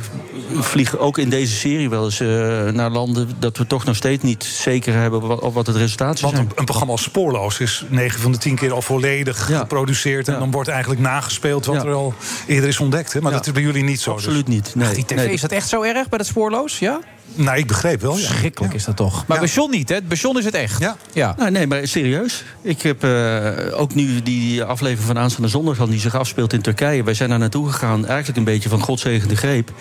vlieg 0.54 0.98
ook 0.98 1.18
in 1.18 1.30
deze 1.30 1.56
serie 1.56 1.90
wel 1.90 2.06
eens 2.06 2.20
eh, 2.20 2.28
naar 2.74 2.90
landen... 2.90 3.30
dat 3.40 3.58
we 3.58 3.68
toch 3.68 3.86
nog 3.86 3.96
steeds 3.96 4.24
niet 4.24 4.44
zeker 4.44 4.94
hebben 4.94 5.22
wat, 5.22 5.54
wat 5.54 5.68
het 5.68 5.76
resultaat 5.76 6.20
zou 6.20 6.32
Want 6.32 6.36
zijn. 6.36 6.46
een, 6.46 6.60
een 6.60 6.66
programma 6.66 6.92
als 6.94 7.04
Spoorloos 7.04 7.60
is 7.60 7.86
9 7.90 8.20
van 8.22 8.32
de 8.32 8.38
10 8.38 8.56
keer 8.56 8.72
al 8.74 8.82
volledig 8.82 9.46
geproduceerd. 9.46 10.28
En 10.28 10.40
dan 10.40 10.52
wordt 10.52 10.70
eigenlijk 10.70 11.02
nagespeeld 11.02 11.66
wat 11.66 11.76
Ja. 11.76 11.88
er 11.88 11.94
al 11.94 12.14
eerder 12.48 12.70
is 12.70 12.80
ontdekt. 12.80 13.14
Hè? 13.14 13.22
Maar 13.22 13.32
Ja. 13.32 13.38
dat 13.38 13.48
is 13.48 13.54
bij 13.54 13.62
jullie 13.62 13.84
niet 13.84 14.02
zo. 14.02 14.12
Absoluut 14.12 14.46
dus. 14.46 14.56
niet. 14.56 14.74
Ach, 14.82 14.94
die 14.94 15.06
tv, 15.06 15.28
is 15.32 15.42
dat 15.42 15.52
echt 15.52 15.68
zo 15.70 15.82
erg 15.82 16.10
bij 16.10 16.18
dat 16.18 16.28
spoorloos? 16.28 16.80
Ja? 16.80 17.00
Nou, 17.34 17.58
ik 17.58 17.68
begreep 17.68 18.02
wel. 18.02 18.18
Ja. 18.18 18.26
Schrikkelijk 18.28 18.74
is 18.74 18.84
dat 18.84 18.96
toch. 18.96 19.24
Maar 19.28 19.40
bij 19.40 19.48
John 19.48 19.72
niet, 19.72 19.90
hè? 19.90 20.02
Bij 20.02 20.18
John 20.18 20.38
is 20.38 20.46
het 20.46 20.54
echt. 20.54 20.80
Ja. 20.80 20.98
ja. 21.14 21.34
Nou, 21.38 21.52
nee, 21.52 21.68
maar 21.68 21.88
serieus. 21.88 22.44
Ik 22.62 22.82
heb 22.82 23.04
eh, 23.04 23.52
ook 23.80 23.94
nu 23.96 24.22
die 24.24 24.64
aflevering 24.64 25.08
van 25.08 25.18
aanstaande 25.18 25.48
zondag... 25.50 25.78
die 25.78 26.00
zich 26.00 26.16
afspeelt 26.16 26.54
in 26.54 26.62
Turkije. 26.62 27.04
Wij 27.04 27.14
zijn 27.14 27.30
daar 27.30 27.40
naartoe 27.40 27.72
gegaan, 27.72 28.06
eigenlijk 28.06 28.38
een 28.38 28.44
beetje 28.44 28.70
van 28.70 28.82
godzegende 28.82 29.36
greep. 29.36 29.72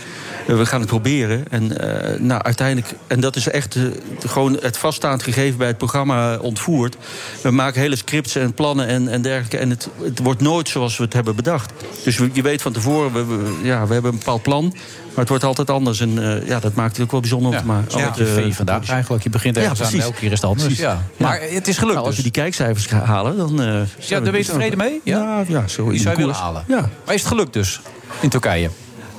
Eh, 0.47 0.57
we 0.57 0.67
gaan 0.67 0.81
het 0.81 0.89
proberen. 0.89 1.45
En 1.51 1.79
eh, 1.79 2.21
nou, 2.21 2.43
uiteindelijk... 2.43 2.95
En 3.07 3.21
dat 3.21 3.37
is 3.37 3.49
echt 3.49 3.77
gewoon 4.27 4.59
het 4.61 4.77
vaststaand 4.77 5.23
gegeven 5.23 5.59
bij 5.59 5.67
het 5.69 5.79
programma 5.79 6.37
ontvoerd. 6.37 6.97
We 7.43 7.51
maken 7.51 7.81
hele 7.81 7.97
scripts 7.97 8.35
en 8.37 8.55
plannen 8.55 8.87
en, 8.87 9.09
en 9.09 9.23
dergelijke. 9.23 9.59
En 9.59 9.71
het, 9.71 9.89
het 10.03 10.19
wordt 10.19 10.41
nooit 10.41 10.69
zoals 10.69 10.97
we 10.97 11.05
het 11.05 11.13
hebben 11.13 11.37
bedacht. 11.37 11.73
Dus 12.05 12.19
we- 12.19 12.31
je 12.33 12.43
weet 12.43 12.63
van 12.63 12.73
tevoren, 12.73 13.13
we, 13.13 13.25
we- 13.25 13.59
ja, 13.63 13.87
we 13.87 13.93
hebben 13.93 14.13
een 14.13 14.19
bepaald 14.19 14.43
plan... 14.43 14.75
Maar 15.15 15.25
het 15.25 15.29
wordt 15.29 15.45
altijd 15.45 15.71
anders. 15.71 16.01
En 16.01 16.41
eh, 16.43 16.49
ja, 16.49 16.61
dat 16.61 16.75
maakt 16.75 16.93
het 16.97 17.05
ook 17.05 17.11
wel 17.11 17.21
bijzonder 17.21 17.53
om 17.53 17.59
te 17.59 17.65
maken. 17.65 17.99
Ja, 17.99 18.17
eh, 18.17 18.53
vandaag 18.53 18.89
eigenlijk. 18.89 19.23
Je 19.23 19.31
begint 19.31 19.57
ergens 19.57 19.83
aan, 19.83 20.01
elke 20.01 20.19
keer 20.19 20.33
is 20.33 20.41
het 20.41 20.51
anders. 20.51 20.79
Ja. 20.79 21.03
Maar 21.17 21.41
het 21.41 21.69
is 21.69 21.77
gelukt 21.79 21.95
Nou, 21.95 22.07
als 22.07 22.07
dus. 22.07 22.17
we 22.17 22.23
die 22.23 22.43
kijkcijfers 22.43 22.91
halen, 22.91 23.37
dan... 23.37 23.61
eh, 23.63 23.67
Ja, 23.99 24.21
daar 24.21 24.23
ben 24.23 24.41
je 24.41 24.45
tevreden 24.47 24.79
mee? 24.79 25.01
Ja, 25.05 25.45
ja, 25.49 25.67
zo 25.69 25.91
Die 25.91 26.01
zou 26.01 26.15
je 26.15 26.21
willen 26.21 26.35
halen. 26.35 26.65
Ja. 26.69 26.89
Maar 27.05 27.15
is 27.15 27.21
het 27.21 27.31
gelukt 27.31 27.53
dus? 27.53 27.81
In 28.21 28.29
Turkije? 28.29 28.71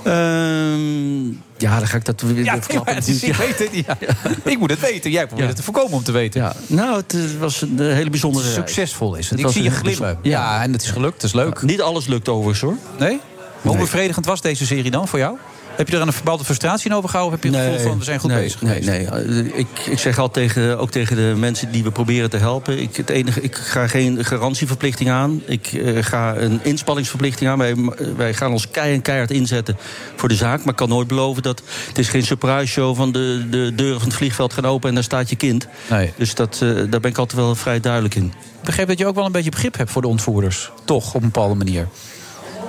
Ehm, 0.04 1.26
ja, 1.58 1.78
dan 1.80 1.88
ga 1.88 1.98
ik 1.98 2.06
dat 2.06 2.22
weer 2.22 2.43
Ja, 2.43 2.54
verklappen. 2.62 2.98
is- 3.08 3.24
ik 3.24 3.36
weet 3.36 3.60
het. 3.60 3.70
Ja. 3.74 3.98
Ik 4.43 4.60
moet 4.60 4.70
het 4.70 4.80
weten. 4.80 5.12
Jij 5.12 5.28
probeert 5.28 5.48
het 5.48 5.58
te 5.58 5.64
voorkomen 5.64 5.91
om 5.93 6.04
te 6.04 6.12
weten. 6.12 6.41
Ja. 6.41 6.54
Nou, 6.68 6.96
het 7.08 7.38
was 7.39 7.62
een 7.62 7.80
hele 7.80 8.10
bijzondere. 8.10 8.52
Succesvol 8.52 9.16
is 9.16 9.30
het. 9.30 9.39
Ik 9.39 9.48
zie 9.48 9.64
je 9.64 9.72
glimmen. 9.72 10.18
Ja, 10.22 10.62
en 10.64 10.72
het 10.72 10.82
is 10.82 10.89
gelukt. 10.91 11.14
Het 11.14 11.24
is 11.24 11.34
leuk. 11.34 11.62
Niet 11.62 11.82
alles 11.82 12.08
lukt 12.08 12.30
overigens, 12.30 12.62
hoor. 12.62 12.76
Nee? 13.00 13.20
Hoe 13.62 13.78
bevredigend 13.78 14.26
was 14.26 14.41
deze 14.41 14.66
serie 14.66 14.91
dan 14.91 15.08
voor 15.08 15.20
jou? 15.20 15.38
Heb 15.76 15.89
je 15.89 15.95
er 15.95 16.01
een 16.01 16.13
verbouwde 16.13 16.43
frustratie 16.43 16.89
in 16.89 16.95
overgehouden? 16.95 17.38
Of 17.38 17.43
heb 17.43 17.53
je 17.53 17.59
het 17.59 17.67
gevoel 17.67 17.89
van, 17.89 17.97
we 17.97 18.03
zijn 18.03 18.19
goed 18.19 18.30
nee, 18.30 18.43
bezig 18.43 18.61
nee, 18.61 18.82
geweest? 18.82 18.88
nee. 18.89 19.43
Eh, 19.43 19.57
Ik, 19.57 19.67
ik 19.89 19.99
zeg 19.99 20.19
altijd 20.19 20.53
tegen, 20.53 20.80
ook 20.80 20.91
tegen 20.91 21.15
de 21.15 21.34
mensen 21.38 21.71
die 21.71 21.84
we 21.84 21.91
proberen 21.91 22.30
te 22.30 22.38
helpen... 22.38 22.82
ik, 22.82 22.95
het 22.95 23.09
enige, 23.09 23.41
ik 23.41 23.55
ga 23.55 23.88
geen 23.88 24.26
garantieverplichting 24.26 25.09
aan. 25.09 25.41
Ik 25.45 25.73
eh, 25.73 26.03
ga 26.03 26.36
een 26.36 26.59
inspanningsverplichting 26.63 27.49
aan. 27.49 27.57
Wij, 27.57 27.76
wij 28.17 28.34
gaan 28.34 28.51
ons 28.51 28.69
kei 28.69 28.93
en 28.93 29.01
keihard 29.01 29.32
inzetten 29.32 29.78
voor 30.15 30.30
de 30.30 30.36
zaak. 30.36 30.59
Maar 30.59 30.69
ik 30.69 30.76
kan 30.76 30.89
nooit 30.89 31.07
beloven 31.07 31.43
dat... 31.43 31.61
het 31.88 31.97
is 31.97 32.09
geen 32.09 32.23
surprise 32.23 32.67
show 32.67 32.95
van 32.95 33.11
de, 33.11 33.47
de 33.49 33.71
deuren 33.76 33.99
van 33.99 34.07
het 34.07 34.17
vliegveld 34.17 34.53
gaan 34.53 34.65
open... 34.65 34.89
en 34.89 34.95
daar 34.95 35.03
staat 35.03 35.30
je 35.30 35.36
kind. 35.36 35.67
Nee. 35.89 36.13
Dus 36.17 36.36
dat, 36.36 36.59
eh, 36.61 36.69
daar 36.69 36.99
ben 36.99 37.11
ik 37.11 37.17
altijd 37.17 37.41
wel 37.41 37.55
vrij 37.55 37.80
duidelijk 37.80 38.15
in. 38.15 38.26
Ik 38.26 38.71
begreep 38.71 38.88
dat 38.88 38.97
je 38.97 39.05
ook 39.05 39.15
wel 39.15 39.26
een 39.26 39.32
beetje 39.32 39.51
begrip 39.51 39.78
hebt 39.78 39.91
voor 39.91 40.01
de 40.01 40.07
ontvoerders. 40.07 40.71
Toch, 40.86 41.07
op 41.07 41.21
een 41.21 41.32
bepaalde 41.32 41.55
manier. 41.55 41.88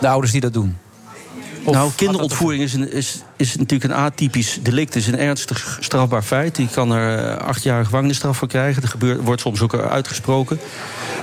De 0.00 0.08
ouders 0.08 0.32
die 0.32 0.40
dat 0.40 0.52
doen. 0.52 0.76
Of 1.66 1.74
nou, 1.74 1.90
kinderontvoering 1.96 2.62
is, 2.62 2.74
een, 2.74 2.92
is, 2.92 3.22
is 3.36 3.56
natuurlijk 3.56 3.92
een 3.92 3.98
atypisch 3.98 4.58
delict. 4.62 4.94
Het 4.94 5.02
is 5.02 5.08
een 5.08 5.18
ernstig 5.18 5.78
strafbaar 5.80 6.22
feit. 6.22 6.56
Je 6.56 6.68
kan 6.68 6.92
er 6.92 7.18
eh, 7.18 7.46
acht 7.46 7.62
jaar 7.62 7.84
gevangenisstraf 7.84 8.36
voor 8.36 8.48
krijgen. 8.48 8.80
Dat 8.80 8.90
gebeurt, 8.90 9.22
wordt 9.22 9.40
soms 9.40 9.60
ook 9.60 9.74
uitgesproken. 9.74 10.58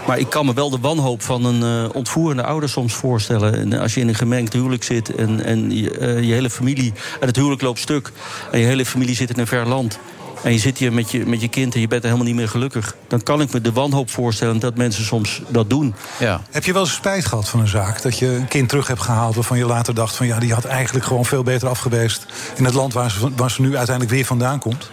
Maar 0.07 0.19
ik 0.19 0.29
kan 0.29 0.45
me 0.45 0.53
wel 0.53 0.69
de 0.69 0.79
wanhoop 0.79 1.21
van 1.21 1.45
een 1.45 1.85
eh, 1.85 1.95
ontvoerende 1.95 2.43
ouder 2.43 2.69
soms 2.69 2.93
voorstellen. 2.93 3.55
En 3.57 3.79
als 3.79 3.93
je 3.93 3.99
in 3.99 4.07
een 4.07 4.15
gemengd 4.15 4.53
huwelijk 4.53 4.83
zit 4.83 5.15
en, 5.15 5.43
en 5.45 5.71
je, 5.77 5.97
eh, 5.97 6.21
je 6.21 6.33
hele 6.33 6.49
familie... 6.49 6.93
en 7.19 7.27
het 7.27 7.35
huwelijk 7.35 7.61
loopt 7.61 7.79
stuk 7.79 8.11
en 8.51 8.59
je 8.59 8.65
hele 8.65 8.85
familie 8.85 9.15
zit 9.15 9.29
in 9.29 9.39
een 9.39 9.47
ver 9.47 9.67
land... 9.67 9.99
en 10.43 10.51
je 10.51 10.57
zit 10.57 10.77
hier 10.77 10.93
met 10.93 11.11
je, 11.11 11.25
met 11.25 11.41
je 11.41 11.47
kind 11.47 11.73
en 11.73 11.81
je 11.81 11.87
bent 11.87 12.03
helemaal 12.03 12.25
niet 12.25 12.35
meer 12.35 12.49
gelukkig... 12.49 12.95
dan 13.07 13.23
kan 13.23 13.41
ik 13.41 13.53
me 13.53 13.61
de 13.61 13.71
wanhoop 13.71 14.09
voorstellen 14.09 14.59
dat 14.59 14.77
mensen 14.77 15.03
soms 15.03 15.41
dat 15.47 15.69
doen. 15.69 15.95
Ja. 16.19 16.41
Heb 16.51 16.63
je 16.63 16.73
wel 16.73 16.81
eens 16.81 16.93
spijt 16.93 17.25
gehad 17.25 17.49
van 17.49 17.59
een 17.59 17.67
zaak? 17.67 18.01
Dat 18.01 18.19
je 18.19 18.27
een 18.27 18.47
kind 18.47 18.69
terug 18.69 18.87
hebt 18.87 19.01
gehaald 19.01 19.35
waarvan 19.35 19.57
je 19.57 19.65
later 19.65 19.93
dacht... 19.93 20.15
van 20.15 20.25
ja, 20.25 20.39
die 20.39 20.53
had 20.53 20.65
eigenlijk 20.65 21.05
gewoon 21.05 21.25
veel 21.25 21.43
beter 21.43 21.67
afgeweest... 21.67 22.25
in 22.55 22.65
het 22.65 22.73
land 22.73 22.93
waar 22.93 23.11
ze, 23.11 23.29
waar 23.35 23.51
ze 23.51 23.61
nu 23.61 23.77
uiteindelijk 23.77 24.15
weer 24.15 24.25
vandaan 24.25 24.59
komt? 24.59 24.89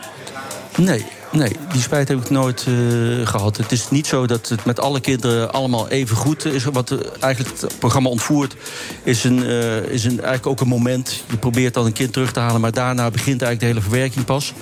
Nee, 0.76 1.06
nee, 1.32 1.56
die 1.72 1.80
spijt 1.80 2.08
heb 2.08 2.18
ik 2.20 2.30
nooit 2.30 2.66
eh, 2.66 3.26
gehad. 3.26 3.56
Het 3.56 3.72
is 3.72 3.90
niet 3.90 4.06
zo 4.06 4.26
dat 4.26 4.48
het 4.48 4.64
met 4.64 4.80
alle 4.80 5.00
kinderen 5.00 5.52
allemaal 5.52 5.88
even 5.88 6.16
goed 6.16 6.44
is. 6.44 6.64
Wat 6.64 6.90
eh, 6.90 6.98
eigenlijk 7.20 7.60
het 7.60 7.78
programma 7.78 8.08
ontvoert, 8.08 8.56
is, 9.02 9.24
een, 9.24 9.46
eh, 9.46 9.76
is 9.76 10.04
een, 10.04 10.10
eigenlijk 10.10 10.46
ook 10.46 10.60
een 10.60 10.68
moment. 10.68 11.24
Je 11.30 11.36
probeert 11.36 11.74
dan 11.74 11.86
een 11.86 11.92
kind 11.92 12.12
terug 12.12 12.32
te 12.32 12.40
halen, 12.40 12.60
maar 12.60 12.72
daarna 12.72 13.10
begint 13.10 13.42
eigenlijk 13.42 13.60
de 13.60 13.66
hele 13.66 13.80
verwerking 13.80 14.24
pas. 14.24 14.52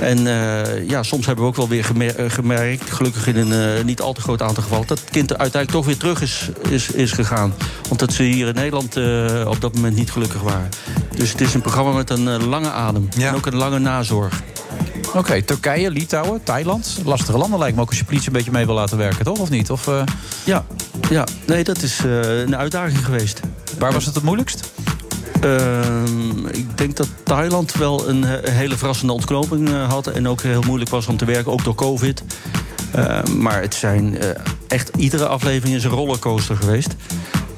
En 0.00 0.18
ja, 0.86 1.02
soms 1.02 1.26
hebben 1.26 1.44
we 1.44 1.50
ook 1.50 1.56
wel 1.56 1.68
weer 1.68 1.84
gemer- 1.84 2.30
gemerkt, 2.30 2.90
gelukkig 2.90 3.26
in 3.26 3.36
een 3.36 3.86
niet 3.86 4.00
al 4.00 4.12
te 4.12 4.20
groot 4.20 4.42
aantal 4.42 4.62
gevallen, 4.62 4.86
dat 4.86 5.00
het 5.00 5.10
kind 5.10 5.30
uiteindelijk 5.30 5.70
toch 5.70 5.84
weer 5.84 5.96
terug 5.96 6.22
is, 6.22 6.48
is, 6.68 6.90
is 6.90 7.12
gegaan. 7.12 7.54
Omdat 7.88 8.12
ze 8.12 8.22
hier 8.22 8.48
in 8.48 8.54
Nederland 8.54 8.96
op 9.46 9.60
dat 9.60 9.74
moment 9.74 9.96
niet 9.96 10.10
gelukkig 10.10 10.40
waren. 10.40 10.68
Dus 11.16 11.32
het 11.32 11.40
is 11.40 11.54
een 11.54 11.60
programma 11.60 11.92
met 11.92 12.10
een 12.10 12.44
lange 12.44 12.70
adem. 12.70 13.08
En 13.18 13.34
ook 13.34 13.46
een 13.46 13.56
lange 13.56 13.78
nazorg. 13.78 14.42
Oké, 15.14 15.42
Turkije, 15.42 15.90
Litouwen, 16.00 16.42
Thailand. 16.42 17.00
Lastige 17.04 17.38
landen 17.38 17.58
lijkt 17.58 17.76
me 17.76 17.82
ook 17.82 17.88
als 17.88 17.98
je 17.98 18.04
politie 18.04 18.26
een 18.26 18.32
beetje 18.32 18.50
mee 18.50 18.66
wil 18.66 18.74
laten 18.74 18.98
werken, 18.98 19.24
toch? 19.24 19.38
Of 19.38 19.50
niet? 19.50 19.70
Of, 19.70 19.88
eh, 19.88 20.02
Ja, 20.44 20.64
ja. 21.10 21.26
nee, 21.46 21.64
dat 21.64 21.82
is 21.82 22.04
eh, 22.04 22.40
een 22.40 22.56
uitdaging 22.56 23.04
geweest. 23.04 23.40
Waar 23.78 23.92
was 23.92 24.04
het 24.04 24.14
het 24.14 24.24
moeilijkst? 24.24 24.72
Ehm, 25.40 26.46
ik 26.46 26.78
denk 26.78 26.96
dat 26.96 27.08
Thailand 27.22 27.72
wel 27.74 28.08
een 28.08 28.24
hele 28.50 28.76
verrassende 28.76 29.12
ontknoping 29.12 29.68
eh, 29.68 29.88
had. 29.88 30.06
En 30.06 30.28
ook 30.28 30.42
heel 30.42 30.62
moeilijk 30.66 30.90
was 30.90 31.06
om 31.06 31.16
te 31.16 31.24
werken, 31.24 31.52
ook 31.52 31.64
door 31.64 31.74
COVID. 31.74 32.22
Ehm, 32.92 33.38
maar 33.42 33.60
het 33.60 33.74
zijn 33.74 34.18
echt 34.68 34.90
iedere 34.96 35.26
aflevering 35.26 35.76
is 35.76 35.84
een 35.84 35.90
rollercoaster 35.90 36.56
geweest. 36.56 36.94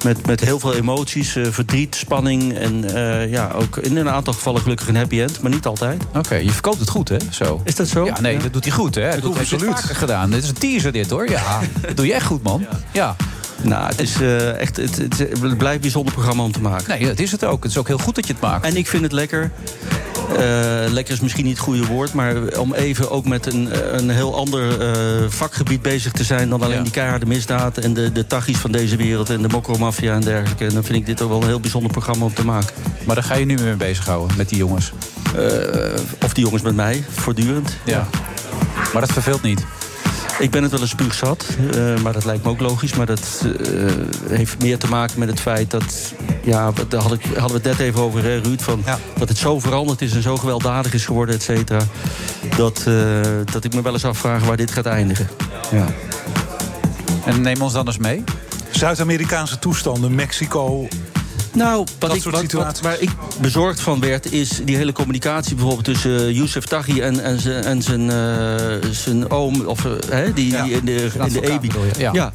Met, 0.03 0.25
met 0.25 0.39
heel 0.39 0.59
veel 0.59 0.73
emoties, 0.73 1.35
eh, 1.35 1.45
verdriet, 1.49 1.95
spanning 1.95 2.57
en 2.57 2.95
eh, 2.95 3.31
ja, 3.31 3.51
ook 3.55 3.77
in 3.77 3.97
een 3.97 4.09
aantal 4.09 4.33
gevallen 4.33 4.61
gelukkig 4.61 4.87
een 4.87 4.95
happy 4.95 5.21
end, 5.21 5.41
maar 5.41 5.51
niet 5.51 5.65
altijd. 5.65 6.03
Oké, 6.15 6.35
je 6.35 6.51
verkoopt 6.51 6.79
het 6.79 6.89
goed, 6.89 7.09
hè? 7.09 7.17
Zo. 7.31 7.61
Is 7.63 7.75
dat 7.75 7.87
zo? 7.87 8.05
Ja, 8.05 8.21
nee, 8.21 8.37
dat 8.37 8.53
doet 8.53 8.63
hij 8.63 8.73
goed, 8.73 8.95
hè? 8.95 9.01
Dat 9.01 9.13
heeft 9.13 9.23
hij 9.23 9.41
absoluut. 9.41 9.79
vaker 9.79 9.95
gedaan. 9.95 10.29
Dit 10.29 10.43
is 10.43 10.49
een 10.49 10.57
teaser, 10.57 10.91
dit, 10.91 11.09
hoor. 11.09 11.29
Ja, 11.29 11.59
dat 11.87 11.95
doe 11.95 12.05
je 12.05 12.13
echt 12.13 12.25
goed, 12.25 12.43
man. 12.43 12.65
Ja. 12.91 13.15
Nou, 13.61 13.87
het 13.87 14.01
is 14.01 14.21
eh, 14.21 14.59
echt 14.59 14.77
het, 14.77 14.97
het, 14.97 15.17
het 15.17 15.57
blijft 15.57 15.75
een 15.75 15.81
bijzonder 15.81 16.13
programma 16.13 16.43
om 16.43 16.51
te 16.51 16.61
maken. 16.61 16.89
Nee, 16.89 17.07
dat 17.07 17.19
is 17.19 17.31
het 17.31 17.45
ook. 17.45 17.63
Het 17.63 17.71
is 17.71 17.77
ook 17.77 17.87
heel 17.87 17.97
goed 17.97 18.15
dat 18.15 18.27
je 18.27 18.33
het 18.33 18.41
maakt. 18.41 18.65
En 18.65 18.75
ik 18.75 18.87
vind 18.87 19.03
het 19.03 19.11
lekker. 19.11 19.51
Eh, 20.29 20.91
lekker 20.91 21.13
is 21.13 21.19
misschien 21.19 21.45
niet 21.45 21.57
het 21.57 21.65
goede 21.65 21.85
woord, 21.85 22.13
maar 22.13 22.35
om 22.57 22.73
even 22.73 23.11
ook 23.11 23.25
met 23.25 23.45
een, 23.45 23.69
een 23.97 24.09
heel 24.09 24.35
ander 24.35 24.81
eh, 24.81 25.29
vakgebied 25.29 25.81
bezig 25.81 26.11
te 26.11 26.23
zijn 26.23 26.49
dan 26.49 26.61
alleen 26.61 26.83
die 26.83 26.91
keiharde 26.91 27.25
misdaad 27.25 27.77
en 27.77 27.93
de, 27.93 28.11
de 28.11 28.27
taggies 28.27 28.57
van 28.57 28.71
deze 28.71 28.95
wereld 28.95 29.29
en 29.29 29.41
de 29.41 29.47
mokromafia 29.47 30.13
en 30.13 30.21
dergelijke. 30.21 30.65
En 30.65 30.73
dan 30.73 30.83
vind 30.83 30.97
ik 30.97 31.05
dit 31.05 31.21
ook 31.21 31.29
wel 31.29 31.41
een 31.41 31.47
heel 31.47 31.59
bijzonder 31.59 31.91
programma 31.91 32.25
om 32.25 32.33
te 32.33 32.45
maken. 32.45 32.75
Maar 33.05 33.15
daar 33.15 33.23
ga 33.23 33.35
je 33.35 33.45
nu 33.45 33.55
mee 33.55 33.75
bezighouden 33.75 34.37
met 34.37 34.49
die 34.49 34.57
jongens? 34.57 34.91
of 36.23 36.33
die 36.33 36.43
jongens 36.43 36.63
met 36.63 36.75
mij, 36.75 37.03
voortdurend. 37.09 37.77
Ja. 37.85 38.07
Maar 38.93 39.01
dat 39.01 39.11
verveelt 39.11 39.41
niet. 39.41 39.65
Ik 40.39 40.51
ben 40.51 40.63
het 40.63 40.71
wel 40.71 40.81
een 40.81 40.87
spuugzat, 40.87 41.45
uh, 41.75 41.99
maar 41.99 42.13
dat 42.13 42.25
lijkt 42.25 42.43
me 42.43 42.49
ook 42.49 42.59
logisch. 42.59 42.93
Maar 42.93 43.05
dat 43.05 43.45
uh, 43.45 43.91
heeft 44.29 44.61
meer 44.61 44.77
te 44.77 44.87
maken 44.87 45.19
met 45.19 45.29
het 45.29 45.39
feit 45.39 45.71
dat... 45.71 46.13
Ja, 46.43 46.71
daar 46.87 47.01
had 47.01 47.13
ik, 47.13 47.23
hadden 47.23 47.61
we 47.61 47.69
het 47.69 47.77
net 47.77 47.87
even 47.87 48.01
over, 48.01 48.23
hè, 48.23 48.37
Ruud... 48.37 48.61
Van, 48.61 48.83
dat 49.17 49.29
het 49.29 49.37
zo 49.37 49.59
veranderd 49.59 50.01
is 50.01 50.13
en 50.13 50.21
zo 50.21 50.37
gewelddadig 50.37 50.93
is 50.93 51.05
geworden, 51.05 51.35
et 51.35 51.43
cetera... 51.43 51.79
Dat, 52.57 52.85
uh, 52.87 53.19
dat 53.51 53.63
ik 53.63 53.73
me 53.73 53.81
wel 53.81 53.93
eens 53.93 54.05
afvraag 54.05 54.43
waar 54.43 54.57
dit 54.57 54.71
gaat 54.71 54.85
eindigen. 54.85 55.27
Ja. 55.71 55.85
En 57.25 57.41
neem 57.41 57.61
ons 57.61 57.73
dan 57.73 57.87
eens 57.87 57.97
mee. 57.97 58.23
Zuid-Amerikaanse 58.71 59.59
toestanden, 59.59 60.15
Mexico, 60.15 60.87
nou, 61.55 61.77
wat 61.77 61.87
Dat 61.99 62.15
ik, 62.15 62.23
wat, 62.23 62.51
wat- 62.51 62.79
waar 62.81 62.99
ik 62.99 63.09
bezorgd 63.41 63.79
van 63.79 63.99
werd, 63.99 64.31
is 64.31 64.49
die 64.63 64.75
hele 64.75 64.91
communicatie 64.91 65.55
bijvoorbeeld 65.55 65.85
tussen 65.85 66.19
eh, 66.19 66.35
Youssef 66.35 66.65
Taghi 66.65 67.01
en, 67.01 67.23
en 67.23 67.39
zijn, 67.39 67.63
en 67.63 67.81
zijn, 67.81 68.09
eh, 68.11 68.89
zijn 68.91 69.29
oom, 69.31 69.61
of 69.65 69.83
hè, 70.09 70.33
die, 70.33 70.61
die 70.63 70.71
in 70.73 70.85
de, 70.85 71.09
in 71.25 71.33
de 71.33 71.41
EBI. 71.51 71.69
ja. 72.13 72.33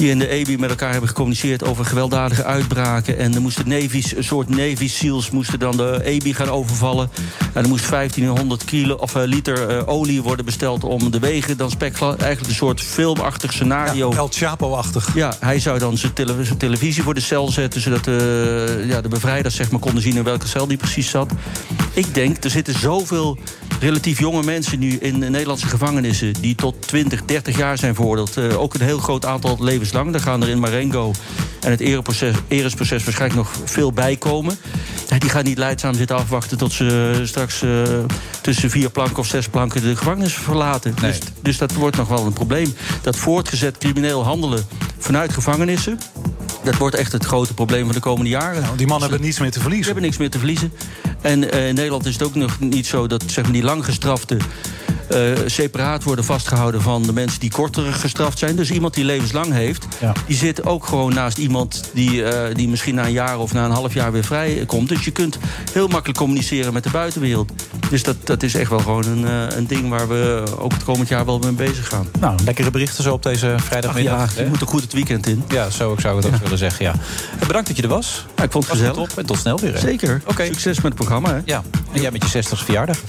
Die 0.00 0.10
in 0.10 0.18
de 0.18 0.28
EBI 0.28 0.58
met 0.58 0.70
elkaar 0.70 0.90
hebben 0.90 1.08
gecommuniceerd 1.08 1.64
over 1.64 1.84
gewelddadige 1.84 2.44
uitbraken. 2.44 3.18
En 3.18 3.34
er 3.34 3.40
moesten 3.40 3.68
Navy's, 3.68 4.16
een 4.16 4.24
soort 4.24 4.48
Navy 4.48 4.88
SEALs 4.88 5.30
moesten 5.30 5.58
dan 5.58 5.76
de 5.76 6.00
EBI 6.04 6.34
gaan 6.34 6.48
overvallen. 6.48 7.10
En 7.52 7.62
er 7.62 7.68
moest 7.68 7.90
1500 7.90 8.64
kilo, 8.64 8.94
of, 8.94 9.14
eh, 9.14 9.22
liter 9.24 9.68
eh, 9.68 9.82
olie 9.88 10.22
worden 10.22 10.44
besteld 10.44 10.84
om 10.84 11.10
de 11.10 11.18
wegen. 11.18 11.56
Dan 11.56 11.70
eigenlijk 11.78 12.40
een 12.46 12.54
soort 12.54 12.80
filmachtig 12.80 13.52
scenario. 13.52 14.12
El 14.12 14.28
Chapo-achtig. 14.32 15.14
Ja, 15.14 15.36
hij 15.40 15.60
zou 15.60 15.78
dan 15.78 15.96
zijn, 15.96 16.12
tele- 16.12 16.44
zijn 16.44 16.58
televisie 16.58 17.02
voor 17.02 17.14
de 17.14 17.20
cel 17.20 17.48
zetten... 17.48 17.80
zodat 17.80 18.04
de, 18.04 18.84
ja, 18.86 19.00
de 19.00 19.08
bevrijders 19.08 19.54
zeg 19.54 19.70
maar, 19.70 19.80
konden 19.80 20.02
zien 20.02 20.16
in 20.16 20.24
welke 20.24 20.48
cel 20.48 20.66
die 20.66 20.76
precies 20.76 21.10
zat. 21.10 21.32
Ik 21.92 22.14
denk, 22.14 22.44
er 22.44 22.50
zitten 22.50 22.78
zoveel 22.78 23.38
relatief 23.80 24.18
jonge 24.18 24.42
mensen 24.42 24.78
nu 24.78 24.96
in 24.96 25.20
de 25.20 25.28
Nederlandse 25.28 25.66
gevangenissen... 25.66 26.32
die 26.40 26.54
tot 26.54 26.74
20, 26.80 27.24
30 27.24 27.56
jaar 27.56 27.78
zijn 27.78 27.94
veroordeeld. 27.94 28.36
Eh, 28.36 28.60
ook 28.60 28.74
een 28.74 28.80
heel 28.80 28.98
groot 28.98 29.26
aantal 29.26 29.56
levenslang. 29.92 30.12
Daar 30.12 30.32
gaan 30.32 30.42
er 30.42 30.48
in 30.48 30.58
Marengo 30.58 31.12
en 31.60 31.70
het 31.70 31.80
eresproces 32.48 33.04
waarschijnlijk 33.04 33.34
nog 33.34 33.50
veel 33.64 33.92
bij 33.92 34.16
komen. 34.16 34.58
Ja, 35.08 35.18
die 35.18 35.30
gaan 35.30 35.44
niet 35.44 35.58
leidzaam 35.58 35.94
zitten 35.94 36.16
afwachten 36.16 36.58
tot 36.58 36.72
ze 36.72 37.16
eh, 37.18 37.26
straks 37.26 37.62
eh, 37.62 37.82
tussen 38.40 38.70
vier 38.70 38.90
planken 38.90 39.18
of 39.18 39.26
zes 39.26 39.48
planken 39.48 39.82
de 39.82 39.96
gevangenis 39.96 40.34
verlaten. 40.34 40.94
Dus, 41.00 41.18
dus 41.42 41.58
dat 41.58 41.72
wordt 41.72 41.96
nog 41.96 42.08
wel 42.08 42.26
een 42.26 42.32
probleem. 42.32 42.74
Dat 43.02 43.16
voortgezet 43.16 43.78
crimineel 43.78 44.24
handelen 44.24 44.66
vanuit 44.98 45.32
gevangenissen. 45.32 45.98
Dat 46.64 46.76
wordt 46.76 46.96
echt 46.96 47.12
het 47.12 47.24
grote 47.24 47.54
probleem 47.54 47.84
van 47.84 47.94
de 47.94 48.00
komende 48.00 48.30
jaren. 48.30 48.64
die 48.76 48.86
mannen 48.86 49.08
hebben 49.08 49.26
niets 49.26 49.38
meer 49.38 49.50
te 49.50 49.60
verliezen. 49.60 49.84
Die 49.84 49.92
hebben 49.92 50.02
niks 50.02 50.16
meer 50.16 50.30
te 50.30 50.38
verliezen. 50.38 50.72
En 51.20 51.50
eh, 51.50 51.68
in 51.68 51.74
Nederland 51.74 52.06
is 52.06 52.12
het 52.12 52.22
ook 52.22 52.34
nog 52.34 52.60
niet 52.60 52.86
zo 52.86 53.06
dat 53.06 53.24
zeg 53.26 53.44
maar, 53.44 53.52
die 53.52 53.62
lang 53.62 53.84
gestraften 53.84 54.38
eh, 55.10 55.20
separaat 55.46 56.02
worden 56.02 56.24
vastgehouden 56.24 56.82
van 56.82 57.02
de 57.02 57.12
mensen 57.12 57.40
die 57.40 57.50
korter 57.50 57.92
gestraft 57.92 58.38
zijn. 58.38 58.56
Dus 58.56 58.70
iemand 58.70 58.94
die 58.94 59.04
levenslang 59.04 59.52
heeft, 59.52 59.86
die 60.26 60.36
zit 60.36 60.66
ook 60.66 60.86
gewoon 60.86 61.14
naast 61.14 61.38
iemand 61.38 61.90
die, 61.92 62.24
eh, 62.24 62.54
die 62.54 62.68
misschien 62.68 62.94
na 62.94 63.04
een 63.04 63.12
jaar 63.12 63.38
of 63.38 63.52
na 63.52 63.64
een 63.64 63.70
half 63.70 63.94
jaar 63.94 64.12
weer 64.12 64.24
vrij 64.24 64.64
komt. 64.66 64.88
Dus 64.88 65.04
je 65.04 65.10
kunt 65.10 65.38
heel 65.72 65.88
makkelijk 65.88 66.18
communiceren 66.18 66.72
met 66.72 66.84
de 66.84 66.90
buitenwereld. 66.90 67.52
Dus 67.90 68.02
dat, 68.02 68.16
dat 68.24 68.42
is 68.42 68.54
echt 68.54 68.70
wel 68.70 68.78
gewoon 68.78 69.04
een, 69.04 69.26
eh, 69.26 69.56
een 69.56 69.66
ding 69.66 69.88
waar 69.88 70.08
we 70.08 70.44
ook 70.58 70.72
het 70.72 70.84
komend 70.84 71.08
jaar 71.08 71.24
wel 71.24 71.38
mee 71.38 71.52
bezig 71.52 71.88
gaan. 71.88 72.06
Nou, 72.20 72.38
lekkere 72.44 72.70
berichten 72.70 73.04
zo 73.04 73.12
op 73.12 73.22
deze 73.22 73.54
vrijdagmiddag. 73.56 74.20
Ach 74.20 74.36
ja, 74.36 74.42
je 74.42 74.48
moet 74.48 74.60
er 74.60 74.66
goed 74.66 74.82
het 74.82 74.92
weekend 74.92 75.26
in. 75.26 75.44
Ja, 75.48 75.70
zo 75.70 75.92
ik 75.92 76.00
zou 76.00 76.18
ik 76.18 76.24
het 76.24 76.34
ook 76.34 76.40
willen 76.40 76.58
zeggen, 76.58 76.84
ja. 76.84 76.94
Bedankt 77.46 77.68
dat 77.68 77.76
je 77.76 77.82
er 77.82 77.88
was. 77.88 78.26
Ja, 78.36 78.42
ik 78.42 78.50
vond 78.52 78.68
het 78.68 78.78
Was 78.78 78.86
gezellig. 78.86 79.14
en 79.16 79.26
tot 79.26 79.38
snel 79.38 79.58
weer. 79.58 79.72
Hè? 79.72 79.78
Zeker. 79.78 80.22
Oké. 80.26 80.44
Succes 80.44 80.76
met 80.76 80.84
het 80.84 80.94
programma. 80.94 81.34
Hè? 81.34 81.40
Ja, 81.44 81.62
en 81.92 82.00
jij 82.00 82.10
met 82.10 82.22
je 82.22 82.28
60 82.28 82.64
verjaardag. 82.64 82.98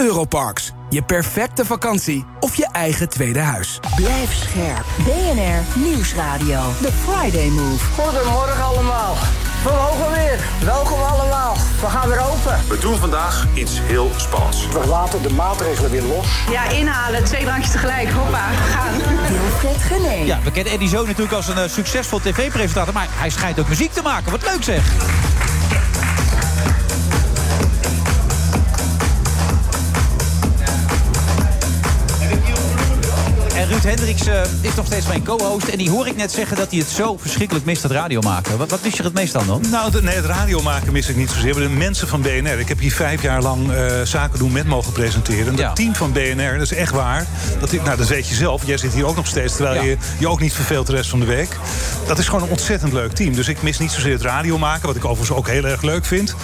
Europarks, 0.00 0.72
je 0.90 1.02
perfecte 1.02 1.64
vakantie 1.64 2.24
of 2.40 2.56
je 2.56 2.68
eigen 2.72 3.08
tweede 3.08 3.38
huis. 3.38 3.80
Blijf 3.96 4.32
scherp. 4.32 4.84
BNR 5.04 5.80
Nieuwsradio. 5.80 6.60
The 6.82 6.92
Friday 6.92 7.48
Move. 7.48 7.84
Goedemorgen 8.02 8.64
allemaal. 8.64 9.16
We 9.64 9.70
mogen 9.70 10.12
weer. 10.12 10.38
Welkom 10.64 11.00
allemaal. 11.00 11.56
We 11.80 11.86
gaan 11.86 12.08
weer 12.08 12.20
open. 12.20 12.58
We 12.68 12.78
doen 12.78 12.96
vandaag 12.96 13.46
iets 13.54 13.80
heel 13.82 14.10
spannends. 14.16 14.68
We 14.68 14.86
laten 14.86 15.22
de 15.22 15.30
maatregelen 15.30 15.90
weer 15.90 16.02
los. 16.02 16.26
Ja, 16.50 16.68
inhalen, 16.68 17.24
twee 17.24 17.44
drankjes 17.44 17.72
tegelijk. 17.72 18.10
Hoppa, 18.10 18.50
gaan. 18.50 18.92
Wilfred 19.28 19.82
Genee. 19.82 20.26
Ja, 20.26 20.38
we 20.44 20.50
kennen 20.50 20.72
Eddie 20.72 20.88
Zo 20.88 21.04
natuurlijk 21.04 21.32
als 21.32 21.48
een 21.48 21.58
eh, 21.58 21.68
succesvol 21.68 22.18
tv-presentator... 22.18 22.94
maar 22.94 23.08
hij 23.10 23.30
schijnt 23.30 23.60
ook 23.60 23.68
muziek 23.68 23.92
te 23.92 24.02
maken. 24.02 24.30
Wat 24.30 24.44
leuk 24.44 24.62
zeg. 24.62 24.92
Hendricks 33.88 34.22
is 34.60 34.74
nog 34.74 34.86
steeds 34.86 35.06
mijn 35.06 35.24
co-host. 35.24 35.68
En 35.68 35.78
die 35.78 35.90
hoor 35.90 36.06
ik 36.06 36.16
net 36.16 36.32
zeggen 36.32 36.56
dat 36.56 36.70
hij 36.70 36.78
het 36.78 36.88
zo 36.88 37.16
verschrikkelijk 37.20 37.64
mist, 37.66 37.82
het 37.82 37.92
radio 37.92 38.20
maken. 38.20 38.58
Wat, 38.58 38.70
wat 38.70 38.82
mis 38.82 38.96
je 38.96 39.02
het 39.02 39.12
meest 39.14 39.36
aan 39.36 39.46
dan? 39.46 39.62
Nou, 39.70 39.90
de- 39.90 40.02
nee, 40.02 40.14
het 40.14 40.24
radio 40.24 40.62
maken 40.62 40.92
mis 40.92 41.08
ik 41.08 41.16
niet 41.16 41.30
zozeer. 41.30 41.54
Maar 41.54 41.62
de 41.62 41.68
mensen 41.68 42.08
van 42.08 42.22
BNR. 42.22 42.58
Ik 42.58 42.68
heb 42.68 42.78
hier 42.78 42.92
vijf 42.92 43.22
jaar 43.22 43.42
lang 43.42 43.72
eh, 43.72 44.02
zaken 44.04 44.38
doen 44.38 44.52
met 44.52 44.66
mogen 44.66 44.92
presenteren. 44.92 45.46
En 45.46 45.56
dat 45.56 45.76
team 45.76 45.94
van 45.94 46.12
BNR, 46.12 46.52
dat 46.52 46.60
is 46.60 46.72
echt 46.72 46.92
waar. 46.92 47.26
Dat, 47.60 47.72
nou, 47.72 47.96
dat 47.96 48.06
weet 48.08 48.28
je 48.28 48.34
zelf. 48.34 48.66
Jij 48.66 48.76
zit 48.76 48.92
hier 48.92 49.06
ook 49.06 49.16
nog 49.16 49.26
steeds, 49.26 49.56
terwijl 49.56 49.82
je 49.84 49.96
je 50.18 50.28
ook 50.28 50.40
niet 50.40 50.52
verveelt 50.52 50.86
de 50.86 50.92
rest 50.92 51.10
van 51.10 51.20
de 51.20 51.26
week. 51.26 51.56
Dat 52.06 52.18
is 52.18 52.26
gewoon 52.26 52.42
een 52.42 52.50
ontzettend 52.50 52.92
leuk 52.92 53.12
team. 53.12 53.34
Dus 53.34 53.48
ik 53.48 53.62
mis 53.62 53.78
niet 53.78 53.92
zozeer 53.92 54.12
het 54.12 54.22
radio 54.22 54.58
maken, 54.58 54.86
wat 54.86 54.96
ik 54.96 55.04
overigens 55.04 55.38
ook 55.38 55.48
heel 55.48 55.64
erg 55.64 55.82
leuk 55.82 56.04
vind. 56.04 56.34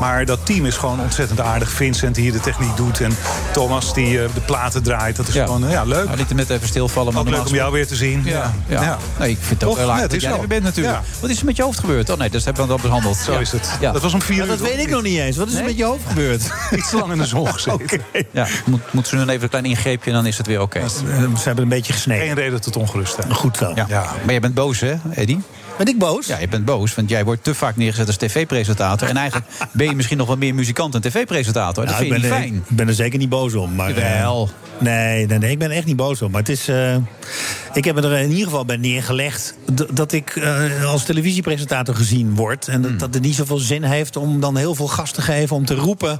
Maar 0.00 0.24
dat 0.24 0.46
team 0.46 0.66
is 0.66 0.76
gewoon 0.76 1.00
ontzettend 1.00 1.40
aardig. 1.40 1.70
Vincent 1.70 2.14
die 2.14 2.24
hier 2.24 2.32
de 2.32 2.40
techniek 2.40 2.76
doet 2.76 3.00
en 3.00 3.16
Thomas 3.52 3.94
die 3.94 4.22
eh, 4.22 4.28
de 4.34 4.40
platen 4.40 4.82
draait. 4.82 5.16
Dat 5.16 5.28
is 5.28 5.34
gewoon 5.34 5.64
eh, 5.64 5.70
ja, 5.70 5.84
leuk. 5.84 6.04
Nou, 6.04 6.16
liet 6.16 6.28
hem 6.28 6.36
net 6.36 6.50
even 6.50 6.68
maar 6.94 7.06
Ook 7.16 7.28
leuk 7.28 7.46
om 7.46 7.54
jou 7.54 7.72
weer 7.72 7.86
te 7.86 7.96
zien. 7.96 8.22
Ja, 8.24 8.54
ja. 8.68 8.82
Ja. 8.82 8.98
Nee, 9.18 9.30
ik 9.30 9.38
vind 9.40 9.60
het 9.60 9.70
ook 9.70 9.76
heel 9.76 9.92
het 9.92 10.00
dat 10.00 10.12
is 10.12 10.22
jij 10.22 10.30
er 10.30 10.38
wel. 10.38 10.46
bent 10.46 10.62
natuurlijk. 10.62 10.96
Ja. 10.96 11.02
Wat 11.20 11.30
is 11.30 11.38
er 11.38 11.44
met 11.44 11.56
je 11.56 11.62
hoofd 11.62 11.78
gebeurd? 11.78 12.10
Oh 12.10 12.18
nee, 12.18 12.30
dat 12.30 12.44
hebben 12.44 12.66
we 12.66 12.72
al 12.72 12.78
behandeld. 12.78 13.16
Zo 13.16 13.32
Ja. 13.32 13.38
is 13.38 13.52
het. 13.52 13.70
Ja. 13.80 13.92
Dat 13.92 14.02
was 14.02 14.14
om 14.14 14.22
vier 14.22 14.40
uur. 14.42 14.46
dat 14.46 14.60
weet 14.60 14.78
ik 14.78 14.90
nog 14.90 15.02
niet 15.02 15.18
eens. 15.18 15.36
Wat 15.36 15.46
is 15.46 15.52
er 15.52 15.58
Nee? 15.58 15.68
met 15.68 15.76
je 15.78 15.84
hoofd 15.84 16.02
gebeurd? 16.06 16.42
Iets 16.76 16.92
lang 16.92 17.12
in 17.12 17.18
de 17.18 17.26
zon 17.26 17.46
gezeten. 17.52 18.00
Ja, 18.30 18.46
moet, 18.64 18.80
moet 18.92 19.08
ze 19.08 19.16
nu 19.16 19.22
even 19.22 19.42
een 19.42 19.48
klein 19.48 19.64
ingreepje 19.64 20.10
en 20.10 20.16
dan 20.16 20.26
is 20.26 20.38
het 20.38 20.46
weer 20.46 20.60
oké. 20.60 20.88
Ze 20.88 21.42
hebben 21.44 21.62
een 21.62 21.68
beetje 21.70 21.92
gesneden. 21.92 22.26
Geen 22.26 22.34
reden 22.34 22.60
tot 22.60 22.76
ongerust. 22.76 23.16
hè. 23.16 23.34
Goed 23.34 23.56
zo. 23.56 23.72
Ja. 23.74 23.86
Maar 23.88 24.30
jij 24.30 24.40
bent 24.40 24.54
boos, 24.54 24.80
hè, 24.80 24.94
Eddie? 25.10 25.42
Ben 25.78 25.86
ik 25.86 25.98
boos? 25.98 26.26
Ja, 26.26 26.38
je 26.38 26.48
bent 26.48 26.64
boos, 26.64 26.94
want 26.94 27.08
jij 27.08 27.24
wordt 27.24 27.44
te 27.44 27.54
vaak 27.54 27.76
neergezet 27.76 28.06
als 28.06 28.16
tv-presentator. 28.16 29.08
En 29.08 29.16
eigenlijk 29.16 29.46
ben 29.72 29.86
je 29.86 29.94
misschien 29.94 30.16
nog 30.18 30.26
wel 30.26 30.36
meer 30.36 30.54
muzikant 30.54 30.92
dan 30.92 31.00
tv-presentator. 31.00 31.86
Dat 31.86 31.94
Nou, 31.94 32.06
vind 32.06 32.14
ik, 32.16 32.28
ben 32.28 32.38
fijn. 32.38 32.54
ik 32.68 32.76
ben 32.76 32.88
er 32.88 32.94
zeker 32.94 33.18
niet 33.18 33.28
boos 33.28 33.54
om. 33.54 33.74
Maar, 33.74 33.88
Jawel. 33.88 34.48
eh, 34.78 34.82
nee, 34.84 35.26
nee, 35.26 35.38
nee, 35.38 35.50
ik 35.50 35.58
ben 35.58 35.70
er 35.70 35.76
echt 35.76 35.86
niet 35.86 35.96
boos 35.96 36.22
om. 36.22 36.30
Maar 36.30 36.40
het 36.40 36.48
is. 36.48 36.68
eh, 36.68 36.96
Ik 37.74 37.84
heb 37.84 37.94
me 37.94 38.00
er 38.02 38.18
in 38.18 38.30
ieder 38.30 38.44
geval 38.44 38.64
bij 38.64 38.76
neergelegd 38.76 39.54
dat 39.92 40.12
ik 40.12 40.36
eh, 40.36 40.84
als 40.84 41.04
televisiepresentator 41.04 41.94
gezien 41.94 42.34
word. 42.34 42.68
En 42.68 42.82
dat, 42.82 42.98
dat 42.98 43.14
het 43.14 43.22
niet 43.22 43.34
zoveel 43.34 43.58
zin 43.58 43.82
heeft 43.82 44.16
om 44.16 44.40
dan 44.40 44.56
heel 44.56 44.74
veel 44.74 44.86
gas 44.88 45.10
te 45.12 45.22
geven. 45.22 45.56
Om 45.56 45.64
te 45.64 45.74
roepen 45.74 46.18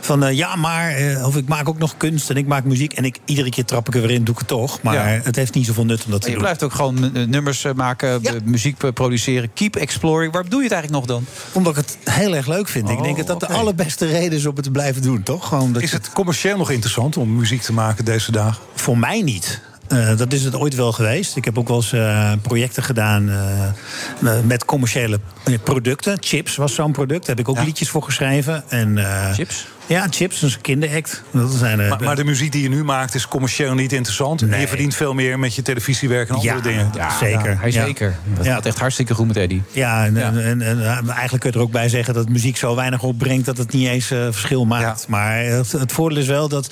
van 0.00 0.24
eh, 0.24 0.36
ja, 0.36 0.56
maar. 0.56 0.90
eh, 0.90 1.26
of 1.26 1.36
ik 1.36 1.48
maak 1.48 1.68
ook 1.68 1.78
nog 1.78 1.96
kunst 1.96 2.30
en 2.30 2.36
ik 2.36 2.46
maak 2.46 2.64
muziek. 2.64 2.92
En 2.92 3.04
ik, 3.04 3.18
iedere 3.24 3.50
keer 3.50 3.64
trap 3.64 3.88
ik 3.88 3.94
er 3.94 4.00
weer 4.00 4.10
in, 4.10 4.24
doe 4.24 4.34
ik 4.34 4.38
het 4.38 4.48
toch. 4.48 4.82
Maar 4.82 4.94
Ja. 4.94 5.20
het 5.22 5.36
heeft 5.36 5.54
niet 5.54 5.66
zoveel 5.66 5.84
nut 5.84 6.04
om 6.04 6.10
dat 6.10 6.20
te 6.20 6.26
Je 6.26 6.32
doen. 6.32 6.42
blijft 6.42 6.62
ook 6.62 6.72
gewoon 6.72 7.12
nummers 7.30 7.66
maken, 7.74 8.22
muziek 8.44 8.92
produceren. 8.94 9.50
Keep 9.54 9.76
exploring. 9.76 10.32
Waar 10.32 10.48
doe 10.48 10.58
je 10.58 10.64
het 10.68 10.72
eigenlijk 10.72 11.06
nog 11.06 11.16
dan? 11.16 11.26
Omdat 11.52 11.76
ik 11.78 11.84
het 11.84 12.14
heel 12.14 12.34
erg 12.34 12.46
leuk 12.46 12.68
vind. 12.68 12.88
ik 12.88 13.02
denk 13.02 13.16
dat 13.16 13.26
dat 13.26 13.40
de 13.40 13.46
allerbeste 13.48 14.06
reden 14.06 14.38
is 14.38 14.46
om 14.46 14.54
het 14.54 14.64
te 14.64 14.70
blijven 14.70 15.02
doen, 15.02 15.22
toch? 15.22 15.48
Gewoon 15.48 15.72
dat 15.72 15.82
Is 15.82 15.92
het 15.92 16.12
commercieel 16.12 16.56
nog 16.56 16.70
interessant 16.70 17.16
om 17.16 17.36
muziek 17.36 17.62
te 17.62 17.72
maken 17.72 18.04
deze 18.04 18.32
dagen? 18.32 18.62
Voor 18.74 18.98
mij 18.98 19.22
niet. 19.22 19.60
Eh, 19.88 20.16
dat 20.16 20.32
is 20.32 20.44
het 20.44 20.56
ooit 20.56 20.74
wel 20.74 20.92
geweest. 20.92 21.36
Ik 21.36 21.44
heb 21.44 21.58
ook 21.58 21.68
wel 21.68 21.76
eens 21.76 21.92
eh, 21.92 22.32
projecten 22.42 22.82
gedaan 22.82 23.30
eh, 23.30 24.40
met 24.44 24.64
commerciële 24.64 25.20
producten. 25.64 26.16
Chips 26.20 26.56
was 26.56 26.74
zo'n 26.74 26.92
product. 26.92 27.26
Daar 27.26 27.36
heb 27.36 27.46
ik 27.46 27.48
ook 27.48 27.64
liedjes 27.64 27.88
voor 27.88 28.02
geschreven. 28.02 28.64
En, 28.68 28.98
Chips? 29.34 29.66
Ja, 29.88 30.06
Chips, 30.10 30.40
dat 30.40 30.48
is 30.48 30.54
een 30.54 30.60
kinderact. 30.60 31.22
Dat 31.30 31.52
zijn, 31.52 31.80
eh, 31.80 31.88
Maar, 31.88 32.02
maar 32.02 32.16
de 32.16 32.24
muziek 32.24 32.52
die 32.52 32.62
je 32.62 32.68
nu 32.68 32.84
maakt 32.84 33.14
is 33.14 33.28
commercieel 33.28 33.74
niet 33.74 33.92
interessant. 33.92 34.42
En 34.42 34.60
je 34.60 34.68
verdient 34.68 34.94
veel 34.94 35.14
meer 35.14 35.38
met 35.38 35.54
je 35.54 35.62
televisiewerk 35.62 36.28
en 36.28 36.34
andere 36.34 36.54
Ja, 36.56 36.60
dingen. 36.60 36.90
ja, 36.94 37.18
zeker. 37.18 37.60
Hij 37.60 37.70
Ja. 37.72 37.84
zeker. 37.84 38.16
Dat 38.36 38.46
gaat 38.46 38.66
echt 38.66 38.78
hartstikke 38.78 39.14
goed 39.14 39.26
met 39.26 39.36
Eddie. 39.36 39.62
Ja, 39.70 40.04
en, 40.04 40.16
en, 40.16 40.44
en, 40.44 40.62
en, 40.62 40.80
eh, 40.80 40.88
eigenlijk 41.08 41.40
kun 41.40 41.50
je 41.50 41.56
er 41.56 41.62
ook 41.62 41.70
bij 41.70 41.88
zeggen 41.88 42.14
dat 42.14 42.28
muziek 42.28 42.56
zo 42.56 42.74
weinig 42.74 43.02
opbrengt 43.02 43.46
dat 43.46 43.56
het 43.56 43.72
niet 43.72 43.88
eens 43.88 44.10
eh, 44.10 44.18
verschil 44.24 44.64
maakt. 44.64 45.08
Maar 45.08 45.38
het, 45.38 45.72
het 45.72 45.92
voordeel 45.92 46.18
is 46.18 46.26
wel 46.26 46.48
dat 46.48 46.70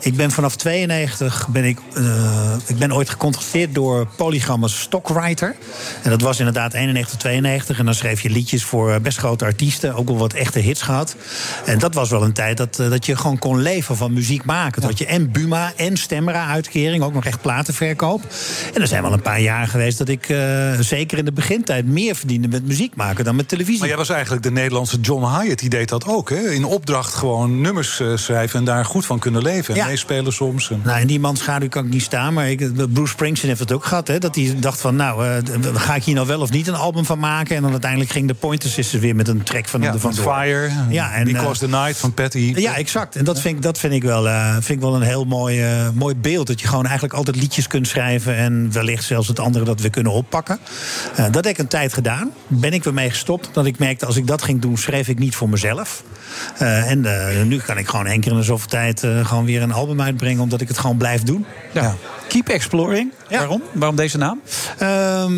ik 0.00 0.16
ben 0.16 0.30
vanaf 0.30 0.56
92 0.56 1.48
ben 1.48 1.64
ik, 1.64 1.78
eh, 1.94 2.54
ik 2.66 2.78
ben 2.78 2.94
ooit 2.94 3.10
gecontracteerd 3.10 3.74
door 3.74 4.06
Polygram 4.16 4.62
als 4.62 4.80
stockwriter. 4.80 5.54
En 6.02 6.10
dat 6.10 6.20
was 6.20 6.38
inderdaad 6.38 6.74
91, 6.74 7.18
92. 7.18 7.78
En 7.78 7.84
dan 7.84 7.94
schreef 7.94 8.20
je 8.20 8.30
liedjes 8.30 8.64
voor 8.64 9.00
best 9.00 9.18
grote 9.18 9.44
artiesten, 9.44 9.94
ook 9.94 10.06
wel 10.08 10.18
wat 10.18 10.32
echte 10.32 10.58
hits 10.58 10.82
gehad. 10.82 11.16
En 11.64 11.78
dat 11.78 11.94
was 11.94 12.10
wel 12.10 12.22
een 12.22 12.32
tijd 12.32 12.51
dat, 12.56 12.78
eh, 12.78 12.90
dat 12.90 13.06
je 13.06 13.16
gewoon 13.16 13.38
kon 13.38 13.60
leven 13.62 13.96
van 13.96 14.12
muziek 14.12 14.44
maken. 14.44 14.82
Had 14.82 14.98
je 14.98 15.06
en 15.06 15.30
Buma 15.32 15.72
en 15.76 15.96
Stemmera 15.96 16.46
uitkering, 16.46 17.02
ook 17.02 17.14
nog 17.14 17.24
echt 17.24 17.40
platenverkoop. 17.40 18.22
En 18.74 18.80
er 18.80 18.86
zijn 18.86 19.02
wel 19.02 19.12
een 19.12 19.22
paar 19.22 19.40
jaar 19.40 19.66
geweest 19.68 19.98
dat 19.98 20.08
ik 20.08 20.28
eh, 20.28 20.72
zeker 20.80 21.18
in 21.18 21.24
de 21.24 21.32
begintijd 21.32 21.86
meer 21.86 22.14
verdiende 22.16 22.48
met 22.48 22.66
muziek 22.66 22.94
maken 22.94 23.24
dan 23.24 23.36
met 23.36 23.48
televisie. 23.48 23.78
Maar 23.78 23.88
jij 23.88 23.96
was 23.96 24.08
eigenlijk 24.08 24.42
de 24.42 24.50
Nederlandse 24.50 25.00
John 25.00 25.24
Hyatt. 25.24 25.58
Die 25.58 25.68
deed 25.68 25.88
dat 25.88 26.06
ook. 26.06 26.30
Hè? 26.30 26.50
In 26.50 26.64
opdracht 26.64 27.14
gewoon 27.14 27.60
nummers 27.60 28.00
eh, 28.00 28.08
schrijven 28.14 28.58
en 28.58 28.64
daar 28.64 28.84
goed 28.84 29.06
van 29.06 29.18
kunnen 29.18 29.42
leven. 29.42 29.74
En 29.74 29.80
Ja. 29.80 29.86
meespelen 29.86 30.32
soms. 30.32 30.70
En... 30.70 30.80
Nou, 30.84 31.00
in 31.00 31.06
die 31.06 31.20
man 31.20 31.36
schaduw 31.36 31.68
kan 31.68 31.84
ik 31.84 31.90
niet 31.90 32.02
staan. 32.02 32.34
Maar 32.34 32.50
ik, 32.50 32.92
Bruce 32.92 33.12
Springsteen 33.12 33.48
heeft 33.48 33.60
het 33.60 33.72
ook 33.72 33.84
gehad. 33.84 34.08
Hè, 34.08 34.18
dat 34.18 34.34
hij 34.34 34.56
dacht 34.58 34.80
van, 34.80 34.96
nou, 34.96 35.42
ga 35.74 35.94
ik 35.94 36.04
hier 36.04 36.14
nou 36.14 36.26
wel 36.26 36.40
of 36.40 36.50
niet 36.50 36.66
een 36.66 36.74
album 36.74 37.04
van 37.04 37.18
maken? 37.18 37.56
En 37.56 37.62
dan 37.62 37.70
uiteindelijk 37.70 38.10
ging 38.10 38.28
de 38.28 38.34
Pointer 38.34 38.70
Sisters 38.70 39.02
weer 39.02 39.16
met 39.16 39.28
een 39.28 39.42
track 39.42 39.68
van 39.68 39.80
Ja, 39.82 39.92
de 39.92 39.98
van 39.98 40.14
Fire, 40.14 40.70
Ja, 40.88 41.12
en, 41.12 41.24
Because 41.24 41.58
the 41.58 41.68
Night 41.68 41.96
van 41.96 42.14
Patty. 42.14 42.41
Ja, 42.46 42.76
exact. 42.76 43.16
En 43.16 43.24
dat 43.24 43.40
vind 43.40 43.56
ik, 43.56 43.62
dat 43.62 43.78
vind 43.78 43.92
ik, 43.92 44.02
wel, 44.02 44.28
eh, 44.28 44.52
vind 44.52 44.68
ik 44.68 44.80
wel 44.80 44.94
een 44.94 45.02
heel 45.02 45.24
mooi, 45.24 45.62
eh, 45.62 45.88
mooi 45.94 46.14
beeld. 46.14 46.46
Dat 46.46 46.60
je 46.60 46.66
gewoon 46.68 46.84
eigenlijk 46.84 47.14
altijd 47.14 47.36
liedjes 47.36 47.66
kunt 47.66 47.88
schrijven... 47.88 48.36
en 48.36 48.72
wellicht 48.72 49.04
zelfs 49.04 49.28
het 49.28 49.38
andere 49.38 49.64
dat 49.64 49.80
we 49.80 49.90
kunnen 49.90 50.12
oppakken. 50.12 50.58
Eh, 51.16 51.24
dat 51.24 51.34
heb 51.34 51.46
ik 51.46 51.58
een 51.58 51.68
tijd 51.68 51.92
gedaan. 51.92 52.30
Ben 52.46 52.72
ik 52.72 52.84
weer 52.84 52.94
mee 52.94 53.10
gestopt. 53.10 53.48
Dat 53.52 53.66
ik 53.66 53.78
merkte, 53.78 54.06
als 54.06 54.16
ik 54.16 54.26
dat 54.26 54.42
ging 54.42 54.60
doen, 54.60 54.76
schreef 54.76 55.08
ik 55.08 55.18
niet 55.18 55.34
voor 55.34 55.48
mezelf. 55.48 56.02
Eh, 56.58 56.90
en 56.90 57.04
eh, 57.04 57.42
nu 57.44 57.58
kan 57.58 57.78
ik 57.78 57.88
gewoon 57.88 58.06
één 58.06 58.20
keer 58.20 58.32
in 58.32 58.38
de 58.38 58.44
zoveel 58.44 58.68
tijd... 58.68 59.04
eh, 59.04 59.26
gewoon 59.26 59.44
weer 59.44 59.62
een 59.62 59.72
album 59.72 60.00
uitbrengen, 60.00 60.42
omdat 60.42 60.60
ik 60.60 60.68
het 60.68 60.78
gewoon 60.78 60.96
blijf 60.96 61.22
doen. 61.22 61.46
Ja. 61.72 61.94
Keep 62.28 62.48
exploring. 62.48 63.12
Waarom? 63.28 63.62
Waarom 63.72 63.96
deze 63.96 64.18
naam? 64.18 64.40
Ehm, 64.78 65.32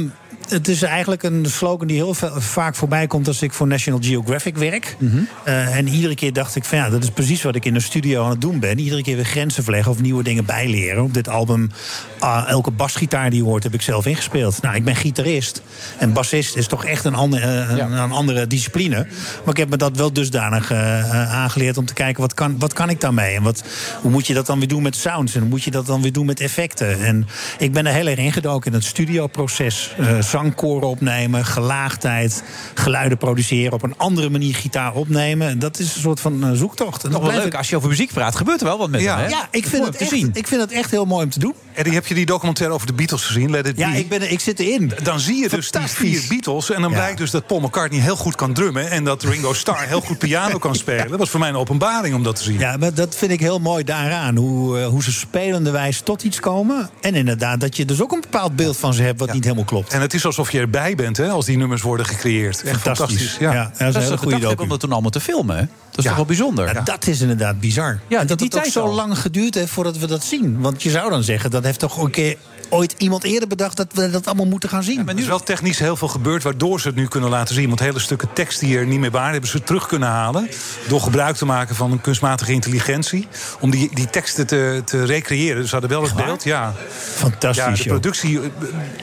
het 0.49 0.69
is 0.69 0.83
eigenlijk 0.83 1.23
een 1.23 1.47
slogan 1.47 1.87
die 1.87 1.97
heel 1.97 2.15
va- 2.15 2.41
vaak 2.41 2.75
voorbij 2.75 3.07
komt 3.07 3.27
als 3.29 3.43
ik 3.43 3.53
voor 3.53 3.67
National 3.67 4.01
Geographic 4.03 4.57
werk. 4.57 4.97
Eh, 5.45 5.77
en 5.77 5.89
iedere 5.89 6.15
keer 6.15 6.33
dacht 6.33 6.57
ik 6.57 6.65
van 6.65 6.79
ja, 6.79 6.91
dat 6.91 7.03
is 7.03 7.11
precies 7.11 7.43
wat 7.43 7.55
ik 7.55 7.65
in 7.65 7.75
de 7.75 7.81
studio 7.81 8.25
aan 8.25 8.31
het 8.31 8.41
doen 8.41 8.59
ben. 8.61 8.79
Iedere 8.79 9.03
keer 9.03 9.17
weer 9.17 9.25
grenzen 9.25 9.63
verleggen 9.63 9.93
of 9.93 10.01
nieuwe 10.01 10.23
dingen 10.23 10.45
bijleren. 10.45 11.03
Op 11.03 11.15
dit 11.15 11.29
album, 11.29 11.71
ah, 12.19 12.49
elke 12.49 12.71
basgitaar 12.71 13.31
die 13.31 13.39
je 13.39 13.45
hoort, 13.45 13.63
heb 13.63 13.75
ik 13.75 13.83
zelf 13.83 14.07
ingespeeld. 14.07 14.63
Nou, 14.63 14.75
ik 14.75 14.85
ben 14.85 14.97
gitarist. 14.97 15.63
En 15.99 16.13
bassist 16.13 16.57
is 16.57 16.67
toch 16.67 16.85
echt 16.85 17.05
een, 17.05 17.15
ander, 17.15 17.43
eh, 17.43 17.71
een, 17.71 17.93
een 17.93 18.11
andere 18.13 18.47
discipline. 18.47 19.07
Maar 19.45 19.55
ik 19.55 19.57
heb 19.57 19.69
me 19.71 19.77
dat 19.77 19.97
wel 19.97 20.13
dusdanig 20.13 20.71
eh, 20.71 21.33
aangeleerd 21.35 21.77
om 21.79 21.85
te 21.87 21.95
kijken 21.95 22.21
wat 22.21 22.35
kan, 22.35 22.59
wat 22.59 22.73
kan 22.73 22.89
ik 22.91 23.01
daarmee. 23.01 23.35
En 23.35 23.43
wat, 23.43 23.63
hoe 24.01 24.11
moet 24.11 24.27
je 24.27 24.35
dat 24.35 24.47
dan 24.47 24.59
weer 24.59 24.69
doen 24.69 24.83
met 24.83 24.97
sounds? 24.97 25.35
En 25.35 25.41
hoe 25.41 25.49
moet 25.49 25.63
je 25.63 25.71
dat 25.71 25.87
dan 25.87 26.03
weer 26.03 26.13
doen 26.13 26.27
met 26.27 26.41
effecten? 26.41 27.01
En 27.05 27.27
ik 27.59 27.73
ben 27.73 27.87
er 27.87 27.93
heel 27.95 28.07
erg 28.07 28.19
ingedoken 28.19 28.71
in 28.71 28.77
het 28.77 28.87
studioproces. 28.87 29.95
Zangkoren 30.39 30.89
opnemen, 30.89 31.45
gelaagdheid, 31.45 32.43
geluiden 32.75 33.19
produceren, 33.19 33.73
op 33.73 33.83
een 33.83 33.95
andere 33.97 34.31
manier 34.31 34.55
gitaar 34.55 34.93
opnemen. 34.95 35.49
En 35.49 35.59
dat 35.59 35.79
is 35.79 35.95
een 35.95 36.01
soort 36.01 36.21
van 36.21 36.45
eh, 36.45 36.51
zoektocht. 36.53 37.05
En 37.05 37.11
Nog 37.11 37.21
dat 37.21 37.29
wel 37.31 37.39
leuk, 37.39 37.47
ik- 37.47 37.55
als 37.55 37.69
je 37.71 37.77
over 37.77 37.89
muziek 37.89 38.13
praat, 38.13 38.37
gebeurt 38.37 38.61
er 38.61 38.67
wel 38.67 38.79
wat 38.79 38.91
met 38.91 39.01
ja, 39.01 39.17
hem, 39.17 39.25
hè? 39.25 39.31
ja, 39.31 39.49
ik 39.51 39.63
Dat 39.63 39.71
vind, 39.71 39.87
het 39.87 39.97
echt, 39.97 40.11
zien. 40.11 40.31
ik 40.33 40.47
vind 40.47 40.61
het 40.61 40.73
echt 40.73 40.91
heel 40.91 41.05
mooi 41.05 41.25
om 41.25 41.31
te 41.31 41.39
doen. 41.39 41.55
Eddie, 41.75 41.93
heb 41.95 42.07
je 42.07 42.15
die 42.15 42.27
documentaire 42.27 42.75
over 42.75 42.87
de 42.87 42.93
Beatles 42.93 43.23
gezien? 43.25 43.51
Let 43.51 43.67
it 43.67 43.77
Ja, 43.77 43.91
be? 43.91 43.99
ik, 43.99 44.09
ben, 44.09 44.33
ik 44.33 44.41
zit 44.41 44.59
erin. 44.61 44.93
Dan 45.03 45.21
zie 45.21 45.37
je 45.43 45.49
dus 45.49 45.71
die 45.71 45.81
vier 45.87 46.23
Beatles. 46.29 46.71
En 46.71 46.81
dan 46.81 46.91
Ja. 46.91 46.97
blijkt 46.97 47.19
dus 47.19 47.31
dat 47.31 47.47
Paul 47.47 47.61
McCartney 47.61 48.01
heel 48.01 48.17
goed 48.17 48.35
kan 48.35 48.53
drummen. 48.53 48.91
En 48.91 49.05
dat 49.05 49.23
Ringo 49.23 49.53
Starr 49.53 49.87
heel 49.87 50.01
goed 50.01 50.19
piano 50.19 50.59
kan 50.59 50.75
spelen. 50.85 51.09
Dat 51.09 51.19
was 51.19 51.31
voor 51.31 51.41
mij 51.41 51.49
een 51.49 51.57
openbaring 51.57 52.15
om 52.15 52.23
dat 52.23 52.37
te 52.37 52.43
zien. 52.43 52.59
Ja, 52.59 52.77
maar 52.77 52.95
dat 52.95 53.15
vind 53.17 53.31
ik 53.33 53.41
heel 53.41 53.59
mooi 53.59 53.85
daaraan. 53.85 54.37
Hoe, 54.37 54.79
eh, 54.81 54.87
hoe 54.87 55.03
ze 55.03 55.13
spelenderwijs 55.13 56.01
tot 56.01 56.23
iets 56.23 56.41
komen. 56.41 56.91
En 57.01 57.15
inderdaad, 57.15 57.61
dat 57.61 57.77
je 57.77 57.85
dus 57.85 58.03
ook 58.03 58.13
een 58.13 58.21
bepaald 58.21 58.57
beeld 58.57 58.77
van 58.77 58.95
ze 58.95 59.03
hebt 59.03 59.19
wat 59.21 59.33
niet 59.33 59.45
helemaal 59.45 59.65
klopt. 59.65 59.93
En 59.93 60.01
het 60.01 60.15
is 60.15 60.24
alsof 60.25 60.53
je 60.53 60.59
erbij 60.59 60.95
bent 60.95 61.17
hè, 61.17 61.29
als 61.29 61.47
die 61.47 61.57
nummers 61.57 61.83
worden 61.83 62.07
gecreëerd. 62.07 62.63
Echt 62.63 62.81
fantastisch. 62.81 63.37
Ja. 63.39 63.53
Ja, 63.53 63.73
dat 63.79 63.89
is 63.89 63.95
een 63.95 64.03
hele 64.03 64.17
goede 64.17 64.47
hebben 64.47 64.65
om 64.65 64.69
dat 64.69 64.81
toen 64.81 64.93
allemaal 64.93 65.11
te 65.11 65.21
filmen, 65.21 65.57
hè? 65.57 65.63
Dat 65.91 65.99
is 65.99 66.05
toch 66.05 66.17
wel 66.17 66.25
bijzonder? 66.25 66.75
Ja, 66.75 66.81
dat 66.81 67.07
is 67.07 67.21
inderdaad 67.21 67.61
bizar. 67.61 68.01
Ja, 68.09 68.21
en 68.21 68.27
dat 68.27 68.39
die 68.39 68.47
het 68.47 68.57
ook 68.57 68.63
tijd 68.63 68.73
zo 68.73 68.85
al. 68.85 68.95
lang 68.95 69.19
geduurd 69.19 69.55
heeft 69.55 69.71
voordat 69.71 69.99
we 69.99 70.07
dat 70.07 70.25
zien. 70.25 70.61
Want 70.61 70.83
je 70.83 70.91
zou 70.91 71.11
dan 71.11 71.23
zeggen, 71.23 71.51
dat 71.51 71.65
heeft 71.65 71.79
toch 71.79 72.03
een 72.03 72.11
keer 72.11 72.37
ooit 72.69 72.95
iemand 72.99 73.25
eerder 73.25 73.49
bedacht... 73.49 73.77
dat 73.77 73.87
we 73.93 74.11
dat 74.11 74.27
allemaal 74.27 74.47
moeten 74.47 74.69
gaan 74.69 74.83
zien. 74.83 75.09
Er 75.09 75.19
is 75.19 75.27
wel 75.27 75.41
technisch 75.43 75.79
heel 75.79 75.97
veel 75.97 76.09
gebeurd 76.09 76.43
waardoor 76.43 76.81
ze 76.81 76.87
het 76.87 76.97
nu 76.97 77.07
kunnen 77.07 77.31
laten 77.31 77.55
zien. 77.55 77.69
Want 77.69 77.81
hele 77.81 77.99
stukken 77.99 78.29
tekst 78.33 78.61
die 78.61 78.79
er 78.79 78.87
niet 78.87 78.99
meer 79.01 79.11
waren, 79.11 79.33
hebben 79.33 79.51
ze 79.51 79.63
terug 79.63 79.87
kunnen 79.87 80.09
halen. 80.09 80.49
Door 80.89 81.01
gebruik 81.01 81.37
te 81.37 81.45
maken 81.45 81.75
van 81.77 81.93
een 81.93 82.01
kunstmatige 82.01 82.53
intelligentie. 82.53 83.29
Om 83.61 83.71
die, 83.71 83.91
die 83.95 84.11
teksten 84.11 84.47
te, 84.47 84.83
te 84.85 85.05
recreëren. 85.05 85.57
Dus 85.57 85.65
ze 85.67 85.73
hadden 85.73 85.91
wel 85.91 86.03
het 86.03 86.15
beeld. 86.15 86.45
Ja. 86.45 86.75
Fantastisch, 87.15 87.65
Ja, 87.79 87.83
de 87.83 87.89
productie 87.89 88.41
eh, 88.41 88.47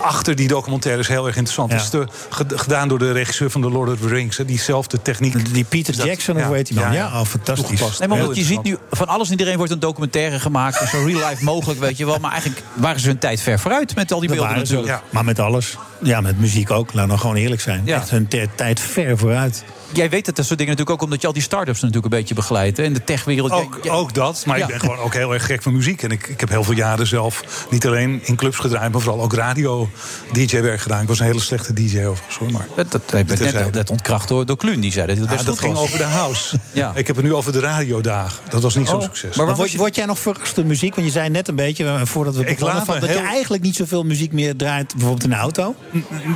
achter 0.02 0.36
die 0.36 0.48
documentaire 0.48 1.02
is 1.02 1.08
heel 1.08 1.26
erg 1.28 1.36
interessant. 1.36 1.70
Ja. 1.72 1.76
Het 1.76 1.86
is 1.86 1.90
de, 1.92 2.06
ge- 2.30 2.58
gedaan 2.58 2.88
door 2.88 3.00
de 3.00 3.12
regisseur 3.12 3.50
van 3.52 3.62
The 3.62 3.70
Lord 3.70 3.92
of 3.92 4.00
the 4.00 4.08
Rings. 4.08 4.38
hè, 4.38 4.46
Diezelfde 4.46 5.02
techniek. 5.02 5.54
Die 5.54 5.64
Peter 5.64 5.94
Jackson, 6.06 6.36
of 6.38 6.44
hoe 6.44 6.56
heet 6.56 6.68
die 6.68 6.80
man? 6.80 6.94
Ja, 6.94 7.06
oh, 7.06 7.26
fantastisch. 7.26 7.68
Toegepast. 7.68 8.00
Nee, 8.00 8.08
maar 8.08 8.34
je 8.34 8.44
ziet 8.44 8.64
nu 8.64 8.78
van 8.92 9.08
alles 9.08 9.26
en 9.26 9.32
iedereen 9.32 9.58
wordt 9.58 9.72
een 9.72 9.80
documentaire 9.80 10.40
gemaakt. 10.40 10.90
Zo 10.90 11.04
real 11.06 11.30
life 11.30 11.44
mogelijk, 11.44 11.80
weet 11.80 11.98
je 11.98 12.06
wel. 12.06 12.18
Maar 12.20 12.32
eigenlijk 12.32 12.62
waren 12.74 13.00
ze 13.00 13.08
hun 13.08 13.18
tijd 13.20 13.42
ver 13.52 13.60
vooruit 13.60 13.96
met 13.96 14.12
al 14.12 14.20
die 14.20 14.30
Dat 14.30 14.38
beelden 14.38 14.58
natuurlijk. 14.58 15.02
Maar 15.10 15.26
met 15.26 15.40
alles. 15.40 15.78
Ja, 16.04 16.22
met 16.22 16.40
muziek 16.40 16.72
ook. 16.72 16.94
Laat 16.94 17.08
nou 17.08 17.20
gewoon 17.20 17.36
eerlijk 17.36 17.62
zijn. 17.62 17.82
Ja. 17.86 17.96
Echt 17.96 18.10
hun 18.10 18.28
tijd 18.56 18.80
ver 18.80 19.18
vooruit. 19.18 19.64
Jij 19.94 20.10
weet 20.10 20.26
het, 20.26 20.36
dat 20.36 20.46
soort 20.46 20.58
dingen 20.60 20.74
natuurlijk 20.74 21.02
ook 21.02 21.06
omdat 21.06 21.22
je 21.22 21.28
al 21.28 21.34
die 21.34 21.42
start-ups 21.42 21.80
natuurlijk 21.82 22.14
een 22.14 22.20
beetje 22.20 22.34
begeleidt. 22.36 22.80
In 22.80 22.94
de 22.94 23.04
techwereld. 23.04 23.52
Ook, 23.52 23.80
ook 23.88 24.14
dat, 24.14 24.44
maar 24.46 24.58
Ja. 24.58 24.64
ik 24.64 24.70
ben 24.72 24.80
gewoon 24.80 24.98
ook 24.98 25.14
heel 25.14 25.34
erg 25.34 25.46
gek 25.46 25.62
van 25.62 25.74
muziek. 25.74 26.04
En 26.04 26.12
ik, 26.12 26.28
ik 26.28 26.40
heb 26.40 26.50
heel 26.50 26.64
veel 26.64 26.74
jaren 26.74 27.08
zelf 27.08 27.66
niet 27.70 27.86
alleen 27.88 28.20
in 28.24 28.36
clubs 28.36 28.58
gedraaid... 28.58 28.92
maar 28.92 29.02
vooral 29.02 29.22
ook 29.24 29.34
radio-dj-werk 29.34 30.80
gedaan. 30.82 31.02
Ik 31.02 31.08
was 31.08 31.20
een 31.20 31.26
hele 31.26 31.40
slechte 31.40 31.74
dj 31.74 32.04
overigens, 32.06 32.38
hoor. 32.38 32.52
Maar 32.52 32.66
Dat, 32.76 32.92
dat, 32.92 33.10
dat, 33.10 33.40
net, 33.40 33.74
dat 33.74 33.90
ontkracht 33.90 34.28
door, 34.28 34.46
door 34.46 34.58
Kluun, 34.58 34.80
die 34.80 34.92
zei 34.92 35.08
dat 35.08 35.18
het 35.18 35.26
Ja, 35.26 35.32
best 35.32 35.46
dat 35.46 35.54
goed 35.56 35.64
ging 35.64 35.74
was. 35.74 35.84
over 35.84 35.98
de 35.98 36.04
house. 36.04 36.60
Ja. 36.74 36.92
Ik 36.96 37.08
heb 37.08 37.16
het 37.16 37.26
nu 37.26 37.34
over 37.34 37.52
de 37.52 37.60
radiodagen. 37.60 38.40
Dat 38.50 38.62
was 38.62 38.76
niet 38.76 38.88
zo'n 38.88 38.96
Oh, 38.98 39.02
succes. 39.04 39.36
Maar 39.36 39.56
word, 39.56 39.76
word 39.76 39.96
jij 39.96 40.06
nog 40.06 40.20
verrast 40.20 40.56
door 40.56 40.66
muziek? 40.66 40.96
Want 40.96 41.08
je 41.08 41.14
zei 41.14 41.30
net 41.30 41.48
een 41.48 41.56
beetje, 41.56 41.86
eh, 41.86 42.02
voordat 42.04 42.36
we 42.36 42.44
begonnen... 42.44 42.86
van, 42.86 43.00
dat 43.00 43.10
je 43.10 43.16
eigenlijk 43.20 43.64
niet 43.64 43.76
zoveel 43.76 44.04
muziek 44.04 44.32
meer 44.34 44.56
draait... 44.56 44.92
bijvoorbeeld 44.92 45.24
in 45.24 45.30
de 45.30 45.36
auto. 45.36 45.76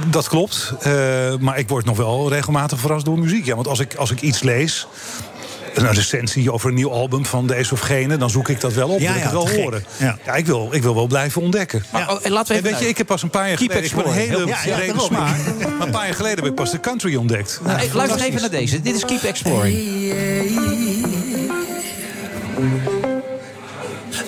Dat 0.10 0.28
klopt. 0.28 0.74
eh, 0.82 0.92
maar 1.40 1.58
ik 1.58 1.70
word 1.70 1.86
nog 1.86 1.98
wel 1.98 2.30
regelmatig 2.30 2.80
verrast 2.80 3.06
door 3.06 3.20
muziek. 3.20 3.45
Ja, 3.46 3.56
want 3.56 3.68
als 3.68 3.80
ik, 3.80 3.96
als 3.96 4.12
ik 4.12 4.22
iets 4.22 4.44
lees. 4.44 4.88
Een 5.74 5.94
recensie 5.94 6.52
over 6.52 6.70
een 6.70 6.76
nieuw 6.76 6.92
album 6.92 7.26
van 7.26 7.48
deze 7.48 7.74
of 7.74 7.80
gene, 7.80 8.18
dan 8.18 8.30
zoek 8.30 8.50
ik 8.50 8.62
dat 8.62 8.74
wel 8.74 8.90
op. 8.90 9.00
Ja, 9.00 9.08
wil 9.08 9.16
ik 9.16 9.18
ja, 9.18 9.24
het 9.24 9.54
wel 9.54 9.64
horen. 9.64 9.86
Ja. 9.98 10.36
ik, 10.36 10.46
wil, 10.46 10.70
ik 10.72 10.82
wil 10.82 10.96
wel 10.96 11.08
blijven 11.08 11.42
ontdekken. 11.42 11.86
Maar, 11.92 12.12
oh, 12.12 12.20
en 12.22 12.32
laten 12.32 12.48
we 12.48 12.54
En 12.54 12.60
even 12.60 12.72
weet 12.72 12.80
je, 12.80 12.88
ik 12.88 12.98
heb 12.98 13.08
pas 13.08 13.24
een 13.24 13.30
paar 13.30 13.48
jaar 13.48 13.58
Keep 13.58 13.72
geleden. 13.72 13.90
Ik 13.90 13.96
ben 14.04 14.08
een 14.08 14.20
hele 14.20 14.56
brede 14.76 15.00
smaak. 15.00 15.38
Maar 15.78 15.88
een 15.88 15.92
paar 15.92 16.06
jaar 16.06 16.16
geleden 16.16 16.38
heb 16.38 16.46
ik 16.46 16.56
pas 16.56 16.72
de 16.72 16.80
country 16.80 17.16
ontdekt. 17.16 17.60
Nou, 17.64 17.94
luister 17.94 18.22
even 18.22 18.42
naar 18.42 18.50
deze. 18.50 18.82
Dit 18.82 18.96
is 18.96 19.06
Keep 19.06 19.24
Exploring. 19.24 19.78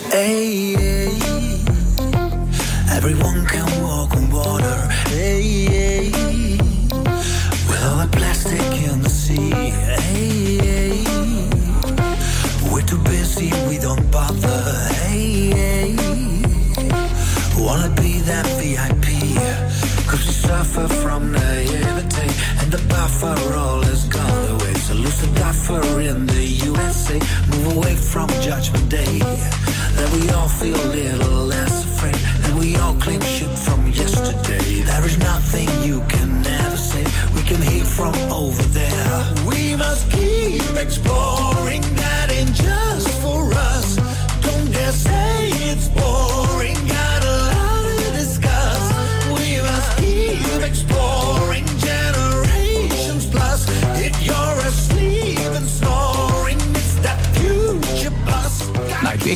Hey, 0.09 0.75
hey. 0.77 1.09
Everyone 2.97 3.43
can 3.43 3.81
walk 3.81 4.13
on 4.13 4.29
water. 4.29 4.85
Hey, 5.09 5.67
hey. 5.69 6.27
The 7.87 8.17
yeah. 9.49 10.06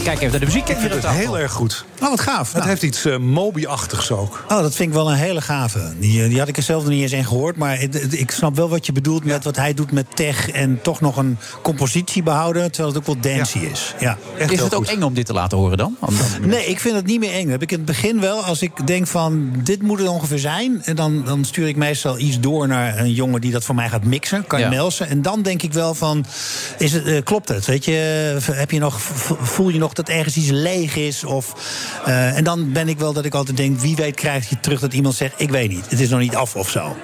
Ik, 0.01 0.07
kijk 0.07 0.19
even 0.19 0.31
naar 0.31 0.39
de 0.39 0.45
muziek. 0.45 0.69
Ik 0.69 0.77
vind 0.77 0.93
het 0.93 1.07
heel 1.07 1.39
erg 1.39 1.51
goed. 1.51 1.85
Oh, 2.01 2.09
wat 2.09 2.19
gaaf. 2.19 2.53
Het 2.53 2.63
heeft 2.63 2.83
iets 2.83 3.05
uh, 3.05 3.17
Moby-achtigs 3.17 4.11
ook. 4.11 4.43
Oh, 4.49 4.61
dat 4.61 4.75
vind 4.75 4.89
ik 4.89 4.95
wel 4.95 5.09
een 5.11 5.17
hele 5.17 5.41
gave. 5.41 5.93
Die, 5.99 6.23
eh, 6.23 6.29
die 6.29 6.39
had 6.39 6.47
ik 6.47 6.57
er 6.57 6.63
zelf 6.63 6.81
nog 6.83 6.91
niet 6.91 7.01
eens 7.01 7.11
in 7.11 7.25
gehoord. 7.25 7.55
Maar 7.57 7.79
het- 7.79 7.93
het- 8.01 8.19
ik 8.19 8.31
snap 8.31 8.55
wel 8.55 8.69
wat 8.69 8.85
je 8.85 8.91
bedoelt 8.91 9.23
met 9.25 9.43
wat 9.43 9.55
hij 9.55 9.73
doet 9.73 9.91
met 9.91 10.05
tech... 10.15 10.49
en 10.49 10.79
toch 10.81 11.01
nog 11.01 11.17
een 11.17 11.37
compositie 11.61 12.23
behouden, 12.23 12.71
terwijl 12.71 12.93
het 12.95 12.97
ook 13.07 13.21
wel 13.21 13.33
dancey 13.35 13.61
is. 13.61 13.93
Ja. 13.99 14.17
Is 14.37 14.59
het 14.61 14.75
ook 14.75 14.85
eng 14.85 15.01
om 15.01 15.13
dit 15.13 15.25
te 15.25 15.33
laten 15.33 15.57
horen 15.57 15.77
dan? 15.77 15.97
Nee, 16.41 16.65
ik 16.65 16.79
vind 16.79 16.95
het 16.95 17.05
niet 17.05 17.19
meer 17.19 17.33
eng. 17.33 17.41
Dat 17.43 17.51
heb 17.51 17.61
ik 17.61 17.71
in 17.71 17.77
het 17.77 17.85
begin 17.85 18.19
wel. 18.19 18.43
Als 18.43 18.61
ik 18.61 18.87
denk 18.87 19.07
van, 19.07 19.51
dit 19.63 19.81
moet 19.81 19.99
het 19.99 20.07
ongeveer 20.07 20.39
zijn... 20.39 20.81
En 20.83 20.95
dan, 20.95 21.23
dan 21.25 21.45
stuur 21.45 21.67
ik 21.67 21.75
meestal 21.75 22.19
iets 22.19 22.39
door 22.39 22.67
naar 22.67 22.99
een 22.99 23.13
jongen 23.13 23.41
die 23.41 23.51
dat 23.51 23.63
voor 23.63 23.75
mij 23.75 23.89
gaat 23.89 24.03
mixen. 24.03 24.47
Kan 24.47 24.59
je 24.59 24.65
Ja. 24.65 24.71
melsen. 24.71 25.07
En 25.09 25.21
dan 25.21 25.41
denk 25.41 25.61
ik 25.61 25.73
wel 25.73 25.93
van, 25.95 26.25
is 26.77 26.93
het, 26.93 27.05
eh, 27.05 27.23
klopt 27.23 27.49
het? 27.49 27.65
Weet 27.65 27.85
je, 27.85 27.91
heb 28.51 28.71
je 28.71 28.79
nog, 28.79 28.97
voel 29.41 29.69
je 29.69 29.79
nog 29.79 29.93
dat 29.93 30.09
ergens 30.09 30.35
iets 30.37 30.49
leeg 30.49 30.95
is? 30.95 31.23
Of, 31.23 31.53
eh, 32.05 32.37
en 32.37 32.43
dan 32.43 32.71
ben 32.71 32.89
ik 32.89 32.99
wel 32.99 33.13
dat 33.13 33.25
ik 33.25 33.33
altijd 33.33 33.57
denk, 33.57 33.79
wie 33.79 33.95
weet 33.95 34.15
krijg 34.15 34.49
je 34.49 34.59
terug 34.59 34.79
dat 34.79 34.93
iemand 34.93 35.15
zegt... 35.15 35.33
ik 35.37 35.49
weet 35.49 35.69
niet, 35.69 35.89
het 35.89 35.99
is 35.99 36.09
nog 36.09 36.19
niet 36.19 36.35
af 36.35 36.55
of 36.55 36.69
zo. 36.69 36.95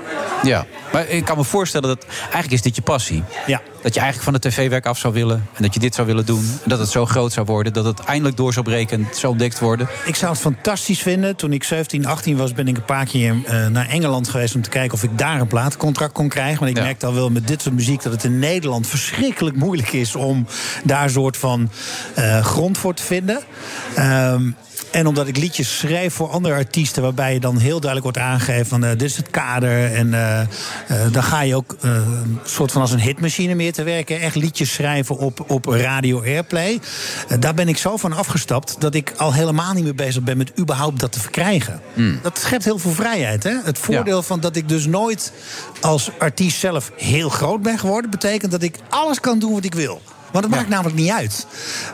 Ja, 0.43 0.65
maar 0.91 1.07
ik 1.07 1.25
kan 1.25 1.37
me 1.37 1.43
voorstellen 1.43 1.87
dat 1.87 2.05
eigenlijk 2.21 2.51
is 2.51 2.61
dit 2.61 2.75
je 2.75 2.81
passie. 2.81 3.23
Ja. 3.45 3.61
Dat 3.87 3.95
je 3.95 4.01
eigenlijk 4.01 4.31
van 4.31 4.41
het 4.41 4.53
tv-werk 4.53 4.85
af 4.85 4.97
zou 4.97 5.13
willen 5.13 5.47
en 5.53 5.63
dat 5.63 5.73
je 5.73 5.79
dit 5.79 5.95
zou 5.95 6.07
willen 6.07 6.25
doen. 6.25 6.59
En 6.63 6.69
dat 6.69 6.79
het 6.79 6.89
zo 6.89 7.05
groot 7.05 7.33
zou 7.33 7.45
worden, 7.45 7.73
dat 7.73 7.85
het 7.85 7.99
eindelijk 7.99 8.37
door 8.37 8.53
zou 8.53 8.65
breken 8.65 8.99
en 8.99 9.15
zo 9.15 9.29
ontdekt 9.29 9.59
worden. 9.59 9.87
Ik 10.05 10.15
zou 10.15 10.31
het 10.31 10.41
fantastisch 10.41 11.01
vinden. 11.01 11.35
Toen 11.35 11.53
ik 11.53 11.63
17, 11.63 12.05
18 12.05 12.37
was, 12.37 12.53
ben 12.53 12.67
ik 12.67 12.77
een 12.77 12.85
paar 12.85 13.05
keer 13.05 13.35
eh, 13.45 13.67
naar 13.67 13.89
Engeland 13.89 14.27
geweest... 14.27 14.55
om 14.55 14.61
te 14.61 14.69
kijken 14.69 14.93
of 14.93 15.03
ik 15.03 15.17
daar 15.17 15.39
een 15.39 15.47
platencontract 15.47 16.13
kon 16.13 16.29
krijgen. 16.29 16.59
Want 16.59 16.77
ik 16.77 16.83
merkte 16.83 17.05
al 17.05 17.13
wel 17.13 17.29
met 17.29 17.47
dit 17.47 17.61
soort 17.61 17.75
muziek... 17.75 18.03
dat 18.03 18.11
het 18.11 18.23
in 18.23 18.39
Nederland 18.39 18.87
verschrikkelijk 18.87 19.55
moeilijk 19.55 19.91
is... 19.91 20.15
om 20.15 20.47
daar 20.83 21.03
een 21.03 21.09
soort 21.09 21.37
van 21.37 21.69
eh, 22.13 22.45
grond 22.45 22.77
voor 22.77 22.93
te 22.93 23.03
vinden. 23.03 23.39
Ehm, 23.95 24.51
en 24.91 25.07
omdat 25.07 25.27
ik 25.27 25.37
liedjes 25.37 25.77
schreef 25.77 26.13
voor 26.13 26.29
andere 26.29 26.55
artiesten... 26.55 27.03
waarbij 27.03 27.33
je 27.33 27.39
dan 27.39 27.57
heel 27.57 27.79
duidelijk 27.79 28.03
wordt 28.03 28.17
aangegeven 28.17 28.65
van... 28.65 28.83
eh, 28.83 28.89
dit 28.89 29.01
is 29.01 29.17
het 29.17 29.29
kader. 29.29 29.93
En 29.93 30.11
dan 31.11 31.23
ga 31.23 31.41
je 31.41 31.55
ook 31.55 31.75
een 31.79 32.39
soort 32.43 32.71
van 32.71 32.81
als 32.81 32.91
een 32.91 32.99
hitmachine 32.99 33.55
meer 33.55 33.73
te 33.77 33.83
werken. 33.83 34.19
Echt 34.19 34.35
liedjes 34.35 34.73
schrijven 34.73 35.17
op, 35.17 35.43
op 35.47 35.65
radio 35.65 36.21
airplay. 36.21 36.79
Eh, 37.27 37.37
daar 37.39 37.53
ben 37.53 37.67
ik 37.67 37.77
zo 37.77 37.97
van 37.97 38.13
afgestapt... 38.13 38.75
dat 38.79 38.95
ik 38.95 39.13
al 39.17 39.33
helemaal 39.33 39.73
niet 39.73 39.83
meer 39.83 39.95
bezig 39.95 40.23
ben 40.23 40.37
met 40.37 40.51
überhaupt 40.59 40.99
dat 40.99 41.11
te 41.11 41.19
verkrijgen. 41.19 41.81
Dat 42.21 42.39
schept 42.39 42.63
heel 42.63 42.77
veel 42.79 42.91
vrijheid. 42.91 43.43
Hè? 43.43 43.55
Het 43.63 43.77
voordeel 43.77 44.23
van 44.23 44.39
dat 44.39 44.55
ik 44.55 44.69
dus 44.69 44.85
nooit 44.85 45.31
als 45.81 46.11
artiest 46.19 46.59
zelf 46.59 46.91
heel 46.95 47.29
groot 47.29 47.61
ben 47.61 47.79
geworden... 47.79 48.09
betekent 48.11 48.51
dat 48.51 48.61
ik 48.61 48.75
alles 48.89 49.19
kan 49.19 49.39
doen 49.39 49.53
wat 49.53 49.65
ik 49.65 49.73
wil. 49.73 50.01
Want 50.31 50.45
het 50.45 50.53
maakt 50.53 50.69
namelijk 50.69 50.95
niet 50.95 51.11
uit. 51.11 51.47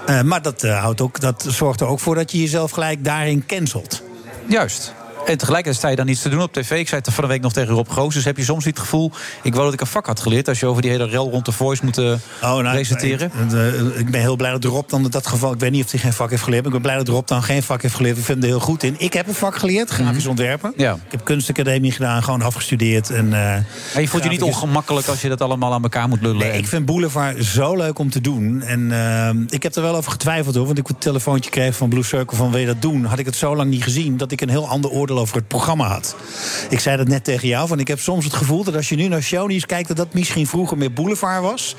Eh, 0.05 0.21
maar 0.21 0.41
dat, 0.41 0.63
eh, 0.63 0.81
houdt 0.81 1.01
ook, 1.01 1.19
dat 1.19 1.45
zorgt 1.47 1.81
er 1.81 1.87
ook 1.87 1.99
voor 1.99 2.15
dat 2.15 2.31
je 2.31 2.39
jezelf 2.39 2.71
gelijk 2.71 3.03
daarin 3.03 3.45
cancelt. 3.45 4.03
Juist. 4.47 4.93
En 5.25 5.37
tegelijkertijd 5.37 5.75
sta 5.75 5.87
je 5.87 5.95
dan 5.95 6.07
iets 6.07 6.21
te 6.21 6.29
doen 6.29 6.41
op 6.41 6.53
tv. 6.53 6.71
Ik 6.71 6.87
zei 6.87 7.01
het 7.03 7.13
van 7.13 7.23
de 7.23 7.29
week 7.29 7.41
nog 7.41 7.53
tegen 7.53 7.73
Rob 7.73 7.89
Goos. 7.89 8.13
Dus 8.13 8.25
heb 8.25 8.37
je 8.37 8.43
soms 8.43 8.65
niet 8.65 8.73
het 8.73 8.83
gevoel... 8.83 9.11
ik 9.43 9.53
wou 9.53 9.65
dat 9.65 9.73
ik 9.73 9.81
een 9.81 9.87
vak 9.87 10.05
had 10.05 10.19
geleerd... 10.19 10.47
als 10.47 10.59
je 10.59 10.65
over 10.65 10.81
die 10.81 10.91
hele 10.91 11.05
rel 11.05 11.29
rond 11.29 11.45
de 11.45 11.51
voice 11.51 11.85
moet 11.85 11.97
eh, 11.97 12.61
presenteren. 12.71 13.31
Ik, 13.47 13.53
eh, 13.53 13.99
ik 13.99 14.11
ben 14.11 14.21
heel 14.21 14.35
blij 14.35 14.51
dat 14.51 14.63
Rob 14.63 14.89
dan 14.89 15.03
in 15.03 15.09
dat 15.09 15.27
geval... 15.27 15.53
ik 15.53 15.59
weet 15.59 15.71
niet 15.71 15.83
of 15.83 15.91
hij 15.91 15.99
geen 15.99 16.13
vak 16.13 16.29
heeft 16.29 16.43
geleerd... 16.43 16.63
maar 16.63 16.73
ik 16.73 16.81
ben 16.81 16.91
blij 16.91 17.03
dat 17.03 17.15
Rob 17.15 17.27
dan 17.27 17.43
geen 17.43 17.63
vak 17.63 17.81
heeft 17.81 17.95
geleerd. 17.95 18.17
Ik 18.17 18.23
vind 18.23 18.37
hem 18.37 18.47
er 18.47 18.57
heel 18.57 18.65
goed 18.65 18.83
in. 18.83 18.95
Ik 18.97 19.13
heb 19.13 19.27
een 19.27 19.33
vak 19.33 19.55
geleerd, 19.55 19.89
grafisch 19.89 20.25
ontwerpen. 20.25 20.73
Ja. 20.77 20.93
Ik 20.93 21.11
heb 21.11 21.23
kunstacademie 21.23 21.91
gedaan, 21.91 22.23
gewoon 22.23 22.41
afgestudeerd. 22.41 23.09
En, 23.09 23.29
Maar 23.29 23.65
je 23.95 24.07
voelt 24.07 24.23
je 24.23 24.29
niet 24.29 24.41
ongemakkelijk 24.41 25.07
als 25.07 25.21
je 25.21 25.29
dat 25.29 25.41
allemaal 25.41 25.73
aan 25.73 25.83
elkaar 25.83 26.07
moet 26.07 26.21
lullen. 26.21 26.37
Nee, 26.37 26.57
ik 26.57 26.67
vind 26.67 26.85
Boulevard 26.85 27.45
zo 27.45 27.75
leuk 27.75 27.99
om 27.99 28.09
te 28.09 28.21
doen. 28.21 28.61
En 28.61 29.47
ik 29.49 29.63
heb 29.63 29.75
er 29.75 29.81
wel 29.81 29.95
over 29.95 30.11
getwijfeld 30.11 30.55
hoor. 30.55 30.65
Want 30.65 30.77
ik 30.77 30.89
een 30.89 30.97
telefoontje 30.97 31.49
kreeg 31.49 31.75
van 31.75 31.89
Blue 31.89 32.03
Circle 32.03 32.37
van 32.37 32.51
wil 32.51 32.59
je 32.59 32.65
dat 32.65 32.81
doen? 32.81 33.05
Had 33.05 33.19
ik 33.19 33.25
het 33.25 33.35
zo 33.35 33.55
lang 33.55 33.69
niet 33.69 33.83
gezien 33.83 34.17
dat 34.17 34.31
ik 34.31 34.41
een 34.41 34.49
heel 34.49 34.67
ander 34.67 34.91
oordeel 34.91 35.12
over 35.17 35.35
het 35.35 35.47
programma 35.47 35.87
had. 35.87 36.15
Ik 36.69 36.79
zei 36.79 36.97
dat 36.97 37.07
net 37.07 37.23
tegen 37.23 37.47
jou. 37.47 37.67
Van 37.67 37.79
ik 37.79 37.87
heb 37.87 37.99
soms 37.99 38.23
het 38.23 38.33
gevoel 38.33 38.63
dat 38.63 38.75
als 38.75 38.89
je 38.89 38.95
nu 38.95 39.07
naar 39.07 39.21
shownieuws 39.21 39.65
kijkt... 39.65 39.87
dat 39.87 39.97
dat 39.97 40.13
misschien 40.13 40.47
vroeger 40.47 40.77
meer 40.77 40.93
Boulevard 40.93 41.41
was. 41.41 41.75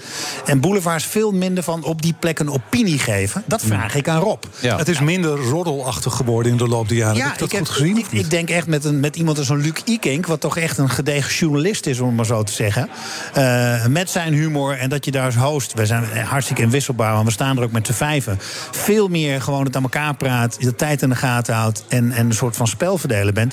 En 0.46 0.60
Boulevard 0.60 1.00
is 1.00 1.06
veel 1.06 1.32
minder 1.32 1.64
van 1.64 1.84
op 1.84 2.02
die 2.02 2.14
plek 2.18 2.38
een 2.38 2.50
opinie 2.50 2.98
geven. 2.98 3.42
Dat 3.46 3.62
vraag 3.62 3.94
ik 3.94 4.08
aan 4.08 4.20
Rob. 4.20 4.42
Het 4.60 4.88
is 4.88 5.00
minder 5.00 5.38
roddelachtig 5.38 6.14
geworden 6.14 6.52
in 6.52 6.58
de 6.58 6.68
loop 6.68 6.88
der 6.88 6.96
jaren. 6.96 7.22
heb 7.22 7.32
ik 7.32 7.38
dat 7.38 7.54
goed 7.58 7.68
gezien? 7.68 7.96
Ik, 7.96 8.06
ik 8.10 8.30
denk 8.30 8.50
echt 8.50 8.66
met, 8.66 8.84
een, 8.84 9.00
met 9.00 9.16
iemand 9.16 9.38
als 9.38 9.48
een 9.48 9.60
Luc 9.60 9.80
Ikink... 9.84 10.26
wat 10.26 10.40
toch 10.40 10.56
echt 10.56 10.78
een 10.78 10.90
gedegen 10.90 11.34
journalist 11.34 11.86
is, 11.86 12.00
om 12.00 12.06
het 12.06 12.16
maar 12.16 12.26
zo 12.26 12.42
te 12.42 12.52
zeggen. 12.52 12.88
eh, 13.34 13.86
met 13.86 14.10
zijn 14.10 14.32
humor 14.32 14.78
en 14.78 14.88
dat 14.88 15.04
je 15.04 15.10
daar 15.10 15.24
als 15.24 15.34
host... 15.36 15.72
we 15.72 15.86
zijn 15.86 16.04
hartstikke 16.26 16.62
inwisselbaar, 16.62 17.12
want 17.12 17.26
we 17.26 17.32
staan 17.32 17.56
er 17.56 17.62
ook 17.62 17.72
met 17.72 17.86
z'n 17.86 17.92
vijven... 17.92 18.38
veel 18.70 19.08
meer 19.08 19.40
gewoon 19.40 19.64
het 19.64 19.76
aan 19.76 19.82
elkaar 19.82 20.14
praat, 20.14 20.60
de 20.60 20.74
tijd 20.74 21.02
in 21.02 21.08
de 21.08 21.16
gaten 21.16 21.54
houdt... 21.54 21.84
en, 21.88 22.12
en 22.12 22.26
een 22.26 22.34
soort 22.34 22.56
van 22.56 22.66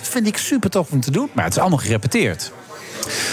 vind 0.01 0.27
ik 0.27 0.37
super 0.37 0.69
tof 0.69 0.91
om 0.91 1.01
te 1.01 1.11
doen. 1.11 1.29
Maar 1.33 1.43
het 1.43 1.53
is 1.53 1.59
allemaal 1.59 1.79
gerepeteerd. 1.79 2.51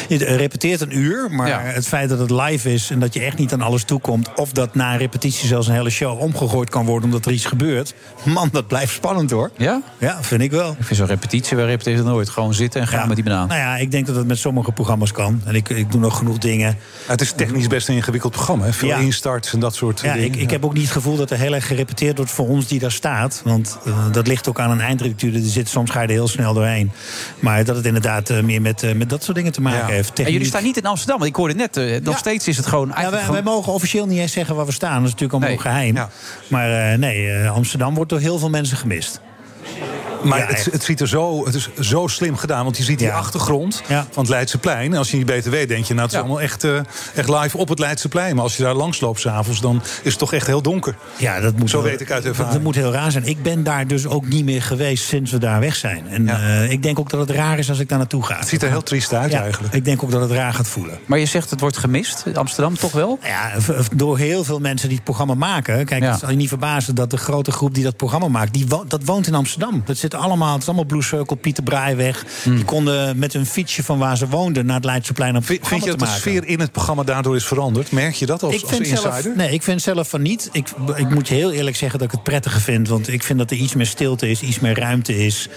Je 0.09 0.17
repeteert 0.25 0.81
een 0.81 0.99
uur, 0.99 1.31
maar 1.31 1.75
het 1.75 1.89
feit 1.89 2.09
dat 2.09 2.19
het 2.19 2.31
live 2.31 2.73
is... 2.73 2.91
en 2.91 2.99
dat 2.99 3.15
je 3.15 3.21
echt 3.21 3.39
niet 3.39 3.53
aan 3.53 3.61
alles 3.63 3.85
toekomt... 3.85 4.31
of 4.35 4.53
dat 4.53 4.75
na 4.75 4.93
een 4.93 4.99
repetitie 4.99 5.47
zelfs 5.49 5.67
een 5.67 5.75
hele 5.75 5.91
show 5.91 6.21
omgegooid 6.21 6.71
kan 6.71 6.87
worden... 6.87 7.05
omdat 7.05 7.27
er 7.27 7.33
iets 7.33 7.45
gebeurt. 7.45 7.95
Man, 8.25 8.49
dat 8.53 8.67
blijft 8.67 8.93
spannend 8.93 9.31
hoor. 9.31 9.51
Ja? 9.57 9.83
Ja, 9.99 10.23
vind 10.23 10.41
ik 10.43 10.51
wel. 10.51 10.71
Ik 10.79 10.85
vind 10.85 10.99
zo'n 10.99 11.07
repetitie, 11.07 11.57
wij 11.57 11.67
repeteren 11.67 12.05
nooit. 12.05 12.29
Gewoon 12.29 12.55
zitten 12.55 12.81
en 12.81 12.87
gaan 12.87 13.07
met 13.07 13.17
die 13.17 13.25
banaan. 13.25 13.49
Nou 13.49 13.61
ja, 13.61 13.77
ik 13.77 13.91
denk 13.91 14.07
dat 14.07 14.17
het 14.17 14.27
met 14.27 14.39
sommige 14.39 14.73
programma's 14.73 15.13
kan. 15.13 15.41
En 15.45 15.55
ik, 15.55 15.69
ik 15.69 15.91
doe 15.93 16.01
nog 16.01 16.17
genoeg 16.19 16.39
dingen. 16.39 16.77
Het 17.07 17.21
is 17.21 17.33
technisch 17.33 17.67
best 17.67 17.89
een 17.89 17.95
ingewikkeld 17.95 18.33
programma. 18.33 18.65
Hè? 18.65 18.73
Veel 18.73 18.89
Ja. 18.89 18.97
instarts 18.99 19.53
en 19.53 19.61
dat 19.61 19.75
soort 19.75 20.01
Ja, 20.01 20.13
dingen. 20.13 20.29
ik, 20.29 20.37
ik 20.37 20.51
heb 20.51 20.65
ook 20.65 20.73
niet 20.73 20.83
het 20.83 20.93
gevoel 20.93 21.17
dat 21.17 21.31
er 21.31 21.39
heel 21.39 21.55
erg 21.55 21.67
gerepeteerd 21.67 22.17
wordt 22.17 22.31
voor 22.33 22.49
ons 22.49 22.67
die 22.67 22.79
daar 22.79 22.93
staat. 22.93 23.41
Want 23.45 23.79
eh, 23.85 24.13
dat 24.13 24.27
ligt 24.27 24.49
ook 24.49 24.61
aan 24.61 24.71
een 24.71 24.81
eindredacteur. 24.81 25.33
Die 25.33 25.45
zit, 25.51 25.69
soms 25.69 25.91
ga 25.91 26.01
je 26.01 26.07
er 26.07 26.13
heel 26.13 26.29
snel 26.29 26.55
doorheen. 26.55 26.91
Maar 27.41 27.65
dat 27.65 27.77
het 27.77 27.87
inderdaad 27.87 28.31
eh, 28.31 28.43
meer 28.43 28.63
met, 28.63 28.83
eh, 28.83 28.95
met 28.95 29.11
dat 29.11 29.25
soort 29.25 29.37
dingen 29.37 29.53
te 29.53 29.58
maken 29.63 29.95
heeft. 29.95 30.19
En 30.19 30.33
jullie 30.33 30.47
staan 30.47 30.63
niet 30.63 30.77
in 30.77 30.87
Amsterdam, 30.87 31.19
want 31.19 31.31
ik 31.31 31.37
hoorde 31.37 31.55
net, 31.55 31.77
eh, 31.77 31.85
nog 32.03 32.15
Ja. 32.15 32.19
steeds 32.21 32.49
is 32.49 32.57
het 32.57 32.67
gewoon 32.67 32.89
Ja, 32.89 32.95
eigenlijk 32.95 33.25
wij, 33.25 33.35
wij 33.35 33.53
mogen 33.53 33.73
officieel 33.73 34.07
niet 34.07 34.19
eens 34.19 34.33
zeggen 34.33 34.55
waar 34.57 34.67
we 34.67 34.73
staan. 34.73 34.95
Dat 34.95 35.05
is 35.05 35.11
natuurlijk 35.11 35.33
allemaal 35.43 35.59
geheim. 35.63 35.99
Maar 36.49 36.93
eh, 36.93 36.99
nee, 36.99 37.31
eh, 37.31 37.53
Amsterdam 37.55 37.95
wordt 37.95 38.11
door 38.11 38.21
heel 38.21 38.39
veel 38.39 38.51
mensen 38.51 38.77
gemist. 38.77 39.21
Maar 40.23 40.39
Ja, 40.39 40.47
het, 40.47 40.69
het, 40.73 40.83
ziet 40.85 41.01
er 41.01 41.09
zo, 41.09 41.45
het 41.45 41.55
is 41.55 41.69
zo 41.81 42.07
slim 42.07 42.37
gedaan. 42.37 42.65
Want 42.65 42.77
je 42.77 42.83
ziet 42.83 42.99
die 42.99 43.13
achtergrond 43.13 43.83
van 43.87 44.23
het 44.23 44.29
Leidseplein. 44.29 44.93
En 44.93 44.99
als 44.99 45.11
je 45.11 45.17
niet 45.17 45.27
beter 45.27 45.51
weet, 45.51 45.69
denk 45.69 45.85
je... 45.85 45.95
nou, 45.95 46.07
het 46.07 46.15
is 46.15 46.21
allemaal 46.21 46.41
echt, 46.41 46.65
eh, 46.65 46.77
echt 47.15 47.29
live 47.29 47.57
op 47.59 47.69
het 47.69 47.79
Leidseplein. 47.79 48.35
Maar 48.35 48.45
als 48.45 48.57
je 48.57 48.63
daar 48.63 48.75
langs 48.75 49.01
loopt 49.01 49.21
s'avonds, 49.21 49.61
dan 49.61 49.83
is 50.03 50.11
het 50.11 50.19
toch 50.19 50.33
echt 50.33 50.47
heel 50.47 50.63
donker. 50.63 50.97
Ja, 51.17 51.41
dat 51.41 51.57
moet 51.59 51.71
Zo 51.71 51.77
wel- 51.83 51.91
weet 51.91 52.01
ik 52.01 52.11
uit 52.11 52.23
dat, 52.23 52.31
ervaring. 52.31 52.55
dat 52.55 52.63
moet 52.63 52.75
heel 52.75 52.93
raar 52.93 53.11
zijn. 53.11 53.25
Ik 53.25 53.43
ben 53.43 53.63
daar 53.63 53.87
dus 53.87 54.07
ook 54.07 54.27
niet 54.27 54.45
meer 54.45 54.63
geweest 54.63 55.05
sinds 55.05 55.31
we 55.31 55.39
daar 55.39 55.61
weg 55.61 55.75
zijn. 55.77 56.09
En 56.09 56.29
eh, 56.29 56.71
ik 56.71 56.83
denk 56.83 56.99
ook 56.99 57.11
dat 57.11 57.21
het 57.21 57.31
raar 57.31 57.59
is 57.59 57.69
als 57.69 57.79
ik 57.79 57.89
daar 57.89 57.99
naartoe 57.99 58.25
ga. 58.25 58.39
Het 58.39 58.49
ziet 58.49 58.63
er 58.63 58.69
heel 58.71 58.83
triest 58.83 59.13
uit 59.15 59.33
ja, 59.33 59.43
eigenlijk. 59.43 59.75
Ik 59.75 59.85
denk 59.85 60.03
ook 60.03 60.11
dat 60.11 60.21
het 60.21 60.31
raar 60.31 60.53
gaat 60.55 60.69
voelen. 60.69 60.99
Maar 61.07 61.19
je 61.19 61.27
zegt 61.27 61.51
het 61.51 61.61
wordt 61.61 61.77
gemist, 61.77 62.25
Amsterdam 62.35 62.77
toch 62.77 62.93
wel? 62.93 63.19
Ja, 63.23 63.51
v- 63.61 63.85
v- 63.85 63.87
door 63.97 64.19
heel 64.19 64.45
veel 64.45 64.59
mensen 64.59 64.87
die 64.89 64.97
het 64.97 65.05
programma 65.07 65.35
maken. 65.35 65.85
Kijk, 65.85 66.03
Ja. 66.03 66.11
het 66.11 66.21
zal 66.21 66.31
je 66.31 66.37
niet 66.37 66.49
verbazen 66.49 66.95
dat 66.95 67.11
de 67.11 67.17
grote 67.17 67.51
groep 67.51 67.75
die 67.75 67.85
dat 67.85 67.97
programma 67.97 68.29
maakt... 68.29 68.53
Die 68.53 68.67
wo- 68.69 68.85
dat 68.89 69.01
woont 69.05 69.27
in 69.27 69.35
Amsterdam. 69.35 69.83
Dat 69.85 69.97
zit 69.97 70.08
allemaal, 70.15 70.53
het 70.53 70.61
is 70.63 70.67
allemaal 70.67 70.85
Blue 70.85 71.03
Circle, 71.03 71.37
Pieter 71.37 71.63
Braaiweg. 71.63 72.25
Hmm. 72.43 72.55
Die 72.55 72.65
konden 72.65 73.19
met 73.19 73.33
hun 73.33 73.47
fietsje 73.47 73.83
van 73.83 73.99
waar 73.99 74.17
ze 74.17 74.29
woonden... 74.29 74.67
naar 74.67 74.77
het 74.77 74.85
Leidseplein 74.85 75.37
om 75.37 75.43
het 75.47 75.59
Vind 75.63 75.85
je 75.85 75.91
dat 75.91 75.99
de 75.99 76.07
sfeer 76.07 76.47
in 76.47 76.61
het 76.61 76.73
programma 76.73 77.03
daardoor 77.03 77.37
is 77.37 77.45
veranderd? 77.45 77.93
Merk 77.93 78.15
je 78.15 78.27
dat 78.27 78.43
als, 78.43 78.55
ik 78.55 78.61
als 78.61 78.71
vind 78.71 78.87
insider? 78.87 79.23
zelf, 79.23 79.37
nee, 79.37 79.51
ik 79.51 79.63
vind 79.63 79.83
zelf 79.83 80.09
van 80.09 80.23
niet. 80.23 80.49
Ik, 80.53 80.69
ik 80.95 81.11
moet 81.11 81.29
je 81.29 81.35
heel 81.35 81.53
eerlijk 81.53 81.77
zeggen 81.77 81.99
dat 81.99 82.09
ik 82.09 82.15
het 82.15 82.23
prettiger 82.23 82.61
vind. 82.61 82.89
Want 82.89 83.09
ik 83.09 83.23
vind 83.23 83.39
dat 83.39 83.51
er 83.51 83.57
iets 83.57 83.75
meer 83.75 83.87
stilte 83.87 84.31
is, 84.31 84.41
iets 84.41 84.61
meer 84.61 84.79
ruimte 84.79 85.25
is. 85.25 85.49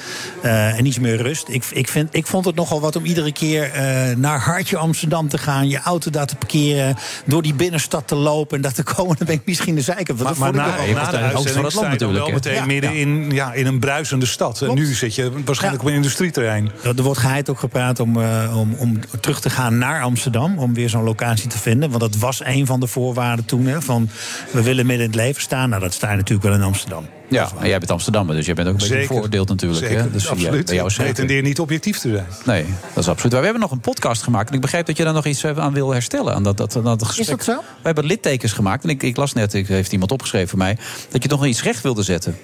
eh, 0.41 0.77
en 0.77 0.85
iets 0.85 0.99
meer 0.99 1.21
rust. 1.21 1.47
Ik, 1.47 1.65
ik, 1.71 1.87
vind, 1.87 2.09
ik 2.11 2.27
vond 2.27 2.45
het 2.45 2.55
nogal 2.55 2.81
wat 2.81 2.95
om 2.95 3.05
iedere 3.05 3.31
keer 3.31 3.71
eh, 3.71 4.15
naar 4.15 4.39
Hartje 4.39 4.77
Amsterdam 4.77 5.29
te 5.29 5.37
gaan. 5.37 5.69
Je 5.69 5.79
auto 5.79 6.09
daar 6.09 6.27
te 6.27 6.35
parkeren. 6.35 6.95
Door 7.25 7.41
die 7.41 7.53
binnenstad 7.53 8.07
te 8.07 8.15
lopen. 8.15 8.55
En 8.55 8.61
dat 8.63 8.75
te 8.75 8.83
komen. 8.93 9.17
Dan 9.17 9.27
ben 9.27 9.35
ik 9.35 9.41
misschien 9.45 9.75
de 9.75 9.81
zeiker. 9.81 10.15
Maar, 10.15 10.37
maar 10.37 10.53
na, 10.53 10.75
na 10.93 11.11
de 11.11 11.17
uitzending 11.17 11.71
sta 11.71 11.91
je 11.91 11.97
dan 11.97 12.13
wel 12.13 12.29
meteen 12.29 12.67
midden 12.67 12.95
in, 12.95 13.31
ja, 13.31 13.53
in 13.53 13.65
een 13.65 13.79
bruisende 13.79 14.25
stad. 14.25 14.40
Stad. 14.49 14.69
En 14.69 14.75
nu 14.75 14.85
zit 14.85 15.15
je 15.15 15.31
waarschijnlijk 15.45 15.83
op 15.83 15.89
een 15.89 15.95
industrieterrein. 15.95 16.71
Er 16.83 17.03
wordt 17.03 17.19
geheid 17.19 17.49
ook 17.49 17.59
gepraat 17.59 17.99
om, 17.99 18.21
eh, 18.21 18.57
om, 18.57 18.73
om 18.77 18.99
terug 19.19 19.41
te 19.41 19.49
gaan 19.49 19.77
naar 19.77 20.01
Amsterdam. 20.01 20.59
Om 20.59 20.73
weer 20.73 20.89
zo'n 20.89 21.03
locatie 21.03 21.47
te 21.47 21.57
vinden. 21.57 21.89
Want 21.89 22.01
dat 22.01 22.17
was 22.17 22.45
een 22.45 22.65
van 22.65 22.79
de 22.79 22.87
voorwaarden 22.87 23.45
toen. 23.45 23.65
Hè, 23.65 23.81
van 23.81 24.09
we 24.51 24.63
willen 24.63 24.85
midden 24.85 25.05
in 25.05 25.11
het 25.11 25.21
leven 25.21 25.41
staan. 25.41 25.69
Nou, 25.69 25.81
dat 25.81 25.93
sta 25.93 26.09
je 26.09 26.15
natuurlijk 26.15 26.47
wel 26.47 26.57
in 26.57 26.63
Amsterdam. 26.63 27.05
Ja, 27.31 27.49
en 27.59 27.67
jij 27.67 27.77
bent 27.77 27.91
Amsterdammer, 27.91 28.35
dus 28.35 28.45
jij 28.45 28.55
bent 28.55 28.67
ook 28.67 28.73
een 28.73 28.79
beetje 28.79 28.93
Zeker. 28.95 29.13
veroordeeld 29.13 29.49
natuurlijk. 29.49 29.85
Zeker, 29.85 30.03
hè? 30.03 30.11
Dus 30.11 30.23
ja, 30.23 30.29
absoluut. 30.29 30.65
bij 30.65 30.75
jou 30.75 30.87
Ik 30.87 30.93
zeker. 30.93 31.13
pretendeer 31.13 31.41
niet 31.41 31.59
objectief 31.59 31.99
te 31.99 32.09
zijn. 32.09 32.25
Nee, 32.45 32.65
dat 32.93 33.03
is 33.03 33.09
absoluut 33.09 33.31
waar. 33.31 33.41
We 33.41 33.47
hebben 33.47 33.63
nog 33.63 33.71
een 33.71 33.79
podcast 33.79 34.23
gemaakt. 34.23 34.49
En 34.49 34.55
ik 34.55 34.61
begrijp 34.61 34.85
dat 34.85 34.97
je 34.97 35.03
daar 35.03 35.13
nog 35.13 35.25
iets 35.25 35.43
eh, 35.43 35.57
aan 35.57 35.73
wil 35.73 35.91
herstellen. 35.91 36.33
Aan 36.33 36.43
dat, 36.43 36.57
dat, 36.57 36.75
aan 36.75 36.83
dat 36.83 37.03
gesprek. 37.03 37.27
dat 37.27 37.43
zo? 37.43 37.57
We 37.57 37.63
hebben 37.81 38.05
littekens 38.05 38.51
gemaakt. 38.51 38.83
En 38.83 38.89
ik, 38.89 39.03
ik 39.03 39.17
las 39.17 39.33
net, 39.33 39.53
ik, 39.53 39.67
heeft 39.67 39.91
iemand 39.91 40.11
opgeschreven 40.11 40.49
voor 40.49 40.57
mij... 40.57 40.77
dat 41.09 41.23
je 41.23 41.29
nog 41.29 41.45
iets 41.45 41.63
recht 41.63 41.81
wilde 41.81 42.03
zetten. 42.03 42.37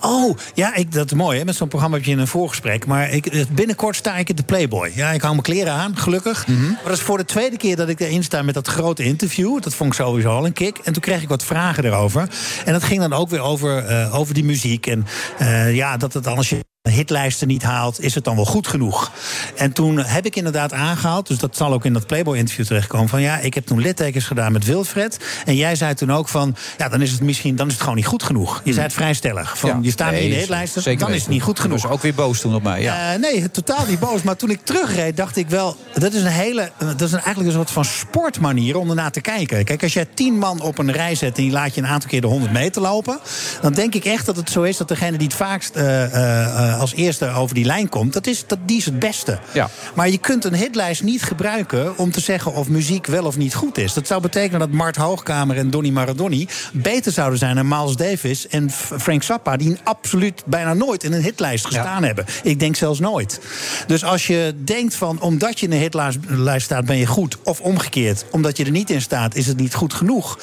Oh, 0.00 0.36
ja, 0.54 0.74
ik, 0.74 0.92
dat 0.92 1.06
is 1.06 1.16
mooi. 1.16 1.38
Hè? 1.38 1.44
Met 1.44 1.54
zo'n 1.56 1.68
programma 1.68 1.96
heb 1.96 2.06
je 2.06 2.16
een 2.16 2.26
voorgesprek. 2.26 2.86
Maar 2.86 3.10
ik, 3.10 3.26
eh, 3.26 3.44
binnenkort 3.52 3.96
sta 3.96 4.16
ik 4.16 4.28
in 4.28 4.36
de 4.36 4.42
Playboy. 4.42 4.92
Ja, 4.94 5.10
ik 5.10 5.20
hou 5.20 5.32
mijn 5.32 5.44
kleren 5.44 5.72
aan, 5.72 5.96
gelukkig. 5.96 6.46
Maar 6.46 6.78
dat 6.84 6.92
is 6.92 7.00
voor 7.00 7.18
de 7.18 7.24
tweede 7.24 7.56
keer 7.56 7.76
dat 7.76 7.88
ik 7.88 8.00
erin 8.00 8.24
sta 8.24 8.42
met 8.42 8.54
dat 8.54 8.68
grote 8.68 9.02
interview. 9.02 9.62
Dat 9.62 9.74
vond 9.74 9.92
ik 9.92 9.98
sowieso 9.98 10.30
al 10.30 10.46
een 10.46 10.52
kick. 10.52 10.78
En 10.84 10.92
toen 10.92 11.02
kreeg 11.02 11.22
ik 11.22 11.28
wat 11.28 11.44
vragen 11.44 11.84
erover. 11.84 12.28
En 12.64 12.72
dat 12.72 12.82
ging 12.82 13.00
dan 13.00 13.12
ook 13.12 13.30
weer 13.30 13.40
over, 13.40 13.84
eh, 13.84 14.18
over 14.18 14.29
die 14.34 14.44
muziek. 14.44 14.86
En 14.86 15.06
eh, 15.38 15.74
ja, 15.74 15.96
dat 15.96 16.12
het 16.12 16.24
dan 16.24 16.36
als 16.36 16.50
je 16.50 16.64
hitlijsten 16.88 17.48
niet 17.48 17.62
haalt, 17.62 18.00
is 18.00 18.14
het 18.14 18.24
dan 18.24 18.36
wel 18.36 18.44
goed 18.44 18.66
genoeg? 18.66 19.10
En 19.56 19.72
toen 19.72 19.98
heb 19.98 20.26
ik 20.26 20.36
inderdaad 20.36 20.72
aangehaald, 20.72 21.26
dus 21.26 21.38
dat 21.38 21.56
zal 21.56 21.72
ook 21.72 21.84
in 21.84 21.92
dat 21.92 22.06
Playboy-interview 22.06 22.66
terechtkomen, 22.66 23.08
van 23.08 23.20
ja, 23.20 23.38
ik 23.38 23.54
heb 23.54 23.66
toen 23.66 23.80
littekens 23.80 24.24
gedaan 24.24 24.52
met 24.52 24.64
Wilfred. 24.64 25.18
En 25.44 25.56
jij 25.56 25.74
zei 25.74 25.94
toen 25.94 26.12
ook 26.12 26.28
van, 26.28 26.56
ja, 26.78 26.88
dan 26.88 27.02
is 27.02 27.10
het 27.10 27.20
misschien, 27.20 27.56
dan 27.56 27.66
is 27.66 27.72
het 27.72 27.82
gewoon 27.82 27.96
niet 27.96 28.06
goed 28.06 28.22
genoeg. 28.22 28.60
Je 28.64 28.72
zei 28.72 28.84
het 28.84 28.94
vrij 28.94 29.14
stellig. 29.14 29.58
Van, 29.58 29.70
Ja. 29.70 29.78
je 29.82 29.90
staat 29.90 30.10
Nee, 30.10 30.20
niet 30.20 30.28
in 30.28 30.34
de 30.34 30.40
hitlijsten, 30.40 30.82
zeker 30.82 31.06
dan 31.06 31.14
is 31.14 31.20
het 31.20 31.30
niet 31.30 31.42
goed 31.42 31.60
genoeg. 31.60 31.82
was 31.82 31.90
ook 31.90 32.02
weer 32.02 32.14
boos 32.14 32.40
toen 32.40 32.54
op 32.54 32.62
mij, 32.62 32.82
ja. 32.82 33.12
Eh, 33.12 33.18
nee, 33.20 33.50
totaal 33.50 33.86
niet 33.86 33.98
boos. 33.98 34.22
Maar 34.22 34.36
toen 34.36 34.50
ik 34.50 34.60
terugreed, 34.64 35.16
dacht 35.16 35.36
ik 35.36 35.48
wel... 35.48 35.76
dat 35.94 36.12
is, 36.12 36.22
een 36.22 36.26
hele, 36.26 36.70
dat 36.78 37.00
is 37.00 37.12
een, 37.12 37.18
eigenlijk 37.18 37.46
een 37.46 37.56
soort 37.56 37.70
van 37.70 37.84
sportmanier 37.84 38.76
om 38.76 38.88
ernaar 38.88 39.10
te 39.12 39.20
kijken. 39.20 39.64
Kijk, 39.64 39.82
als 39.82 39.92
jij 39.92 40.06
tien 40.14 40.38
man 40.38 40.60
op 40.60 40.78
een 40.78 40.92
rij 40.92 41.14
zet... 41.14 41.38
en 41.38 41.44
je 41.44 41.50
laat 41.50 41.74
je 41.74 41.80
een 41.80 41.86
aantal 41.86 42.10
keer 42.10 42.20
de 42.20 42.26
100 42.26 42.52
meter 42.52 42.82
lopen... 42.82 43.18
dan 43.60 43.72
denk 43.72 43.94
ik 43.94 44.04
echt 44.04 44.26
dat 44.26 44.36
het 44.36 44.50
zo 44.50 44.62
is 44.62 44.76
dat 44.76 44.88
degene 44.88 45.16
die 45.18 45.26
het 45.26 45.36
vaakst 45.36 45.76
eh, 45.76 46.04
eh, 46.04 46.69
eh, 46.70 46.80
als 46.80 46.94
eerste 46.94 47.30
over 47.30 47.54
die 47.54 47.64
lijn 47.64 47.88
komt... 47.88 48.12
Dat 48.12 48.26
is, 48.26 48.46
dat, 48.46 48.58
die 48.66 48.76
is 48.76 48.84
het 48.84 48.98
beste. 48.98 49.38
Ja. 49.52 49.68
Maar 49.94 50.08
je 50.08 50.18
kunt 50.18 50.44
een 50.44 50.54
hitlijst 50.54 51.02
niet 51.02 51.22
gebruiken 51.22 51.98
om 51.98 52.10
te 52.10 52.20
zeggen 52.20 52.54
of 52.54 52.68
muziek 52.68 53.06
wel 53.06 53.24
of 53.24 53.36
niet 53.36 53.54
goed 53.54 53.78
is. 53.78 53.92
Dat 53.92 54.06
zou 54.06 54.20
betekenen 54.20 54.60
dat 54.60 54.70
Mart 54.70 54.96
Hoogkamer 54.96 55.56
en 55.56 55.70
Donny 55.70 55.90
Maradoni 55.90 56.48
beter 56.72 57.12
zouden 57.12 57.38
zijn 57.38 57.54
dan 57.54 57.68
Miles 57.68 57.96
Davis 57.96 58.48
en 58.48 58.70
Frank 58.70 59.22
Zappa, 59.22 59.56
die 59.56 59.76
absoluut 59.84 60.42
bijna 60.46 60.74
nooit 60.74 61.04
in 61.04 61.12
een 61.12 61.22
hitlijst 61.22 61.66
gestaan 61.66 62.02
hebben. 62.02 62.24
Ik 62.42 62.60
denk 62.60 62.76
zelfs 62.76 62.98
nooit. 62.98 63.40
Dus 63.86 64.04
als 64.04 64.26
je 64.26 64.54
denkt 64.64 64.94
van 64.94 65.20
omdat 65.20 65.60
je 65.60 65.66
in 65.66 65.72
een 65.72 65.78
hitlijst 65.78 66.18
lijst 66.26 66.64
staat 66.64 66.84
ben 66.84 66.96
je 66.96 67.06
goed, 67.06 67.36
of 67.44 67.60
omgekeerd, 67.60 68.24
omdat 68.30 68.56
je 68.56 68.64
er 68.64 68.70
niet 68.70 68.90
in 68.90 69.00
staat 69.00 69.34
is 69.34 69.46
het 69.46 69.56
niet 69.56 69.74
goed 69.74 69.94
genoeg, 69.94 70.38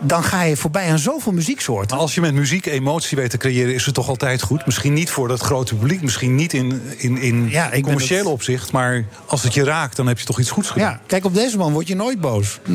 dan 0.00 0.24
ga 0.24 0.42
je 0.42 0.56
voorbij 0.56 0.90
aan 0.90 0.98
zoveel 0.98 1.32
muzieksoorten. 1.32 1.90
Maar 1.90 2.04
als 2.04 2.14
je 2.14 2.20
met 2.20 2.34
muziek 2.34 2.66
emotie 2.66 3.16
weet 3.16 3.30
te 3.30 3.36
creëren, 3.36 3.74
is 3.74 3.86
het 3.86 3.94
toch 3.94 4.08
altijd 4.08 4.42
goed? 4.42 4.66
Misschien 4.66 4.92
niet 4.92 5.10
voor 5.10 5.28
dat 5.28 5.40
grote 5.40 5.69
publiek, 5.74 6.02
misschien 6.02 6.34
niet 6.34 6.52
in, 6.52 6.82
in, 6.96 7.18
in 7.18 7.48
het- 7.50 8.26
opzicht, 8.26 8.72
maar 8.72 9.04
als 9.26 9.42
het 9.42 9.54
je 9.54 9.64
raakt, 9.64 9.96
dan 9.96 10.06
heb 10.06 10.18
je 10.18 10.24
toch 10.24 10.38
iets 10.40 10.50
goeds 10.50 10.70
gedaan. 10.70 10.90
Ja, 10.90 11.00
kijk, 11.06 11.24
op 11.24 11.34
deze 11.34 11.56
man 11.56 11.72
word 11.72 11.88
je 11.88 11.94
nooit 11.96 12.20
boos. 12.20 12.58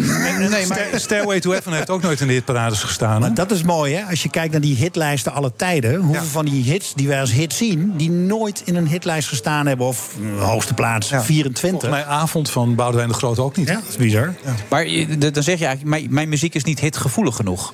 Nee, 0.50 0.68
maar 0.68 0.88
Stairway 0.96 1.40
to 1.40 1.52
Heaven 1.52 1.74
heeft 1.74 1.90
ook 1.90 2.02
nooit 2.02 2.22
in 2.22 2.28
de 2.28 2.34
hitparades 2.34 2.84
gestaan. 2.84 3.34
Dat 3.34 3.52
is 3.52 3.64
mooi, 3.64 3.94
hè? 3.94 4.04
Als 4.10 4.24
je 4.24 4.30
kijkt 4.30 4.52
naar 4.52 4.62
die 4.62 4.76
hitlijsten 4.76 5.34
alle 5.34 5.52
tijden. 5.56 5.96
Hoeveel 6.02 6.24
van 6.26 6.46
die 6.46 6.64
hits 6.64 6.94
die 6.94 7.08
wij 7.08 7.20
als 7.20 7.32
hit 7.32 7.54
zien... 7.54 7.94
die 7.98 8.10
nooit 8.12 8.62
in 8.66 8.76
een 8.76 8.88
hitlijst 8.88 9.28
gestaan 9.28 9.66
hebben... 9.68 9.88
of 9.88 10.14
mm, 10.20 10.38
hoogste 10.40 10.74
plaats 10.74 11.08
24. 11.08 11.70
Volgens 11.70 11.92
mij 11.92 12.06
avond 12.06 12.50
van 12.50 12.76
Boudewijn 12.76 13.10
de 13.10 13.14
Groot 13.16 13.40
ook 13.40 13.56
niet. 13.58 13.68
Ja, 13.68 13.74
dat 13.74 13.84
is 13.90 13.96
bizar. 13.96 14.34
Maar 14.70 14.86
d- 14.86 15.34
dan 15.34 15.44
zeg 15.44 15.60
je 15.60 15.66
eigenlijk, 15.66 15.84
mijn, 16.00 16.14
mijn 16.14 16.30
muziek 16.30 16.56
is 16.56 16.64
niet 16.64 16.80
hitgevoelig 16.80 17.36
genoeg. 17.36 17.74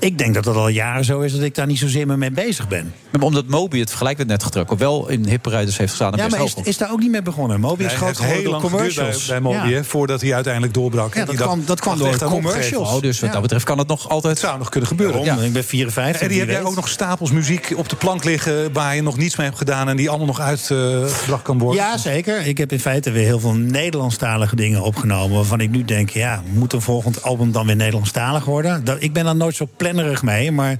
Ik 0.00 0.18
denk 0.18 0.34
dat 0.34 0.44
dat 0.44 0.56
al 0.56 0.68
jaren 0.68 1.04
zo 1.04 1.20
is 1.20 1.32
dat 1.32 1.42
ik 1.42 1.54
daar 1.54 1.66
niet 1.66 1.78
zozeer 1.78 2.06
mee 2.18 2.30
bezig 2.30 2.68
ben. 2.68 2.94
Maar 3.12 3.22
omdat 3.22 3.46
Moby 3.46 3.78
het 3.78 3.88
vergelijk 3.88 4.16
werd 4.16 4.28
net 4.28 4.42
getrokken, 4.52 4.76
wel 4.78 5.08
in 5.08 5.28
hipparades 5.28 5.76
heeft 5.76 5.90
gestaan. 5.90 6.12
Ja, 6.16 6.28
maar 6.28 6.40
is, 6.62 6.76
daar 6.76 6.92
ook 6.92 7.00
niet 7.00 7.10
mee 7.10 7.22
begonnen? 7.22 7.60
Moby 7.60 7.84
is 7.84 7.92
geworden 7.92 8.24
heel 8.24 8.42
door 8.42 8.50
lang 8.50 8.62
bij, 8.62 8.70
commercials. 8.70 9.26
bij 9.26 9.40
Moby, 9.40 9.68
Ja. 9.68 9.82
voordat 9.84 10.20
hij 10.20 10.34
uiteindelijk 10.34 10.74
doorbrak. 10.74 11.14
Ja, 11.14 11.24
dat 11.24 11.34
kwam- 11.34 11.62
dat 11.66 11.80
kwam 11.80 11.98
door 11.98 12.18
commercials. 12.18 12.92
Oh, 12.94 13.00
dus 13.00 13.16
wat 13.20 13.26
Ja. 13.28 13.32
dat 13.32 13.42
betreft 13.42 13.64
kan 13.64 13.78
het 13.78 13.88
nog 13.88 14.08
altijd... 14.08 14.32
Het 14.32 14.42
zou 14.42 14.58
nog 14.58 14.68
kunnen 14.68 14.88
gebeuren. 14.88 15.44
Ik 15.44 15.52
ben 15.52 15.64
54. 15.64 16.22
En 16.22 16.28
die 16.28 16.38
heb 16.38 16.48
jij 16.48 16.62
ook 16.62 16.74
nog 16.74 16.88
stapels 16.88 17.30
muziek 17.30 17.72
op 17.76 17.88
de 17.88 17.96
plank 17.96 18.24
liggen... 18.24 18.72
waar 18.72 18.94
je 18.94 19.02
nog 19.02 19.16
niets 19.16 19.36
mee 19.36 19.46
hebt 19.46 19.58
gedaan 19.58 19.88
en 19.88 19.96
die 19.96 20.08
allemaal 20.08 20.26
nog 20.26 20.40
uitgebracht 20.40 21.42
kan 21.42 21.58
worden? 21.58 21.82
Ja, 21.82 21.96
zeker. 21.98 22.46
Ik 22.46 22.58
heb 22.58 22.72
in 22.72 22.80
feite 22.80 23.10
weer 23.10 23.24
heel 23.24 23.40
veel 23.40 23.54
Nederlandstalige 23.54 24.56
dingen 24.56 24.82
opgenomen... 24.82 25.36
waarvan 25.36 25.60
ik 25.60 25.70
nu 25.70 25.84
denk, 25.84 26.10
ja, 26.10 26.42
moet 26.52 26.72
een 26.72 26.80
volgend 26.80 27.22
album 27.22 27.52
dan 27.52 27.66
weer 27.66 27.76
Nederlandstalig 27.76 28.44
worden? 28.44 28.84
Dat, 28.84 28.96
ik 29.00 29.12
ben 29.12 29.24
daar 29.24 29.36
nooit 29.36 29.56
zo 29.56 29.68
plannerig 29.76 30.22
mee, 30.22 30.52
maar 30.52 30.76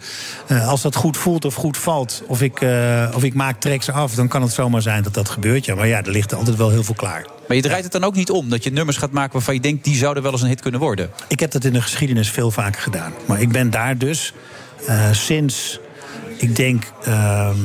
eh, 0.47 0.69
als 0.69 0.83
dat 0.83 0.95
goed 0.97 1.17
voelt 1.17 1.45
of 1.45 1.55
goed 1.55 1.77
valt... 1.77 2.23
Of 2.27 2.43
ik, 2.43 2.61
eh, 2.61 3.09
of 3.15 3.23
ik 3.23 3.35
maak 3.35 3.61
tracks 3.63 3.91
af, 3.91 4.15
dan 4.15 4.29
kan 4.29 4.43
het 4.43 4.53
zomaar 4.53 4.83
zijn 4.83 5.03
dat 5.03 5.15
dat 5.15 5.29
gebeurt. 5.29 5.65
Ja, 5.65 5.75
maar 5.75 5.87
ja, 5.87 6.03
er 6.03 6.11
ligt 6.11 6.35
altijd 6.35 6.57
wel 6.57 6.71
heel 6.71 6.85
veel 6.85 6.95
klaar. 6.95 7.27
Maar 7.49 7.57
je 7.57 7.63
draait 7.63 7.83
het 7.83 7.93
dan 7.93 8.05
ook 8.05 8.15
niet 8.15 8.31
om 8.31 8.49
dat 8.49 8.65
je 8.65 8.71
nummers 8.71 8.97
gaat 8.97 9.11
maken 9.11 9.33
waarvan 9.33 9.55
je 9.55 9.61
denkt 9.61 9.85
die 9.85 9.97
zouden 9.97 10.23
wel 10.23 10.33
eens 10.33 10.43
een 10.43 10.49
hit 10.49 10.61
kunnen 10.61 10.81
worden. 10.81 11.11
Ik 11.29 11.41
heb 11.41 11.51
dat 11.51 11.65
in 11.65 11.73
de 11.73 11.83
geschiedenis 11.83 12.31
veel 12.31 12.51
vaker 12.51 12.81
gedaan. 12.81 13.13
Maar 13.27 13.41
ik 13.41 13.53
ben 13.53 13.71
daar 13.71 13.99
dus 13.99 14.33
eh, 14.87 15.13
sinds, 15.13 15.81
ik 16.37 16.57
denk, 16.57 16.85
ehm, 17.05 17.57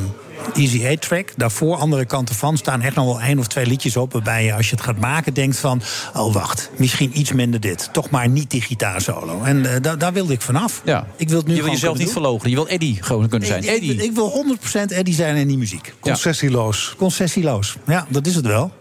Easy 0.56 0.86
A-track. 0.86 1.30
Daarvoor, 1.36 1.76
andere 1.76 2.06
kanten 2.06 2.36
van, 2.36 2.58
staan 2.58 2.82
echt 2.82 2.96
nog 2.96 3.06
wel 3.06 3.22
één 3.22 3.40
of 3.40 3.48
twee 3.48 3.66
liedjes 3.66 3.98
op... 3.98 4.14
waarbij 4.14 4.44
je, 4.46 4.54
als 4.54 4.70
je 4.70 4.76
het 4.76 4.84
gaat 4.84 5.00
maken, 5.00 5.34
denkt 5.34 5.58
van... 5.58 5.82
oh, 6.16 6.34
wacht, 6.34 6.70
misschien 6.78 7.20
iets 7.20 7.32
minder 7.32 7.60
dit. 7.60 7.90
Toch 7.92 8.10
maar 8.10 8.30
niet 8.30 8.52
die 8.52 8.62
gitaarsolo. 8.62 9.44
En 9.44 9.74
eh, 9.74 9.82
daar- 9.82 9.98
daar 9.98 10.14
wilde 10.14 10.34
ik 10.34 10.42
vanaf. 10.42 10.82
Ja. 10.86 11.08
Ik 11.16 11.30
wil 11.30 11.38
het 11.38 11.48
nu 11.48 11.56
je 11.56 11.62
wil 11.64 11.72
jezelf 11.72 11.98
niet 11.98 12.12
verlogen. 12.12 12.50
Je 12.50 12.56
wil 12.56 12.68
Eddie 12.68 12.98
gewoon 13.04 13.28
kunnen 13.30 13.48
zijn. 13.48 13.64
Ik, 13.64 13.70
Eddie. 13.70 14.04
ik 14.04 14.12
wil 14.12 14.58
100% 14.60 14.92
Eddie 14.92 15.14
zijn 15.14 15.36
in 15.36 15.48
die 15.48 15.58
muziek. 15.58 15.94
Concessieloos. 16.00 16.94
Concessieloos. 16.98 17.76
Ja, 17.88 18.06
dat 18.10 18.28
is 18.28 18.36
het 18.36 18.46
wel. 18.46 18.72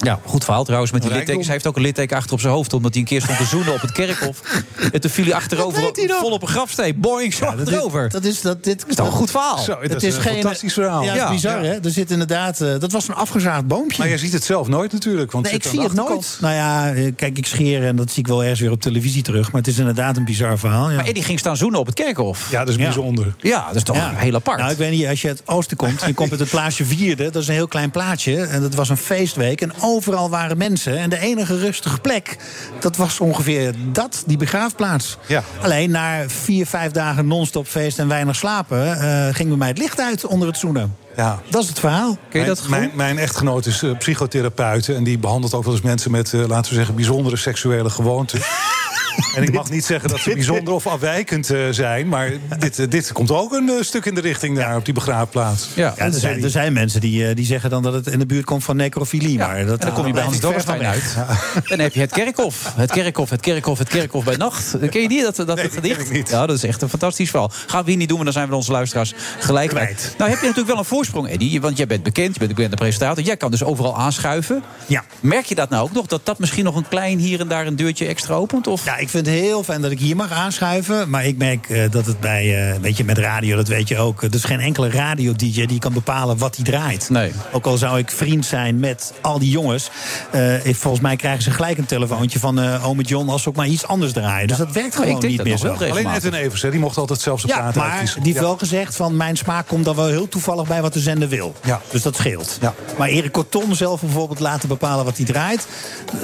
Ja, 0.00 0.20
goed 0.24 0.44
verhaal 0.44 0.64
trouwens 0.64 0.92
met 0.92 1.02
die 1.02 1.10
Rijkdom. 1.10 1.34
littekens. 1.36 1.46
Hij 1.46 1.54
heeft 1.54 1.66
ook 1.66 1.76
een 1.76 1.82
litteken 1.82 2.16
achter 2.16 2.32
op 2.32 2.40
zijn 2.40 2.52
hoofd... 2.52 2.72
omdat 2.72 2.92
hij 2.92 3.00
een 3.02 3.08
keer 3.08 3.22
stond 3.22 3.38
te 3.38 3.44
zoenen 3.44 3.72
op 3.74 3.80
het 3.80 3.92
kerkhof. 3.92 4.40
En 4.92 5.00
toen 5.00 5.10
viel 5.10 5.24
hij 5.24 5.34
achterover 5.34 5.90
vol 6.20 6.30
op 6.30 6.42
een 6.42 6.48
grafsteen. 6.48 7.00
Boing, 7.00 7.34
zo 7.34 7.44
dat, 7.44 7.54
achterover. 7.58 8.06
is, 8.06 8.12
dat 8.12 8.24
is 8.24 8.40
dat 8.40 8.64
dit 8.64 8.84
is 8.88 8.94
toch 8.94 9.06
een 9.06 9.12
goed 9.12 9.30
verhaal? 9.30 9.58
Zo, 9.58 9.76
het 9.80 9.94
is 9.94 10.02
is 10.02 10.14
een 10.16 10.20
geen 10.22 10.32
fantastisch 10.32 10.72
verhaal. 10.72 11.02
Ja, 11.02 11.06
dat 11.06 11.16
is 11.16 11.22
Ja, 11.22 11.30
bizar, 11.30 11.64
ja. 11.64 11.70
hè? 11.70 11.78
Er 11.84 11.90
zit 11.90 12.10
inderdaad, 12.10 12.60
eh, 12.60 12.78
dat 12.78 12.92
was 12.92 13.08
een 13.08 13.14
afgezaagd 13.14 13.66
boompje. 13.66 13.98
Maar 13.98 14.08
jij 14.08 14.18
ziet 14.18 14.32
het 14.32 14.44
zelf 14.44 14.68
nooit 14.68 14.92
natuurlijk. 14.92 15.32
Want 15.32 15.44
Nee, 15.44 15.54
ik 15.54 15.62
zie 15.64 15.80
het 15.80 15.92
nooit. 15.92 16.38
Nou 16.40 16.54
ja, 16.54 16.92
eh, 16.92 17.12
kijk, 17.16 17.38
ik 17.38 17.46
scheer 17.46 17.86
en 17.86 17.96
dat 17.96 18.10
zie 18.10 18.18
ik 18.18 18.26
wel 18.26 18.42
ergens 18.42 18.60
weer 18.60 18.70
op 18.70 18.80
televisie 18.80 19.22
terug. 19.22 19.52
Maar 19.52 19.60
het 19.60 19.70
is 19.70 19.78
inderdaad 19.78 20.16
een 20.16 20.24
bizar 20.24 20.58
verhaal. 20.58 20.90
Ja. 20.90 20.96
Maar 20.96 21.04
Eddie 21.06 21.22
ging 21.22 21.38
staan 21.38 21.56
zoenen 21.56 21.80
op 21.80 21.86
het 21.86 21.94
kerkhof. 21.94 22.50
Ja, 22.50 22.58
dat 22.58 22.68
is 22.68 22.74
Ja. 22.74 22.82
bijzonder. 22.82 23.34
Ja, 23.38 23.66
dat 23.66 23.76
is 23.76 23.82
toch 23.82 23.96
Ja. 23.96 24.12
heel 24.14 24.34
apart. 24.34 24.58
Nou, 24.58 24.70
ik 24.70 24.76
weet 24.78 24.90
niet, 24.90 25.06
als 25.06 25.22
je 25.22 25.28
uit 25.28 25.38
het 25.38 25.48
oosten 25.48 25.76
komt, 25.76 26.02
je 26.06 26.14
komt 26.14 26.30
uit 26.30 26.40
het 26.40 26.50
plaatsje 26.50 26.84
Vierde, 26.84 27.24
dat 27.30 27.42
is 27.42 27.48
een 27.48 27.54
heel 27.54 27.68
klein 27.68 27.90
plaatsje. 27.90 28.36
En 28.42 28.60
dat 28.62 28.74
was 28.74 28.88
een 28.88 28.96
feestweek. 28.96 29.60
En 29.60 29.72
overal 29.88 30.30
waren 30.30 30.58
mensen. 30.58 30.98
En 30.98 31.10
de 31.10 31.18
enige 31.18 31.58
rustige 31.58 32.00
plek, 32.00 32.36
dat 32.80 32.96
was 32.96 33.20
ongeveer 33.20 33.74
dat, 33.92 34.22
die 34.26 34.36
begraafplaats. 34.36 35.16
Ja. 35.26 35.42
Alleen 35.62 35.90
na 35.90 36.28
vier, 36.28 36.66
vijf 36.66 36.92
dagen 36.92 37.26
non-stop 37.26 37.66
feest 37.66 37.98
en 37.98 38.08
weinig 38.08 38.36
slapen, 38.36 39.00
eh, 39.00 39.34
ging 39.34 39.48
bij 39.48 39.58
mij 39.58 39.68
het 39.68 39.78
licht 39.78 40.00
uit 40.00 40.26
onder 40.26 40.48
het 40.48 40.58
zoenen. 40.58 40.96
Ja. 41.16 41.40
Dat 41.50 41.62
is 41.62 41.68
het 41.68 41.78
verhaal. 41.78 42.08
Ken 42.10 42.18
je 42.30 42.38
Mijn, 42.38 42.46
dat 42.46 42.58
gevoel? 42.58 42.78
mijn, 42.78 42.90
mijn 42.94 43.18
echtgenoot 43.18 43.66
is 43.66 43.82
eh, 43.82 43.96
psychotherapeut. 43.98 44.88
En 44.88 45.04
die 45.04 45.18
behandelt 45.18 45.54
ook 45.54 45.64
wel 45.64 45.72
eens 45.72 45.82
mensen 45.82 46.10
met, 46.10 46.32
eh, 46.32 46.46
laten 46.46 46.70
we 46.70 46.76
zeggen, 46.76 46.94
bijzondere 46.94 47.36
seksuele 47.36 47.90
gewoonten. 47.90 48.40
En 49.36 49.42
ik 49.42 49.52
mag 49.52 49.70
niet 49.70 49.84
zeggen 49.84 50.08
dat 50.08 50.18
ze 50.18 50.30
bijzonder 50.34 50.74
of 50.74 50.86
afwijkend 50.86 51.50
eh, 51.50 51.60
zijn. 51.70 52.08
Maar 52.08 52.32
dit, 52.58 52.78
eh, 52.78 52.88
dit 52.88 53.12
komt 53.12 53.30
ook 53.30 53.52
een 53.52 53.68
eh, 53.68 53.74
stuk 53.82 54.04
in 54.04 54.14
de 54.14 54.20
richting 54.20 54.56
daar 54.56 54.76
op 54.76 54.84
die 54.84 54.94
begraafplaats. 54.94 55.68
Ja. 55.74 55.94
Ja, 55.96 56.04
er, 56.04 56.12
zijn, 56.12 56.42
er 56.42 56.50
zijn 56.50 56.72
mensen 56.72 57.00
die, 57.00 57.28
eh, 57.28 57.36
die 57.36 57.44
zeggen 57.44 57.70
dan 57.70 57.82
dat 57.82 57.92
het 57.92 58.06
in 58.06 58.18
de 58.18 58.26
buurt 58.26 58.44
komt 58.44 58.64
van 58.64 58.76
necrofilie. 58.76 59.38
maar 59.38 59.66
dat, 59.66 59.80
dan 59.80 59.92
kom 59.92 60.06
je 60.06 60.12
bij 60.12 60.22
Hans 60.22 60.40
Dorrestein 60.40 60.82
uit. 60.82 61.16
Dan 61.68 61.78
heb 61.78 61.94
je 61.94 62.00
het 62.00 62.12
kerkhof. 62.12 62.72
Het 62.76 62.90
kerkhof, 62.90 63.30
het 63.30 63.40
kerkhof, 63.40 63.78
het 63.78 63.88
kerkhof 63.88 64.24
bij 64.24 64.36
nacht. 64.36 64.76
Ken 64.90 65.02
je 65.02 65.08
die, 65.08 65.22
dat, 65.22 65.36
dat, 65.36 65.54
Nee, 65.54 65.70
gedicht? 65.70 66.10
niet. 66.10 66.28
Ja, 66.30 66.46
dat 66.46 66.56
is 66.56 66.64
echt 66.64 66.82
een 66.82 66.88
fantastisch 66.88 67.30
verhaal. 67.30 67.50
Gaan 67.66 67.84
we 67.84 67.88
hier 67.90 67.98
niet 67.98 68.08
doen, 68.08 68.16
maar 68.16 68.24
dan 68.24 68.34
zijn 68.34 68.48
we 68.48 68.54
onze 68.54 68.72
luisteraars 68.72 69.14
gelijk 69.38 69.68
kwijt. 69.68 70.14
Nou 70.18 70.30
heb 70.30 70.38
je 70.40 70.46
natuurlijk 70.46 70.72
wel 70.72 70.78
een 70.78 70.84
voorsprong, 70.84 71.28
Eddie. 71.28 71.60
Want 71.60 71.76
jij 71.76 71.86
bent 71.86 72.02
bekend, 72.02 72.32
je 72.32 72.38
bent 72.38 72.50
een 72.50 72.56
bekende 72.56 72.76
presentator. 72.76 73.24
Jij 73.24 73.36
kan 73.36 73.50
dus 73.50 73.62
overal 73.64 73.98
aanschuiven. 73.98 74.62
Ja. 74.86 75.04
Merk 75.20 75.44
je 75.44 75.54
dat 75.54 75.70
nou 75.70 75.82
ook 75.82 75.92
nog? 75.92 76.06
Dat 76.06 76.26
dat 76.26 76.38
misschien 76.38 76.64
nog 76.64 76.76
een 76.76 76.88
klein 76.88 77.18
hier 77.18 77.40
en 77.40 77.48
daar 77.48 77.66
een 77.66 77.76
deurtje 77.76 78.06
extra 78.06 78.34
opent? 78.34 78.66
Of? 78.66 78.84
Ja, 78.84 78.96
ik 78.96 79.07
ik 79.08 79.14
vind 79.14 79.26
het 79.26 79.34
heel 79.34 79.62
fijn 79.62 79.80
dat 79.82 79.90
ik 79.90 79.98
hier 79.98 80.16
mag 80.16 80.30
aanschuiven. 80.32 81.10
Maar 81.10 81.24
ik 81.24 81.36
merk 81.36 81.68
eh, 81.70 81.90
dat 81.90 82.06
het 82.06 82.20
bij, 82.20 82.70
eh 82.72 82.80
weet 82.80 82.96
je, 82.96 83.04
met 83.04 83.18
radio, 83.18 83.56
dat 83.56 83.68
weet 83.68 83.88
je 83.88 83.98
ook. 83.98 84.22
Er 84.22 84.34
is 84.34 84.44
geen 84.44 84.60
enkele 84.60 84.90
radio-dj 84.90 85.66
die 85.66 85.78
kan 85.78 85.92
bepalen 85.92 86.38
wat 86.38 86.56
hij 86.56 86.64
draait. 86.64 87.10
Nee. 87.10 87.32
Ook 87.52 87.66
al 87.66 87.76
zou 87.76 87.98
ik 87.98 88.10
vriend 88.10 88.46
zijn 88.46 88.78
met 88.80 89.12
al 89.20 89.38
die 89.38 89.50
jongens. 89.50 89.90
eh, 90.30 90.54
volgens 90.64 91.02
mij 91.02 91.16
krijgen 91.16 91.42
ze 91.42 91.50
gelijk 91.50 91.78
een 91.78 91.86
telefoontje 91.86 92.38
van 92.38 92.60
eh 92.60 92.86
ome 92.88 93.02
John 93.02 93.28
als 93.28 93.42
ze 93.42 93.48
ook 93.48 93.56
maar 93.56 93.66
iets 93.66 93.86
anders 93.86 94.12
draaien. 94.12 94.48
Dus 94.48 94.56
dat 94.56 94.72
werkt 94.72 94.88
ik 94.88 94.94
gewoon 94.94 95.08
denk 95.20 95.22
niet 95.22 95.36
dat 95.36 95.46
meer 95.46 95.56
zo. 95.56 95.72
Alleen 95.90 96.14
Edwin 96.14 96.34
Evers, 96.34 96.62
hè, 96.62 96.70
die 96.70 96.80
mocht 96.80 96.96
altijd 96.96 97.20
zelfs 97.20 97.44
op 97.44 97.50
Ja, 97.50 97.56
praten 97.56 97.80
maar 97.80 97.90
uitkiezen. 97.90 98.16
die 98.22 98.26
heeft 98.32 98.44
Ja. 98.44 98.48
wel 98.48 98.58
gezegd 98.58 98.96
van 98.96 99.16
mijn 99.16 99.36
smaak 99.36 99.66
komt 99.66 99.84
dan 99.84 99.96
wel 99.96 100.06
heel 100.06 100.28
toevallig 100.28 100.68
bij 100.68 100.82
wat 100.82 100.92
de 100.92 101.00
zender 101.00 101.28
wil. 101.28 101.54
Ja. 101.64 101.80
Dus 101.90 102.02
dat 102.02 102.16
scheelt. 102.16 102.58
Maar 102.98 103.08
Erik 103.08 103.32
Corton 103.32 103.74
zelf 103.74 104.00
bijvoorbeeld 104.00 104.40
laten 104.40 104.68
bepalen 104.68 105.04
wat 105.04 105.16
hij 105.16 105.26
draait. 105.26 105.66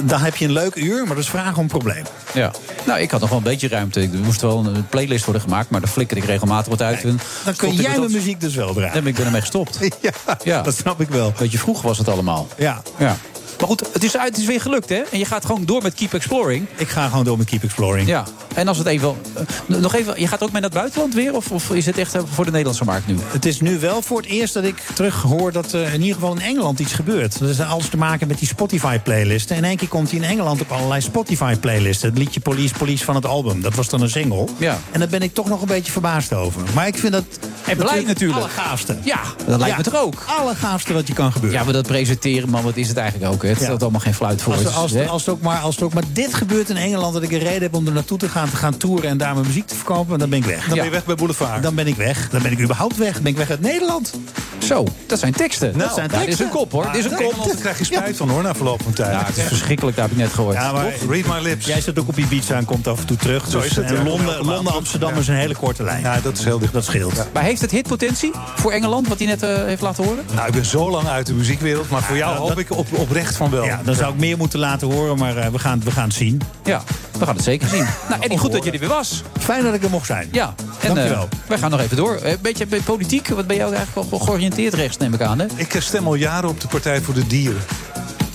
Dan 0.02 0.20
heb 0.20 0.36
je 0.36 0.44
een 0.44 0.52
leuk 0.52 0.74
uur, 0.74 0.98
maar 1.06 1.14
dat 1.14 1.24
is 1.24 1.30
vragen 1.30 1.56
om 1.58 1.66
probleem. 1.68 2.04
Ja. 2.34 2.50
Nou, 2.86 3.00
ik 3.00 3.10
had 3.10 3.20
nog 3.20 3.28
wel 3.28 3.38
een 3.38 3.44
beetje 3.44 3.68
ruimte. 3.68 4.00
Er 4.00 4.08
moest 4.24 4.40
wel 4.40 4.66
een 4.66 4.88
playlist 4.88 5.24
worden 5.24 5.42
gemaakt, 5.42 5.70
maar 5.70 5.80
daar 5.80 5.90
flikker 5.90 6.16
ik 6.16 6.24
regelmatig 6.24 6.68
wat 6.68 6.82
uit. 6.82 7.04
En 7.04 7.20
Dan 7.44 7.56
kun 7.56 7.74
jij 7.74 7.98
mijn 7.98 8.12
muziek 8.12 8.40
dus 8.40 8.54
wel 8.54 8.72
draaien. 8.74 8.92
Nee, 8.92 9.02
ik 9.12 9.14
ben 9.14 9.24
ermee 9.24 9.40
gestopt. 9.40 9.78
Ja, 10.00 10.10
ja, 10.44 10.62
dat 10.62 10.76
snap 10.76 11.00
ik 11.00 11.08
wel. 11.08 11.32
Beetje 11.38 11.58
vroeg 11.58 11.82
was 11.82 11.98
het 11.98 12.08
allemaal. 12.08 12.48
Ja. 12.56 12.82
ja. 12.98 13.16
Maar 13.58 13.68
goed, 13.68 13.82
het 13.92 14.04
is, 14.04 14.16
uit, 14.16 14.28
het 14.28 14.38
is 14.38 14.46
weer 14.46 14.60
gelukt, 14.60 14.88
hè? 14.88 15.02
En 15.10 15.18
je 15.18 15.24
gaat 15.24 15.44
gewoon 15.44 15.64
door 15.64 15.82
met 15.82 15.94
Keep 15.94 16.14
Exploring. 16.14 16.66
Ik 16.76 16.88
ga 16.88 17.08
gewoon 17.08 17.24
door 17.24 17.38
met 17.38 17.46
Keep 17.46 17.62
Exploring. 17.62 18.08
Ja. 18.08 18.24
En 18.54 18.68
als 18.68 18.78
het 18.78 18.86
even... 18.86 19.14
eh, 19.34 19.76
nog 19.78 19.94
even, 19.94 20.20
je 20.20 20.26
gaat 20.26 20.42
ook 20.42 20.52
mee 20.52 20.60
naar 20.60 20.70
het 20.70 20.78
buitenland 20.78 21.14
weer? 21.14 21.34
Of, 21.36 21.50
of 21.50 21.70
is 21.70 21.86
het 21.86 21.98
echt 21.98 22.14
eh, 22.14 22.22
voor 22.32 22.44
de 22.44 22.50
Nederlandse 22.50 22.84
markt 22.84 23.06
nu? 23.06 23.16
Het 23.26 23.44
is 23.46 23.60
nu 23.60 23.78
wel 23.78 24.02
voor 24.02 24.16
het 24.16 24.26
eerst 24.26 24.54
dat 24.54 24.64
ik 24.64 24.76
terug 24.94 25.22
hoor 25.22 25.52
dat 25.52 25.72
er 25.72 25.92
in 25.92 26.00
ieder 26.00 26.14
geval 26.14 26.32
in 26.34 26.40
Engeland 26.40 26.78
iets 26.78 26.92
gebeurt. 26.92 27.38
Dat 27.38 27.48
is 27.48 27.60
alles 27.60 27.88
te 27.88 27.96
maken 27.96 28.28
met 28.28 28.38
die 28.38 28.48
Spotify-playlisten. 28.48 29.56
In 29.56 29.64
één 29.64 29.76
keer 29.76 29.88
komt 29.88 30.10
hij 30.10 30.18
in 30.18 30.24
Engeland 30.24 30.60
op 30.60 30.70
allerlei 30.72 31.00
Spotify-playlisten. 31.00 32.08
Het 32.08 32.18
liedje 32.18 32.40
Police 32.40 32.74
Police 32.74 33.04
van 33.04 33.14
het 33.14 33.26
album. 33.26 33.60
Dat 33.60 33.74
was 33.74 33.88
dan 33.88 34.00
een 34.02 34.10
single. 34.10 34.46
Ja. 34.58 34.78
En 34.90 34.98
daar 34.98 35.08
ben 35.08 35.22
ik 35.22 35.34
toch 35.34 35.48
nog 35.48 35.60
een 35.60 35.66
beetje 35.68 35.92
verbaasd 35.92 36.32
over. 36.32 36.62
Maar 36.74 36.86
ik 36.86 36.98
vind 36.98 37.12
dat... 37.12 37.24
En 37.66 37.76
blij 37.76 38.02
natuurlijk. 38.06 38.38
Allergaafste. 38.38 38.96
Ja, 39.02 39.20
dat 39.46 39.58
lijkt 39.60 39.76
me 39.76 39.82
toch 39.82 39.96
ook? 39.96 40.24
Allergaafste 40.38 40.92
wat 40.92 41.06
je 41.06 41.12
kan 41.14 41.32
gebeuren. 41.32 41.58
Ja, 41.58 41.64
maar 41.64 41.72
dat 41.74 41.86
presenteren, 41.86 42.48
man, 42.50 42.62
wat 42.62 42.76
is 42.76 42.88
het 42.88 42.96
eigenlijk 42.96 43.32
ook? 43.32 43.42
Hè? 43.42 43.48
Het 43.48 43.58
Ja. 43.58 43.64
stelt 43.64 43.82
allemaal 43.82 44.00
geen 44.00 44.14
fluit 44.14 44.42
voor. 44.42 44.52
Als, 44.52 44.62
Het 44.62 44.74
als, 44.74 44.96
als, 45.08 45.26
het 45.26 45.34
ook 45.34 45.40
maar, 45.40 45.58
als 45.58 45.74
het 45.74 45.84
ook 45.84 45.94
maar 45.94 46.02
dit 46.12 46.34
gebeurt 46.34 46.70
in 46.70 46.76
Engeland... 46.76 47.12
dat 47.14 47.22
ik 47.22 47.30
een 47.32 47.38
reden 47.38 47.62
heb 47.62 47.74
om 47.74 47.86
er 47.86 47.92
naartoe 47.92 48.18
te 48.18 48.28
gaan, 48.28 48.43
te 48.50 48.56
gaan 48.56 48.76
toeren... 48.76 49.10
en 49.10 49.18
daar 49.18 49.34
mijn 49.34 49.46
muziek 49.46 49.66
te 49.66 49.74
verkopen, 49.74 50.18
dan 50.18 50.28
ben 50.30 50.38
ik 50.38 50.44
weg. 50.44 50.66
Dan 50.66 50.76
ben 50.76 50.84
je 50.84 50.90
weg 50.90 51.04
bij 51.04 51.14
Boulevard. 51.14 51.62
Dan 51.62 51.74
ben 51.74 51.86
ik 51.86 51.96
weg. 51.96 52.28
Dan 52.30 52.42
ben 52.42 52.52
ik 52.52 52.60
überhaupt 52.60 52.96
weg. 52.96 53.12
Dan 53.12 53.22
ben 53.22 53.32
ik 53.32 53.38
weg 53.38 53.50
uit 53.50 53.60
Nederland. 53.60 54.12
Zo, 54.58 54.84
dat 55.06 55.18
zijn 55.18 55.32
teksten. 55.32 55.78
dat 55.78 55.94
zijn 55.94 56.10
Ja, 56.12 56.18
dit 56.18 56.28
is 56.28 56.38
een 56.38 56.48
kop, 56.48 56.72
hoor. 56.72 56.86
Dit 56.92 57.04
is 57.04 57.10
een 57.10 57.16
kop. 57.16 57.44
Daar 57.46 57.56
krijg 57.56 57.78
je 57.78 57.84
spijt 57.84 58.16
van 58.16 58.28
hoor, 58.30 58.42
na 58.42 58.54
verloop 58.54 58.82
van 58.82 58.92
tijd. 58.92 59.12
Ja, 59.12 59.24
het 59.26 59.36
is 59.36 59.42
verschrikkelijk, 59.44 59.96
dat 59.96 60.04
heb 60.08 60.14
ik 60.14 60.20
net 60.22 60.32
gehoord. 60.32 60.54
Ja, 60.54 60.72
maar 60.72 60.92
Toch? 60.98 61.10
Read 61.10 61.26
my 61.26 61.40
lips. 61.48 61.66
Jij 61.66 61.80
zit 61.80 61.98
ook 61.98 62.08
op 62.08 62.18
Ibiza 62.18 62.54
en 62.56 62.64
komt 62.64 62.86
af 62.88 63.00
en 63.00 63.06
toe 63.06 63.16
terug. 63.16 63.50
Zo 63.50 63.58
Dus, 63.60 63.70
is 63.70 63.76
het, 63.76 63.84
en 63.84 63.94
ja. 63.94 64.02
Londen, 64.02 64.44
Londen. 64.44 64.74
Amsterdam 64.74 65.12
Ja. 65.14 65.20
is 65.20 65.28
een 65.28 65.34
hele 65.34 65.54
korte 65.54 65.82
lijn. 65.82 66.00
Ja, 66.02 66.20
dat 66.22 66.38
is 66.38 66.44
heel 66.44 66.58
dicht. 66.58 66.72
Dat 66.72 66.84
scheelt. 66.84 67.26
Maar 67.32 67.42
heeft 67.42 67.60
het 67.60 67.70
hitpotentie 67.70 68.30
voor 68.56 68.72
Engeland, 68.72 69.08
wat 69.08 69.18
hij 69.18 69.26
net 69.26 69.42
eh, 69.42 69.54
heeft 69.64 69.82
laten 69.82 70.04
horen? 70.04 70.24
Nou, 70.34 70.46
ik 70.46 70.52
ben 70.54 70.64
zo 70.64 70.90
lang 70.90 71.08
uit 71.08 71.26
de 71.26 71.32
muziekwereld, 71.34 71.90
maar 71.90 72.02
voor 72.02 72.16
jou 72.16 72.32
Ja, 72.32 72.38
hoop 72.38 72.48
dat- 72.48 72.58
ik 72.58 72.70
op, 72.70 72.86
oprecht 72.98 73.36
van 73.36 73.50
wel. 73.50 73.64
Ja, 73.64 73.80
dan 73.84 73.94
zou 73.94 74.12
ik 74.12 74.18
meer 74.20 74.36
moeten 74.36 74.58
laten 74.58 74.92
horen, 74.92 75.18
maar 75.18 75.36
eh, 75.36 75.48
we, 75.48 75.58
gaan, 75.58 75.80
we 75.84 75.90
gaan 75.90 76.04
het 76.04 76.14
zien. 76.14 76.40
Ja, 76.64 76.82
we 77.18 77.24
gaan 77.26 77.34
het 77.34 77.44
zeker 77.44 77.68
zien. 77.68 77.86
Nou, 78.08 78.22
Goed 78.38 78.52
dat 78.52 78.64
je 78.64 78.70
er 78.70 78.78
weer 78.78 78.88
was. 78.88 79.22
Fijn 79.40 79.62
dat 79.64 79.74
ik 79.74 79.82
er 79.84 79.90
mocht 79.90 80.06
zijn. 80.06 80.28
Ja, 80.32 80.54
en 80.80 80.94
Dankjewel. 80.94 81.22
eh, 81.22 81.48
wij 81.48 81.58
gaan 81.58 81.70
nog 81.70 81.80
even 81.80 81.96
door. 81.96 82.18
Een 82.22 82.36
beetje 82.42 82.66
bij 82.66 82.80
politiek. 82.80 83.28
Wat 83.28 83.46
ben 83.46 83.56
jij 83.56 83.66
ook 83.66 83.72
eigenlijk 83.72 84.10
wel 84.10 84.18
georiënteerd 84.18 84.74
rechts, 84.74 84.96
neem 84.96 85.14
ik 85.14 85.20
aan, 85.20 85.38
hè? 85.38 85.46
Ik 85.56 85.74
eh, 85.74 85.80
stem 85.80 86.06
al 86.06 86.14
jaren 86.14 86.48
op 86.48 86.60
de 86.60 86.68
Partij 86.68 87.00
voor 87.00 87.14
de 87.14 87.26
Dieren. 87.26 87.60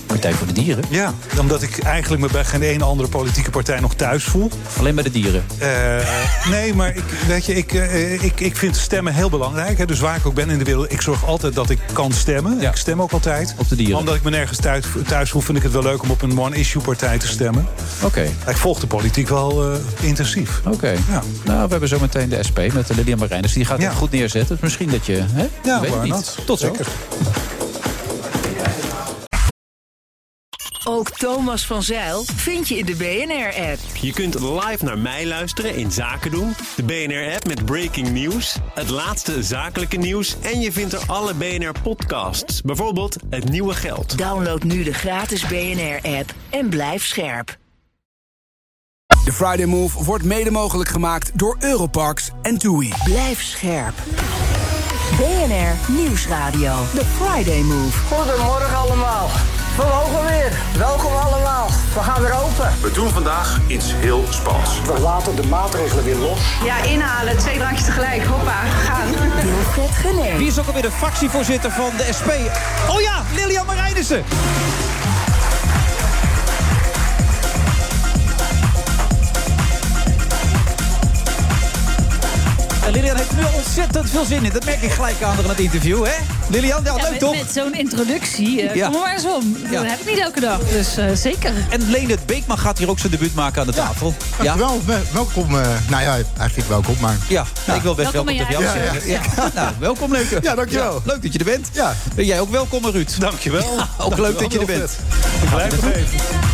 Partij 0.10 0.34
voor 0.34 0.48
de 0.48 0.54
Dieren? 0.54 0.84
Ja, 0.90 1.14
omdat 1.40 1.62
ik 1.62 1.78
eigenlijk 1.78 2.22
me 2.22 2.28
bij 2.32 2.46
geen 2.46 2.62
ene 2.62 2.84
andere 2.84 3.10
politieke 3.10 3.50
partij 3.50 3.80
nog 3.80 3.96
thuis 3.96 4.24
voel. 4.24 4.50
Alleen 4.78 4.96
bij 4.96 5.04
de 5.04 5.12
dieren? 5.12 5.46
Eh, 5.58 5.70
nee, 6.50 6.74
maar 6.74 6.96
ik, 6.96 7.04
weet 7.28 7.46
je, 7.46 7.56
ik, 7.56 7.74
eh, 7.74 8.24
ik, 8.24 8.40
ik 8.40 8.58
vind 8.58 8.78
stemmen 8.78 9.14
heel 9.14 9.30
belangrijk. 9.30 9.78
Hè. 9.78 9.86
Dus 9.86 10.00
waar 10.00 10.16
ik 10.16 10.26
ook 10.26 10.34
ben 10.34 10.50
in 10.50 10.58
de 10.58 10.64
wereld, 10.64 10.92
ik 10.92 11.02
zorg 11.02 11.26
altijd 11.26 11.56
dat 11.56 11.70
ik 11.70 11.80
kan 11.94 12.12
stemmen. 12.12 12.62
Ik 12.62 12.76
stem 12.76 13.02
ook 13.02 13.12
altijd. 13.12 13.54
Op 13.58 13.70
de 13.70 13.76
dieren? 13.76 13.98
Omdat 13.98 14.16
ik 14.16 14.24
me 14.24 14.30
nergens 14.30 14.58
thuis, 14.58 14.86
thuis 15.08 15.30
voel, 15.30 15.42
vind 15.42 15.58
ik 15.58 15.64
het 15.64 15.72
wel 15.72 15.84
leuk 15.84 16.02
om 16.02 16.10
op 16.10 16.22
een 16.22 16.40
one-issue 16.40 16.82
partij 16.82 17.18
te 17.18 17.28
stemmen. 17.28 17.68
Oké. 18.04 18.28
Ik 18.48 18.58
volg 18.58 18.80
de 18.80 18.88
politiek 18.88 19.30
wel 19.30 19.72
eh, 19.72 19.78
intensief. 20.02 20.62
Oké. 20.66 20.94
Nou, 21.46 21.64
we 21.64 21.70
hebben 21.70 21.90
zo 21.90 22.00
meteen 22.00 22.30
de 22.30 22.44
SP 22.48 22.60
met 22.74 22.88
de 22.88 22.96
Lilian 22.96 23.20
Marijners. 23.20 23.54
Die 23.54 23.66
gaat 23.66 23.82
het 23.82 23.94
goed 23.94 24.12
neerzetten. 24.12 24.56
Dus 24.56 24.64
misschien 24.64 24.90
dat 24.90 25.06
je... 25.06 25.24
Hè? 25.32 25.48
Ja, 25.64 25.82
Weet 25.82 26.04
niet. 26.04 26.38
Tot 26.46 26.60
zo. 26.60 26.66
Zeker. 26.66 26.88
Ook 30.84 31.10
Thomas 31.10 31.66
van 31.66 31.84
Zeil 31.84 32.24
vind 32.36 32.68
je 32.68 32.78
in 32.78 32.86
de 32.86 32.96
BNR-app. 32.96 33.80
Je 34.02 34.14
kunt 34.14 34.40
live 34.40 34.86
naar 34.86 34.98
mij 34.98 35.26
luisteren 35.26 35.76
in 35.76 35.92
Zaken 35.92 36.32
doen, 36.32 36.56
de 36.76 36.84
BNR-app 36.84 37.48
met 37.48 37.66
breaking 37.66 38.10
news, 38.10 38.58
het 38.74 38.90
laatste 38.90 39.44
zakelijke 39.44 39.98
nieuws 39.98 40.36
en 40.42 40.60
je 40.60 40.72
vindt 40.72 40.94
er 40.94 41.02
alle 41.08 41.34
BNR-podcasts, 41.34 42.62
bijvoorbeeld 42.62 43.16
Het 43.30 43.50
Nieuwe 43.50 43.74
Geld. 43.74 44.18
Download 44.18 44.64
nu 44.64 44.84
de 44.84 44.94
gratis 44.94 45.48
BNR-app 45.48 46.34
en 46.50 46.70
blijf 46.70 47.06
scherp. 47.06 47.58
De 49.26 49.34
Friday 49.34 49.66
Move 49.66 50.04
wordt 50.04 50.24
mede 50.24 50.52
mogelijk 50.52 50.90
gemaakt 50.90 51.32
door 51.40 51.56
Europarks 51.60 52.32
en 52.42 52.58
TUI. 52.58 52.94
Blijf 53.04 53.42
scherp. 53.42 53.96
BNR 55.18 55.94
Nieuwsradio. 55.96 56.76
The 56.94 57.06
Friday 57.06 57.62
Move. 57.62 57.98
Goedemorgen 58.16 58.78
allemaal. 58.78 59.30
We 59.80 59.86
mogen 59.86 60.26
weer. 60.28 60.52
Welkom 60.78 61.16
allemaal. 61.16 61.68
We 61.94 62.00
gaan 62.00 62.22
weer 62.22 62.34
open. 62.34 62.72
We 62.82 62.92
doen 62.92 63.10
vandaag 63.10 63.60
iets 63.68 63.94
heel 63.96 64.24
spannends. 64.30 64.82
We 64.82 65.00
laten 65.00 65.36
de 65.36 65.48
maatregelen 65.48 66.04
weer 66.04 66.16
los. 66.16 66.40
Ja, 66.64 66.84
inhalen. 66.84 67.38
Twee 67.38 67.58
drankjes 67.58 67.86
tegelijk. 67.86 68.26
Hoppa, 68.26 68.62
gaan. 68.84 69.10
Wilfred. 69.76 70.38
Wie 70.38 70.48
is 70.48 70.60
ook 70.60 70.68
alweer 70.68 70.82
de 70.82 70.92
fractievoorzitter 70.92 71.72
van 71.72 71.90
de 71.98 72.08
SP? 72.18 72.30
Oh 72.90 73.02
ja, 73.02 73.24
Lilian 73.36 73.66
Marijnissen. 73.66 74.24
Lilian 83.10 83.28
heeft 83.28 83.52
nu 83.52 83.58
ontzettend 83.58 84.10
veel 84.10 84.26
zin 84.26 84.44
in. 84.46 84.52
Dat 84.54 84.66
merk 84.66 84.82
ik 84.82 84.92
gelijk 84.92 85.22
aan 85.22 85.40
in 85.44 85.50
het 85.50 85.60
interview, 85.60 86.06
hè? 86.06 86.12
Lilian, 86.50 86.84
ja, 86.84 86.96
Ja, 86.96 87.02
leuk 87.02 87.12
met, 87.12 87.20
toch? 87.20 87.36
met 87.36 87.52
zo'n 87.54 87.74
introductie, 87.74 88.76
Ja. 88.76 88.86
kom 88.86 88.96
er 88.96 89.02
maar 89.02 89.14
eens 89.14 89.26
om. 89.26 89.58
Ja. 89.72 89.82
Dat 89.82 89.90
heb 89.90 90.00
ik 90.00 90.06
niet 90.06 90.20
elke 90.20 90.40
dag, 90.40 90.60
dus 90.60 90.98
eh, 90.98 91.06
zeker. 91.14 91.54
En 91.70 91.90
Leendert 91.90 92.26
Beekman 92.26 92.58
gaat 92.58 92.78
hier 92.78 92.90
ook 92.90 93.00
zijn 93.00 93.12
debuut 93.12 93.34
maken 93.36 93.62
aan 93.62 93.68
de 93.68 93.74
tafel. 93.74 94.14
Ja, 94.42 94.58
wel, 94.58 94.82
welkom. 95.12 95.60
eh, 95.60 95.68
nou 95.90 96.04
ja, 96.04 96.18
eigenlijk 96.38 96.70
welkom, 96.70 96.96
maar... 97.00 97.18
ja. 97.28 97.46
ik 97.76 97.82
wil 97.82 97.96
best 97.96 98.12
Welkom 98.12 98.36
welkom, 98.36 98.48
tegen 98.48 98.64
jou 98.64 98.80
zeggen. 98.80 99.10
Ja. 99.10 99.22
Nou, 99.56 99.74
welkom 99.80 100.12
Leuke. 100.12 100.40
Ja, 100.42 100.56
dankjewel. 100.56 100.94
Ja, 100.94 101.12
leuk 101.12 101.22
dat 101.22 101.34
je 101.34 101.40
er 101.40 101.46
bent. 101.46 101.68
Ja. 101.72 101.96
Ben 102.16 102.26
jij 102.26 102.40
ook 102.40 102.52
welkom, 102.52 102.86
Ruud? 102.86 103.10
Dankjewel. 103.20 103.76
Ja, 103.78 103.88
ook 103.98 104.18
leuk 104.18 104.40
dat 104.40 104.54
je 104.54 104.60
er 104.60 104.66
bent. 104.66 104.98
Ik 105.44 105.50
blijf 105.50 105.74
even. 105.74 106.49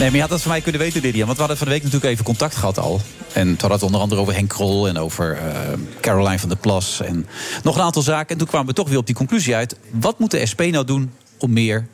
Nee, 0.00 0.08
maar 0.08 0.18
je 0.18 0.24
had 0.24 0.30
dat 0.30 0.42
van 0.42 0.50
mij 0.50 0.60
kunnen 0.60 0.80
weten, 0.80 1.02
Lydia. 1.02 1.24
Want 1.24 1.32
we 1.32 1.38
hadden 1.38 1.56
van 1.56 1.66
de 1.66 1.72
week 1.72 1.82
natuurlijk 1.82 2.12
even 2.12 2.24
contact 2.24 2.56
gehad 2.56 2.78
al. 2.78 3.00
En 3.32 3.44
toen 3.44 3.56
hadden 3.58 3.70
het 3.70 3.82
onder 3.82 4.00
andere 4.00 4.20
over 4.20 4.34
Henk 4.34 4.48
Krol 4.48 4.88
en 4.88 4.98
over 4.98 5.38
eh, 5.38 5.72
Caroline 6.00 6.38
van 6.38 6.48
der 6.48 6.58
Plas. 6.58 7.00
En 7.00 7.26
nog 7.62 7.76
een 7.76 7.82
aantal 7.82 8.02
zaken. 8.02 8.28
En 8.28 8.38
toen 8.38 8.46
kwamen 8.46 8.66
we 8.66 8.72
toch 8.72 8.88
weer 8.88 8.98
op 8.98 9.06
die 9.06 9.14
conclusie 9.14 9.54
uit. 9.54 9.76
Wat 9.90 10.18
moet 10.18 10.30
de 10.30 10.46
SP 10.50 10.60
nou 10.60 10.84
doen 10.84 11.12
om 11.38 11.52
meer 11.52 11.86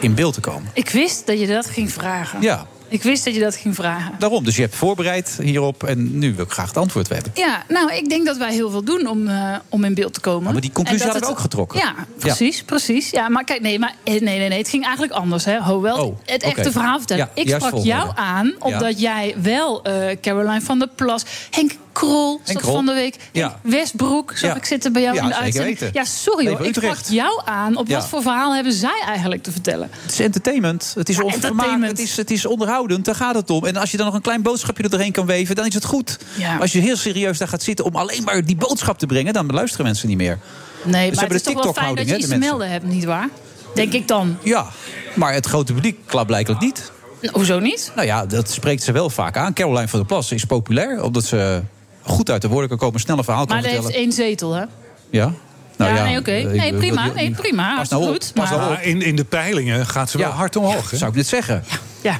in 0.00 0.14
beeld 0.14 0.34
te 0.34 0.40
komen? 0.40 0.70
Ik 0.72 0.90
wist 0.90 1.26
dat 1.26 1.40
je 1.40 1.46
dat 1.46 1.66
ging 1.66 1.92
vragen. 1.92 2.40
Ja, 2.42 2.66
Ik 2.88 3.02
wist 3.02 3.24
dat 3.24 3.34
je 3.34 3.40
dat 3.40 3.56
ging 3.56 3.74
vragen. 3.74 4.14
daarom. 4.18 4.44
Dus 4.44 4.56
je 4.56 4.62
hebt 4.62 4.74
voorbereid 4.74 5.38
hierop. 5.42 5.82
En 5.84 6.18
nu 6.18 6.34
wil 6.34 6.44
ik 6.44 6.50
graag 6.50 6.66
het 6.68 6.76
antwoord 6.76 7.08
hebben. 7.08 7.32
Ja, 7.34 7.62
nou, 7.68 7.92
ik 7.94 8.08
denk 8.08 8.26
dat 8.26 8.36
wij 8.36 8.52
heel 8.52 8.70
veel 8.70 8.82
doen 8.84 9.06
om, 9.06 9.28
eh, 9.28 9.54
om 9.68 9.84
in 9.84 9.94
beeld 9.94 10.14
te 10.14 10.20
komen. 10.20 10.52
maar 10.52 10.60
die 10.60 10.72
conclusie 10.72 11.06
we 11.06 11.12
het- 11.12 11.24
ook 11.26 11.38
getrokken. 11.38 11.78
Ja, 11.78 11.94
precies, 12.18 12.62
precies. 12.62 13.10
Ja, 13.10 13.28
maar 13.28 13.44
kijk, 13.44 13.60
nee, 13.60 13.78
maar, 13.78 13.94
eh, 14.04 14.12
nee, 14.20 14.38
nee, 14.38 14.48
nee, 14.48 14.58
het 14.58 14.68
ging 14.68 14.84
eigenlijk 14.84 15.12
anders. 15.12 15.44
Hè. 15.44 15.58
Hoewel, 15.62 16.06
Oh, 16.06 16.16
het 16.24 16.42
echte 16.42 16.72
verhaal 16.72 16.98
vertellen. 16.98 17.28
Ja, 17.34 17.42
ik 17.42 17.48
sprak 17.54 17.84
jou 17.84 18.10
aan, 18.14 18.54
omdat 18.58 19.00
jij 19.00 19.34
wel 19.42 19.82
eh, 19.82 20.16
Caroline 20.20 20.60
van 20.60 20.78
der 20.78 20.88
Plas... 20.94 21.24
Henk 21.50 21.72
Krol 21.96 22.40
zat 22.44 22.56
Krol. 22.56 22.74
van 22.74 22.86
de 22.86 22.92
week. 22.94 23.16
Ja. 23.32 23.60
Westbroek 23.62 24.30
zag 24.36 24.50
Ja. 24.50 24.56
ik 24.56 24.64
zitten 24.64 24.92
bij 24.92 25.02
jou 25.02 25.14
Ja, 25.14 25.22
in 25.22 25.28
de 25.28 25.34
uitzending. 25.34 25.78
weten. 25.78 25.94
Ja, 26.00 26.04
sorry 26.04 26.48
hoor. 26.48 26.60
Ik 26.60 26.66
Utrecht. 26.76 27.08
jou 27.12 27.40
aan. 27.44 27.76
Op 27.76 27.88
wat 27.88 28.08
voor 28.08 28.22
verhaal 28.22 28.54
hebben 28.54 28.72
zij 28.72 29.02
eigenlijk 29.06 29.42
te 29.42 29.52
vertellen? 29.52 29.88
Het 30.02 30.12
is 30.12 30.20
entertainment. 30.20 30.92
Het 30.98 31.08
is 31.08 31.18
entertainment. 31.18 31.90
Het 31.90 31.98
is, 31.98 32.16
het 32.16 32.30
is 32.30 32.46
onderhoudend. 32.46 33.04
Daar 33.04 33.14
gaat 33.14 33.34
het 33.34 33.50
om. 33.50 33.64
En 33.66 33.76
als 33.76 33.90
je 33.90 33.96
dan 33.96 34.06
nog 34.06 34.14
een 34.14 34.20
klein 34.20 34.42
boodschapje 34.42 34.82
er 34.82 34.90
doorheen 34.90 35.12
kan 35.12 35.26
weven, 35.26 35.54
dan 35.56 35.66
is 35.66 35.74
het 35.74 35.84
goed. 35.84 36.18
Als 36.60 36.72
je 36.72 36.78
heel 36.80 36.96
serieus 36.96 37.38
daar 37.38 37.48
gaat 37.48 37.62
zitten 37.62 37.84
om 37.84 37.96
alleen 37.96 38.24
maar 38.24 38.44
die 38.44 38.56
boodschap 38.56 38.98
te 38.98 39.06
brengen, 39.06 39.32
dan 39.32 39.46
luisteren 39.46 39.84
mensen 39.86 40.08
niet 40.08 40.16
meer. 40.16 40.38
Nee, 40.82 40.92
Dus 40.92 40.92
maar 40.92 41.02
hebben 41.08 41.22
het 41.26 41.34
is 41.34 41.42
de 41.42 41.52
toch 41.52 41.62
wel 41.64 41.72
fijn 41.84 41.94
dat 41.94 42.08
je 42.08 42.16
iets 42.16 42.28
te 42.28 42.36
melden 42.36 42.70
hebt, 42.70 42.84
nietwaar? 42.84 43.28
Denk 43.74 43.92
ik 43.92 44.08
dan. 44.08 44.36
Ja, 44.42 44.66
maar 45.14 45.32
het 45.32 45.46
grote 45.46 45.72
publiek 45.72 45.98
klaarblijkelijk 46.06 46.60
niet. 46.62 46.92
Nou, 47.20 47.34
Hoezo 47.34 47.58
niet? 47.60 47.92
Nou 47.94 48.06
ja, 48.06 48.26
dat 48.26 48.50
spreekt 48.50 48.82
ze 48.82 48.92
wel 48.92 49.10
vaak 49.10 49.36
aan. 49.36 49.52
Caroline 49.52 49.88
van 49.88 49.98
der 49.98 50.08
Plas 50.08 50.32
is 50.32 50.44
populair, 50.44 51.02
omdat 51.02 51.24
ze 51.24 51.62
goed 52.06 52.30
uit 52.30 52.42
de 52.42 52.48
woorden 52.48 52.68
kan 52.68 52.78
komen, 52.78 53.00
snel 53.00 53.18
een 53.18 53.24
verhaal 53.24 53.44
kan 53.46 53.54
Maar 53.54 53.64
hij 53.64 53.72
heeft 53.72 53.82
vertellen. 53.84 54.06
één 54.08 54.16
zetel, 54.16 54.52
hè? 54.52 54.64
Ja. 55.10 55.32
Nou 55.76 55.90
ja, 55.90 55.96
ja, 55.96 56.04
nee, 56.04 56.18
oké. 56.18 56.30
Nee, 56.30 56.74
prima. 56.74 57.06
Nee, 57.14 57.30
prima. 57.30 57.76
Pas 57.76 57.88
nou 57.88 58.02
op, 58.02 58.08
Goed. 58.08 58.30
pas 58.34 58.48
nou 58.50 58.60
maar- 58.60 58.68
op. 58.70 58.74
Maar 58.74 58.84
in, 58.84 59.02
in 59.02 59.16
de 59.16 59.24
peilingen 59.24 59.86
gaat 59.86 60.10
ze 60.10 60.18
wel 60.18 60.28
Ja. 60.28 60.32
hard 60.34 60.56
omhoog. 60.56 60.90
hè? 60.90 60.96
Zou 60.96 61.10
ik 61.10 61.16
net 61.16 61.26
zeggen. 61.26 61.64
Ja. 62.00 62.18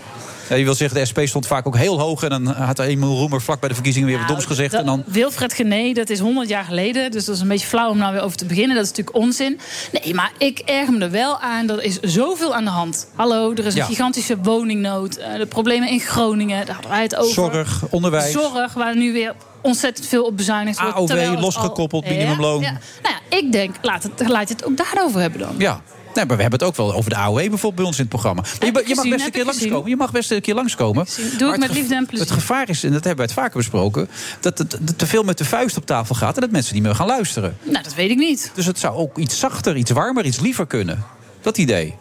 Ja, 0.49 0.57
je 0.57 0.65
wil 0.65 0.75
zeggen, 0.75 0.99
de 0.99 1.05
SP 1.11 1.19
stond 1.25 1.47
vaak 1.47 1.67
ook 1.67 1.77
heel 1.77 2.01
hoog... 2.01 2.23
en 2.23 2.29
dan 2.29 2.47
had 2.47 2.79
Emiel 2.79 3.17
Roemer 3.17 3.43
vlak 3.43 3.61
bij 3.61 3.69
de 3.69 3.75
verkiezingen 3.75 4.09
weer 4.09 4.19
wat 4.19 4.29
doms 4.29 4.45
gezegd... 4.45 4.71
Dat- 4.71 4.81
en 4.81 4.87
dan 4.87 5.03
Wilfred 5.07 5.53
Gené, 5.53 5.93
dat 5.93 6.11
is 6.11 6.19
100 6.19 6.49
jaar 6.49 6.65
geleden. 6.65 7.11
Dus 7.11 7.25
dat 7.25 7.35
is 7.35 7.41
een 7.41 7.49
beetje 7.49 7.67
flauw 7.67 7.91
om 7.91 7.99
nou 7.99 8.13
weer 8.13 8.23
over 8.23 8.37
te 8.37 8.45
beginnen. 8.47 8.77
Dat 8.77 8.85
is 8.85 8.91
natuurlijk 8.91 9.17
onzin. 9.17 9.59
Nee, 10.03 10.15
maar 10.15 10.33
ik 10.39 10.59
erger 10.59 10.93
me 10.95 11.05
er 11.05 11.11
wel 11.11 11.41
aan. 11.41 11.71
Er 11.71 11.83
is 11.83 12.01
zoveel 12.01 12.55
aan 12.55 12.65
de 12.65 12.71
hand. 12.71 13.07
Hallo, 13.15 13.53
er 13.53 13.59
is 13.67 13.75
een 13.75 13.81
Ja. 13.81 13.87
gigantische 13.87 14.37
woningnood. 14.43 15.17
eh, 15.17 15.39
de 15.39 15.47
problemen 15.47 15.89
in 15.89 16.01
Groningen, 16.01 16.67
daar 16.67 16.75
hadden 16.75 16.91
wij 16.93 17.03
het 17.03 17.17
over. 17.17 17.33
Zorg, 17.35 17.83
onderwijs. 17.91 18.33
Zorg, 18.33 18.73
waar 18.75 18.97
nu 18.97 19.13
weer 19.13 19.35
ontzettend 19.67 20.07
veel 20.07 20.25
op 20.25 20.37
bezuinigd 20.37 20.81
wordt. 20.81 20.97
AOW, 20.97 21.41
losgekoppeld, 21.41 22.05
al- 22.05 22.11
minimumloon. 22.11 22.61
Ja. 22.61 22.71
Nou 23.03 23.15
ja, 23.31 23.37
ik 23.37 23.53
denk, 23.53 23.77
laat 23.83 24.03
het, 24.03 24.29
laat 24.29 24.49
het 24.49 24.65
ook 24.65 24.77
daarover 24.77 25.21
hebben 25.21 25.41
dan. 25.41 25.55
Ja. 25.59 25.81
Nee, 26.15 26.25
maar 26.27 26.37
we 26.37 26.43
hebben 26.43 26.61
het 26.61 26.69
ook 26.69 26.77
wel 26.77 26.95
over 26.95 27.11
de 27.11 27.17
AOW 27.17 27.37
bijvoorbeeld 27.37 27.75
bij 27.75 27.85
ons 27.85 27.97
in 27.97 28.01
het 28.01 28.09
programma. 28.09 28.43
Je, 28.61 28.73
mag 28.95 29.09
best 29.09 29.25
een 29.25 29.31
keer 29.33 29.45
langskomen. 29.45 29.89
Je 29.91 29.97
mag 29.97 30.11
best 30.11 30.31
een 30.31 30.41
keer 30.41 30.55
langskomen. 30.55 31.07
Doe 31.39 31.53
ik 31.53 31.59
met 31.59 31.73
liefde 31.73 31.95
en 31.95 32.07
plezier. 32.07 32.27
Het 32.27 32.35
gevaar 32.35 32.69
is, 32.69 32.85
en 32.85 32.93
dat 32.93 33.05
hebben 33.05 33.27
we 33.27 33.33
het 33.33 33.41
vaker 33.41 33.57
besproken... 33.57 34.09
dat 34.41 34.59
het 34.59 34.99
te 34.99 35.07
veel 35.07 35.23
met 35.23 35.39
de 35.39 35.45
vuist 35.45 35.77
op 35.77 35.87
tafel 35.87 36.15
gaat... 36.15 36.35
en 36.35 36.41
dat 36.41 36.51
mensen 36.51 36.75
niet 36.75 36.83
meer 36.83 36.95
gaan 36.95 37.07
luisteren. 37.07 37.57
Nou, 37.63 37.83
dat 37.83 37.95
weet 37.95 38.11
ik 38.11 38.17
niet. 38.19 38.51
Dus 38.55 38.67
het 38.67 38.79
zou 38.79 38.97
ook 38.97 39.19
iets 39.19 39.39
zachter, 39.39 39.77
iets 39.77 39.91
warmer, 39.91 40.25
iets 40.25 40.41
liever 40.41 40.67
kunnen. 40.67 41.05
Dat 41.41 41.59
idee. 41.59 41.95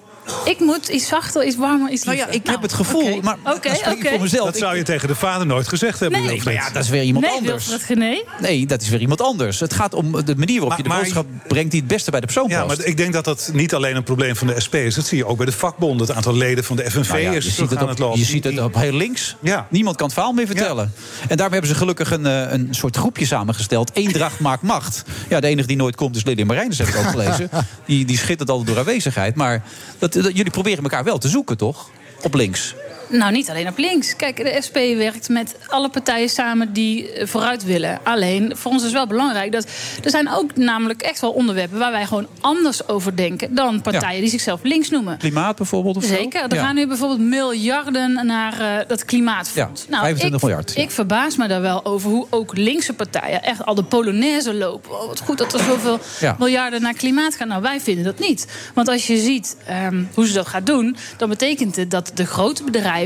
Ik 0.45 0.59
moet 0.59 0.87
iets 0.87 1.07
zachter, 1.07 1.45
iets 1.45 1.55
warmer, 1.55 1.91
iets 1.91 2.03
Nou 2.03 2.17
ja, 2.17 2.27
ik 2.27 2.47
heb 2.47 2.61
het 2.61 2.73
gevoel, 2.73 3.19
maar 3.21 3.37
voor 3.43 4.21
mezelf. 4.21 4.45
Dat 4.45 4.57
zou 4.57 4.77
je 4.77 4.83
tegen 4.83 5.07
de 5.07 5.15
vader 5.15 5.47
nooit 5.47 5.67
gezegd 5.67 5.99
hebben. 5.99 6.23
Nee. 6.23 6.41
Maar 6.43 6.53
ja, 6.53 6.69
dat 6.69 6.83
is 6.83 6.89
weer 6.89 7.03
iemand 7.03 7.25
nee, 7.25 7.35
anders. 7.35 7.67
Wilfred 7.67 7.97
Gené. 7.97 8.23
Nee, 8.39 8.65
dat 8.65 8.81
is 8.81 8.89
weer 8.89 8.99
iemand 8.99 9.21
anders. 9.21 9.59
Het 9.59 9.73
gaat 9.73 9.93
om 9.93 10.25
de 10.25 10.35
manier 10.35 10.59
waarop 10.59 10.77
je 10.77 10.83
de 10.83 10.89
Maar- 10.89 10.99
boodschap 11.01 11.25
brengt... 11.47 11.71
die 11.71 11.79
het 11.79 11.89
beste 11.89 12.11
bij 12.11 12.19
de 12.19 12.25
persoon 12.25 12.49
Ja, 12.49 12.63
past. 12.63 12.77
maar 12.77 12.85
ik 12.87 12.97
denk 12.97 13.13
dat 13.13 13.25
dat 13.25 13.49
niet 13.53 13.73
alleen 13.73 13.95
een 13.95 14.03
probleem 14.03 14.35
van 14.35 14.47
de 14.47 14.59
SP 14.65 14.75
is. 14.75 14.95
Dat 14.95 15.05
zie 15.05 15.17
je 15.17 15.25
ook 15.25 15.37
bij 15.37 15.45
de 15.45 15.51
vakbonden. 15.51 16.07
Het 16.07 16.15
aantal 16.15 16.35
leden 16.35 16.63
van 16.63 16.75
de 16.75 16.91
FNV 16.91 17.09
Nou 17.09 17.19
ja, 17.21 17.31
is 17.31 17.45
je 17.45 17.51
ziet 17.51 17.69
het 17.69 17.77
aan 17.77 17.83
op, 17.83 17.89
het 17.89 17.99
lopen. 17.99 18.19
je 18.19 18.25
ziet 18.25 18.43
het 18.43 18.59
op 18.59 18.75
heel 18.75 18.93
links. 18.93 19.35
Ja. 19.41 19.67
Niemand 19.69 19.95
kan 19.95 20.05
het 20.05 20.15
verhaal 20.15 20.33
meer 20.33 20.45
vertellen. 20.47 20.93
En 21.27 21.35
daarom 21.35 21.51
hebben 21.51 21.71
ze 21.71 21.75
gelukkig 21.75 22.11
een, 22.11 22.25
eh, 22.25 22.51
een 22.51 22.67
soort 22.71 22.97
groepje 22.97 23.25
samengesteld. 23.25 23.91
Eendracht 23.93 24.39
maakt 24.39 24.61
macht. 24.61 25.03
Ja, 25.29 25.39
de 25.39 25.47
enige 25.47 25.67
die 25.67 25.77
nooit 25.77 25.95
komt 25.95 26.15
is 26.15 26.23
Lilian 26.23 26.47
Marijnis, 26.47 26.77
heb 26.77 26.87
ik 26.87 26.95
ook 26.95 27.09
gelezen. 27.09 27.49
Die, 27.85 28.05
die 28.05 28.17
schittert 28.17 28.49
altijd 28.49 28.67
door 28.67 28.77
aanwezigheid. 28.77 29.35
Maar 29.35 29.63
dat, 29.99 30.13
dat- 30.13 30.14
jullie 30.21 30.49
proberen 30.49 30.83
elkaar 30.83 31.03
wel 31.03 31.17
te 31.17 31.27
zoeken, 31.27 31.57
toch? 31.57 31.89
Op 32.21 32.33
links. 32.33 32.75
Nou, 33.17 33.31
niet 33.31 33.49
alleen 33.49 33.67
op 33.67 33.77
links. 33.77 34.15
Kijk, 34.15 34.35
de 34.37 34.57
SP 34.67 34.77
werkt 34.97 35.29
met 35.29 35.55
alle 35.67 35.89
partijen 35.89 36.29
samen 36.29 36.73
die 36.73 37.11
eh, 37.11 37.27
vooruit 37.27 37.63
willen. 37.63 37.99
Alleen, 38.03 38.51
voor 38.57 38.71
ons 38.71 38.83
is 38.83 38.91
wel 38.91 39.07
belangrijk 39.07 39.51
dat... 39.51 39.67
er 40.03 40.09
zijn 40.09 40.29
ook 40.31 40.55
namelijk 40.55 41.01
echt 41.01 41.19
wel 41.21 41.31
onderwerpen... 41.31 41.79
waar 41.79 41.91
wij 41.91 42.05
gewoon 42.05 42.27
anders 42.41 42.87
over 42.87 43.15
denken... 43.15 43.55
dan 43.55 43.81
partijen 43.81 44.15
Ja. 44.15 44.21
die 44.21 44.29
zichzelf 44.29 44.59
links 44.63 44.89
noemen. 44.89 45.17
Klimaat 45.17 45.55
bijvoorbeeld 45.55 45.97
of 45.97 46.03
zo? 46.03 46.13
Zeker. 46.15 46.43
Er 46.43 46.55
Ja. 46.55 46.63
gaan 46.63 46.75
nu 46.75 46.87
bijvoorbeeld 46.87 47.19
miljarden 47.19 48.25
naar 48.25 48.59
eh, 48.59 48.87
dat 48.87 49.05
klimaatfonds. 49.05 49.85
Ja, 49.89 49.99
25 49.99 50.35
ik, 50.39 50.45
miljard, 50.45 50.73
ja. 50.75 50.81
Ik 50.81 50.91
verbaas 50.91 51.35
me 51.37 51.47
daar 51.47 51.61
wel 51.61 51.85
over 51.85 52.09
hoe 52.09 52.27
ook 52.29 52.57
linkse 52.57 52.93
partijen 52.93 53.43
echt 53.43 53.65
al 53.65 53.75
de 53.75 53.83
Polonaise 53.83 54.53
lopen. 54.53 54.91
Oh, 55.01 55.07
wat 55.07 55.19
goed 55.19 55.37
dat 55.37 55.53
er 55.53 55.59
zoveel 55.59 55.99
Ja. 56.19 56.35
miljarden 56.39 56.81
naar 56.81 56.93
klimaat 56.93 57.35
gaan. 57.35 57.47
Nou, 57.47 57.61
wij 57.61 57.79
vinden 57.79 58.03
dat 58.03 58.19
niet. 58.19 58.47
Want 58.73 58.87
als 58.87 59.07
je 59.07 59.17
ziet 59.17 59.57
ehm, 59.65 60.03
hoe 60.13 60.27
ze 60.27 60.33
dat 60.33 60.47
gaat 60.47 60.65
doen, 60.65 60.95
dan 61.17 61.29
betekent 61.29 61.75
het 61.75 61.91
dat 61.91 62.11
de 62.13 62.25
grote 62.25 62.63
bedrijven 62.63 63.03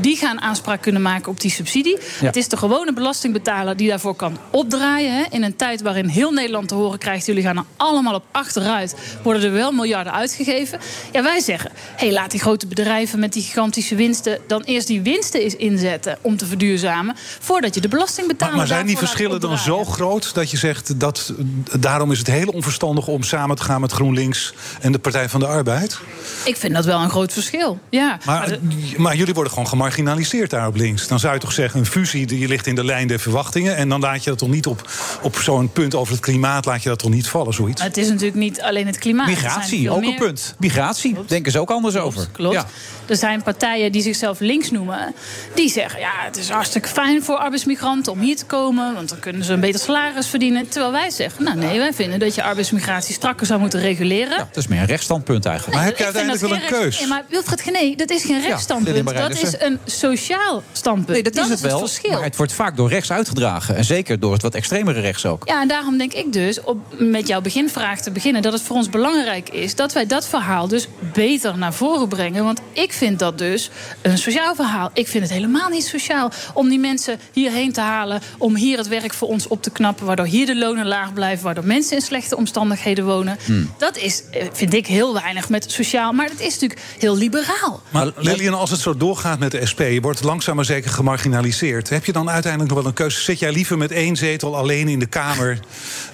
die 0.00 0.16
gaan 0.16 0.40
aanspraak 0.40 0.82
kunnen 0.82 1.02
maken 1.02 1.30
op 1.30 1.40
die 1.40 1.50
subsidie. 1.50 1.96
Ja. 2.20 2.26
Het 2.26 2.36
is 2.36 2.48
de 2.48 2.56
gewone 2.56 2.92
belastingbetaler 2.92 3.76
die 3.76 3.88
daarvoor 3.88 4.14
kan 4.14 4.38
opdraaien. 4.50 5.14
Hè. 5.14 5.22
In 5.30 5.42
een 5.42 5.56
tijd 5.56 5.82
waarin 5.82 6.06
heel 6.08 6.30
Nederland 6.32 6.68
te 6.68 6.74
horen 6.74 6.98
krijgt: 6.98 7.26
jullie 7.26 7.42
gaan 7.42 7.56
er 7.56 7.64
allemaal 7.76 8.14
op 8.14 8.24
achteruit. 8.30 8.94
Worden 9.22 9.42
er 9.42 9.52
wel 9.52 9.72
miljarden 9.72 10.12
uitgegeven? 10.12 10.78
Ja, 11.12 11.22
wij 11.22 11.40
zeggen: 11.40 11.70
hey, 11.96 12.12
laat 12.12 12.30
die 12.30 12.40
grote 12.40 12.66
bedrijven 12.66 13.18
met 13.18 13.32
die 13.32 13.42
gigantische 13.42 13.94
winsten 13.94 14.38
dan 14.46 14.62
eerst 14.62 14.86
die 14.86 15.00
winsten 15.02 15.40
eens 15.40 15.56
inzetten 15.56 16.18
om 16.20 16.36
te 16.36 16.46
verduurzamen. 16.46 17.16
Voordat 17.40 17.74
je 17.74 17.80
de 17.80 17.88
belastingbetaler. 17.88 18.48
Maar, 18.56 18.66
maar 18.66 18.74
zijn 18.74 18.86
die 18.86 18.96
verschillen 18.98 19.40
dan 19.40 19.58
zo 19.58 19.84
groot 19.84 20.34
dat 20.34 20.50
je 20.50 20.56
zegt 20.56 21.00
dat 21.00 21.32
daarom 21.78 22.12
is 22.12 22.18
het 22.18 22.26
heel 22.26 22.48
onverstandig 22.48 23.06
om 23.06 23.22
samen 23.22 23.56
te 23.56 23.62
gaan 23.62 23.80
met 23.80 23.92
GroenLinks 23.92 24.54
en 24.80 24.92
de 24.92 24.98
Partij 24.98 25.28
van 25.28 25.40
de 25.40 25.46
Arbeid? 25.46 25.98
Ik 26.44 26.56
vind 26.56 26.74
dat 26.74 26.84
wel 26.84 27.00
een 27.00 27.10
groot 27.10 27.32
verschil. 27.32 27.78
Ja, 27.90 28.18
Maar, 28.24 28.48
de- 28.48 28.58
maar 28.96 29.16
jullie 29.16 29.29
worden 29.34 29.52
gewoon 29.52 29.68
gemarginaliseerd 29.68 30.50
daar 30.50 30.66
op 30.66 30.76
links. 30.76 31.08
Dan 31.08 31.18
zou 31.18 31.34
je 31.34 31.40
toch 31.40 31.52
zeggen, 31.52 31.80
een 31.80 31.86
fusie 31.86 32.26
die 32.26 32.48
ligt 32.48 32.66
in 32.66 32.74
de 32.74 32.84
lijn 32.84 33.08
der 33.08 33.20
verwachtingen. 33.20 33.76
En 33.76 33.88
dan 33.88 34.00
laat 34.00 34.24
je 34.24 34.30
dat 34.30 34.38
toch 34.38 34.48
niet 34.48 34.66
op, 34.66 34.90
op 35.22 35.36
zo'n 35.36 35.72
punt 35.72 35.94
over 35.94 36.12
het 36.12 36.22
klimaat, 36.22 36.64
laat 36.64 36.82
je 36.82 36.88
dat 36.88 36.98
toch 36.98 37.10
niet 37.10 37.28
vallen, 37.28 37.54
zoiets? 37.54 37.78
Maar 37.80 37.88
het 37.88 37.96
is 37.98 38.08
natuurlijk 38.08 38.36
niet 38.36 38.60
alleen 38.60 38.86
het 38.86 38.98
klimaat. 38.98 39.26
Migratie, 39.26 39.90
ook 39.90 40.00
meer- 40.00 40.08
een 40.10 40.16
punt. 40.16 40.54
Migratie, 40.58 41.16
denken 41.26 41.52
ze 41.52 41.58
ook 41.60 41.70
anders 41.70 41.96
over. 41.96 42.26
Klopt. 42.32 42.54
Ja. 42.54 42.66
Er 43.06 43.16
zijn 43.16 43.42
partijen 43.42 43.92
die 43.92 44.02
zichzelf 44.02 44.40
links 44.40 44.70
noemen. 44.70 45.14
Die 45.54 45.70
zeggen, 45.70 46.00
ja, 46.00 46.10
het 46.16 46.36
is 46.36 46.48
hartstikke 46.48 46.88
fijn 46.88 47.22
voor 47.22 47.36
arbeidsmigranten 47.36 48.12
om 48.12 48.20
hier 48.20 48.36
te 48.36 48.44
komen. 48.44 48.94
Want 48.94 49.08
dan 49.08 49.18
kunnen 49.18 49.44
ze 49.44 49.52
een 49.52 49.60
beter 49.60 49.80
salaris 49.80 50.26
verdienen. 50.26 50.68
Terwijl 50.68 50.92
wij 50.92 51.10
zeggen, 51.10 51.44
nou 51.44 51.56
nee, 51.56 51.78
wij 51.78 51.92
vinden 51.92 52.18
dat 52.18 52.34
je 52.34 52.42
arbeidsmigratie 52.42 53.14
strakker 53.14 53.46
zou 53.46 53.60
moeten 53.60 53.80
reguleren. 53.80 54.38
Dat 54.38 54.56
is 54.56 54.66
meer 54.66 54.80
een 54.80 54.86
rechtsstandpunt 54.86 55.46
eigenlijk. 55.46 55.76
Maar 55.76 55.86
heb 55.86 55.96
je 55.98 56.04
uiteindelijk 56.04 56.42
wel 56.42 56.52
een 56.52 56.58
rechts- 56.60 56.78
keus? 56.78 56.98
Nee, 56.98 57.08
maar 57.08 57.24
Wilfred 57.28 57.60
Gené, 57.60 57.94
dat 57.96 58.10
is 58.10 58.22
geen 58.24 58.40
rechtsstandpunt. 58.40 59.04
Dat 59.20 59.28
Marijnissen. 59.28 59.60
is 59.60 59.66
een 59.66 59.78
sociaal 59.84 60.62
standpunt. 60.72 61.08
Nee, 61.08 61.22
dat, 61.22 61.44
is 61.44 61.50
het 61.50 61.60
wel. 61.60 61.78
verschil. 61.78 62.12
maar 62.12 62.22
het 62.22 62.36
wordt 62.36 62.52
vaak 62.52 62.76
door 62.76 62.88
rechts 62.88 63.12
uitgedragen. 63.12 63.76
En 63.76 63.84
zeker 63.84 64.20
door 64.20 64.32
het 64.32 64.42
wat 64.42 64.54
extremere 64.54 65.00
rechts 65.00 65.26
ook. 65.26 65.42
Ja, 65.48 65.60
en 65.60 65.68
daarom 65.68 65.98
denk 65.98 66.12
ik 66.12 66.32
dus, 66.32 66.60
om 66.60 66.82
met 66.98 67.26
jouw 67.26 67.40
beginvraag 67.40 68.00
te 68.00 68.10
beginnen... 68.10 68.42
dat 68.42 68.52
het 68.52 68.62
voor 68.62 68.76
ons 68.76 68.88
belangrijk 68.88 69.48
is 69.48 69.74
dat 69.74 69.92
wij 69.92 70.06
dat 70.06 70.26
verhaal 70.26 70.68
dus 70.68 70.88
beter 71.12 71.58
naar 71.58 71.74
voren 71.74 72.08
brengen. 72.08 72.44
Want 72.44 72.60
ik 72.72 72.92
vind 72.92 73.18
dat 73.18 73.38
dus 73.38 73.70
een 74.02 74.18
sociaal 74.18 74.54
verhaal. 74.54 74.90
Ik 74.92 75.08
vind 75.08 75.22
het 75.24 75.32
helemaal 75.32 75.68
niet 75.68 75.84
sociaal 75.84 76.30
om 76.54 76.68
die 76.68 76.78
mensen 76.78 77.18
hierheen 77.32 77.72
te 77.72 77.80
halen... 77.80 78.20
om 78.38 78.56
hier 78.56 78.78
het 78.78 78.88
werk 78.88 79.14
voor 79.14 79.28
ons 79.28 79.48
op 79.48 79.62
te 79.62 79.70
knappen... 79.70 80.06
waardoor 80.06 80.26
hier 80.26 80.46
de 80.46 80.56
lonen 80.56 80.86
laag 80.86 81.12
blijven... 81.12 81.44
waardoor 81.44 81.66
mensen 81.66 81.96
in 81.96 82.02
slechte 82.02 82.36
omstandigheden 82.36 83.04
wonen. 83.04 83.38
Hmm. 83.44 83.70
Dat 83.78 83.96
is, 83.96 84.22
eh, 84.30 84.46
vind 84.52 84.74
ik, 84.74 84.86
heel 84.86 85.12
weinig 85.12 85.48
met 85.48 85.72
sociaal. 85.72 86.12
Maar 86.12 86.28
het 86.28 86.40
is 86.40 86.52
natuurlijk 86.52 86.80
heel 86.98 87.16
liberaal. 87.16 87.82
Maar 87.90 88.12
Lilian, 88.16 88.54
als 88.54 88.70
het 88.70 88.80
zo 88.80 88.96
doorgaat 89.10 89.38
met 89.38 89.50
de 89.50 89.66
SP, 89.70 89.80
je 89.80 90.00
wordt 90.00 90.22
langzaam 90.22 90.56
maar 90.56 90.64
zeker 90.64 90.90
gemarginaliseerd. 90.90 91.88
Heb 91.88 92.04
je 92.04 92.12
dan 92.12 92.30
uiteindelijk 92.30 92.72
nog 92.72 92.80
wel 92.80 92.88
een 92.90 92.96
keuze? 92.96 93.20
Zit 93.20 93.38
jij 93.38 93.52
liever 93.52 93.78
met 93.78 93.90
één 93.90 94.16
zetel 94.16 94.56
alleen 94.56 94.88
in 94.88 94.98
de 94.98 95.06
Kamer 95.06 95.58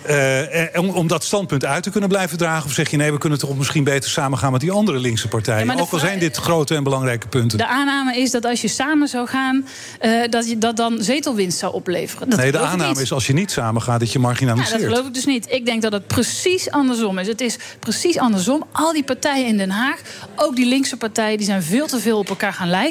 eh, 0.03 0.63
eh, 0.63 0.83
om, 0.83 0.89
om 0.89 1.07
dat 1.07 1.25
standpunt 1.25 1.65
uit 1.65 1.83
te 1.83 1.91
kunnen 1.91 2.09
blijven 2.09 2.39
dragen? 2.39 2.67
Of 2.67 2.73
zeg 2.73 2.91
je 2.91 2.97
nee, 2.97 3.13
we 3.13 3.19
kunnen 3.19 3.39
toch 3.39 3.57
misschien 3.57 3.85
beter 3.85 4.11
samengaan 4.11 4.53
met 4.53 4.61
die 4.61 4.71
andere 4.71 4.99
linkse 4.99 5.29
partijen? 5.29 5.67
Ja, 5.67 5.81
Ook 5.81 5.91
al 5.93 5.99
zijn 5.99 6.19
dit 6.19 6.37
grote 6.37 6.75
en 6.75 6.83
belangrijke 6.83 7.29
punten. 7.29 7.59
De 7.59 7.67
aanname 7.67 8.17
is 8.17 8.31
dat 8.31 8.45
als 8.45 8.61
je 8.61 8.69
samen 8.69 9.09
zou 9.09 9.27
gaan... 9.27 9.67
eh, 10.01 10.11
dat 10.31 10.49
je 10.49 10.59
dat 10.59 10.77
dan 10.77 10.97
zetelwinst 11.01 11.59
zou 11.59 11.75
opleveren. 11.75 12.31
Dat 12.31 12.39
nee, 12.39 12.53
de 12.53 12.59
aanname 12.59 13.01
is 13.01 13.13
als 13.13 13.27
je 13.27 13.33
niet 13.33 13.51
samengaat 13.51 14.01
dat 14.01 14.13
je 14.13 14.19
Ja, 14.19 14.25
marginaliseert. 14.25 14.81
dat 14.81 14.89
geloof 14.89 15.07
ik 15.07 15.15
dus 15.15 15.27
niet. 15.27 15.47
Ik 15.51 15.67
denk 15.67 15.83
dat 15.83 15.93
het 15.93 16.07
precies 16.07 16.71
andersom 16.71 17.19
is. 17.19 17.27
Het 17.27 17.41
is 17.41 17.57
precies 17.79 18.19
andersom. 18.19 18.65
Al 18.73 18.93
die 18.93 19.05
partijen 19.05 19.47
in 19.47 19.57
Den 19.57 19.71
Haag, 19.71 20.01
ook 20.37 20.57
die 20.57 20.67
linkse 20.67 20.97
partijen, 20.97 21.37
die 21.37 21.47
zijn 21.47 21.63
veel 21.63 21.87
te 21.87 22.01
veel 22.01 22.19
op 22.19 22.29
elkaar 22.29 22.53
gaan 22.53 22.69
lijken. 22.69 22.85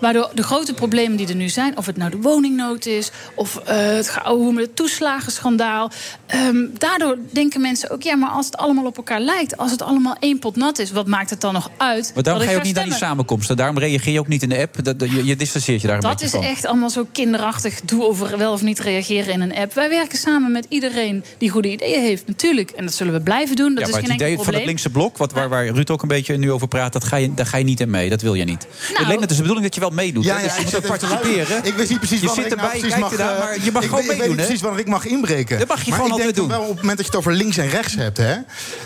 Waardoor 0.00 0.30
de 0.34 0.42
grote 0.42 0.74
problemen 0.74 1.16
die 1.16 1.28
er 1.28 1.34
nu 1.34 1.48
zijn, 1.48 1.76
of 1.76 1.86
het 1.86 1.96
nou 1.96 2.10
de 2.10 2.16
woningnood 2.20 2.86
is, 2.86 3.10
of 3.34 3.56
eh, 3.56 3.76
het 3.76 4.76
toeslagenschandaal. 4.76 5.90
ehm, 6.26 6.56
daardoor 6.78 7.16
denken 7.32 7.60
mensen 7.60 7.90
ook, 7.90 8.02
ja, 8.02 8.16
maar 8.16 8.30
als 8.30 8.46
het 8.46 8.56
allemaal 8.56 8.84
op 8.84 8.96
elkaar 8.96 9.20
lijkt, 9.20 9.56
als 9.56 9.70
het 9.70 9.82
allemaal 9.82 10.16
één 10.20 10.38
pot 10.38 10.56
nat 10.56 10.78
is, 10.78 10.90
wat 10.90 11.06
maakt 11.06 11.30
het 11.30 11.40
dan 11.40 11.52
nog 11.52 11.70
uit? 11.76 12.12
Maar 12.14 12.22
daarom 12.22 12.42
dat 12.42 12.42
ga 12.42 12.50
je 12.50 12.58
ook 12.58 12.64
niet 12.64 12.74
naar 12.74 12.84
die 12.84 12.94
samenkomsten. 12.94 13.56
Daarom 13.56 13.78
reageer 13.78 14.12
je 14.12 14.18
ook 14.18 14.28
niet 14.28 14.42
in 14.42 14.48
de 14.48 14.58
app. 14.58 14.84
Dat, 14.84 14.98
dat- 14.98 15.10
je, 15.10 15.24
je 15.24 15.36
distancieert 15.36 15.80
je 15.80 15.86
daar 15.86 15.96
een 15.96 16.02
Dat 16.02 16.20
beetje 16.20 16.38
is 16.38 16.44
echt 16.46 16.66
allemaal 16.66 16.90
zo 16.90 17.06
kinderachtig. 17.12 17.80
Doe 17.80 18.04
over 18.04 18.38
wel 18.38 18.52
of 18.52 18.62
niet 18.62 18.78
reageren 18.78 19.32
in 19.32 19.40
een 19.40 19.54
app. 19.54 19.74
Wij 19.74 19.88
werken 19.88 20.18
samen 20.18 20.52
met 20.52 20.66
iedereen 20.68 21.24
die 21.38 21.50
goede 21.50 21.70
ideeën 21.70 22.00
heeft, 22.00 22.26
natuurlijk. 22.26 22.70
En 22.70 22.84
dat 22.84 22.94
zullen 22.94 23.12
we 23.12 23.20
blijven 23.20 23.56
doen. 23.56 23.74
Dat 23.74 23.78
ja, 23.78 23.84
is 23.86 23.90
maar 23.90 24.00
geen 24.00 24.10
het 24.10 24.20
idee 24.20 24.30
enkel 24.30 24.44
van 24.44 24.54
het 24.54 24.64
linkse 24.64 24.90
blok, 24.90 25.16
wat, 25.16 25.32
waar, 25.32 25.48
waar 25.48 25.66
Ruud 25.68 25.90
ook 25.90 26.02
een 26.02 26.08
beetje 26.08 26.36
nu 26.36 26.52
over 26.52 26.68
praat, 26.68 26.92
dat 26.92 27.04
ga 27.04 27.16
je, 27.16 27.34
daar 27.34 27.46
ga 27.46 27.56
je 27.56 27.64
niet 27.64 27.80
in 27.80 27.90
mee. 27.90 28.08
Dat 28.08 28.22
wil 28.22 28.34
je 28.34 28.44
niet. 28.44 28.66
Nou- 28.94 29.06
het 29.28 29.38
is 29.38 29.46
de 29.46 29.48
bedoeling 29.48 29.66
dat 29.66 29.74
je 29.74 29.80
wel 29.80 30.04
meedoet. 30.04 30.24
Ja, 30.24 30.42
dus 30.42 30.54
je 30.54 30.58
ik 30.58 30.64
moet 30.64 30.76
ook 30.76 30.86
participeren. 30.86 31.64
Ik 31.64 31.74
weet 31.74 31.88
niet 31.88 31.98
precies 31.98 32.20
je 32.20 32.28
zit 32.28 32.36
nou 32.36 32.50
erbij, 32.50 32.80
kijkt 32.80 32.98
mag... 32.98 33.12
ernaar, 33.12 33.34
eh, 33.34 33.38
maar 33.38 33.64
je 33.64 33.72
mag 33.72 33.82
ik 33.82 33.88
gewoon 33.88 34.04
weet, 34.04 34.12
ik 34.12 34.18
weet 34.18 34.18
meedoen. 34.18 34.28
niet 34.28 34.38
hè? 34.38 34.44
precies 34.44 34.60
wanneer 34.60 34.80
ik 34.80 34.86
mag 34.86 35.06
inbreken. 35.06 35.58
Dat 35.58 35.68
mag 35.68 35.82
je 35.82 35.90
maar 35.90 35.98
gewoon 35.98 36.12
altijd 36.12 36.34
doen. 36.34 36.48
wel 36.48 36.60
op 36.60 36.68
het 36.68 36.76
moment 36.76 36.96
dat 36.96 37.06
je 37.06 37.12
het 37.12 37.20
over 37.20 37.32
links 37.32 37.56
en 37.56 37.68
rechts 37.68 37.94
hebt, 37.94 38.16
hè. 38.16 38.36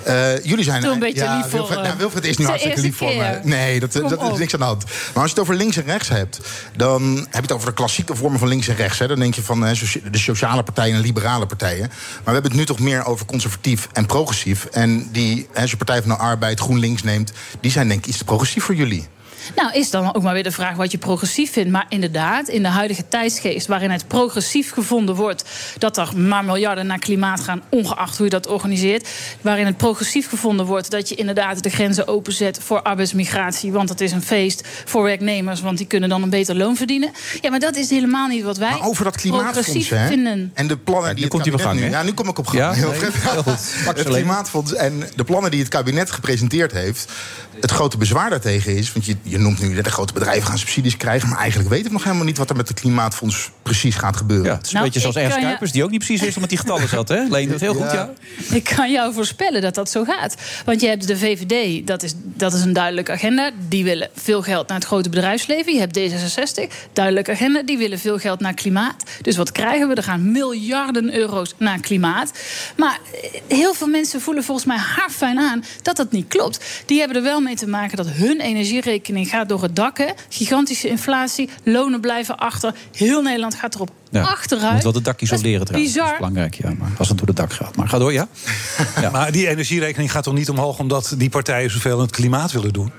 eh, 0.04 0.44
jullie 0.44 0.64
zijn... 0.64 0.82
Doe 0.82 0.92
een 0.92 0.98
beetje 0.98 1.22
ja, 1.22 1.36
lief 1.36 1.42
voor, 1.42 1.52
Wilfred, 1.52 1.78
eh, 1.78 1.84
nou, 1.84 1.98
Wilfred 1.98 2.24
is 2.24 2.36
nu 2.36 2.44
hartstikke 2.44 2.80
lief 2.80 2.96
voor 2.96 3.14
me. 3.14 3.40
Nee, 3.42 3.80
dat, 3.80 3.92
dat 3.92 4.32
is 4.32 4.38
niks 4.38 4.52
aan 4.52 4.60
de 4.60 4.66
hand. 4.66 4.84
Maar 4.84 5.22
als 5.22 5.24
je 5.24 5.30
het 5.30 5.38
over 5.38 5.54
links 5.54 5.76
en 5.76 5.84
rechts 5.84 6.08
hebt... 6.08 6.40
dan 6.76 7.16
heb 7.16 7.26
je 7.30 7.40
het 7.40 7.52
over 7.52 7.66
de 7.66 7.74
klassieke 7.74 8.14
vormen 8.14 8.38
van 8.38 8.48
links 8.48 8.68
en 8.68 8.76
rechts. 8.76 8.98
Hè. 8.98 9.08
Dan 9.08 9.18
denk 9.18 9.34
je 9.34 9.42
van 9.42 9.60
de 9.60 10.18
sociale 10.18 10.62
partijen 10.62 10.94
en 10.94 11.00
liberale 11.00 11.46
partijen. 11.46 11.86
Maar 11.88 12.24
we 12.24 12.32
hebben 12.32 12.50
het 12.50 12.60
nu 12.60 12.66
toch 12.66 12.78
meer 12.78 13.04
over 13.04 13.26
conservatief 13.26 13.88
en 13.92 14.06
progressief. 14.06 14.64
En 14.64 15.08
die, 15.12 15.48
hè, 15.52 15.60
als 15.60 15.70
je 15.70 15.76
Partij 15.76 16.00
van 16.00 16.10
de 16.10 16.16
Arbeid, 16.16 16.60
GroenLinks 16.60 17.02
neemt... 17.02 17.32
die 17.60 17.70
zijn 17.70 17.88
denk 17.88 18.00
ik 18.00 18.06
iets 18.06 18.18
te 18.18 18.24
progressief 18.24 18.64
voor 18.64 18.74
jullie. 18.74 19.08
Nou, 19.56 19.72
is 19.72 19.90
dan 19.90 20.14
ook 20.14 20.22
maar 20.22 20.34
weer 20.34 20.42
de 20.42 20.50
vraag 20.50 20.76
wat 20.76 20.92
je 20.92 20.98
progressief 20.98 21.52
vindt. 21.52 21.70
Maar 21.70 21.86
inderdaad, 21.88 22.48
in 22.48 22.62
de 22.62 22.68
huidige 22.68 23.08
tijdsgeest, 23.08 23.66
waarin 23.66 23.90
het 23.90 24.08
progressief 24.08 24.72
gevonden 24.72 25.14
wordt 25.14 25.44
dat 25.78 25.96
er 25.96 26.18
maar 26.18 26.44
miljarden 26.44 26.86
naar 26.86 26.98
klimaat 26.98 27.40
gaan, 27.40 27.62
ongeacht 27.68 28.16
hoe 28.16 28.24
je 28.24 28.30
dat 28.30 28.46
organiseert. 28.46 29.08
Waarin 29.40 29.66
het 29.66 29.76
progressief 29.76 30.28
gevonden 30.28 30.66
wordt 30.66 30.90
dat 30.90 31.08
je 31.08 31.14
inderdaad 31.14 31.62
de 31.62 31.70
grenzen 31.70 32.08
openzet 32.08 32.58
voor 32.62 32.82
arbeidsmigratie. 32.82 33.72
Want 33.72 33.88
dat 33.88 34.00
is 34.00 34.12
een 34.12 34.22
feest 34.22 34.68
voor 34.84 35.02
werknemers, 35.02 35.60
want 35.60 35.78
die 35.78 35.86
kunnen 35.86 36.08
dan 36.08 36.22
een 36.22 36.30
beter 36.30 36.56
loon 36.56 36.76
verdienen. 36.76 37.10
Ja, 37.40 37.50
maar 37.50 37.60
dat 37.60 37.76
is 37.76 37.90
helemaal 37.90 38.28
niet 38.28 38.44
wat 38.44 38.56
wij 38.56 38.70
Maar 38.70 38.86
over 38.86 39.04
dat 39.04 39.16
klimaatfonds, 39.16 39.52
progressief 39.60 39.88
hè? 39.88 40.06
vinden. 40.06 40.50
En 40.54 40.66
de 40.66 40.76
plannen 40.76 41.14
die 41.14 41.24
het 41.24 41.32
komt 41.32 41.44
kabinet 41.44 41.80
nu... 41.80 41.90
Ja, 41.90 42.02
nu 42.02 42.12
kom 42.12 42.28
ik 42.28 42.38
op 42.38 42.46
gang. 42.46 42.58
Ja? 42.58 42.72
Heel 42.72 42.90
Nee, 42.90 43.54
Het 43.94 44.02
klimaatfonds 44.02 44.74
en 44.74 45.02
de 45.16 45.24
plannen 45.24 45.50
die 45.50 45.60
het 45.60 45.68
kabinet 45.68 46.10
gepresenteerd 46.10 46.72
heeft... 46.72 47.12
het 47.60 47.70
grote 47.70 47.96
bezwaar 47.96 48.30
daartegen 48.30 48.76
is... 48.76 48.92
want 48.92 49.06
je, 49.06 49.16
je 49.32 49.38
noemt 49.38 49.60
nu 49.60 49.74
dat 49.74 49.84
de 49.84 49.90
grote 49.90 50.12
bedrijven 50.12 50.48
gaan 50.48 50.58
subsidies 50.58 50.96
krijgen... 50.96 51.28
maar 51.28 51.38
eigenlijk 51.38 51.70
weten 51.70 51.86
we 51.86 51.92
nog 51.92 52.04
helemaal 52.04 52.24
niet... 52.24 52.38
wat 52.38 52.50
er 52.50 52.56
met 52.56 52.68
het 52.68 52.80
klimaatfonds 52.80 53.50
precies 53.62 53.94
gaat 53.94 54.16
gebeuren. 54.16 54.46
Ja, 54.46 54.56
het 54.56 54.66
is 54.66 54.72
een 54.72 54.82
beetje 54.82 55.00
zoals 55.00 55.16
Ernst 55.16 55.38
Kuipers, 55.38 55.72
die 55.72 55.84
ook 55.84 55.90
niet 55.90 55.98
precies 55.98 56.20
wist 56.20 56.40
wat 56.40 56.48
die 56.48 56.58
getallen 56.58 56.88
zat. 56.88 57.08
Hè? 57.08 57.24
Leen 57.28 57.48
dat 57.48 57.60
heel 57.60 57.74
goed, 57.74 57.92
ja. 57.92 58.10
Ik 58.50 58.64
kan 58.64 58.90
jou 58.90 59.12
voorspellen 59.14 59.62
dat 59.62 59.74
dat 59.74 59.90
zo 59.90 60.04
gaat. 60.04 60.34
Want 60.64 60.80
je 60.80 60.88
hebt 60.88 61.06
de 61.06 61.16
VVD, 61.16 61.86
dat 61.86 62.02
is, 62.02 62.12
dat 62.16 62.52
is 62.52 62.62
een 62.62 62.72
duidelijke 62.72 63.12
agenda. 63.12 63.50
Die 63.68 63.84
willen 63.84 64.10
veel 64.14 64.42
geld 64.42 64.68
naar 64.68 64.78
het 64.78 64.86
grote 64.86 65.08
bedrijfsleven. 65.08 65.72
Je 65.72 65.78
hebt 65.78 65.98
D66, 65.98 66.74
duidelijke 66.92 67.30
agenda. 67.30 67.62
Die 67.62 67.78
willen 67.78 67.98
veel 67.98 68.18
geld 68.18 68.40
naar 68.40 68.54
klimaat. 68.54 69.02
Dus 69.20 69.36
wat 69.36 69.52
krijgen 69.52 69.88
we? 69.88 69.94
Er 69.94 70.02
gaan 70.02 70.32
miljarden 70.32 71.14
euro's 71.14 71.54
naar 71.58 71.80
klimaat. 71.80 72.30
Maar 72.76 73.00
heel 73.48 73.74
veel 73.74 73.86
mensen 73.86 74.20
voelen 74.20 74.44
volgens 74.44 74.66
mij 74.66 74.76
haarfijn 74.76 75.38
aan 75.38 75.64
dat 75.82 75.96
dat 75.96 76.12
niet 76.12 76.28
klopt. 76.28 76.64
Die 76.86 76.98
hebben 76.98 77.16
er 77.16 77.22
wel 77.22 77.40
mee 77.40 77.56
te 77.56 77.68
maken 77.68 77.96
dat 77.96 78.08
hun 78.08 78.40
energierekening 78.40 79.21
gaat 79.26 79.48
door 79.48 79.62
het 79.62 79.76
dak. 79.76 79.98
Hè. 79.98 80.06
Gigantische 80.28 80.88
inflatie, 80.88 81.48
lonen 81.64 82.00
blijven 82.00 82.36
achter. 82.36 82.74
Heel 82.92 83.22
Nederland 83.22 83.54
gaat 83.54 83.74
erop 83.74 83.90
Ja. 84.10 84.22
achteruit. 84.22 84.66
Je 84.68 84.74
moet 84.74 84.82
wel 84.82 84.92
de 84.92 85.02
dak 85.02 85.20
isoleren 85.20 85.64
trouwens. 85.66 85.94
Dat 85.94 86.02
is 86.02 86.02
Bizar. 86.10 86.16
belangrijk, 86.18 86.54
ja. 86.54 86.70
Maar 86.78 86.90
als 86.98 87.08
het 87.08 87.18
door 87.18 87.26
het 87.26 87.36
dak 87.36 87.52
gaat. 87.52 87.76
Maar 87.76 87.88
ga 87.88 87.98
door, 87.98 88.12
ja. 88.12 88.28
Maar 89.12 89.32
die 89.32 89.48
energierekening 89.48 90.12
gaat 90.12 90.24
toch 90.24 90.34
niet 90.34 90.50
omhoog 90.50 90.78
omdat 90.78 91.14
die 91.18 91.28
partijen 91.30 91.70
zoveel 91.70 91.94
aan 91.94 92.00
het 92.00 92.10
klimaat 92.10 92.52
willen 92.52 92.72
doen? 92.72 92.92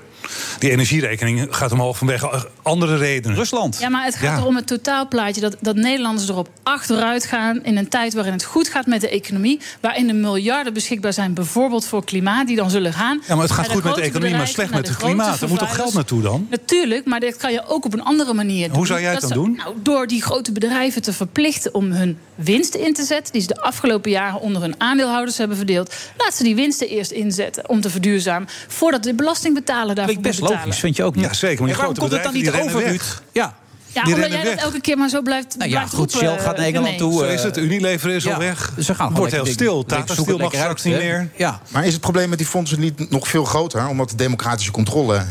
Die 0.58 0.70
energierekening 0.70 1.46
gaat 1.50 1.72
omhoog 1.72 1.98
vanwege 1.98 2.48
andere 2.62 2.96
redenen. 2.96 3.36
Rusland. 3.36 3.78
Ja, 3.80 3.88
maar 3.88 4.04
het 4.04 4.14
gaat 4.14 4.22
Ja. 4.22 4.36
erom 4.36 4.56
het 4.56 4.66
totaalplaatje. 4.66 5.40
Dat, 5.40 5.56
dat 5.60 5.76
Nederlanders 5.76 6.28
erop 6.28 6.48
achteruit 6.62 7.24
gaan 7.26 7.64
in 7.64 7.76
een 7.76 7.88
tijd 7.88 8.14
waarin 8.14 8.32
het 8.32 8.44
goed 8.44 8.68
gaat 8.68 8.86
met 8.86 9.00
de 9.00 9.08
economie. 9.08 9.60
Waarin 9.80 10.06
de 10.06 10.12
miljarden 10.12 10.72
beschikbaar 10.72 11.12
zijn, 11.12 11.34
bijvoorbeeld 11.34 11.86
voor 11.86 12.04
klimaat, 12.04 12.46
die 12.46 12.56
dan 12.56 12.70
zullen 12.70 12.92
gaan. 12.92 13.22
Ja, 13.28 13.34
maar 13.34 13.44
het 13.44 13.52
gaat 13.54 13.68
goed 13.68 13.84
met 13.84 13.94
de 13.94 14.02
economie, 14.02 14.36
maar 14.36 14.48
slecht 14.48 14.70
met 14.70 14.88
het 14.88 14.96
klimaat. 14.96 15.40
Er 15.40 15.48
moet 15.48 15.58
toch 15.58 15.74
geld 15.74 15.94
naartoe 15.94 16.22
dan? 16.22 16.46
Natuurlijk, 16.50 17.04
maar 17.04 17.20
dit 17.20 17.36
kan 17.36 17.52
je 17.52 17.66
ook 17.66 17.84
op 17.84 17.92
een 17.92 18.02
andere 18.02 18.34
manier 18.34 18.66
doen. 18.68 18.76
Hoe 18.76 18.86
zou 18.86 19.00
jij 19.00 19.12
het 19.12 19.20
Dat 19.20 19.30
dan 19.30 19.44
doen? 19.44 19.56
Nou, 19.56 19.74
door 19.82 20.06
die 20.06 20.22
grote 20.22 20.52
bedrijven 20.52 21.02
te 21.02 21.12
verplichten 21.12 21.74
om 21.74 21.90
hun 21.92 22.18
winsten 22.34 22.80
in 22.86 22.94
te 22.94 23.02
zetten... 23.04 23.32
die 23.32 23.42
ze 23.42 23.48
de 23.48 23.60
afgelopen 23.60 24.10
jaren 24.10 24.40
onder 24.40 24.62
hun 24.62 24.74
aandeelhouders 24.78 25.38
hebben 25.38 25.56
verdeeld... 25.56 25.94
laat 26.18 26.34
ze 26.34 26.42
die 26.42 26.54
winsten 26.54 26.88
eerst 26.88 27.10
inzetten 27.10 27.68
om 27.68 27.80
te 27.80 27.90
verduurzamen... 27.90 28.48
voordat 28.68 29.02
de 29.02 29.14
belastingbetaler 29.14 29.94
daarvoor 29.94 30.22
best 30.24 30.40
betalen. 30.40 30.64
logisch, 30.64 30.80
vind 30.80 30.96
je 30.96 31.04
ook 31.04 31.14
niet? 31.14 31.24
Ja, 31.24 31.32
zeker, 31.32 31.58
maar 31.64 31.74
die 31.74 31.76
En 31.76 31.76
waarom 31.76 31.96
grote 31.96 32.00
komt 32.00 32.24
het 32.24 32.44
dan 32.44 32.58
niet 32.58 32.74
over, 32.74 32.88
Ruud? 32.88 33.22
Ja. 33.32 33.54
Ja, 33.94 34.04
Die 34.04 34.14
omdat 34.14 34.32
jij 34.32 34.44
dat 34.44 34.54
elke 34.54 34.80
keer 34.80 34.98
maar 34.98 35.08
zo 35.08 35.22
blijft, 35.22 35.56
Nou 35.56 35.70
ja, 35.70 35.76
blijft 35.76 35.94
goed, 35.94 36.12
roepen, 36.12 36.28
Shell 36.28 36.44
gaat 36.44 36.56
naar 36.56 36.66
eh, 36.66 36.74
Engeland 36.74 36.98
toe. 36.98 37.12
Zo 37.12 37.24
eh, 37.24 37.32
is 37.32 37.42
het. 37.42 37.56
Unilever 37.56 38.10
is 38.10 38.28
al 38.28 38.38
weg. 38.38 38.72
Ze 38.78 38.94
gaan 38.94 39.14
Wordt 39.14 39.32
heel 39.32 39.46
stil. 39.46 39.84
Tata 39.84 40.14
het 40.14 40.38
mag 40.38 40.54
straks 40.54 40.82
niet 40.82 40.96
meer. 40.96 41.30
Ja. 41.36 41.60
Maar 41.68 41.84
is 41.86 41.92
het 41.92 42.00
probleem 42.00 42.28
met 42.28 42.38
die 42.38 42.46
fondsen 42.46 42.80
niet 42.80 43.10
nog 43.10 43.28
veel 43.28 43.44
groter... 43.44 43.88
omdat 43.88 44.10
de 44.10 44.16
democratische 44.16 44.70
controle 44.70 45.24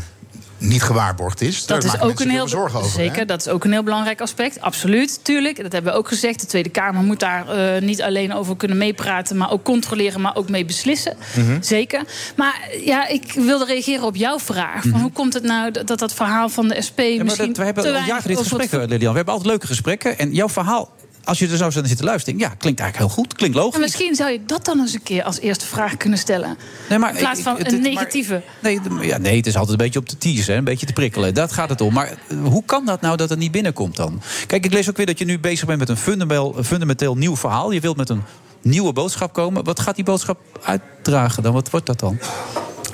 niet 0.68 0.82
gewaarborgd 0.82 1.40
is? 1.40 1.66
Daar 1.66 1.76
Dat 1.80 1.86
is 1.86 1.92
maken 1.92 2.08
ook 2.10 2.20
een 2.20 2.30
heel 2.30 2.48
zorgen 2.48 2.78
over. 2.78 2.90
zeker. 2.90 3.16
hè? 3.16 3.24
Dat 3.24 3.40
is 3.40 3.48
ook 3.48 3.64
een 3.64 3.72
heel 3.72 3.82
belangrijk 3.82 4.20
aspect. 4.20 4.60
Absoluut, 4.60 5.24
tuurlijk. 5.24 5.62
Dat 5.62 5.72
hebben 5.72 5.92
we 5.92 5.98
ook 5.98 6.08
gezegd. 6.08 6.40
De 6.40 6.46
Tweede 6.46 6.68
Kamer 6.68 7.02
moet 7.02 7.20
daar 7.20 7.48
eh, 7.48 7.82
niet 7.82 8.02
alleen 8.02 8.34
over 8.34 8.56
kunnen 8.56 8.76
meepraten, 8.78 9.36
maar 9.36 9.50
ook 9.50 9.62
controleren, 9.64 10.20
maar 10.20 10.36
ook 10.36 10.48
mee 10.48 10.64
beslissen. 10.64 11.16
Mhm. 11.36 11.56
Zeker. 11.62 12.02
Maar 12.36 12.68
ja, 12.84 13.06
ik 13.08 13.32
wilde 13.32 13.64
reageren 13.64 14.04
op 14.06 14.16
jouw 14.16 14.38
vraag. 14.38 14.80
Van 14.82 14.90
Mhm. 14.90 15.00
hoe 15.00 15.12
komt 15.12 15.34
het 15.34 15.42
nou 15.42 15.70
dat 15.70 15.86
dat, 15.86 15.98
dat 15.98 16.14
verhaal 16.14 16.48
van 16.48 16.68
de 16.68 16.82
SP 16.88 16.98
Ja, 17.00 17.14
maar 17.16 17.24
misschien 17.24 17.46
dat, 17.46 17.56
we 17.56 17.64
hebben 17.64 17.82
te 17.82 17.88
al 17.88 17.94
weinig 17.94 18.14
jaren 18.14 18.28
dit 18.36 18.46
gesprek, 18.46 18.72
eh, 18.72 18.88
Lilian. 18.88 19.10
We 19.10 19.16
hebben 19.16 19.34
altijd 19.34 19.50
leuke 19.50 19.66
gesprekken. 19.66 20.18
En 20.18 20.32
jouw 20.32 20.48
verhaal, 20.48 20.90
als 21.24 21.38
je 21.38 21.48
er 21.48 21.56
zo 21.56 21.70
zit 21.70 21.96
te 21.96 22.04
luisteren... 22.04 22.38
ja, 22.38 22.48
klinkt 22.48 22.80
eigenlijk 22.80 23.12
heel 23.12 23.24
goed, 23.24 23.34
klinkt 23.34 23.56
logisch. 23.56 23.74
En 23.74 23.80
misschien 23.80 24.14
zou 24.14 24.30
je 24.30 24.40
dat 24.46 24.64
dan 24.64 24.80
eens 24.80 24.94
een 24.94 25.02
keer 25.02 25.22
als 25.22 25.40
eerste 25.40 25.66
vraag 25.66 25.96
kunnen 25.96 26.18
stellen. 26.18 26.58
Nee, 26.88 26.98
maar 26.98 27.10
in 27.10 27.18
plaats 27.18 27.40
van 27.40 27.56
een 27.58 27.80
negatieve. 27.80 28.42
Nee, 28.62 28.80
ja, 29.00 29.18
nee, 29.18 29.36
het 29.36 29.46
is 29.46 29.56
altijd 29.56 29.78
een 29.78 29.84
beetje 29.84 29.98
op 29.98 30.08
de 30.08 30.18
tease, 30.18 30.50
hè, 30.52 30.58
een 30.58 30.64
beetje 30.64 30.86
te 30.86 30.92
prikkelen. 30.92 31.34
Dat 31.34 31.52
gaat 31.52 31.68
het 31.68 31.80
om. 31.80 31.92
Maar 31.92 32.08
eh, 32.28 32.36
hoe 32.42 32.64
kan 32.64 32.84
dat 32.84 33.00
nou 33.00 33.16
dat 33.16 33.30
het 33.30 33.38
niet 33.38 33.52
binnenkomt 33.52 33.96
dan? 33.96 34.22
Kijk, 34.46 34.64
ik 34.64 34.72
lees 34.72 34.88
ook 34.88 34.96
weer 34.96 35.06
dat 35.06 35.18
je 35.18 35.24
nu 35.24 35.38
bezig 35.38 35.66
bent 35.66 35.78
met 35.78 35.88
een 35.88 36.24
fundamenteel 36.64 37.14
nieuw 37.14 37.36
verhaal. 37.36 37.70
Je 37.70 37.80
wilt 37.80 37.96
met 37.96 38.08
een 38.08 38.22
nieuwe 38.62 38.92
boodschap 38.92 39.32
komen. 39.32 39.64
Wat 39.64 39.80
gaat 39.80 39.94
die 39.94 40.04
boodschap 40.04 40.38
uitdragen 40.62 41.42
dan? 41.42 41.52
Wat 41.52 41.70
wordt 41.70 41.86
dat 41.86 42.00
dan? 42.00 42.18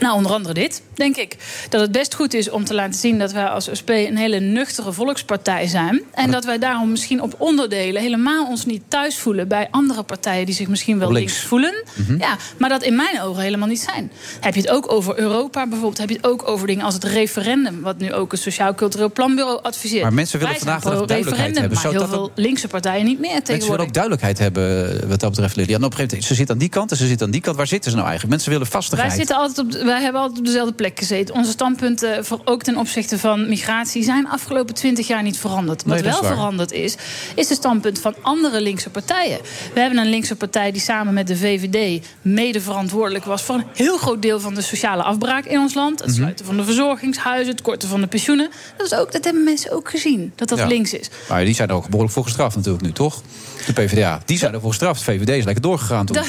Nou, 0.00 0.16
onder 0.16 0.32
andere 0.32 0.54
dit, 0.54 0.82
denk 0.94 1.16
ik. 1.16 1.36
Dat 1.68 1.80
het 1.80 1.92
best 1.92 2.14
goed 2.14 2.34
is 2.34 2.50
om 2.50 2.64
te 2.64 2.74
laten 2.74 2.94
zien 2.94 3.18
dat 3.18 3.32
wij 3.32 3.46
als 3.46 3.68
SP 3.80 3.88
een 3.88 4.16
hele 4.16 4.40
nuchtere 4.40 4.92
volkspartij 4.92 5.66
zijn. 5.66 6.02
En 6.14 6.30
dat 6.30 6.44
wij 6.44 6.58
daarom 6.58 6.90
misschien 6.90 7.22
op 7.22 7.34
onderdelen 7.38 8.02
helemaal 8.02 8.46
ons 8.46 8.64
niet 8.66 8.82
thuis 8.88 9.18
voelen 9.18 9.48
bij 9.48 9.68
andere 9.70 10.02
partijen 10.02 10.46
die 10.46 10.54
zich 10.54 10.68
misschien 10.68 10.98
wel 10.98 11.12
links, 11.12 11.32
links. 11.32 11.46
voelen. 11.46 11.84
Mhm. 11.94 12.18
Ja, 12.18 12.36
maar 12.58 12.68
dat 12.68 12.82
in 12.82 12.96
mijn 12.96 13.22
ogen 13.22 13.42
helemaal 13.42 13.68
niet 13.68 13.80
zijn. 13.80 14.12
Heb 14.40 14.54
je 14.54 14.60
het 14.60 14.70
ook 14.70 14.92
over 14.92 15.18
Europa 15.18 15.62
bijvoorbeeld? 15.66 15.98
Heb 15.98 16.08
je 16.08 16.16
het 16.16 16.26
ook 16.26 16.48
over 16.48 16.66
dingen 16.66 16.84
als 16.84 16.94
het 16.94 17.04
referendum, 17.04 17.80
wat 17.80 17.98
nu 17.98 18.12
ook 18.12 18.32
het 18.32 18.40
Sociaal 18.40 18.74
Cultureel 18.74 19.12
Planbureau 19.12 19.62
adviseert? 19.62 20.02
Maar 20.02 20.12
mensen 20.12 20.38
willen 20.38 20.56
vandaag 20.56 20.82
de 20.82 21.06
duidelijkheid 21.06 21.58
hebben. 21.58 21.78
Maar 21.82 21.92
heel 21.92 22.08
veel 22.08 22.32
linkse 22.34 22.68
partijen 22.68 23.04
niet 23.04 23.18
meer 23.18 23.28
Mensen 23.30 23.46
willen 23.46 23.60
tegenwoordig. 23.60 23.86
ook 23.86 23.92
duidelijkheid 23.92 24.38
hebben 24.38 25.02
eh, 25.02 25.08
wat 25.08 25.20
dat 25.20 25.30
betreft, 25.30 25.56
Lilian. 25.56 25.84
Op 25.84 25.90
een 25.90 25.96
gegeven 25.96 26.08
moment, 26.08 26.28
ze 26.28 26.34
zitten 26.34 26.54
aan 26.54 26.60
die 26.60 26.68
kant 26.68 26.90
en 26.90 26.96
ze 26.96 27.06
zitten 27.06 27.26
aan 27.26 27.32
die 27.32 27.40
kant. 27.40 27.56
Waar 27.56 27.66
zitten 27.66 27.90
ze 27.90 27.96
nou 27.96 28.08
eigenlijk? 28.08 28.36
Mensen 28.36 28.58
willen 28.58 28.72
vastigheid. 28.72 29.08
Wij, 29.08 29.18
zitten 29.18 29.36
altijd 29.36 29.58
op, 29.58 29.86
wij 29.90 30.02
hebben 30.02 30.20
altijd 30.20 30.38
op 30.38 30.44
dezelfde 30.44 30.74
plek 30.74 30.98
gezeten. 30.98 31.34
Onze 31.34 31.50
standpunten, 31.50 32.24
voor, 32.24 32.40
ook 32.44 32.62
ten 32.62 32.76
opzichte 32.76 33.18
van 33.18 33.48
migratie, 33.48 34.02
zijn 34.02 34.28
afgelopen 34.28 34.74
twintig 34.74 35.06
jaar 35.06 35.22
niet 35.22 35.38
veranderd. 35.38 35.82
Wat 35.84 35.94
Nee, 35.94 36.02
wel 36.10 36.20
waar. 36.22 36.32
veranderd 36.32 36.72
is, 36.72 36.96
is 37.34 37.48
het 37.48 37.58
standpunt 37.58 37.98
van 37.98 38.14
andere 38.22 38.60
linkse 38.60 38.90
partijen. 38.90 39.38
We 39.74 39.80
hebben 39.80 39.98
een 39.98 40.08
linkse 40.10 40.36
partij 40.36 40.72
die 40.72 40.80
samen 40.80 41.14
met 41.14 41.26
de 41.26 41.36
VVD 41.36 42.06
mede 42.22 42.60
verantwoordelijk 42.60 43.24
was 43.24 43.42
voor 43.42 43.54
een 43.54 43.64
heel 43.74 43.96
groot 43.98 44.22
deel 44.22 44.40
van 44.40 44.54
de 44.54 44.60
sociale 44.62 45.02
afbraak 45.02 45.44
in 45.44 45.58
ons 45.58 45.74
land. 45.74 45.98
Het 45.98 46.08
Mhm. 46.08 46.16
sluiten 46.16 46.44
van 46.46 46.56
de 46.56 46.64
verzorgingshuizen, 46.64 47.52
het 47.52 47.62
korten 47.62 47.88
van 47.88 48.00
de 48.00 48.06
pensioenen. 48.06 48.50
Dat, 48.76 48.86
is 48.86 48.94
ook, 48.98 49.12
dat 49.12 49.24
hebben 49.24 49.44
mensen 49.44 49.72
ook 49.72 49.90
gezien, 49.90 50.32
dat 50.36 50.48
dat 50.48 50.58
Ja. 50.58 50.66
links 50.66 50.92
is. 50.94 51.08
Maar 51.28 51.44
die 51.44 51.54
zijn 51.54 51.68
er 51.68 51.74
ook 51.74 51.84
behoorlijk 51.88 52.12
voor 52.14 52.24
gestraft 52.24 52.56
natuurlijk 52.56 52.84
nu, 52.84 52.92
toch? 52.92 53.22
De 53.66 53.72
PvdA. 53.72 54.20
Die 54.24 54.38
zijn 54.38 54.54
er 54.54 54.60
voor 54.60 54.68
gestraft. 54.68 55.02
VVD 55.02 55.28
is 55.28 55.44
lekker 55.44 55.62
doorgegaan 55.62 56.06
toen. 56.06 56.16
Dat- 56.16 56.26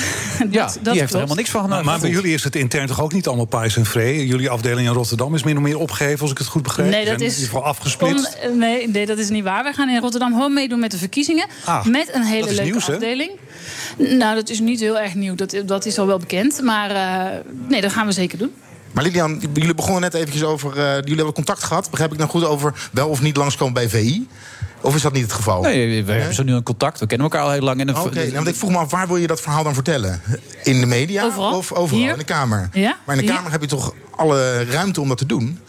ja, 0.51 0.65
dat 0.65 0.73
die 0.73 0.81
klopt. 0.83 0.99
heeft 0.99 1.09
er 1.11 1.15
helemaal 1.15 1.35
niks 1.35 1.49
van 1.49 1.59
Maar, 1.61 1.69
genomen. 1.69 1.91
maar 1.91 1.99
bij 2.01 2.09
jullie 2.09 2.33
is 2.33 2.43
het 2.43 2.55
intern 2.55 2.87
toch 2.87 3.01
ook 3.01 3.13
niet 3.13 3.27
allemaal 3.27 3.45
pais 3.45 3.75
en 3.77 3.85
vree? 3.85 4.27
Jullie 4.27 4.49
afdeling 4.49 4.87
in 4.87 4.93
Rotterdam 4.93 5.35
is 5.35 5.43
min 5.43 5.55
of 5.57 5.61
meer 5.63 5.77
opgegeven, 5.77 6.21
als 6.21 6.31
ik 6.31 6.37
het 6.37 6.47
goed 6.47 6.63
begrijp. 6.63 6.89
Nee, 6.89 7.05
dat 7.05 7.13
is 7.13 7.19
in 7.19 7.27
ieder 7.27 7.43
geval 7.45 7.63
afgesplitst. 7.63 8.37
on- 8.49 8.57
nee, 8.57 8.89
nee, 8.89 9.05
dat 9.05 9.17
is 9.17 9.29
niet 9.29 9.43
waar. 9.43 9.63
Wij 9.63 9.73
gaan 9.73 9.89
in 9.89 9.99
Rotterdam 10.01 10.31
gewoon 10.33 10.53
meedoen 10.53 10.79
met 10.79 10.91
de 10.91 10.97
verkiezingen. 10.97 11.45
Ah, 11.65 11.85
met 11.85 12.09
een 12.15 12.23
hele 12.23 12.47
leuke 12.47 12.61
nieuws, 12.63 12.89
afdeling. 12.89 13.31
Nou, 13.97 14.35
dat 14.35 14.49
is 14.49 14.59
niet 14.59 14.79
heel 14.79 14.99
erg 14.99 15.15
nieuw. 15.15 15.35
Dat, 15.35 15.55
dat 15.65 15.85
is 15.85 15.97
al 15.99 16.07
wel 16.07 16.17
bekend. 16.19 16.61
Maar 16.61 16.89
eh, 16.91 17.39
nee, 17.67 17.81
dat 17.81 17.91
gaan 17.91 18.05
we 18.05 18.11
zeker 18.11 18.37
doen. 18.37 18.51
Maar 18.91 19.03
Lilian, 19.03 19.41
jullie 19.53 19.75
begonnen 19.75 20.01
net 20.01 20.13
eventjes 20.13 20.43
over... 20.43 20.77
eh, 20.77 20.93
jullie 20.95 21.15
hebben 21.15 21.33
contact 21.33 21.63
gehad, 21.63 21.89
begrijp 21.89 22.11
ik 22.11 22.17
nou 22.17 22.29
goed... 22.29 22.45
over 22.45 22.89
wel 22.91 23.07
of 23.09 23.21
niet 23.21 23.37
langskomen 23.37 23.73
bij 23.73 23.89
VI? 23.89 24.27
Of 24.81 24.95
is 24.95 25.01
dat 25.01 25.13
niet 25.13 25.23
het 25.23 25.33
geval? 25.33 25.61
Nee, 25.61 26.03
we 26.03 26.11
hebben 26.11 26.33
zo 26.35 26.43
nu 26.43 26.53
een 26.53 26.63
contact. 26.63 26.99
We 26.99 27.07
kennen 27.07 27.27
elkaar 27.27 27.43
al 27.45 27.51
heel 27.51 27.61
lang. 27.61 27.81
Oké, 27.81 28.15
nou, 28.15 28.31
want 28.33 28.47
ik 28.47 28.55
vroeg 28.55 28.69
me 28.71 28.77
af, 28.77 28.91
waar 28.91 29.07
wil 29.07 29.17
je 29.17 29.27
dat 29.27 29.41
verhaal 29.41 29.63
dan 29.63 29.73
vertellen? 29.73 30.21
In 30.63 30.79
de 30.79 30.85
media 30.85 31.23
Overal. 31.25 31.57
of 31.57 31.71
overal? 31.71 32.01
Hier. 32.01 32.11
In 32.11 32.17
de 32.17 32.23
Kamer? 32.23 32.69
Ja, 32.73 32.97
Maar 33.05 33.15
in 33.15 33.21
de 33.21 33.27
hier. 33.27 33.35
Kamer 33.37 33.51
heb 33.51 33.61
je 33.61 33.67
toch 33.67 33.93
alle 34.15 34.63
ruimte 34.65 35.01
om 35.01 35.07
dat 35.07 35.17
te 35.17 35.25
doen? 35.25 35.59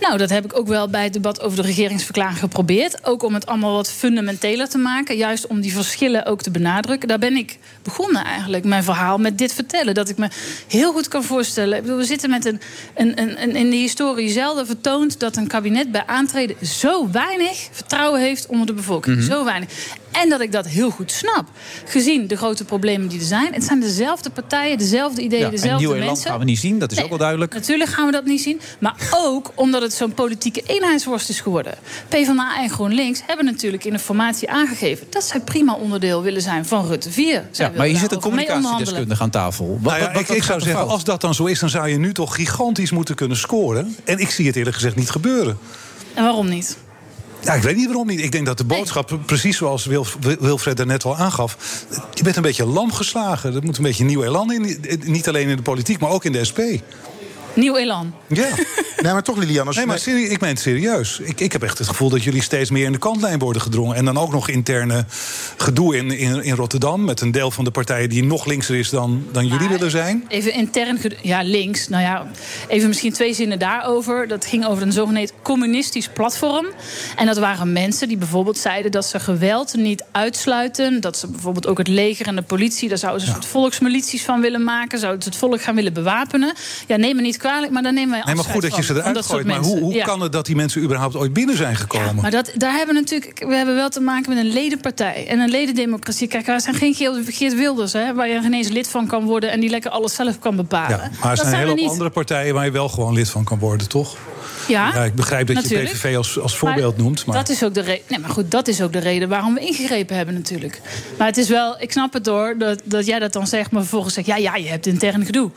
Nou, 0.00 0.18
dat 0.18 0.30
heb 0.30 0.44
ik 0.44 0.58
ook 0.58 0.66
wel 0.66 0.88
bij 0.88 1.04
het 1.04 1.12
debat 1.12 1.40
over 1.40 1.56
de 1.56 1.62
regeringsverklaring 1.62 2.38
geprobeerd. 2.38 3.06
Ook 3.06 3.22
om 3.22 3.34
het 3.34 3.46
allemaal 3.46 3.72
wat 3.72 3.90
fundamenteler 3.90 4.68
te 4.68 4.78
maken. 4.78 5.16
Juist 5.16 5.46
om 5.46 5.60
die 5.60 5.72
verschillen 5.72 6.26
ook 6.26 6.42
te 6.42 6.50
benadrukken. 6.50 7.08
Daar 7.08 7.18
ben 7.18 7.36
ik 7.36 7.58
begonnen 7.82 8.24
eigenlijk, 8.24 8.64
mijn 8.64 8.84
verhaal, 8.84 9.18
met 9.18 9.38
dit 9.38 9.52
vertellen. 9.54 9.94
Dat 9.94 10.08
ik 10.08 10.16
me 10.16 10.28
heel 10.68 10.92
goed 10.92 11.08
kan 11.08 11.24
voorstellen. 11.24 11.76
Ik 11.76 11.82
bedoel, 11.82 11.98
we 11.98 12.04
zitten 12.04 12.30
met 12.30 12.44
een, 12.44 12.60
een, 12.94 13.20
een, 13.20 13.42
een 13.42 13.56
in 13.56 13.70
de 13.70 13.76
historie 13.76 14.28
zelden 14.28 14.66
vertoond... 14.66 15.20
dat 15.20 15.36
een 15.36 15.46
kabinet 15.46 15.92
bij 15.92 16.06
aantreden 16.06 16.66
zo 16.66 17.10
weinig 17.10 17.68
vertrouwen 17.72 18.20
heeft 18.20 18.46
onder 18.46 18.66
de 18.66 18.72
bevolking. 18.72 19.16
Mhm. 19.16 19.26
Zo 19.26 19.44
weinig. 19.44 19.68
En 20.12 20.28
dat 20.28 20.40
ik 20.40 20.52
dat 20.52 20.66
heel 20.66 20.90
goed 20.90 21.12
snap. 21.12 21.44
Gezien 21.84 22.26
de 22.26 22.36
grote 22.36 22.64
problemen 22.64 23.08
die 23.08 23.18
er 23.20 23.26
zijn. 23.26 23.52
Het 23.54 23.64
zijn 23.64 23.80
dezelfde 23.80 24.30
partijen, 24.30 24.78
dezelfde 24.78 25.22
ideeën, 25.22 25.40
Ja, 25.40 25.46
en 25.46 25.52
dezelfde 25.54 25.86
nieuw 25.86 25.96
mensen. 25.96 26.30
gaan 26.30 26.38
we 26.38 26.44
niet 26.44 26.58
zien, 26.58 26.78
dat 26.78 26.92
is 26.92 27.02
ook 27.02 27.08
wel 27.08 27.18
duidelijk. 27.18 27.54
Natuurlijk 27.54 27.90
gaan 27.90 28.06
we 28.06 28.12
dat 28.12 28.24
niet 28.24 28.40
zien. 28.42 28.60
Maar 28.78 28.94
ook 29.14 29.50
omdat 29.54 29.82
het 29.82 29.92
zo'n 29.92 30.14
politieke 30.14 30.62
eenheidsworst 30.66 31.28
is 31.28 31.40
geworden. 31.40 31.74
PvdA 32.08 32.56
en 32.62 32.70
GroenLinks 32.70 33.20
hebben 33.26 33.44
natuurlijk 33.44 33.84
in 33.84 33.92
de 33.92 33.98
formatie 33.98 34.50
aangegeven... 34.50 35.06
dat 35.10 35.24
zij 35.24 35.40
prima 35.40 35.74
onderdeel 35.74 36.22
willen 36.22 36.42
zijn 36.42 36.66
van 36.66 36.86
Rutte 36.86 37.10
4. 37.10 37.44
Zij 37.50 37.66
Ja, 37.66 37.72
maar 37.76 37.86
hier 37.86 37.96
zit 37.96 38.12
een 38.12 38.20
communicatiedeskundige 38.20 39.22
aan 39.22 39.30
tafel. 39.30 39.78
Wat, 39.80 39.92
Nou 39.92 39.96
ja, 39.98 40.04
wat- 40.04 40.12
wat- 40.14 40.22
ik, 40.30 40.36
ik 40.36 40.42
zou 40.42 40.60
zeggen, 40.60 40.88
als 40.88 41.04
dat 41.04 41.20
dan 41.20 41.34
zo 41.34 41.44
is, 41.44 41.58
dan 41.58 41.68
zou 41.70 41.88
je 41.88 41.98
nu 41.98 42.12
toch 42.12 42.34
gigantisch 42.34 42.90
moeten 42.90 43.14
kunnen 43.14 43.36
scoren. 43.36 43.96
En 44.04 44.18
ik 44.18 44.30
zie 44.30 44.46
het 44.46 44.56
eerlijk 44.56 44.74
gezegd 44.76 44.96
niet 44.96 45.10
gebeuren. 45.10 45.58
En 46.14 46.22
waarom 46.24 46.48
niet? 46.48 46.76
Ja, 47.42 47.54
ik 47.54 47.62
weet 47.62 47.76
niet 47.76 47.86
waarom 47.86 48.06
niet. 48.06 48.20
Ik 48.20 48.32
denk 48.32 48.46
dat 48.46 48.58
de 48.58 48.64
boodschap, 48.64 49.18
precies 49.26 49.56
zoals 49.56 49.84
Wilf- 49.84 50.16
Wilfred 50.40 50.78
er 50.80 50.86
net 50.86 51.04
al 51.04 51.16
aangaf... 51.16 51.56
je 52.14 52.22
bent 52.22 52.36
een 52.36 52.42
beetje 52.42 52.66
lam 52.66 52.92
geslagen. 52.92 53.54
Er 53.54 53.62
moet 53.62 53.76
een 53.76 53.82
beetje 53.82 54.04
nieuw 54.04 54.22
elan 54.22 54.52
in. 54.52 54.84
Niet 55.04 55.28
alleen 55.28 55.48
in 55.48 55.56
de 55.56 55.62
politiek, 55.62 55.98
maar 56.00 56.10
ook 56.10 56.24
in 56.24 56.32
de 56.32 56.44
SP. 56.50 56.58
Nieuw 57.54 57.76
elan. 57.76 58.14
Ja. 58.26 58.48
Nee, 59.02 59.12
maar 59.12 59.22
toch, 59.22 59.36
Lilian. 59.36 59.66
Als 59.66 59.76
Nee, 59.76 59.86
maar 59.86 59.98
serie- 59.98 60.28
ik 60.28 60.40
meen 60.40 60.50
het 60.50 60.60
serieus. 60.60 61.18
Ik, 61.22 61.40
ik 61.40 61.52
heb 61.52 61.62
echt 61.62 61.78
het 61.78 61.88
gevoel 61.88 62.08
dat 62.08 62.22
jullie 62.22 62.42
steeds 62.42 62.70
meer 62.70 62.84
in 62.84 62.92
de 62.92 62.98
kantlijn 62.98 63.38
worden 63.38 63.62
gedrongen. 63.62 63.96
En 63.96 64.04
dan 64.04 64.18
ook 64.18 64.32
nog 64.32 64.48
interne 64.48 65.04
gedoe 65.56 65.96
in, 65.96 66.10
in, 66.10 66.42
in 66.42 66.54
Rotterdam... 66.54 67.04
met 67.04 67.20
een 67.20 67.30
deel 67.30 67.50
van 67.50 67.64
de 67.64 67.70
partijen 67.70 68.08
die 68.08 68.24
nog 68.24 68.46
linkser 68.46 68.76
is 68.76 68.90
dan, 68.90 69.26
dan 69.32 69.46
jullie 69.46 69.68
willen 69.68 69.90
zijn. 69.90 70.24
Even 70.28 70.52
intern, 70.52 70.98
ja, 71.22 71.42
links. 71.42 71.88
Nou 71.88 72.02
ja, 72.02 72.26
even 72.68 72.88
misschien 72.88 73.12
twee 73.12 73.34
zinnen 73.34 73.58
daarover. 73.58 74.28
Dat 74.28 74.46
ging 74.46 74.66
over 74.66 74.82
een 74.82 74.92
zogenaamd 74.92 75.32
communistisch 75.42 76.08
platform. 76.08 76.66
En 77.16 77.26
dat 77.26 77.38
waren 77.38 77.72
mensen 77.72 78.08
die 78.08 78.16
bijvoorbeeld 78.16 78.58
zeiden 78.58 78.90
dat 78.90 79.04
ze 79.06 79.20
geweld 79.20 79.74
niet 79.74 80.04
uitsluiten. 80.12 81.00
Dat 81.00 81.16
ze 81.18 81.26
bijvoorbeeld 81.26 81.66
ook 81.66 81.78
het 81.78 81.88
leger 81.88 82.26
en 82.26 82.36
de 82.36 82.42
politie, 82.42 82.88
daar 82.88 82.98
zouden 82.98 83.20
ze 83.22 83.26
een 83.26 83.32
soort 83.34 83.46
volksmilities 83.46 84.22
van 84.24 84.40
willen 84.40 84.64
maken. 84.64 84.98
Zouden 84.98 85.22
ze 85.22 85.28
het 85.28 85.38
volk 85.38 85.62
gaan 85.62 85.74
willen 85.74 85.92
bewapenen. 85.92 86.54
Ja, 86.86 86.96
neem 86.96 87.16
me 87.16 87.22
niet 87.22 87.36
kwalijk, 87.42 87.72
maar 87.72 87.82
dan 87.82 87.94
nemen 87.94 88.10
wij 88.10 88.18
Nee, 88.24 88.34
maar 88.34 88.44
afscheid 88.44 88.62
goed 88.64 88.70
dat 88.70 88.86
je 88.86 88.92
ze 88.92 89.00
eruit 89.00 89.26
gooit. 89.26 89.46
Maar 89.46 89.56
hoe, 89.56 89.64
mensen. 89.66 89.84
hoe 89.84 89.94
Ja. 89.94 90.04
kan 90.04 90.20
het 90.20 90.32
dat 90.32 90.46
die 90.46 90.56
mensen 90.56 90.82
überhaupt 90.82 91.16
ooit 91.16 91.32
binnen 91.32 91.56
zijn 91.56 91.76
gekomen? 91.76 92.14
Maar 92.22 92.30
dat, 92.30 92.52
daar 92.54 92.72
hebben 92.72 92.94
we 92.94 93.00
natuurlijk, 93.00 93.44
we 93.48 93.54
hebben 93.54 93.74
wel 93.74 93.88
te 93.88 94.00
maken 94.00 94.34
met 94.34 94.44
een 94.44 94.52
ledenpartij 94.52 95.26
en 95.28 95.38
een 95.40 95.50
ledendemocratie. 95.50 96.28
Kijk, 96.28 96.46
wij 96.46 96.58
zijn 96.60 96.74
geen 96.74 96.94
Geert 97.26 97.54
Wilders, 97.54 97.92
hè, 97.92 98.14
waar 98.14 98.28
je 98.28 98.40
geen 98.40 98.54
eens 98.54 98.68
lid 98.68 98.88
van 98.88 99.06
kan 99.06 99.24
worden 99.24 99.50
en 99.50 99.60
die 99.60 99.70
lekker 99.70 99.90
alles 99.90 100.14
zelf 100.14 100.38
kan 100.38 100.56
bepalen. 100.56 100.90
Ja, 100.90 100.96
maar 100.96 101.30
er 101.30 101.36
zijn 101.36 101.52
een 101.52 101.66
zijn 101.66 101.76
hele 101.78 101.88
andere 101.88 102.10
partijen 102.10 102.54
waar 102.54 102.64
je 102.64 102.70
wel 102.70 102.88
gewoon 102.88 103.14
lid 103.14 103.28
van 103.28 103.44
kan 103.44 103.58
worden, 103.58 103.88
toch? 103.88 104.16
Ja, 104.68 104.90
Ja, 104.94 105.04
ik 105.04 105.14
begrijp 105.14 105.46
dat 105.46 105.56
natuurlijk. 105.56 105.88
je 105.90 105.94
PVV 105.94 106.16
als, 106.16 106.38
als 106.38 106.56
voorbeeld 106.56 106.96
noemt. 106.96 107.26
Maar 107.26 107.36
Dat 107.36 107.48
is 107.48 107.64
ook 107.64 107.74
de 107.74 107.80
reden. 107.80 108.02
Nee, 108.08 108.18
maar 108.18 108.30
goed, 108.30 108.50
dat 108.50 108.68
is 108.68 108.82
ook 108.82 108.92
de 108.92 108.98
reden 108.98 109.28
waarom 109.28 109.54
we 109.54 109.60
ingegrepen 109.60 110.16
hebben, 110.16 110.34
natuurlijk. 110.34 110.80
Maar 111.18 111.26
het 111.26 111.36
is 111.36 111.48
wel, 111.48 111.76
ik 111.78 111.92
snap 111.92 112.12
het 112.12 112.24
door 112.24 112.54
dat, 112.58 112.80
dat 112.84 113.06
jij 113.06 113.18
dat 113.18 113.32
dan 113.32 113.46
zegt, 113.46 113.70
maar 113.70 113.80
vervolgens 113.80 114.14
zegt, 114.14 114.26
ja, 114.26 114.36
ja, 114.36 114.56
je 114.56 114.68
hebt 114.68 114.86
intern 114.86 115.24
gedoe. 115.24 115.50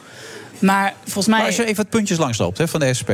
Maar 0.60 0.94
volgens 1.04 1.28
mij. 1.28 1.38
Maar 1.38 1.48
als 1.48 1.56
je 1.56 1.66
even 1.66 1.82
het 1.82 1.90
puntjes 1.90 2.18
langsloopt 2.18 2.58
hè, 2.58 2.68
van 2.68 2.80
de 2.80 2.94
SP. 3.00 3.12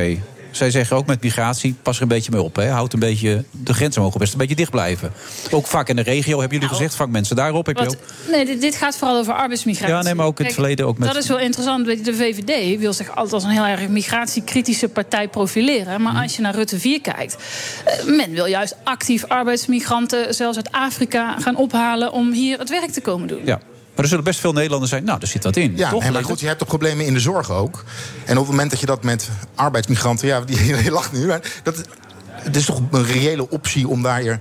Zij 0.50 0.70
zeggen 0.70 0.96
ook 0.96 1.06
met 1.06 1.22
migratie, 1.22 1.74
pas 1.82 1.96
er 1.96 2.02
een 2.02 2.08
beetje 2.08 2.30
mee 2.32 2.42
op. 2.42 2.56
Hè. 2.56 2.68
Houd 2.68 2.92
een 2.92 2.98
beetje, 2.98 3.44
de 3.50 3.74
grenzen 3.74 4.02
mogen 4.02 4.18
best 4.18 4.32
een 4.32 4.38
beetje 4.38 4.54
dicht 4.54 4.70
blijven. 4.70 5.12
Ook 5.50 5.66
vaak 5.66 5.88
in 5.88 5.96
de 5.96 6.02
regio, 6.02 6.38
hebben 6.40 6.58
jullie 6.58 6.74
gezegd, 6.74 6.94
vang 6.94 7.12
mensen 7.12 7.36
daarop. 7.36 7.66
Heb 7.66 7.78
je 7.78 7.84
Wat- 7.84 7.96
nee, 8.30 8.44
dit, 8.44 8.60
dit 8.60 8.76
gaat 8.76 8.96
vooral 8.96 9.18
over 9.18 9.32
arbeidsmigratie. 9.34 9.94
Ja, 9.94 10.02
nee, 10.02 10.14
maar 10.14 10.26
ook 10.26 10.38
in 10.38 10.44
het 10.44 10.54
verleden 10.54 10.86
ook 10.86 10.98
met- 10.98 11.08
Dat 11.12 11.22
is 11.22 11.28
wel 11.28 11.38
interessant. 11.38 11.86
Weet 11.86 11.98
je, 11.98 12.04
de 12.04 12.14
VVD 12.14 12.78
wil 12.78 12.92
zich 12.92 13.08
altijd 13.08 13.32
als 13.32 13.44
een 13.44 13.50
heel 13.50 13.64
erg 13.64 13.88
migratiekritische 13.88 14.88
partij 14.88 15.28
profileren. 15.28 16.02
Maar 16.02 16.12
Mhm. 16.12 16.22
als 16.22 16.36
je 16.36 16.42
naar 16.42 16.54
Rutte 16.54 16.78
4 16.80 17.00
kijkt... 17.00 17.36
eh, 17.84 18.04
men 18.04 18.30
wil 18.32 18.46
juist 18.46 18.76
actief 18.84 19.24
arbeidsmigranten, 19.28 20.34
zelfs 20.34 20.56
uit 20.56 20.72
Afrika, 20.72 21.38
gaan 21.40 21.56
ophalen... 21.56 22.12
om 22.12 22.32
hier 22.32 22.58
het 22.58 22.68
werk 22.70 22.90
te 22.90 23.00
komen 23.00 23.28
doen. 23.28 23.40
ja. 23.44 23.60
Maar 23.94 24.04
er 24.04 24.08
zullen 24.08 24.24
best 24.24 24.40
veel 24.40 24.52
Nederlanders 24.52 24.90
zijn. 24.90 25.04
Nou, 25.04 25.18
daar 25.18 25.28
zit 25.28 25.44
wat 25.44 25.56
in. 25.56 25.76
Ja, 25.76 25.90
toch? 25.90 26.10
maar 26.10 26.24
goed, 26.24 26.40
je 26.40 26.46
hebt 26.46 26.58
toch 26.58 26.68
problemen 26.68 27.06
in 27.06 27.14
de 27.14 27.20
zorg 27.20 27.50
ook. 27.50 27.84
En 28.24 28.32
op 28.32 28.42
het 28.42 28.50
moment 28.50 28.70
dat 28.70 28.80
je 28.80 28.86
dat 28.86 29.02
met 29.02 29.28
arbeidsmigranten... 29.54 30.28
Ja, 30.28 30.40
die, 30.40 30.66
je 30.84 30.90
lacht 30.90 31.12
nu. 31.12 31.26
Maar 31.26 31.40
dat, 31.62 31.84
het 32.26 32.56
is 32.56 32.64
toch 32.64 32.80
een 32.90 33.04
reële 33.04 33.50
optie 33.50 33.88
om 33.88 34.02
daar 34.02 34.20
hier 34.20 34.40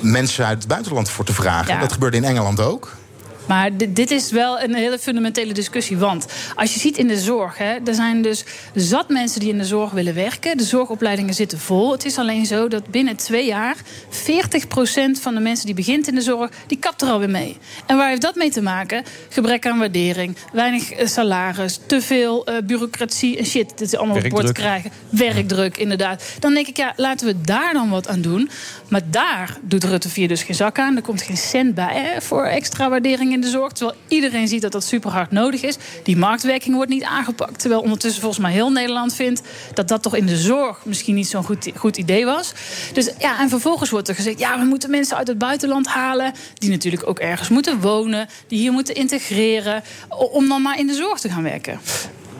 mensen 0.00 0.46
uit 0.46 0.58
het 0.58 0.68
buitenland 0.68 1.10
voor 1.10 1.24
te 1.24 1.34
vragen. 1.34 1.74
Ja. 1.74 1.80
Dat 1.80 1.92
gebeurde 1.92 2.16
in 2.16 2.24
Engeland 2.24 2.60
ook. 2.60 2.96
Maar 3.46 3.76
dit, 3.76 3.96
dit 3.96 4.10
is 4.10 4.30
wel 4.30 4.60
een 4.60 4.74
hele 4.74 4.98
fundamentele 4.98 5.52
discussie. 5.52 5.96
Want 5.96 6.26
als 6.54 6.74
je 6.74 6.80
ziet 6.80 6.98
in 6.98 7.06
de 7.06 7.18
zorg, 7.18 7.58
hè, 7.58 7.76
er 7.84 7.94
zijn 7.94 8.22
dus 8.22 8.44
zat 8.74 9.08
mensen 9.08 9.40
die 9.40 9.48
in 9.48 9.58
de 9.58 9.64
zorg 9.64 9.90
willen 9.90 10.14
werken. 10.14 10.56
De 10.56 10.64
zorgopleidingen 10.64 11.34
zitten 11.34 11.58
vol. 11.58 11.92
Het 11.92 12.04
is 12.04 12.18
alleen 12.18 12.46
zo 12.46 12.68
dat 12.68 12.86
binnen 12.90 13.16
twee 13.16 13.46
jaar 13.46 13.76
40% 14.10 15.20
van 15.20 15.34
de 15.34 15.40
mensen 15.40 15.66
die 15.66 15.74
begint 15.74 16.08
in 16.08 16.14
de 16.14 16.20
zorg, 16.20 16.50
die 16.66 16.78
kapt 16.78 17.02
er 17.02 17.08
alweer 17.08 17.30
mee. 17.30 17.56
En 17.86 17.96
waar 17.96 18.08
heeft 18.08 18.22
dat 18.22 18.34
mee 18.34 18.50
te 18.50 18.62
maken? 18.62 19.04
Gebrek 19.28 19.66
aan 19.66 19.78
waardering, 19.78 20.36
weinig 20.52 20.90
eh, 20.90 21.06
salaris, 21.06 21.80
te 21.86 22.00
veel 22.00 22.46
eh, 22.46 22.54
bureaucratie 22.64 23.38
en 23.38 23.46
shit. 23.46 23.68
Dit 23.68 23.80
is 23.80 23.96
allemaal 23.96 24.16
op 24.16 24.28
bord 24.28 24.52
krijgen. 24.52 24.90
Werkdruk, 25.08 25.76
inderdaad. 25.76 26.24
Dan 26.38 26.54
denk 26.54 26.66
ik, 26.66 26.76
ja, 26.76 26.92
laten 26.96 27.26
we 27.26 27.40
daar 27.40 27.72
dan 27.72 27.90
wat 27.90 28.08
aan 28.08 28.20
doen. 28.20 28.50
Maar 28.88 29.10
daar 29.10 29.58
doet 29.62 29.84
Rutte 29.84 30.08
4 30.08 30.28
dus 30.28 30.42
geen 30.42 30.54
zak 30.56 30.78
aan. 30.78 30.96
Er 30.96 31.02
komt 31.02 31.22
geen 31.22 31.36
cent 31.36 31.74
bij 31.74 31.94
hè, 32.00 32.20
voor 32.22 32.44
extra 32.44 32.88
waardering 32.88 33.32
in 33.32 33.40
de 33.40 33.48
zorg. 33.48 33.72
Terwijl 33.72 33.98
iedereen 34.08 34.48
ziet 34.48 34.62
dat 34.62 34.72
dat 34.72 34.84
super 34.84 35.10
hard 35.10 35.30
nodig 35.30 35.62
is. 35.62 35.76
Die 36.02 36.16
marktwerking 36.16 36.74
wordt 36.74 36.90
niet 36.90 37.02
aangepakt. 37.02 37.58
Terwijl 37.60 37.80
ondertussen 37.80 38.20
volgens 38.20 38.42
mij 38.42 38.52
heel 38.52 38.72
Nederland 38.72 39.14
vindt 39.14 39.42
dat 39.74 39.88
dat 39.88 40.02
toch 40.02 40.16
in 40.16 40.26
de 40.26 40.36
zorg 40.36 40.84
misschien 40.84 41.14
niet 41.14 41.28
zo'n 41.28 41.44
goed, 41.44 41.70
goed 41.76 41.96
idee 41.96 42.24
was. 42.24 42.52
Dus 42.92 43.10
ja, 43.18 43.40
en 43.40 43.48
vervolgens 43.48 43.90
wordt 43.90 44.08
er 44.08 44.14
gezegd: 44.14 44.38
ja, 44.38 44.58
we 44.58 44.64
moeten 44.64 44.90
mensen 44.90 45.16
uit 45.16 45.28
het 45.28 45.38
buitenland 45.38 45.86
halen. 45.86 46.32
Die 46.54 46.70
natuurlijk 46.70 47.08
ook 47.08 47.18
ergens 47.18 47.48
moeten 47.48 47.80
wonen. 47.80 48.28
Die 48.46 48.58
hier 48.58 48.72
moeten 48.72 48.94
integreren. 48.94 49.82
Om 50.08 50.48
dan 50.48 50.62
maar 50.62 50.78
in 50.78 50.86
de 50.86 50.94
zorg 50.94 51.20
te 51.20 51.28
gaan 51.28 51.42
werken. 51.42 51.80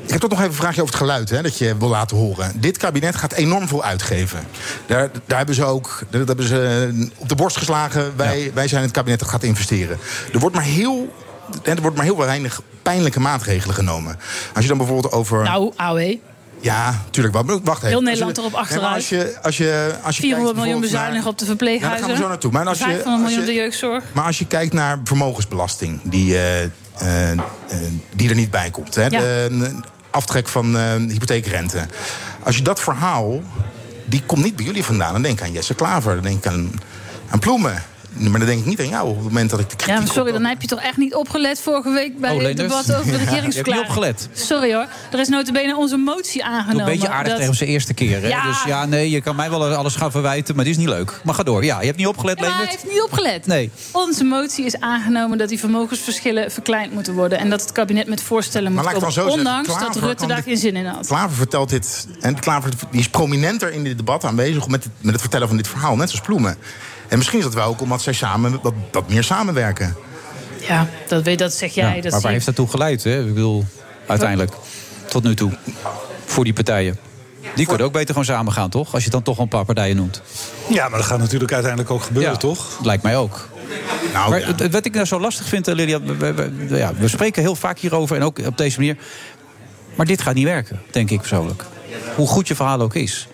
Ik 0.07 0.13
heb 0.13 0.21
toch 0.21 0.31
nog 0.31 0.39
even 0.39 0.51
een 0.51 0.57
vraagje 0.57 0.83
over 0.83 0.95
het 0.95 1.03
geluid 1.03 1.31
hè, 1.31 1.43
dat 1.43 1.59
je 1.59 1.77
wil 1.77 1.89
laten 1.89 2.17
horen. 2.17 2.53
Dit 2.61 2.77
kabinet 2.77 3.17
gaat 3.17 3.33
enorm 3.33 3.69
veel 3.69 3.85
uitgeven. 3.85 4.39
Daar, 4.87 5.11
daar 5.27 5.37
hebben 5.39 5.55
ze 5.55 5.65
ook 5.65 5.99
dat 6.11 6.27
hebben 6.27 6.47
ze 6.47 6.89
eh, 6.99 7.07
op 7.17 7.29
de 7.29 7.35
borst 7.35 7.57
geslagen. 7.57 8.13
Wij, 8.17 8.51
wij 8.55 8.69
zijn 8.69 8.83
het 8.83 8.91
kabinet 8.91 9.19
dat 9.19 9.29
gaat 9.29 9.43
investeren. 9.43 9.99
Er 10.33 10.39
wordt 10.39 10.55
maar 10.57 10.65
heel, 10.65 11.15
hè, 11.63 11.73
er 11.73 11.81
wordt 11.81 11.97
maar 11.97 12.05
heel 12.05 12.17
weinig 12.17 12.63
pijnlijke 12.83 13.21
maatregelen 13.21 13.75
genomen. 13.75 14.19
Als 14.55 14.63
je 14.63 14.69
dan 14.69 14.79
bijvoorbeeld 14.79 15.13
over. 15.13 15.43
Nou, 15.43 15.73
AOE. 15.77 16.19
Ja, 16.61 17.03
tuurlijk. 17.11 17.35
Wacht 17.35 17.49
even. 17.59 17.87
Heel 17.87 17.95
Als 17.97 18.05
Nederland 18.05 18.37
je- 18.37 18.43
erop 18.43 18.55
achteruit. 18.55 18.95
als 18.95 19.09
je, 19.09 19.37
als 19.43 19.57
je, 19.57 19.95
als 20.03 20.17
je 20.17 20.23
400 20.23 20.55
kijkt 20.55 20.67
miljoen 20.67 20.81
bezuinigen 20.91 21.31
op 21.31 21.39
de 21.39 21.45
Ja, 21.45 21.51
daar 21.51 21.57
verpleeghuizen. 21.59 22.07
gaan 22.07 22.17
we 22.17 22.23
zo 22.23 22.29
naartoe. 22.29 22.51
Maar 22.53 22.67
als 22.67 22.79
je, 22.79 22.85
500 22.85 23.07
miljoen 23.21 23.25
als 23.25 23.35
op 23.35 23.41
je- 23.41 23.53
de 23.55 23.59
jeugdzorg. 23.61 24.05
Maar 24.13 24.25
als 24.25 24.39
je 24.39 24.47
kijkt 24.47 24.73
naar 24.73 24.99
vermogensbelasting, 25.05 26.01
die, 26.03 26.35
eh, 26.37 26.63
eh, 26.63 26.69
die 28.15 28.29
er 28.29 28.35
niet 28.35 28.51
bij 28.51 28.71
komt. 28.71 28.95
Hè, 28.95 29.03
Ja. 29.03 29.09
de, 29.09 29.75
aftrek 30.17 30.49
van 30.49 30.77
eh, 30.77 30.95
hypotheekrente. 30.95 31.87
Als 32.43 32.57
je 32.57 32.63
dat 32.63 32.81
verhaal, 32.81 33.43
die 34.05 34.23
komt 34.27 34.45
niet 34.45 34.57
bij 34.57 34.65
jullie 34.65 34.85
vandaan. 34.85 35.13
Dan 35.13 35.23
denk 35.23 35.39
ik 35.39 35.45
aan 35.45 35.53
Jesse 35.53 35.75
Klaver, 35.75 36.15
dan 36.15 36.23
denk 36.23 36.37
ik 36.37 36.47
aan, 36.47 36.71
aan 37.31 37.39
Ploemen. 37.39 37.83
Maar 38.19 38.39
dan 38.39 38.49
denk 38.49 38.59
ik 38.61 38.67
niet 38.67 38.81
aan 38.81 38.89
jou 38.89 39.09
op 39.09 39.15
het 39.17 39.25
moment 39.25 39.51
dat 39.51 39.61
ik 39.61 39.67
de 39.71 39.75
Ja, 39.79 39.83
kritiek 39.85 40.05
maar 40.05 40.15
sorry, 40.15 40.33
dan 40.33 40.45
heb 40.45 40.61
je 40.63 40.67
toch 40.69 40.81
echt 40.81 40.97
niet 40.97 41.15
opgelet 41.15 41.61
vorige 41.61 41.91
week 41.91 42.19
bij 42.21 42.31
Oh, 42.35 42.43
het 42.43 42.57
debat 42.57 42.95
over 42.95 43.05
de 43.05 43.11
Ja, 43.19 43.19
regeringsverklaring. 43.19 43.87
niet 43.89 43.97
opgelet. 43.97 44.29
Sorry 44.33 44.75
hoor, 44.75 44.87
er 45.13 45.19
is 45.19 45.29
notabene 45.29 45.77
onze 45.77 45.97
motie 45.97 46.43
Doe 46.43 46.51
aangenomen. 46.51 46.87
een 46.87 46.93
beetje 46.93 47.09
aardig 47.09 47.29
dat- 47.33 47.41
tegen 47.41 47.55
zijn 47.55 47.69
eerste 47.71 47.95
keer. 47.95 48.23
Hè? 48.23 48.29
Ja. 48.29 48.43
Dus 48.47 48.63
ja, 48.67 48.85
nee, 48.87 49.11
je 49.11 49.21
kan 49.21 49.37
mij 49.37 49.51
wel 49.51 49.75
alles 49.75 49.95
gaan 49.95 50.11
verwijten, 50.11 50.55
maar 50.55 50.65
die 50.65 50.73
is 50.73 50.79
niet 50.79 50.89
leuk. 50.89 51.21
Maar 51.25 51.35
ga 51.35 51.43
door. 51.43 51.65
Ja, 51.65 51.81
je 51.81 51.87
hebt 51.87 51.99
niet 51.99 52.07
opgelet, 52.07 52.39
Ja, 52.41 52.45
hij 52.57 52.67
heeft 52.67 52.85
niet 52.93 53.03
opgelet. 53.03 53.47
Nee. 53.47 53.71
Onze 53.93 54.25
motie 54.25 54.65
is 54.65 54.81
aangenomen 54.81 55.39
dat 55.39 55.49
die 55.49 55.59
vermogensverschillen 55.59 56.51
verkleind 56.51 56.93
moeten 56.93 57.15
worden. 57.15 57.39
En 57.39 57.51
dat 57.51 57.61
het 57.61 57.73
kabinet 57.73 58.07
met 58.09 58.23
voorstellen 58.23 58.73
moet 58.73 58.83
Maar 58.83 58.93
laat 58.95 59.03
ik 59.03 59.09
komen. 59.09 59.15
dan 59.17 59.25
zo 59.25 59.37
zeggen, 59.37 59.63
Ondanks 59.65 59.95
dat 59.95 60.03
Rutte 60.05 60.27
daar 60.27 60.43
geen 60.43 60.57
zin 60.57 60.77
in 60.77 60.87
had. 60.87 61.07
Klaver 61.07 61.37
vertelt 61.37 61.69
dit. 61.69 62.07
En 62.21 62.41
Klaver 62.41 62.71
die 62.91 63.01
is 63.01 63.09
prominenter 63.09 63.73
in 63.73 63.85
dit 63.85 63.97
debat 63.97 64.25
aanwezig 64.25 64.69
met 64.69 64.85
het, 64.85 64.93
met 65.01 65.13
het 65.13 65.21
vertellen 65.21 65.49
van 65.49 65.57
dit 65.57 65.69
verhaal, 65.69 65.97
net 65.97 66.11
zoals 66.11 66.25
Ploemen. 66.25 66.57
En 67.09 67.17
misschien 67.19 67.39
is 67.39 67.45
dat 67.45 67.55
wel 67.55 67.67
ook 67.67 67.81
omdat 67.81 68.03
zij 68.03 68.13
samen 68.13 68.59
wat, 68.63 68.75
wat 68.93 69.09
meer 69.09 69.25
samenwerken. 69.25 69.97
Ja, 70.61 70.89
dat, 71.09 71.23
weet, 71.23 71.39
dat 71.39 71.53
zeg 71.53 71.75
jij. 71.75 71.85
Ja, 71.85 71.95
dat 71.95 72.03
maar 72.03 72.11
zie 72.13 72.21
waar 72.21 72.31
ik. 72.31 72.35
heeft 72.35 72.47
dat 72.47 72.55
toe 72.55 72.69
geleid? 72.69 73.05
Hè? 73.05 73.21
Ik 73.21 73.35
bedoel, 73.35 73.65
uiteindelijk. 74.07 74.53
Tot 75.09 75.23
nu 75.23 75.35
toe. 75.35 75.53
Voor 76.25 76.45
die 76.45 76.53
partijen. 76.53 76.99
Die 77.55 77.67
kunnen 77.67 77.87
ook 77.87 77.93
beter 77.93 78.09
gewoon 78.09 78.25
samen 78.25 78.53
gaan, 78.53 78.71
toch? 78.71 78.95
Als 78.95 79.05
je 79.05 79.11
dan 79.11 79.23
toch 79.23 79.39
een 79.39 79.49
paar 79.49 79.65
partijen 79.65 79.97
noemt. 79.97 80.23
Ja, 80.69 80.89
maar 80.89 80.99
dat 80.99 81.09
gaat 81.09 81.19
natuurlijk 81.19 81.53
uiteindelijk 81.53 81.91
ook 81.93 82.03
gebeuren, 82.03 82.33
Ja. 82.33 82.37
toch? 82.39 82.79
Lijkt 82.83 83.03
mij 83.03 83.17
ook. 83.17 83.49
Nou, 84.13 84.31
maar 84.31 84.71
wat 84.71 84.85
ik 84.85 84.95
nou 84.95 85.07
zo 85.07 85.21
lastig 85.21 85.47
vind, 85.47 85.69
eh, 85.69 85.75
Lilian... 85.75 86.19
We, 86.19 86.33
we- 86.35 86.53
we- 86.69 86.77
ja, 86.77 86.95
we 86.95 87.09
spreken 87.09 87.43
heel 87.43 87.55
vaak 87.57 87.79
hierover 87.79 88.17
en 88.17 88.23
ook 88.23 88.39
op 88.47 88.57
deze 88.59 88.79
manier. 88.79 88.97
Maar 89.95 90.07
dit 90.07 90.23
gaat 90.23 90.35
niet 90.35 90.45
werken, 90.45 90.81
denk 90.91 91.11
ik 91.11 91.19
persoonlijk. 91.19 91.65
Hoe 92.17 92.29
goed 92.29 92.49
je 92.49 92.55
verhaal 92.55 92.81
ook 92.81 92.95
is. 92.95 93.29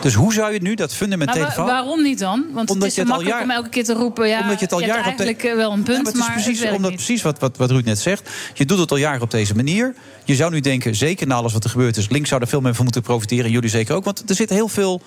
Dus 0.00 0.14
hoe 0.14 0.32
zou 0.32 0.52
je 0.52 0.60
nu 0.62 0.74
dat 0.74 0.88
Maar 0.88 0.96
fundamentele 0.96 1.44
wa- 1.44 1.50
verhaal... 1.50 1.66
waarom 1.70 2.02
niet 2.02 2.18
dan? 2.18 2.44
Want 2.52 2.70
Omdat 2.70 2.76
het 2.76 2.84
is 2.88 2.94
je 2.94 3.00
het 3.00 3.10
al 3.10 3.16
makkelijk 3.16 3.38
jaar- 3.46 3.56
om 3.56 3.62
elke 3.62 3.68
keer 3.68 3.84
te 3.84 3.92
roepen... 3.94 4.28
Ja, 4.28 4.40
omdat 4.40 4.58
je 4.58 4.64
het 4.64 4.72
al 4.72 4.78
hebt 4.80 4.90
jaren 4.92 5.10
op 5.12 5.16
de- 5.18 5.24
eigenlijk 5.24 5.54
eh, 5.54 5.60
wel 5.62 5.72
een 5.72 5.82
punt, 5.82 5.96
Ja, 5.96 6.02
maar, 6.02 6.12
maar 6.16 6.28
het 6.28 6.36
is 6.38 6.44
precies, 6.44 6.64
omdat, 6.70 6.90
niet. 6.90 6.94
precies 7.04 7.22
wat, 7.22 7.38
wat, 7.38 7.56
wat 7.56 7.70
Ruud 7.70 7.84
net 7.84 7.98
zegt. 7.98 8.30
Je 8.54 8.64
doet 8.64 8.78
het 8.78 8.90
al 8.90 8.96
jaren 8.96 9.22
op 9.22 9.30
deze 9.30 9.54
manier. 9.54 9.94
Je 10.24 10.34
zou 10.34 10.50
nu 10.52 10.60
denken, 10.60 10.94
zeker 10.94 11.26
na 11.26 11.34
alles 11.34 11.52
wat 11.52 11.64
er 11.64 11.70
gebeurd 11.70 11.96
is... 11.96 12.08
links 12.08 12.28
zou 12.28 12.40
er 12.40 12.48
veel 12.48 12.60
meer 12.60 12.74
van 12.74 12.84
moeten 12.84 13.02
profiteren. 13.02 13.44
En 13.44 13.50
jullie 13.50 13.70
zeker 13.70 13.94
ook. 13.94 14.04
Want 14.04 14.22
er 14.30 14.34
zit 14.34 14.50
heel 14.50 14.68
veel 14.68 15.02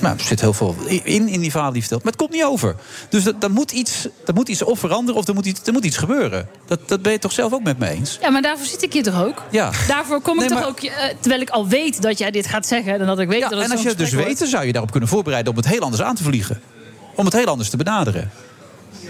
Nou, 0.00 0.16
er 0.18 0.24
zit 0.24 0.40
heel 0.40 0.52
veel 0.52 0.76
in, 0.86 1.28
in 1.28 1.40
die 1.40 1.50
verhaal 1.50 1.72
die 1.72 1.80
vertelt. 1.80 2.02
Maar 2.02 2.12
het 2.12 2.20
komt 2.20 2.32
niet 2.32 2.44
over. 2.44 2.76
Dus 3.08 3.24
dat, 3.24 3.40
dat, 3.40 3.50
moet, 3.50 3.72
iets, 3.72 4.08
dat 4.24 4.34
moet 4.34 4.48
iets 4.48 4.62
of 4.62 4.78
veranderen 4.78 5.20
of 5.20 5.28
er 5.28 5.34
moet 5.34 5.46
iets, 5.46 5.60
er 5.64 5.72
moet 5.72 5.84
iets 5.84 5.96
gebeuren. 5.96 6.48
Dat, 6.66 6.88
dat 6.88 7.02
ben 7.02 7.12
je 7.12 7.18
toch 7.18 7.32
zelf 7.32 7.52
ook 7.52 7.62
met 7.62 7.78
me 7.78 7.88
eens? 7.88 8.18
Ja, 8.20 8.30
maar 8.30 8.42
daarvoor 8.42 8.66
zit 8.66 8.82
ik 8.82 8.92
hier 8.92 9.02
toch 9.02 9.24
ook? 9.24 9.42
Ja. 9.50 9.70
Daarvoor 9.88 10.20
kom 10.20 10.40
ik 10.40 10.48
toch 10.48 10.66
ook... 10.66 10.80
eh, 10.80 10.92
terwijl 11.20 11.40
ik 11.40 11.50
al 11.50 11.68
weet 11.68 12.02
dat 12.02 12.18
jij 12.18 12.30
dit 12.30 12.46
gaat 12.46 12.66
zeggen... 12.66 12.98
dan 12.98 13.06
dat 13.06 13.18
ik 13.18 13.28
weet 13.28 13.40
dat 13.40 13.50
het 13.50 13.60
En 13.60 13.70
als 13.70 13.82
je 13.82 13.88
het 13.88 13.98
dus 13.98 14.10
weet, 14.10 14.38
dan 14.38 14.48
zou 14.48 14.66
je 14.66 14.72
daarop 14.72 14.90
kunnen 14.90 15.08
voorbereiden 15.08 15.52
om 15.52 15.58
het 15.58 15.68
heel 15.68 15.80
anders 15.80 16.02
aan 16.02 16.14
te 16.14 16.22
vliegen. 16.22 16.60
Om 17.14 17.24
het 17.24 17.34
heel 17.34 17.46
anders 17.46 17.70
te 17.70 17.76
benaderen. 17.76 18.30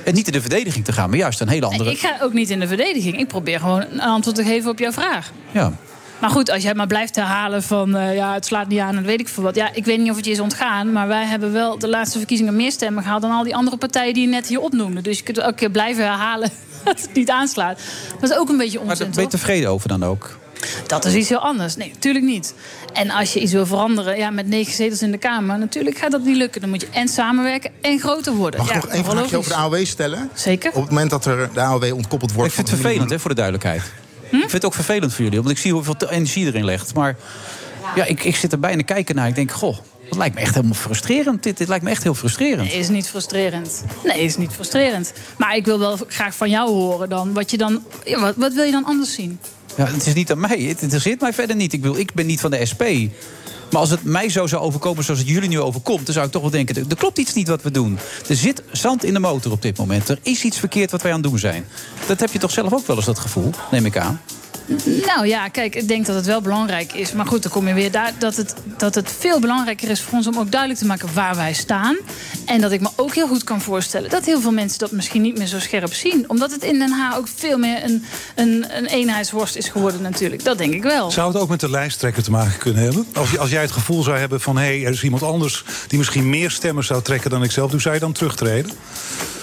En 0.04 0.14
niet 0.14 0.26
in 0.26 0.32
de 0.32 0.40
verdediging 0.40 0.84
te 0.84 0.92
gaan, 0.92 1.10
maar 1.10 1.18
juist 1.18 1.40
een 1.40 1.48
hele 1.48 1.66
andere. 1.66 1.90
Ik 1.90 1.98
ga 1.98 2.16
ook 2.22 2.32
niet 2.32 2.50
in 2.50 2.60
de 2.60 2.66
verdediging. 2.68 3.18
Ik 3.18 3.28
probeer 3.28 3.60
gewoon 3.60 3.84
een 3.90 4.00
antwoord 4.00 4.36
te 4.36 4.44
geven 4.44 4.70
op 4.70 4.78
jouw 4.78 4.92
vraag. 4.92 5.32
Ja. 5.50 5.72
Maar 6.18 6.30
goed, 6.30 6.50
als 6.50 6.62
jij 6.62 6.74
maar 6.74 6.86
blijft 6.86 7.16
herhalen 7.16 7.62
van... 7.62 7.96
eh, 7.96 8.14
ja, 8.14 8.34
het 8.34 8.46
slaat 8.46 8.68
niet 8.68 8.78
aan 8.78 8.96
en 8.96 9.02
weet 9.04 9.20
ik 9.20 9.28
veel 9.28 9.42
wat. 9.42 9.54
Ja, 9.54 9.70
ik 9.72 9.84
weet 9.84 9.98
niet 9.98 10.10
of 10.10 10.16
het 10.16 10.24
je 10.24 10.30
is 10.30 10.40
ontgaan... 10.40 10.92
maar 10.92 11.08
wij 11.08 11.24
hebben 11.24 11.52
wel 11.52 11.78
de 11.78 11.88
laatste 11.88 12.18
verkiezingen 12.18 12.56
meer 12.56 12.72
stemmen 12.72 13.02
gehaald... 13.02 13.22
dan 13.22 13.30
al 13.30 13.42
die 13.42 13.56
andere 13.56 13.76
partijen 13.76 14.14
die 14.14 14.22
je 14.22 14.28
net 14.28 14.46
hier 14.46 14.60
opnoemde. 14.60 15.00
Dus 15.00 15.18
je 15.18 15.24
kunt 15.24 15.38
elke 15.38 15.54
keer 15.54 15.70
blijven 15.70 16.04
herhalen 16.04 16.50
dat 16.84 17.00
het 17.00 17.14
niet 17.14 17.30
aanslaat. 17.30 17.80
Dat 18.20 18.30
is 18.30 18.36
ook 18.36 18.48
een 18.48 18.56
beetje 18.56 18.78
Maar 18.78 18.88
onzin, 18.88 19.06
daar 19.06 19.14
ben 19.14 19.24
je 19.24 19.30
tevreden 19.30 19.70
over 19.70 19.88
dan 19.88 20.04
ook? 20.04 20.38
Dat 20.86 21.04
is 21.04 21.14
iets 21.14 21.28
heel 21.28 21.38
anders. 21.38 21.76
Nee, 21.76 21.90
natuurlijk 21.92 22.24
niet. 22.24 22.54
En 22.92 23.10
als 23.10 23.32
je 23.32 23.40
iets 23.40 23.52
wil 23.52 23.66
veranderen, 23.66 24.18
ja, 24.18 24.30
met 24.30 24.46
negen 24.46 24.72
zetels 24.72 25.02
in 25.02 25.10
de 25.10 25.18
Kamer... 25.18 25.58
natuurlijk 25.58 25.98
gaat 25.98 26.10
dat 26.10 26.24
niet 26.24 26.36
lukken. 26.36 26.60
Dan 26.60 26.70
moet 26.70 26.80
je 26.80 26.88
en 26.92 27.08
samenwerken 27.08 27.70
en 27.80 27.98
groter 27.98 28.32
worden. 28.32 28.60
Mag 28.60 28.68
ik 28.68 28.74
ja, 28.74 28.80
nog 28.80 28.90
één 28.90 29.04
vraagje 29.04 29.36
over 29.36 29.50
de 29.50 29.56
AOW 29.56 29.84
stellen? 29.84 30.30
Zeker. 30.34 30.70
Op 30.72 30.80
het 30.80 30.90
moment 30.90 31.10
dat 31.10 31.24
er 31.24 31.50
de 31.54 31.60
AOW 31.60 31.94
ontkoppeld 31.94 32.32
wordt... 32.32 32.48
Ik 32.48 32.54
vind 32.56 32.70
het 32.70 32.80
vervelend, 32.80 33.10
hè, 33.10 33.18
voor 33.18 33.30
de 33.30 33.36
duidelijkheid. 33.36 33.82
Hm? 34.30 34.36
Ik 34.36 34.40
vind 34.40 34.52
het 34.52 34.64
ook 34.64 34.74
vervelend 34.74 35.14
voor 35.14 35.24
jullie, 35.24 35.38
want 35.38 35.50
ik 35.50 35.58
zie 35.58 35.72
hoeveel 35.72 35.96
energie 36.08 36.46
erin 36.46 36.64
legt. 36.64 36.94
Maar 36.94 37.16
ja, 37.94 38.04
ik, 38.04 38.24
ik 38.24 38.36
zit 38.36 38.52
er 38.52 38.58
bijna 38.60 38.82
kijken 38.82 39.14
naar. 39.14 39.28
Ik 39.28 39.34
denk, 39.34 39.50
goh, 39.50 39.76
dat 40.08 40.18
lijkt 40.18 40.34
me 40.34 40.40
echt 40.40 40.54
helemaal 40.54 40.76
frustrerend. 40.76 41.42
Dit, 41.42 41.56
dit 41.56 41.68
lijkt 41.68 41.84
me 41.84 41.90
echt 41.90 42.02
heel 42.02 42.14
frustrerend. 42.14 42.68
Nee, 42.68 42.78
is 42.78 42.88
niet 42.88 43.08
frustrerend. 43.08 43.84
Nee, 44.04 44.20
is 44.20 44.36
niet 44.36 44.52
frustrerend. 44.52 45.12
Maar 45.36 45.56
ik 45.56 45.64
wil 45.64 45.78
wel 45.78 45.98
graag 46.08 46.34
van 46.34 46.50
jou 46.50 46.70
horen 46.70 47.08
dan. 47.08 47.32
Wat, 47.32 47.50
je 47.50 47.56
dan 47.56 47.84
ja, 48.04 48.20
wat, 48.20 48.34
wat 48.36 48.52
wil 48.52 48.64
je 48.64 48.72
dan 48.72 48.84
anders 48.84 49.14
zien? 49.14 49.38
Ja, 49.76 49.86
het 49.86 50.06
is 50.06 50.14
niet 50.14 50.30
aan 50.30 50.40
mij. 50.40 50.58
Het 50.60 50.82
interesseert 50.82 51.20
mij 51.20 51.32
verder 51.32 51.56
niet. 51.56 51.72
Ik, 51.72 51.82
wil, 51.82 51.96
ik 51.96 52.14
ben 52.14 52.26
niet 52.26 52.40
van 52.40 52.50
de 52.50 52.66
SP. 52.70 52.82
Maar 53.70 53.80
als 53.80 53.90
het 53.90 54.04
mij 54.04 54.28
zo 54.28 54.46
zou 54.46 54.62
overkomen 54.62 55.04
zoals 55.04 55.20
het 55.20 55.28
jullie 55.28 55.48
nu 55.48 55.60
overkomt... 55.60 56.04
dan 56.04 56.14
zou 56.14 56.26
ik 56.26 56.32
toch 56.32 56.42
wel 56.42 56.50
denken, 56.50 56.86
er 56.88 56.96
klopt 56.96 57.18
iets 57.18 57.34
niet 57.34 57.48
wat 57.48 57.62
we 57.62 57.70
doen. 57.70 57.98
Er 58.28 58.36
zit 58.36 58.62
zand 58.72 59.04
in 59.04 59.12
de 59.12 59.20
motor 59.20 59.52
op 59.52 59.62
dit 59.62 59.78
moment. 59.78 60.08
Er 60.08 60.18
is 60.22 60.44
iets 60.44 60.58
verkeerd 60.58 60.90
wat 60.90 61.02
wij 61.02 61.12
aan 61.12 61.20
het 61.20 61.30
doen 61.30 61.38
zijn. 61.38 61.64
Dat 62.06 62.20
heb 62.20 62.32
je 62.32 62.38
toch 62.38 62.50
zelf 62.50 62.72
ook 62.72 62.86
wel 62.86 62.96
eens, 62.96 63.04
dat 63.04 63.18
gevoel, 63.18 63.50
neem 63.70 63.86
ik 63.86 63.96
aan. 63.96 64.20
Nou 65.06 65.26
ja, 65.26 65.48
kijk, 65.48 65.74
ik 65.74 65.88
denk 65.88 66.06
dat 66.06 66.16
het 66.16 66.26
wel 66.26 66.40
belangrijk 66.40 66.92
is. 66.92 67.12
Maar 67.12 67.26
goed, 67.26 67.42
dan 67.42 67.52
kom 67.52 67.68
je 67.68 67.74
weer 67.74 67.90
daar 67.90 68.12
dat 68.18 68.36
het, 68.36 68.54
dat 68.76 68.94
het 68.94 69.12
veel 69.18 69.40
belangrijker 69.40 69.90
is 69.90 70.00
voor 70.00 70.12
ons 70.18 70.26
om 70.26 70.38
ook 70.38 70.50
duidelijk 70.50 70.80
te 70.80 70.86
maken 70.86 71.08
waar 71.14 71.36
wij 71.36 71.52
staan. 71.52 71.96
En 72.46 72.60
dat 72.60 72.72
ik 72.72 72.80
me 72.80 72.88
ook 72.96 73.14
heel 73.14 73.26
goed 73.28 73.44
kan 73.44 73.60
voorstellen 73.60 74.10
dat 74.10 74.24
heel 74.24 74.40
veel 74.40 74.50
mensen 74.52 74.78
dat 74.78 74.90
misschien 74.90 75.22
niet 75.22 75.38
meer 75.38 75.46
zo 75.46 75.60
scherp 75.60 75.92
zien. 75.94 76.24
Omdat 76.28 76.50
het 76.50 76.62
in 76.64 76.78
Den 76.78 76.90
Haag 76.92 77.16
ook 77.16 77.28
veel 77.34 77.58
meer 77.58 77.84
een, 77.84 78.04
een, 78.34 78.66
een 78.76 78.86
eenheidsworst 78.86 79.56
is 79.56 79.68
geworden, 79.68 80.02
natuurlijk. 80.02 80.44
Dat 80.44 80.58
denk 80.58 80.74
ik 80.74 80.82
wel. 80.82 81.10
Zou 81.10 81.32
het 81.32 81.42
ook 81.42 81.48
met 81.48 81.60
de 81.60 81.70
lijsttrekker 81.70 82.22
te 82.22 82.30
maken 82.30 82.58
kunnen 82.58 82.82
hebben? 82.82 83.06
Als, 83.14 83.38
als 83.38 83.50
jij 83.50 83.62
het 83.62 83.72
gevoel 83.72 84.02
zou 84.02 84.18
hebben 84.18 84.40
van... 84.40 84.56
hé, 84.56 84.64
hey, 84.64 84.84
er 84.84 84.92
is 84.92 85.02
iemand 85.02 85.22
anders 85.22 85.64
die 85.86 85.98
misschien 85.98 86.30
meer 86.30 86.50
stemmen 86.50 86.84
zou 86.84 87.02
trekken 87.02 87.30
dan 87.30 87.42
ik 87.42 87.50
zelf... 87.50 87.70
doe, 87.70 87.80
zou 87.80 87.94
je 87.94 88.00
dan 88.00 88.12
terugtreden? 88.12 88.70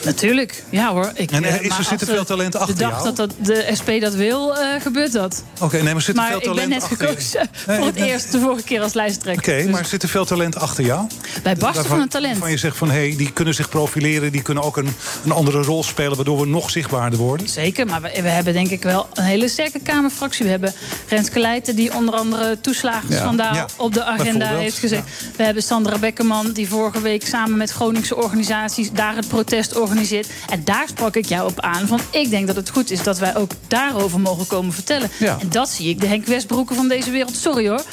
Natuurlijk, 0.06 0.64
ja 0.70 0.92
hoor. 0.92 1.12
Ik, 1.16 1.32
En, 1.32 1.44
eh, 1.44 1.62
is 1.62 1.78
er- 1.78 1.84
zit 1.84 2.02
er 2.02 2.08
als 2.08 2.16
veel 2.16 2.26
talent 2.26 2.56
achter 2.56 2.76
De 2.76 2.82
dag 2.82 2.92
jou? 2.92 3.04
dat, 3.04 3.16
dat 3.16 3.34
de 3.46 3.70
SP 3.80 3.90
dat 4.00 4.14
wil, 4.14 4.58
eh, 4.58 4.82
gebeurt 4.82 5.13
dat. 5.14 5.44
Oké, 5.60 5.82
nee, 5.82 5.94
maar 5.94 6.02
zit 6.02 6.16
er 6.16 6.22
maar 6.22 6.30
veel 6.30 6.38
ik 6.38 6.44
talent 6.44 6.70
ben 6.70 6.80
net 6.80 6.84
achter 6.84 7.08
je? 7.08 7.08
gekozen 7.08 7.50
Nee, 7.68 7.78
voor 7.78 7.86
het 7.86 7.96
nee. 7.96 8.10
eerst 8.10 8.32
de 8.32 8.40
vorige 8.40 8.64
keer 8.64 8.82
als 8.82 8.94
lijsttrekker. 8.94 9.54
Oké, 9.54 9.64
Dus 9.64 9.72
maar 9.72 9.86
zit 9.86 10.04
er 10.04 10.10
veel 10.10 10.26
talent 10.26 10.56
achter 10.56 10.86
jou? 10.86 11.08
Wij 11.44 11.56
barsten 11.56 11.86
van 11.86 12.00
het 12.00 12.10
talent. 12.10 12.32
Waarvan 12.32 12.52
je 12.52 12.58
zegt 12.58 12.78
van, 12.78 12.92
hé, 12.92 13.08
hey, 13.08 13.16
die 13.18 13.32
kunnen 13.32 13.54
zich 13.54 13.70
profileren... 13.70 14.32
die 14.32 14.42
kunnen 14.42 14.64
ook 14.64 14.78
een, 14.78 14.96
een 15.26 15.32
andere 15.32 15.62
rol 15.62 15.84
spelen... 15.84 16.16
waardoor 16.16 16.40
we 16.40 16.46
nog 16.46 16.70
zichtbaarder 16.70 17.20
worden? 17.20 17.50
Zeker, 17.50 17.86
maar 17.86 18.02
we, 18.02 18.22
we 18.22 18.30
hebben 18.30 18.54
denk 18.54 18.70
ik 18.70 18.84
wel 18.84 19.08
een 19.14 19.24
hele 19.24 19.48
sterke 19.48 19.80
Kamerfractie. 19.80 20.46
We 20.46 20.52
hebben 20.52 20.74
Renske 21.08 21.40
Leijten, 21.40 21.76
die 21.76 21.94
onder 21.96 22.14
andere 22.16 22.60
toeslagenschandaal 22.62 23.54
Ja. 23.54 23.68
op 23.78 23.94
de 23.94 24.04
agenda 24.04 24.48
heeft 24.48 24.78
gezet. 24.78 25.04
We 25.36 25.44
hebben 25.44 25.64
Sandra 25.64 25.98
Bekkerman, 25.98 26.52
die 26.52 26.68
vorige 26.68 27.02
week 27.02 27.26
samen 27.26 27.58
met 27.58 27.72
Groningse 27.72 28.16
organisaties 28.16 28.92
daar 28.92 29.16
het 29.16 29.28
protest 29.28 29.76
organiseert. 29.76 30.28
En 30.50 30.64
daar 30.64 30.88
sprak 30.88 31.16
ik 31.16 31.26
jou 31.26 31.50
op 31.50 31.60
aan. 31.60 31.88
Van, 31.88 32.00
ik 32.12 32.30
denk 32.30 32.48
dat 32.48 32.56
het 32.56 32.70
goed 32.70 32.92
is 32.92 33.04
dat 33.04 33.20
wij 33.20 33.36
ook 33.36 33.52
daarover 33.68 34.20
mogen 34.20 34.48
komen 34.48 34.74
vertellen. 34.74 35.03
Ja. 35.20 35.38
En 35.40 35.50
dat 35.50 35.70
zie 35.70 35.90
ik 35.90 36.02
de 36.02 36.08
Henk 36.08 36.26
Westbroeken 36.26 36.76
van 36.76 36.88
deze 36.88 37.12
wereld. 37.12 37.36
Sorry 37.36 37.70
hoor. 37.70 37.84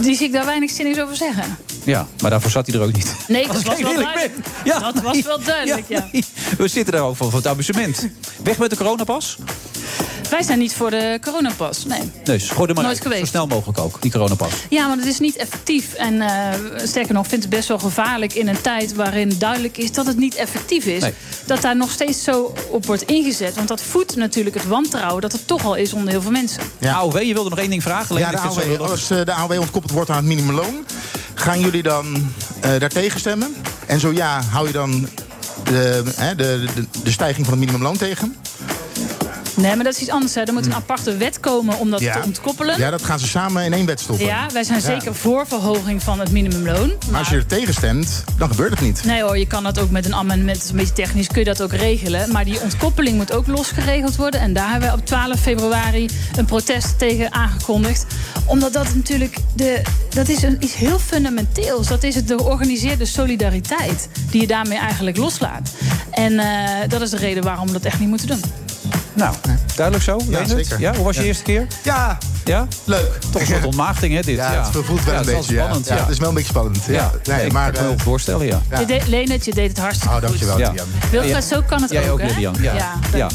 Die 0.00 0.16
zie 0.16 0.26
ik 0.26 0.32
daar 0.32 0.44
weinig 0.44 0.70
zinnigs 0.70 1.00
over 1.00 1.16
zeggen. 1.16 1.56
Ja, 1.84 2.06
maar 2.20 2.30
daarvoor 2.30 2.50
zat 2.50 2.66
hij 2.66 2.74
er 2.74 2.82
ook 2.82 2.92
niet. 2.92 3.14
Nee, 3.28 3.46
dat 3.46 3.62
was 3.62 3.78
ik 3.78 3.84
wel 3.84 3.94
duidelijk. 3.94 4.32
Ja, 4.64 4.78
dat 4.78 5.02
was 5.02 5.22
wel 5.22 5.42
duidelijk, 5.42 5.88
ja. 5.88 6.08
We 6.58 6.68
zitten 6.68 6.92
daar 6.92 7.02
ook 7.02 7.16
voor, 7.16 7.30
voor 7.30 7.38
het 7.38 7.48
amusement. 7.48 8.08
Weg 8.42 8.58
met 8.58 8.70
de 8.70 8.76
coronapas? 8.76 9.38
Wij 10.30 10.42
zijn 10.42 10.58
niet 10.58 10.74
voor 10.74 10.90
de 10.90 11.18
coronapas, 11.22 11.84
nee. 11.84 11.98
Nee, 11.98 12.10
dus 12.24 12.48
gooi 12.50 12.68
er 12.68 12.74
maar 12.74 12.84
Nooit 12.84 12.96
uit. 12.96 13.02
geweest. 13.06 13.20
Zo 13.20 13.26
snel 13.30 13.46
mogelijk 13.46 13.78
ook, 13.78 14.02
die 14.02 14.10
coronapas. 14.10 14.52
Ja, 14.68 14.86
maar 14.86 14.96
het 14.96 15.06
is 15.06 15.18
niet 15.18 15.36
effectief. 15.36 15.94
En 15.94 16.20
eh, 16.20 16.58
sterker 16.84 17.14
nog, 17.14 17.26
vind 17.26 17.42
het 17.42 17.50
best 17.50 17.68
wel 17.68 17.78
gevaarlijk 17.78 18.34
in 18.34 18.48
een 18.48 18.60
tijd 18.60 18.94
waarin 18.94 19.32
duidelijk 19.38 19.78
is 19.78 19.92
dat 19.92 20.06
het 20.06 20.16
niet 20.16 20.34
effectief 20.34 20.84
is. 20.84 21.00
Nee. 21.00 21.14
Dat 21.46 21.60
daar 21.62 21.76
nog 21.76 21.90
steeds 21.90 22.22
zo 22.24 22.54
op 22.70 22.86
wordt 22.86 23.02
ingezet. 23.02 23.54
Want 23.54 23.68
dat 23.68 23.82
voedt 23.82 24.16
natuurlijk 24.16 24.56
het 24.56 24.66
wantrouwen 24.66 25.22
dat 25.22 25.32
er 25.32 25.44
toch 25.44 25.64
al 25.64 25.74
is 25.74 25.92
onder 25.92 26.10
heel 26.10 26.22
veel 26.22 26.30
mensen. 26.30 26.62
Ja. 26.78 26.92
AOW, 26.94 27.22
je 27.22 27.32
wilde 27.34 27.50
nog 27.50 27.58
één 27.58 27.70
ding 27.70 27.82
vragen? 27.82 28.18
Ja, 28.18 28.30
de 28.30 28.36
zo 28.36 28.42
AOW, 28.44 28.80
als 28.80 29.10
eh, 29.10 29.24
de 29.24 29.32
AOW 29.32 29.58
ontkoppeld 29.60 29.92
wordt 29.92 30.10
aan 30.10 30.16
het 30.16 30.24
minimumloon... 30.26 30.84
gaan 31.34 31.60
jullie 31.60 31.82
dan 31.82 32.32
eh 32.60 32.70
daartegen 32.80 33.20
stemmen? 33.20 33.54
En 33.86 34.00
zo 34.00 34.12
ja, 34.12 34.42
hou 34.50 34.66
je 34.66 34.72
dan 34.72 35.08
de, 35.64 36.02
hè, 36.16 36.34
de, 36.34 36.64
de, 36.74 36.84
de 37.02 37.10
stijging 37.10 37.44
van 37.46 37.54
het 37.54 37.64
minimumloon 37.64 37.96
tegen? 37.96 38.36
Nee, 39.54 39.74
maar 39.74 39.84
dat 39.84 39.94
is 39.94 40.00
iets 40.00 40.10
anders. 40.10 40.34
Hè. 40.34 40.40
Er 40.42 40.52
moet 40.52 40.66
een 40.66 40.74
aparte 40.74 41.16
wet 41.16 41.40
komen 41.40 41.78
om 41.78 41.90
dat 41.90 42.00
Hm. 42.00 42.06
Ja. 42.06 42.12
te 42.20 42.26
ontkoppelen. 42.26 42.78
Ja, 42.78 42.90
dat 42.90 43.02
gaan 43.02 43.18
ze 43.18 43.26
samen 43.26 43.64
in 43.64 43.72
één 43.72 43.86
wet 43.86 44.00
stoppen. 44.00 44.26
Ja, 44.26 44.46
wij 44.52 44.62
zijn 44.64 44.78
Ja. 44.80 44.84
zeker 44.84 45.14
voor 45.14 45.46
verhoging 45.46 46.02
van 46.02 46.20
het 46.20 46.30
minimumloon. 46.30 46.92
Maar 47.10 47.18
als 47.18 47.28
je 47.28 47.36
er 47.36 47.46
tegen 47.46 47.74
stemt, 47.74 48.24
dan 48.38 48.48
gebeurt 48.48 48.70
het 48.70 48.80
niet. 48.80 49.04
Nee 49.04 49.22
hoor, 49.22 49.38
je 49.38 49.46
kan 49.46 49.62
dat 49.62 49.78
ook 49.78 49.90
met 49.90 50.04
een 50.06 50.14
amendement, 50.14 50.56
dat 50.56 50.64
is 50.64 50.70
een 50.70 50.76
beetje 50.76 50.92
technisch, 50.92 51.26
kun 51.26 51.38
je 51.38 51.44
dat 51.44 51.62
ook 51.62 51.72
regelen. 51.72 52.32
Maar 52.32 52.44
die 52.44 52.60
ontkoppeling 52.62 53.16
moet 53.16 53.32
ook 53.32 53.46
losgeregeld 53.46 54.16
worden. 54.16 54.40
En 54.40 54.52
daar 54.52 54.70
hebben 54.70 54.88
we 54.88 54.94
op 54.94 55.06
12 55.06 55.40
februari 55.40 56.08
een 56.36 56.44
protest 56.44 56.98
tegen 56.98 57.32
aangekondigd. 57.32 58.06
Omdat 58.46 58.72
dat 58.72 58.94
natuurlijk, 58.94 59.36
de, 59.54 59.82
dat 60.08 60.28
is 60.28 60.42
een, 60.42 60.56
iets 60.60 60.74
heel 60.74 60.98
fundamenteels. 60.98 61.86
Dat 61.86 62.02
is 62.02 62.14
het 62.14 62.28
de 62.28 62.36
georganiseerde 62.38 63.04
solidariteit 63.04 64.08
die 64.30 64.40
je 64.40 64.46
daarmee 64.46 64.78
eigenlijk 64.78 65.16
loslaat. 65.16 65.70
En 66.10 66.38
eh, 66.38 66.48
dat 66.88 67.00
is 67.00 67.10
de 67.10 67.16
reden 67.16 67.42
waarom 67.42 67.66
we 67.66 67.72
dat 67.72 67.84
echt 67.84 67.98
niet 68.00 68.08
moeten 68.08 68.26
doen. 68.26 68.40
Nou, 69.14 69.34
duidelijk 69.74 70.04
zo? 70.04 70.16
Leendert? 70.28 70.48
zeker. 70.66 70.80
Ja, 70.80 70.94
hoe 70.94 71.04
was 71.04 71.14
je 71.16 71.20
Ja. 71.20 71.26
eerste 71.26 71.42
keer? 71.42 71.66
Ja, 71.82 72.18
Ja? 72.44 72.66
leuk. 72.84 73.18
Toch 73.30 73.40
een 73.40 73.46
soort 73.46 73.64
ontmaagding, 73.64 74.14
hè, 74.14 74.20
dit? 74.20 74.36
Ja, 74.36 74.64
het 74.72 74.84
voelt 74.84 75.04
wel 75.04 75.14
Ja, 75.14 75.20
een 75.20 75.26
het 75.26 75.28
is 75.28 75.34
beetje. 75.34 75.54
ja. 75.54 75.60
spannend, 75.62 75.86
ja. 75.86 75.94
ja. 75.94 76.00
Het 76.00 76.10
is 76.10 76.18
wel 76.18 76.28
een 76.28 76.34
beetje 76.34 76.48
spannend. 76.50 76.84
Ja. 76.86 76.92
Ja, 76.92 77.10
Nee, 77.24 77.36
nee, 77.36 77.50
maar, 77.52 77.68
ik 77.68 77.74
kan 77.74 77.82
me 77.82 77.88
eh, 77.90 77.94
wel 77.96 78.04
voorstellen, 78.04 78.46
ja. 78.46 78.60
Ja. 78.70 78.78
Je 78.78 78.86
deed, 78.86 79.44
je 79.44 79.54
deed 79.54 79.68
het 79.68 79.78
hartstikke 79.78 80.14
Oh, 80.14 80.20
dankjewel, 80.22 80.56
goed. 80.56 81.10
Wilfred, 81.10 81.44
zo 81.44 81.62
kan 81.66 81.82
het 81.82 81.90
Jij 81.90 82.04
ook, 82.06 82.12
ook, 82.12 82.20
hè? 82.20 82.26
Lilian. 82.26 82.56
Ja. 82.60 82.74
ja. 83.14 83.28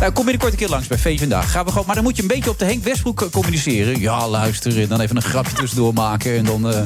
Nou, 0.00 0.12
kom 0.12 0.24
binnenkort 0.24 0.52
een 0.52 0.58
keer 0.58 0.68
langs 0.68 0.86
bij 0.86 0.98
V 0.98 1.18
vandaag. 1.18 1.50
Gaan 1.50 1.64
we 1.64 1.70
gewoon, 1.70 1.86
maar 1.86 1.94
dan 1.94 2.04
moet 2.04 2.16
je 2.16 2.22
een 2.22 2.28
beetje 2.28 2.50
op 2.50 2.58
de 2.58 2.64
Henk 2.64 2.84
Westbroek 2.84 3.22
eh, 3.22 3.28
communiceren. 3.30 4.00
Ja, 4.00 4.28
luister, 4.28 4.80
en 4.80 4.88
dan 4.88 5.00
even 5.00 5.16
een 5.16 5.22
grapje 5.22 5.52
tussendoor 5.52 5.92
maken. 5.92 6.36
En 6.36 6.44
dan 6.44 6.72
eh, 6.72 6.80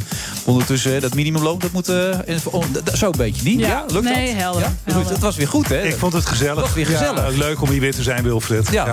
ondertussen 0.44 1.00
dat 1.00 1.14
minimumloon, 1.14 1.58
dat 1.58 1.72
moet... 1.72 1.88
oh, 1.88 2.62
zo 2.94 3.06
een 3.06 3.12
beetje, 3.16 3.42
niet? 3.42 3.58
Ja. 3.60 3.66
Ja, 3.66 3.84
lukt 3.88 4.04
Nee, 4.04 4.26
dat? 4.32 4.36
helder, 4.42 4.60
Ja? 4.62 4.72
Dat 4.84 4.94
helder. 4.94 5.12
Het 5.12 5.20
was 5.20 5.36
weer 5.36 5.48
goed, 5.48 5.68
hè? 5.68 5.82
Ik 5.82 5.96
vond 5.96 6.12
het 6.12 6.26
gezellig. 6.26 6.54
Het 6.54 6.64
was 6.64 6.74
weer 6.74 6.86
gezellig. 6.86 7.30
Ja, 7.30 7.38
leuk 7.38 7.62
om 7.62 7.68
hier 7.70 7.80
weer 7.80 7.94
te 7.94 8.02
zijn, 8.02 8.22
Wilfred. 8.22 8.68
Ja. 8.70 8.90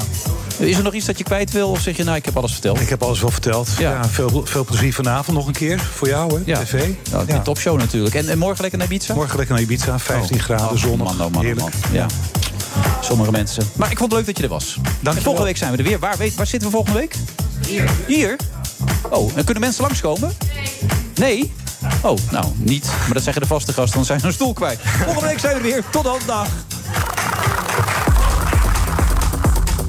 Is 0.58 0.78
er 0.78 0.84
nog 0.84 0.94
iets 0.94 1.06
dat 1.06 1.18
je 1.18 1.24
kwijt 1.24 1.52
wil? 1.52 1.70
Of 1.70 1.82
zeg 1.82 1.98
je, 1.98 2.04
nou, 2.04 2.18
ik 2.18 2.26
heb 2.26 2.38
alles 2.38 2.52
verteld? 2.52 2.80
Ik 2.82 2.90
heb 2.90 3.04
alles 3.04 3.20
wel 3.22 3.32
verteld. 3.32 3.70
Ja. 3.78 3.92
Ja. 3.92 4.06
veel, 4.10 4.42
veel 4.46 4.66
plezier 4.66 4.94
vanavond 4.94 5.38
nog 5.38 5.48
een 5.48 5.54
keer. 5.54 5.80
Voor 5.96 6.08
jou, 6.08 6.34
hè? 6.34 6.42
Ja. 6.46 6.60
TV. 6.60 6.88
Nou, 7.12 7.24
Ja. 7.28 7.40
Topshow 7.42 7.78
natuurlijk. 7.78 8.16
En, 8.16 8.30
en 8.30 8.38
morgen 8.38 8.62
lekker 8.62 8.80
naar 8.80 8.88
Ibiza? 8.88 9.14
Morgen 9.14 9.38
lekker 9.38 9.56
naar 9.56 9.64
Ibiza. 9.64 10.00
15 10.00 10.36
Oh. 10.38 10.44
graden, 10.44 10.70
Oh, 10.70 10.76
zonnig. 10.78 10.98
man, 11.08 11.14
oh, 11.14 11.18
man, 11.20 11.36
oh, 11.36 11.42
Heerlijk. 11.42 11.60
man. 11.60 11.92
Ja. 11.92 12.06
Sommige 13.02 13.32
mensen. 13.32 13.70
Maar 13.76 13.92
ik 13.92 13.98
vond 13.98 14.12
het 14.12 14.20
leuk 14.20 14.28
dat 14.28 14.38
je 14.38 14.44
er 14.44 14.50
was. 14.50 14.78
En 15.04 15.22
volgende 15.22 15.48
week 15.48 15.58
zijn 15.58 15.72
we 15.72 15.78
er 15.78 15.84
weer. 15.84 16.00
Waar, 16.00 16.18
weet, 16.18 16.36
waar 16.36 16.48
zitten 16.48 16.70
we 16.70 16.76
volgende 16.76 17.00
week? 17.00 17.16
Hier. 17.68 17.90
Hier? 18.08 18.36
Oh, 19.10 19.32
en 19.36 19.44
kunnen 19.44 19.64
mensen 19.64 19.84
langskomen? 19.84 20.38
Nee? 21.16 21.54
Oh, 22.02 22.18
nou, 22.32 22.46
niet. 22.58 22.86
Maar 22.86 23.14
dat 23.14 23.24
zeggen 23.24 23.42
de 23.42 23.48
vaste 23.48 23.74
gasten, 23.74 23.96
dan 23.96 24.06
zijn 24.06 24.20
ze 24.20 24.26
een 24.26 24.34
stoel 24.34 24.54
kwijt. 24.54 24.80
Volgende 25.04 25.28
week 25.28 25.40
zijn 25.40 25.54
we 25.54 25.60
er 25.60 25.66
weer. 25.66 25.84
Tot 25.90 26.04
dan, 26.04 26.20
dag. 26.26 26.48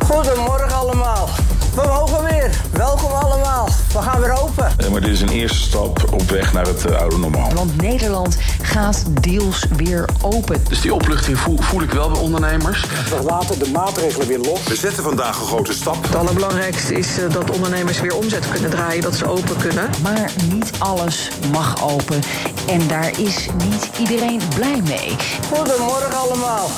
Goedemorgen 0.07 0.73
allemaal. 0.73 1.29
We 1.75 1.83
mogen 1.87 2.25
weer. 2.25 2.51
Welkom 2.73 3.11
allemaal. 3.11 3.69
We 3.93 3.99
gaan 3.99 4.21
weer 4.21 4.43
open. 4.43 4.73
Eh, 4.77 4.89
maar 4.89 5.01
dit 5.01 5.11
is 5.11 5.21
een 5.21 5.29
eerste 5.29 5.59
stap 5.59 6.13
op 6.13 6.31
weg 6.31 6.53
naar 6.53 6.67
het 6.67 6.85
eh, 6.85 7.01
oude 7.01 7.19
normaal. 7.19 7.53
Want 7.55 7.83
Nederland 7.83 8.37
gaat 8.63 9.05
deals 9.21 9.65
weer 9.77 10.05
open. 10.23 10.63
Dus 10.69 10.81
die 10.81 10.95
opluchting 10.95 11.39
voel, 11.39 11.57
voel 11.61 11.83
ik 11.83 11.91
wel 11.91 12.11
bij 12.11 12.21
ondernemers. 12.21 12.81
We 12.81 13.23
laten 13.25 13.59
de 13.59 13.71
maatregelen 13.71 14.27
weer 14.27 14.39
los. 14.39 14.63
We 14.63 14.77
zetten 14.77 15.03
vandaag 15.03 15.41
een 15.41 15.47
grote 15.47 15.73
stap. 15.73 16.03
Het 16.03 16.15
allerbelangrijkste 16.15 16.95
is 16.95 17.19
eh, 17.19 17.33
dat 17.33 17.51
ondernemers 17.51 18.01
weer 18.01 18.17
omzet 18.17 18.49
kunnen 18.51 18.71
draaien, 18.71 19.03
dat 19.03 19.15
ze 19.15 19.29
open 19.29 19.57
kunnen. 19.57 19.91
Maar 20.03 20.31
niet 20.53 20.71
alles 20.79 21.31
mag 21.53 21.91
open. 21.91 22.21
En 22.67 22.89
daar 22.89 23.21
is 23.21 23.47
niet 23.69 23.91
iedereen 23.99 24.41
blij 24.55 24.81
mee. 24.85 25.17
Goedemorgen 25.53 26.13
allemaal. 26.19 26.69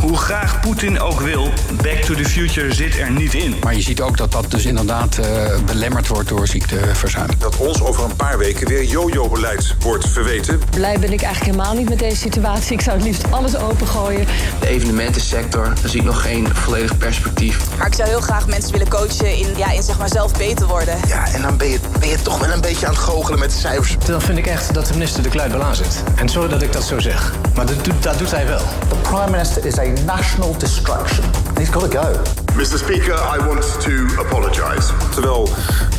Hoe 0.00 0.16
graag 0.16 0.60
Poetin 0.60 1.00
ook 1.00 1.20
wil, 1.20 1.48
Back 1.82 1.96
to 1.96 2.14
the 2.14 2.24
Future 2.24 2.74
zit 2.74 2.98
er 2.98 3.10
niet 3.10 3.34
in. 3.34 3.56
Maar 3.62 3.74
je 3.74 3.82
ziet 3.82 4.00
ook 4.00 4.16
dat 4.16 4.32
dat 4.32 4.50
dus 4.50 4.64
inderdaad 4.64 5.18
uh, 5.18 5.26
belemmerd 5.64 6.08
wordt 6.08 6.28
door 6.28 6.46
ziekteverzuim. 6.46 7.28
Dat 7.38 7.56
ons 7.56 7.82
over 7.82 8.04
een 8.04 8.16
paar 8.16 8.38
weken 8.38 8.68
weer 8.68 8.84
jojo-beleid 8.84 9.74
wordt 9.80 10.08
verweten. 10.08 10.60
Blij 10.70 10.98
ben 10.98 11.12
ik 11.12 11.22
eigenlijk 11.22 11.56
helemaal 11.56 11.74
niet 11.74 11.88
met 11.88 11.98
deze 11.98 12.16
situatie. 12.16 12.72
Ik 12.72 12.80
zou 12.80 12.96
het 12.96 13.06
liefst 13.06 13.30
alles 13.30 13.56
opengooien. 13.56 14.26
De 14.60 14.68
evenementensector, 14.68 15.64
daar 15.64 15.88
zie 15.90 16.00
ik 16.00 16.06
nog 16.06 16.22
geen 16.22 16.48
volledig 16.54 16.98
perspectief. 16.98 17.58
Maar 17.78 17.86
ik 17.86 17.94
zou 17.94 18.08
heel 18.08 18.20
graag 18.20 18.46
mensen 18.46 18.72
willen 18.72 18.88
coachen 18.88 19.36
in, 19.36 19.56
ja, 19.56 19.70
in 19.70 19.82
zeg 19.82 19.98
maar 19.98 20.08
zelf 20.08 20.32
beter 20.32 20.66
worden. 20.66 20.98
Ja, 21.06 21.32
en 21.32 21.42
dan 21.42 21.56
ben 21.56 21.68
je, 21.68 21.78
ben 21.98 22.08
je 22.08 22.22
toch 22.22 22.38
wel 22.38 22.50
een 22.50 22.60
beetje 22.60 22.86
aan 22.86 22.92
het 22.92 23.02
goochelen 23.02 23.38
met 23.38 23.50
de 23.50 23.56
cijfers. 23.56 23.96
Dan 24.06 24.20
vind 24.20 24.38
ik 24.38 24.46
echt 24.46 24.74
dat 24.74 24.86
de 24.86 24.92
minister 24.92 25.22
de 25.22 25.28
kluit 25.28 25.52
wel 25.52 25.62
aan 25.62 25.74
zit. 25.74 26.02
En 26.14 26.28
sorry 26.28 26.48
dat 26.48 26.62
ik 26.62 26.72
dat 26.72 26.82
zo 26.84 26.98
zeg, 26.98 27.32
maar 27.54 27.66
dat 27.66 27.84
doet, 27.84 28.02
dat 28.02 28.18
doet 28.18 28.30
hij 28.30 28.46
wel. 28.46 28.62
The 28.88 28.94
prime 29.02 29.30
minister 29.30 29.66
is 29.66 29.78
a 29.78 29.82
national 30.04 30.58
destruction. 30.58 31.24
He's 31.56 31.68
got 31.68 31.90
to 31.90 32.00
go. 32.00 32.22
Mr. 32.56 32.78
Speaker, 32.78 33.14
I 33.14 33.38
want 33.46 33.80
to 33.80 33.92
apologize. 34.18 34.92
Terwijl 35.12 35.48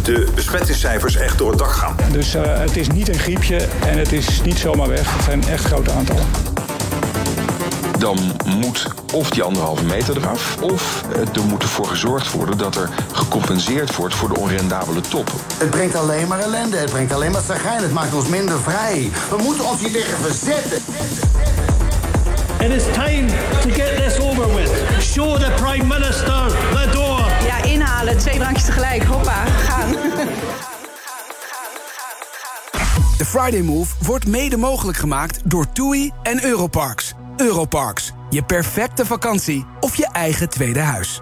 de 0.03 0.27
besmettingscijfers 0.35 1.15
echt 1.15 1.37
door 1.37 1.49
het 1.49 1.59
dak 1.59 1.71
gaan. 1.71 1.95
Dus 2.11 2.35
uh, 2.35 2.41
het 2.43 2.77
is 2.77 2.87
niet 2.87 3.09
een 3.09 3.19
griepje 3.19 3.67
en 3.85 3.97
het 3.97 4.11
is 4.11 4.41
niet 4.41 4.57
zomaar 4.57 4.87
weg. 4.87 5.15
Het 5.15 5.23
zijn 5.23 5.47
echt 5.47 5.65
grote 5.65 5.91
aantallen. 5.91 6.25
Dan 7.99 8.17
moet 8.45 8.87
of 9.13 9.29
die 9.29 9.43
anderhalve 9.43 9.83
meter 9.83 10.17
eraf, 10.17 10.57
of 10.61 11.03
er 11.33 11.43
moet 11.43 11.61
ervoor 11.61 11.87
gezorgd 11.87 12.31
worden 12.31 12.57
dat 12.57 12.75
er 12.75 12.89
gecompenseerd 13.11 13.95
wordt 13.95 14.15
voor 14.15 14.33
de 14.33 14.39
onrendabele 14.39 15.01
top. 15.01 15.31
Het 15.57 15.69
brengt 15.69 15.95
alleen 15.95 16.27
maar 16.27 16.39
ellende, 16.39 16.77
het 16.77 16.91
brengt 16.91 17.13
alleen 17.13 17.31
maar 17.31 17.41
zagrijn, 17.41 17.81
het 17.81 17.93
maakt 17.93 18.13
ons 18.13 18.27
minder 18.27 18.59
vrij. 18.59 19.09
We 19.29 19.37
moeten 19.43 19.65
ons 19.65 19.79
hier 19.79 19.91
tegen 19.91 20.17
verzetten. 20.17 20.81
It 22.61 22.71
is 22.71 22.83
time 22.93 23.27
to 23.61 23.69
get 23.69 23.97
this 23.97 24.19
over 24.19 24.53
with. 24.55 24.71
Show 25.01 25.37
the 25.37 25.51
Prime 25.55 25.87
Minister 25.87 26.49
the 26.49 26.89
door. 26.93 27.19
Ja, 27.45 27.63
inhalen, 27.63 28.17
twee 28.17 28.37
drankjes 28.37 28.65
tegelijk. 28.65 29.03
Hoppa, 29.03 29.45
gaan. 29.45 29.91
De 33.17 33.25
Friday 33.25 33.61
Move 33.61 33.95
wordt 34.05 34.27
mede 34.27 34.57
mogelijk 34.57 34.97
gemaakt 34.97 35.49
door 35.49 35.71
TUI 35.71 36.11
en 36.23 36.45
Europarks. 36.45 37.13
Europarks, 37.37 38.11
je 38.29 38.43
perfecte 38.43 39.05
vakantie 39.05 39.65
of 39.79 39.95
je 39.95 40.07
eigen 40.11 40.49
tweede 40.49 40.79
huis. 40.79 41.21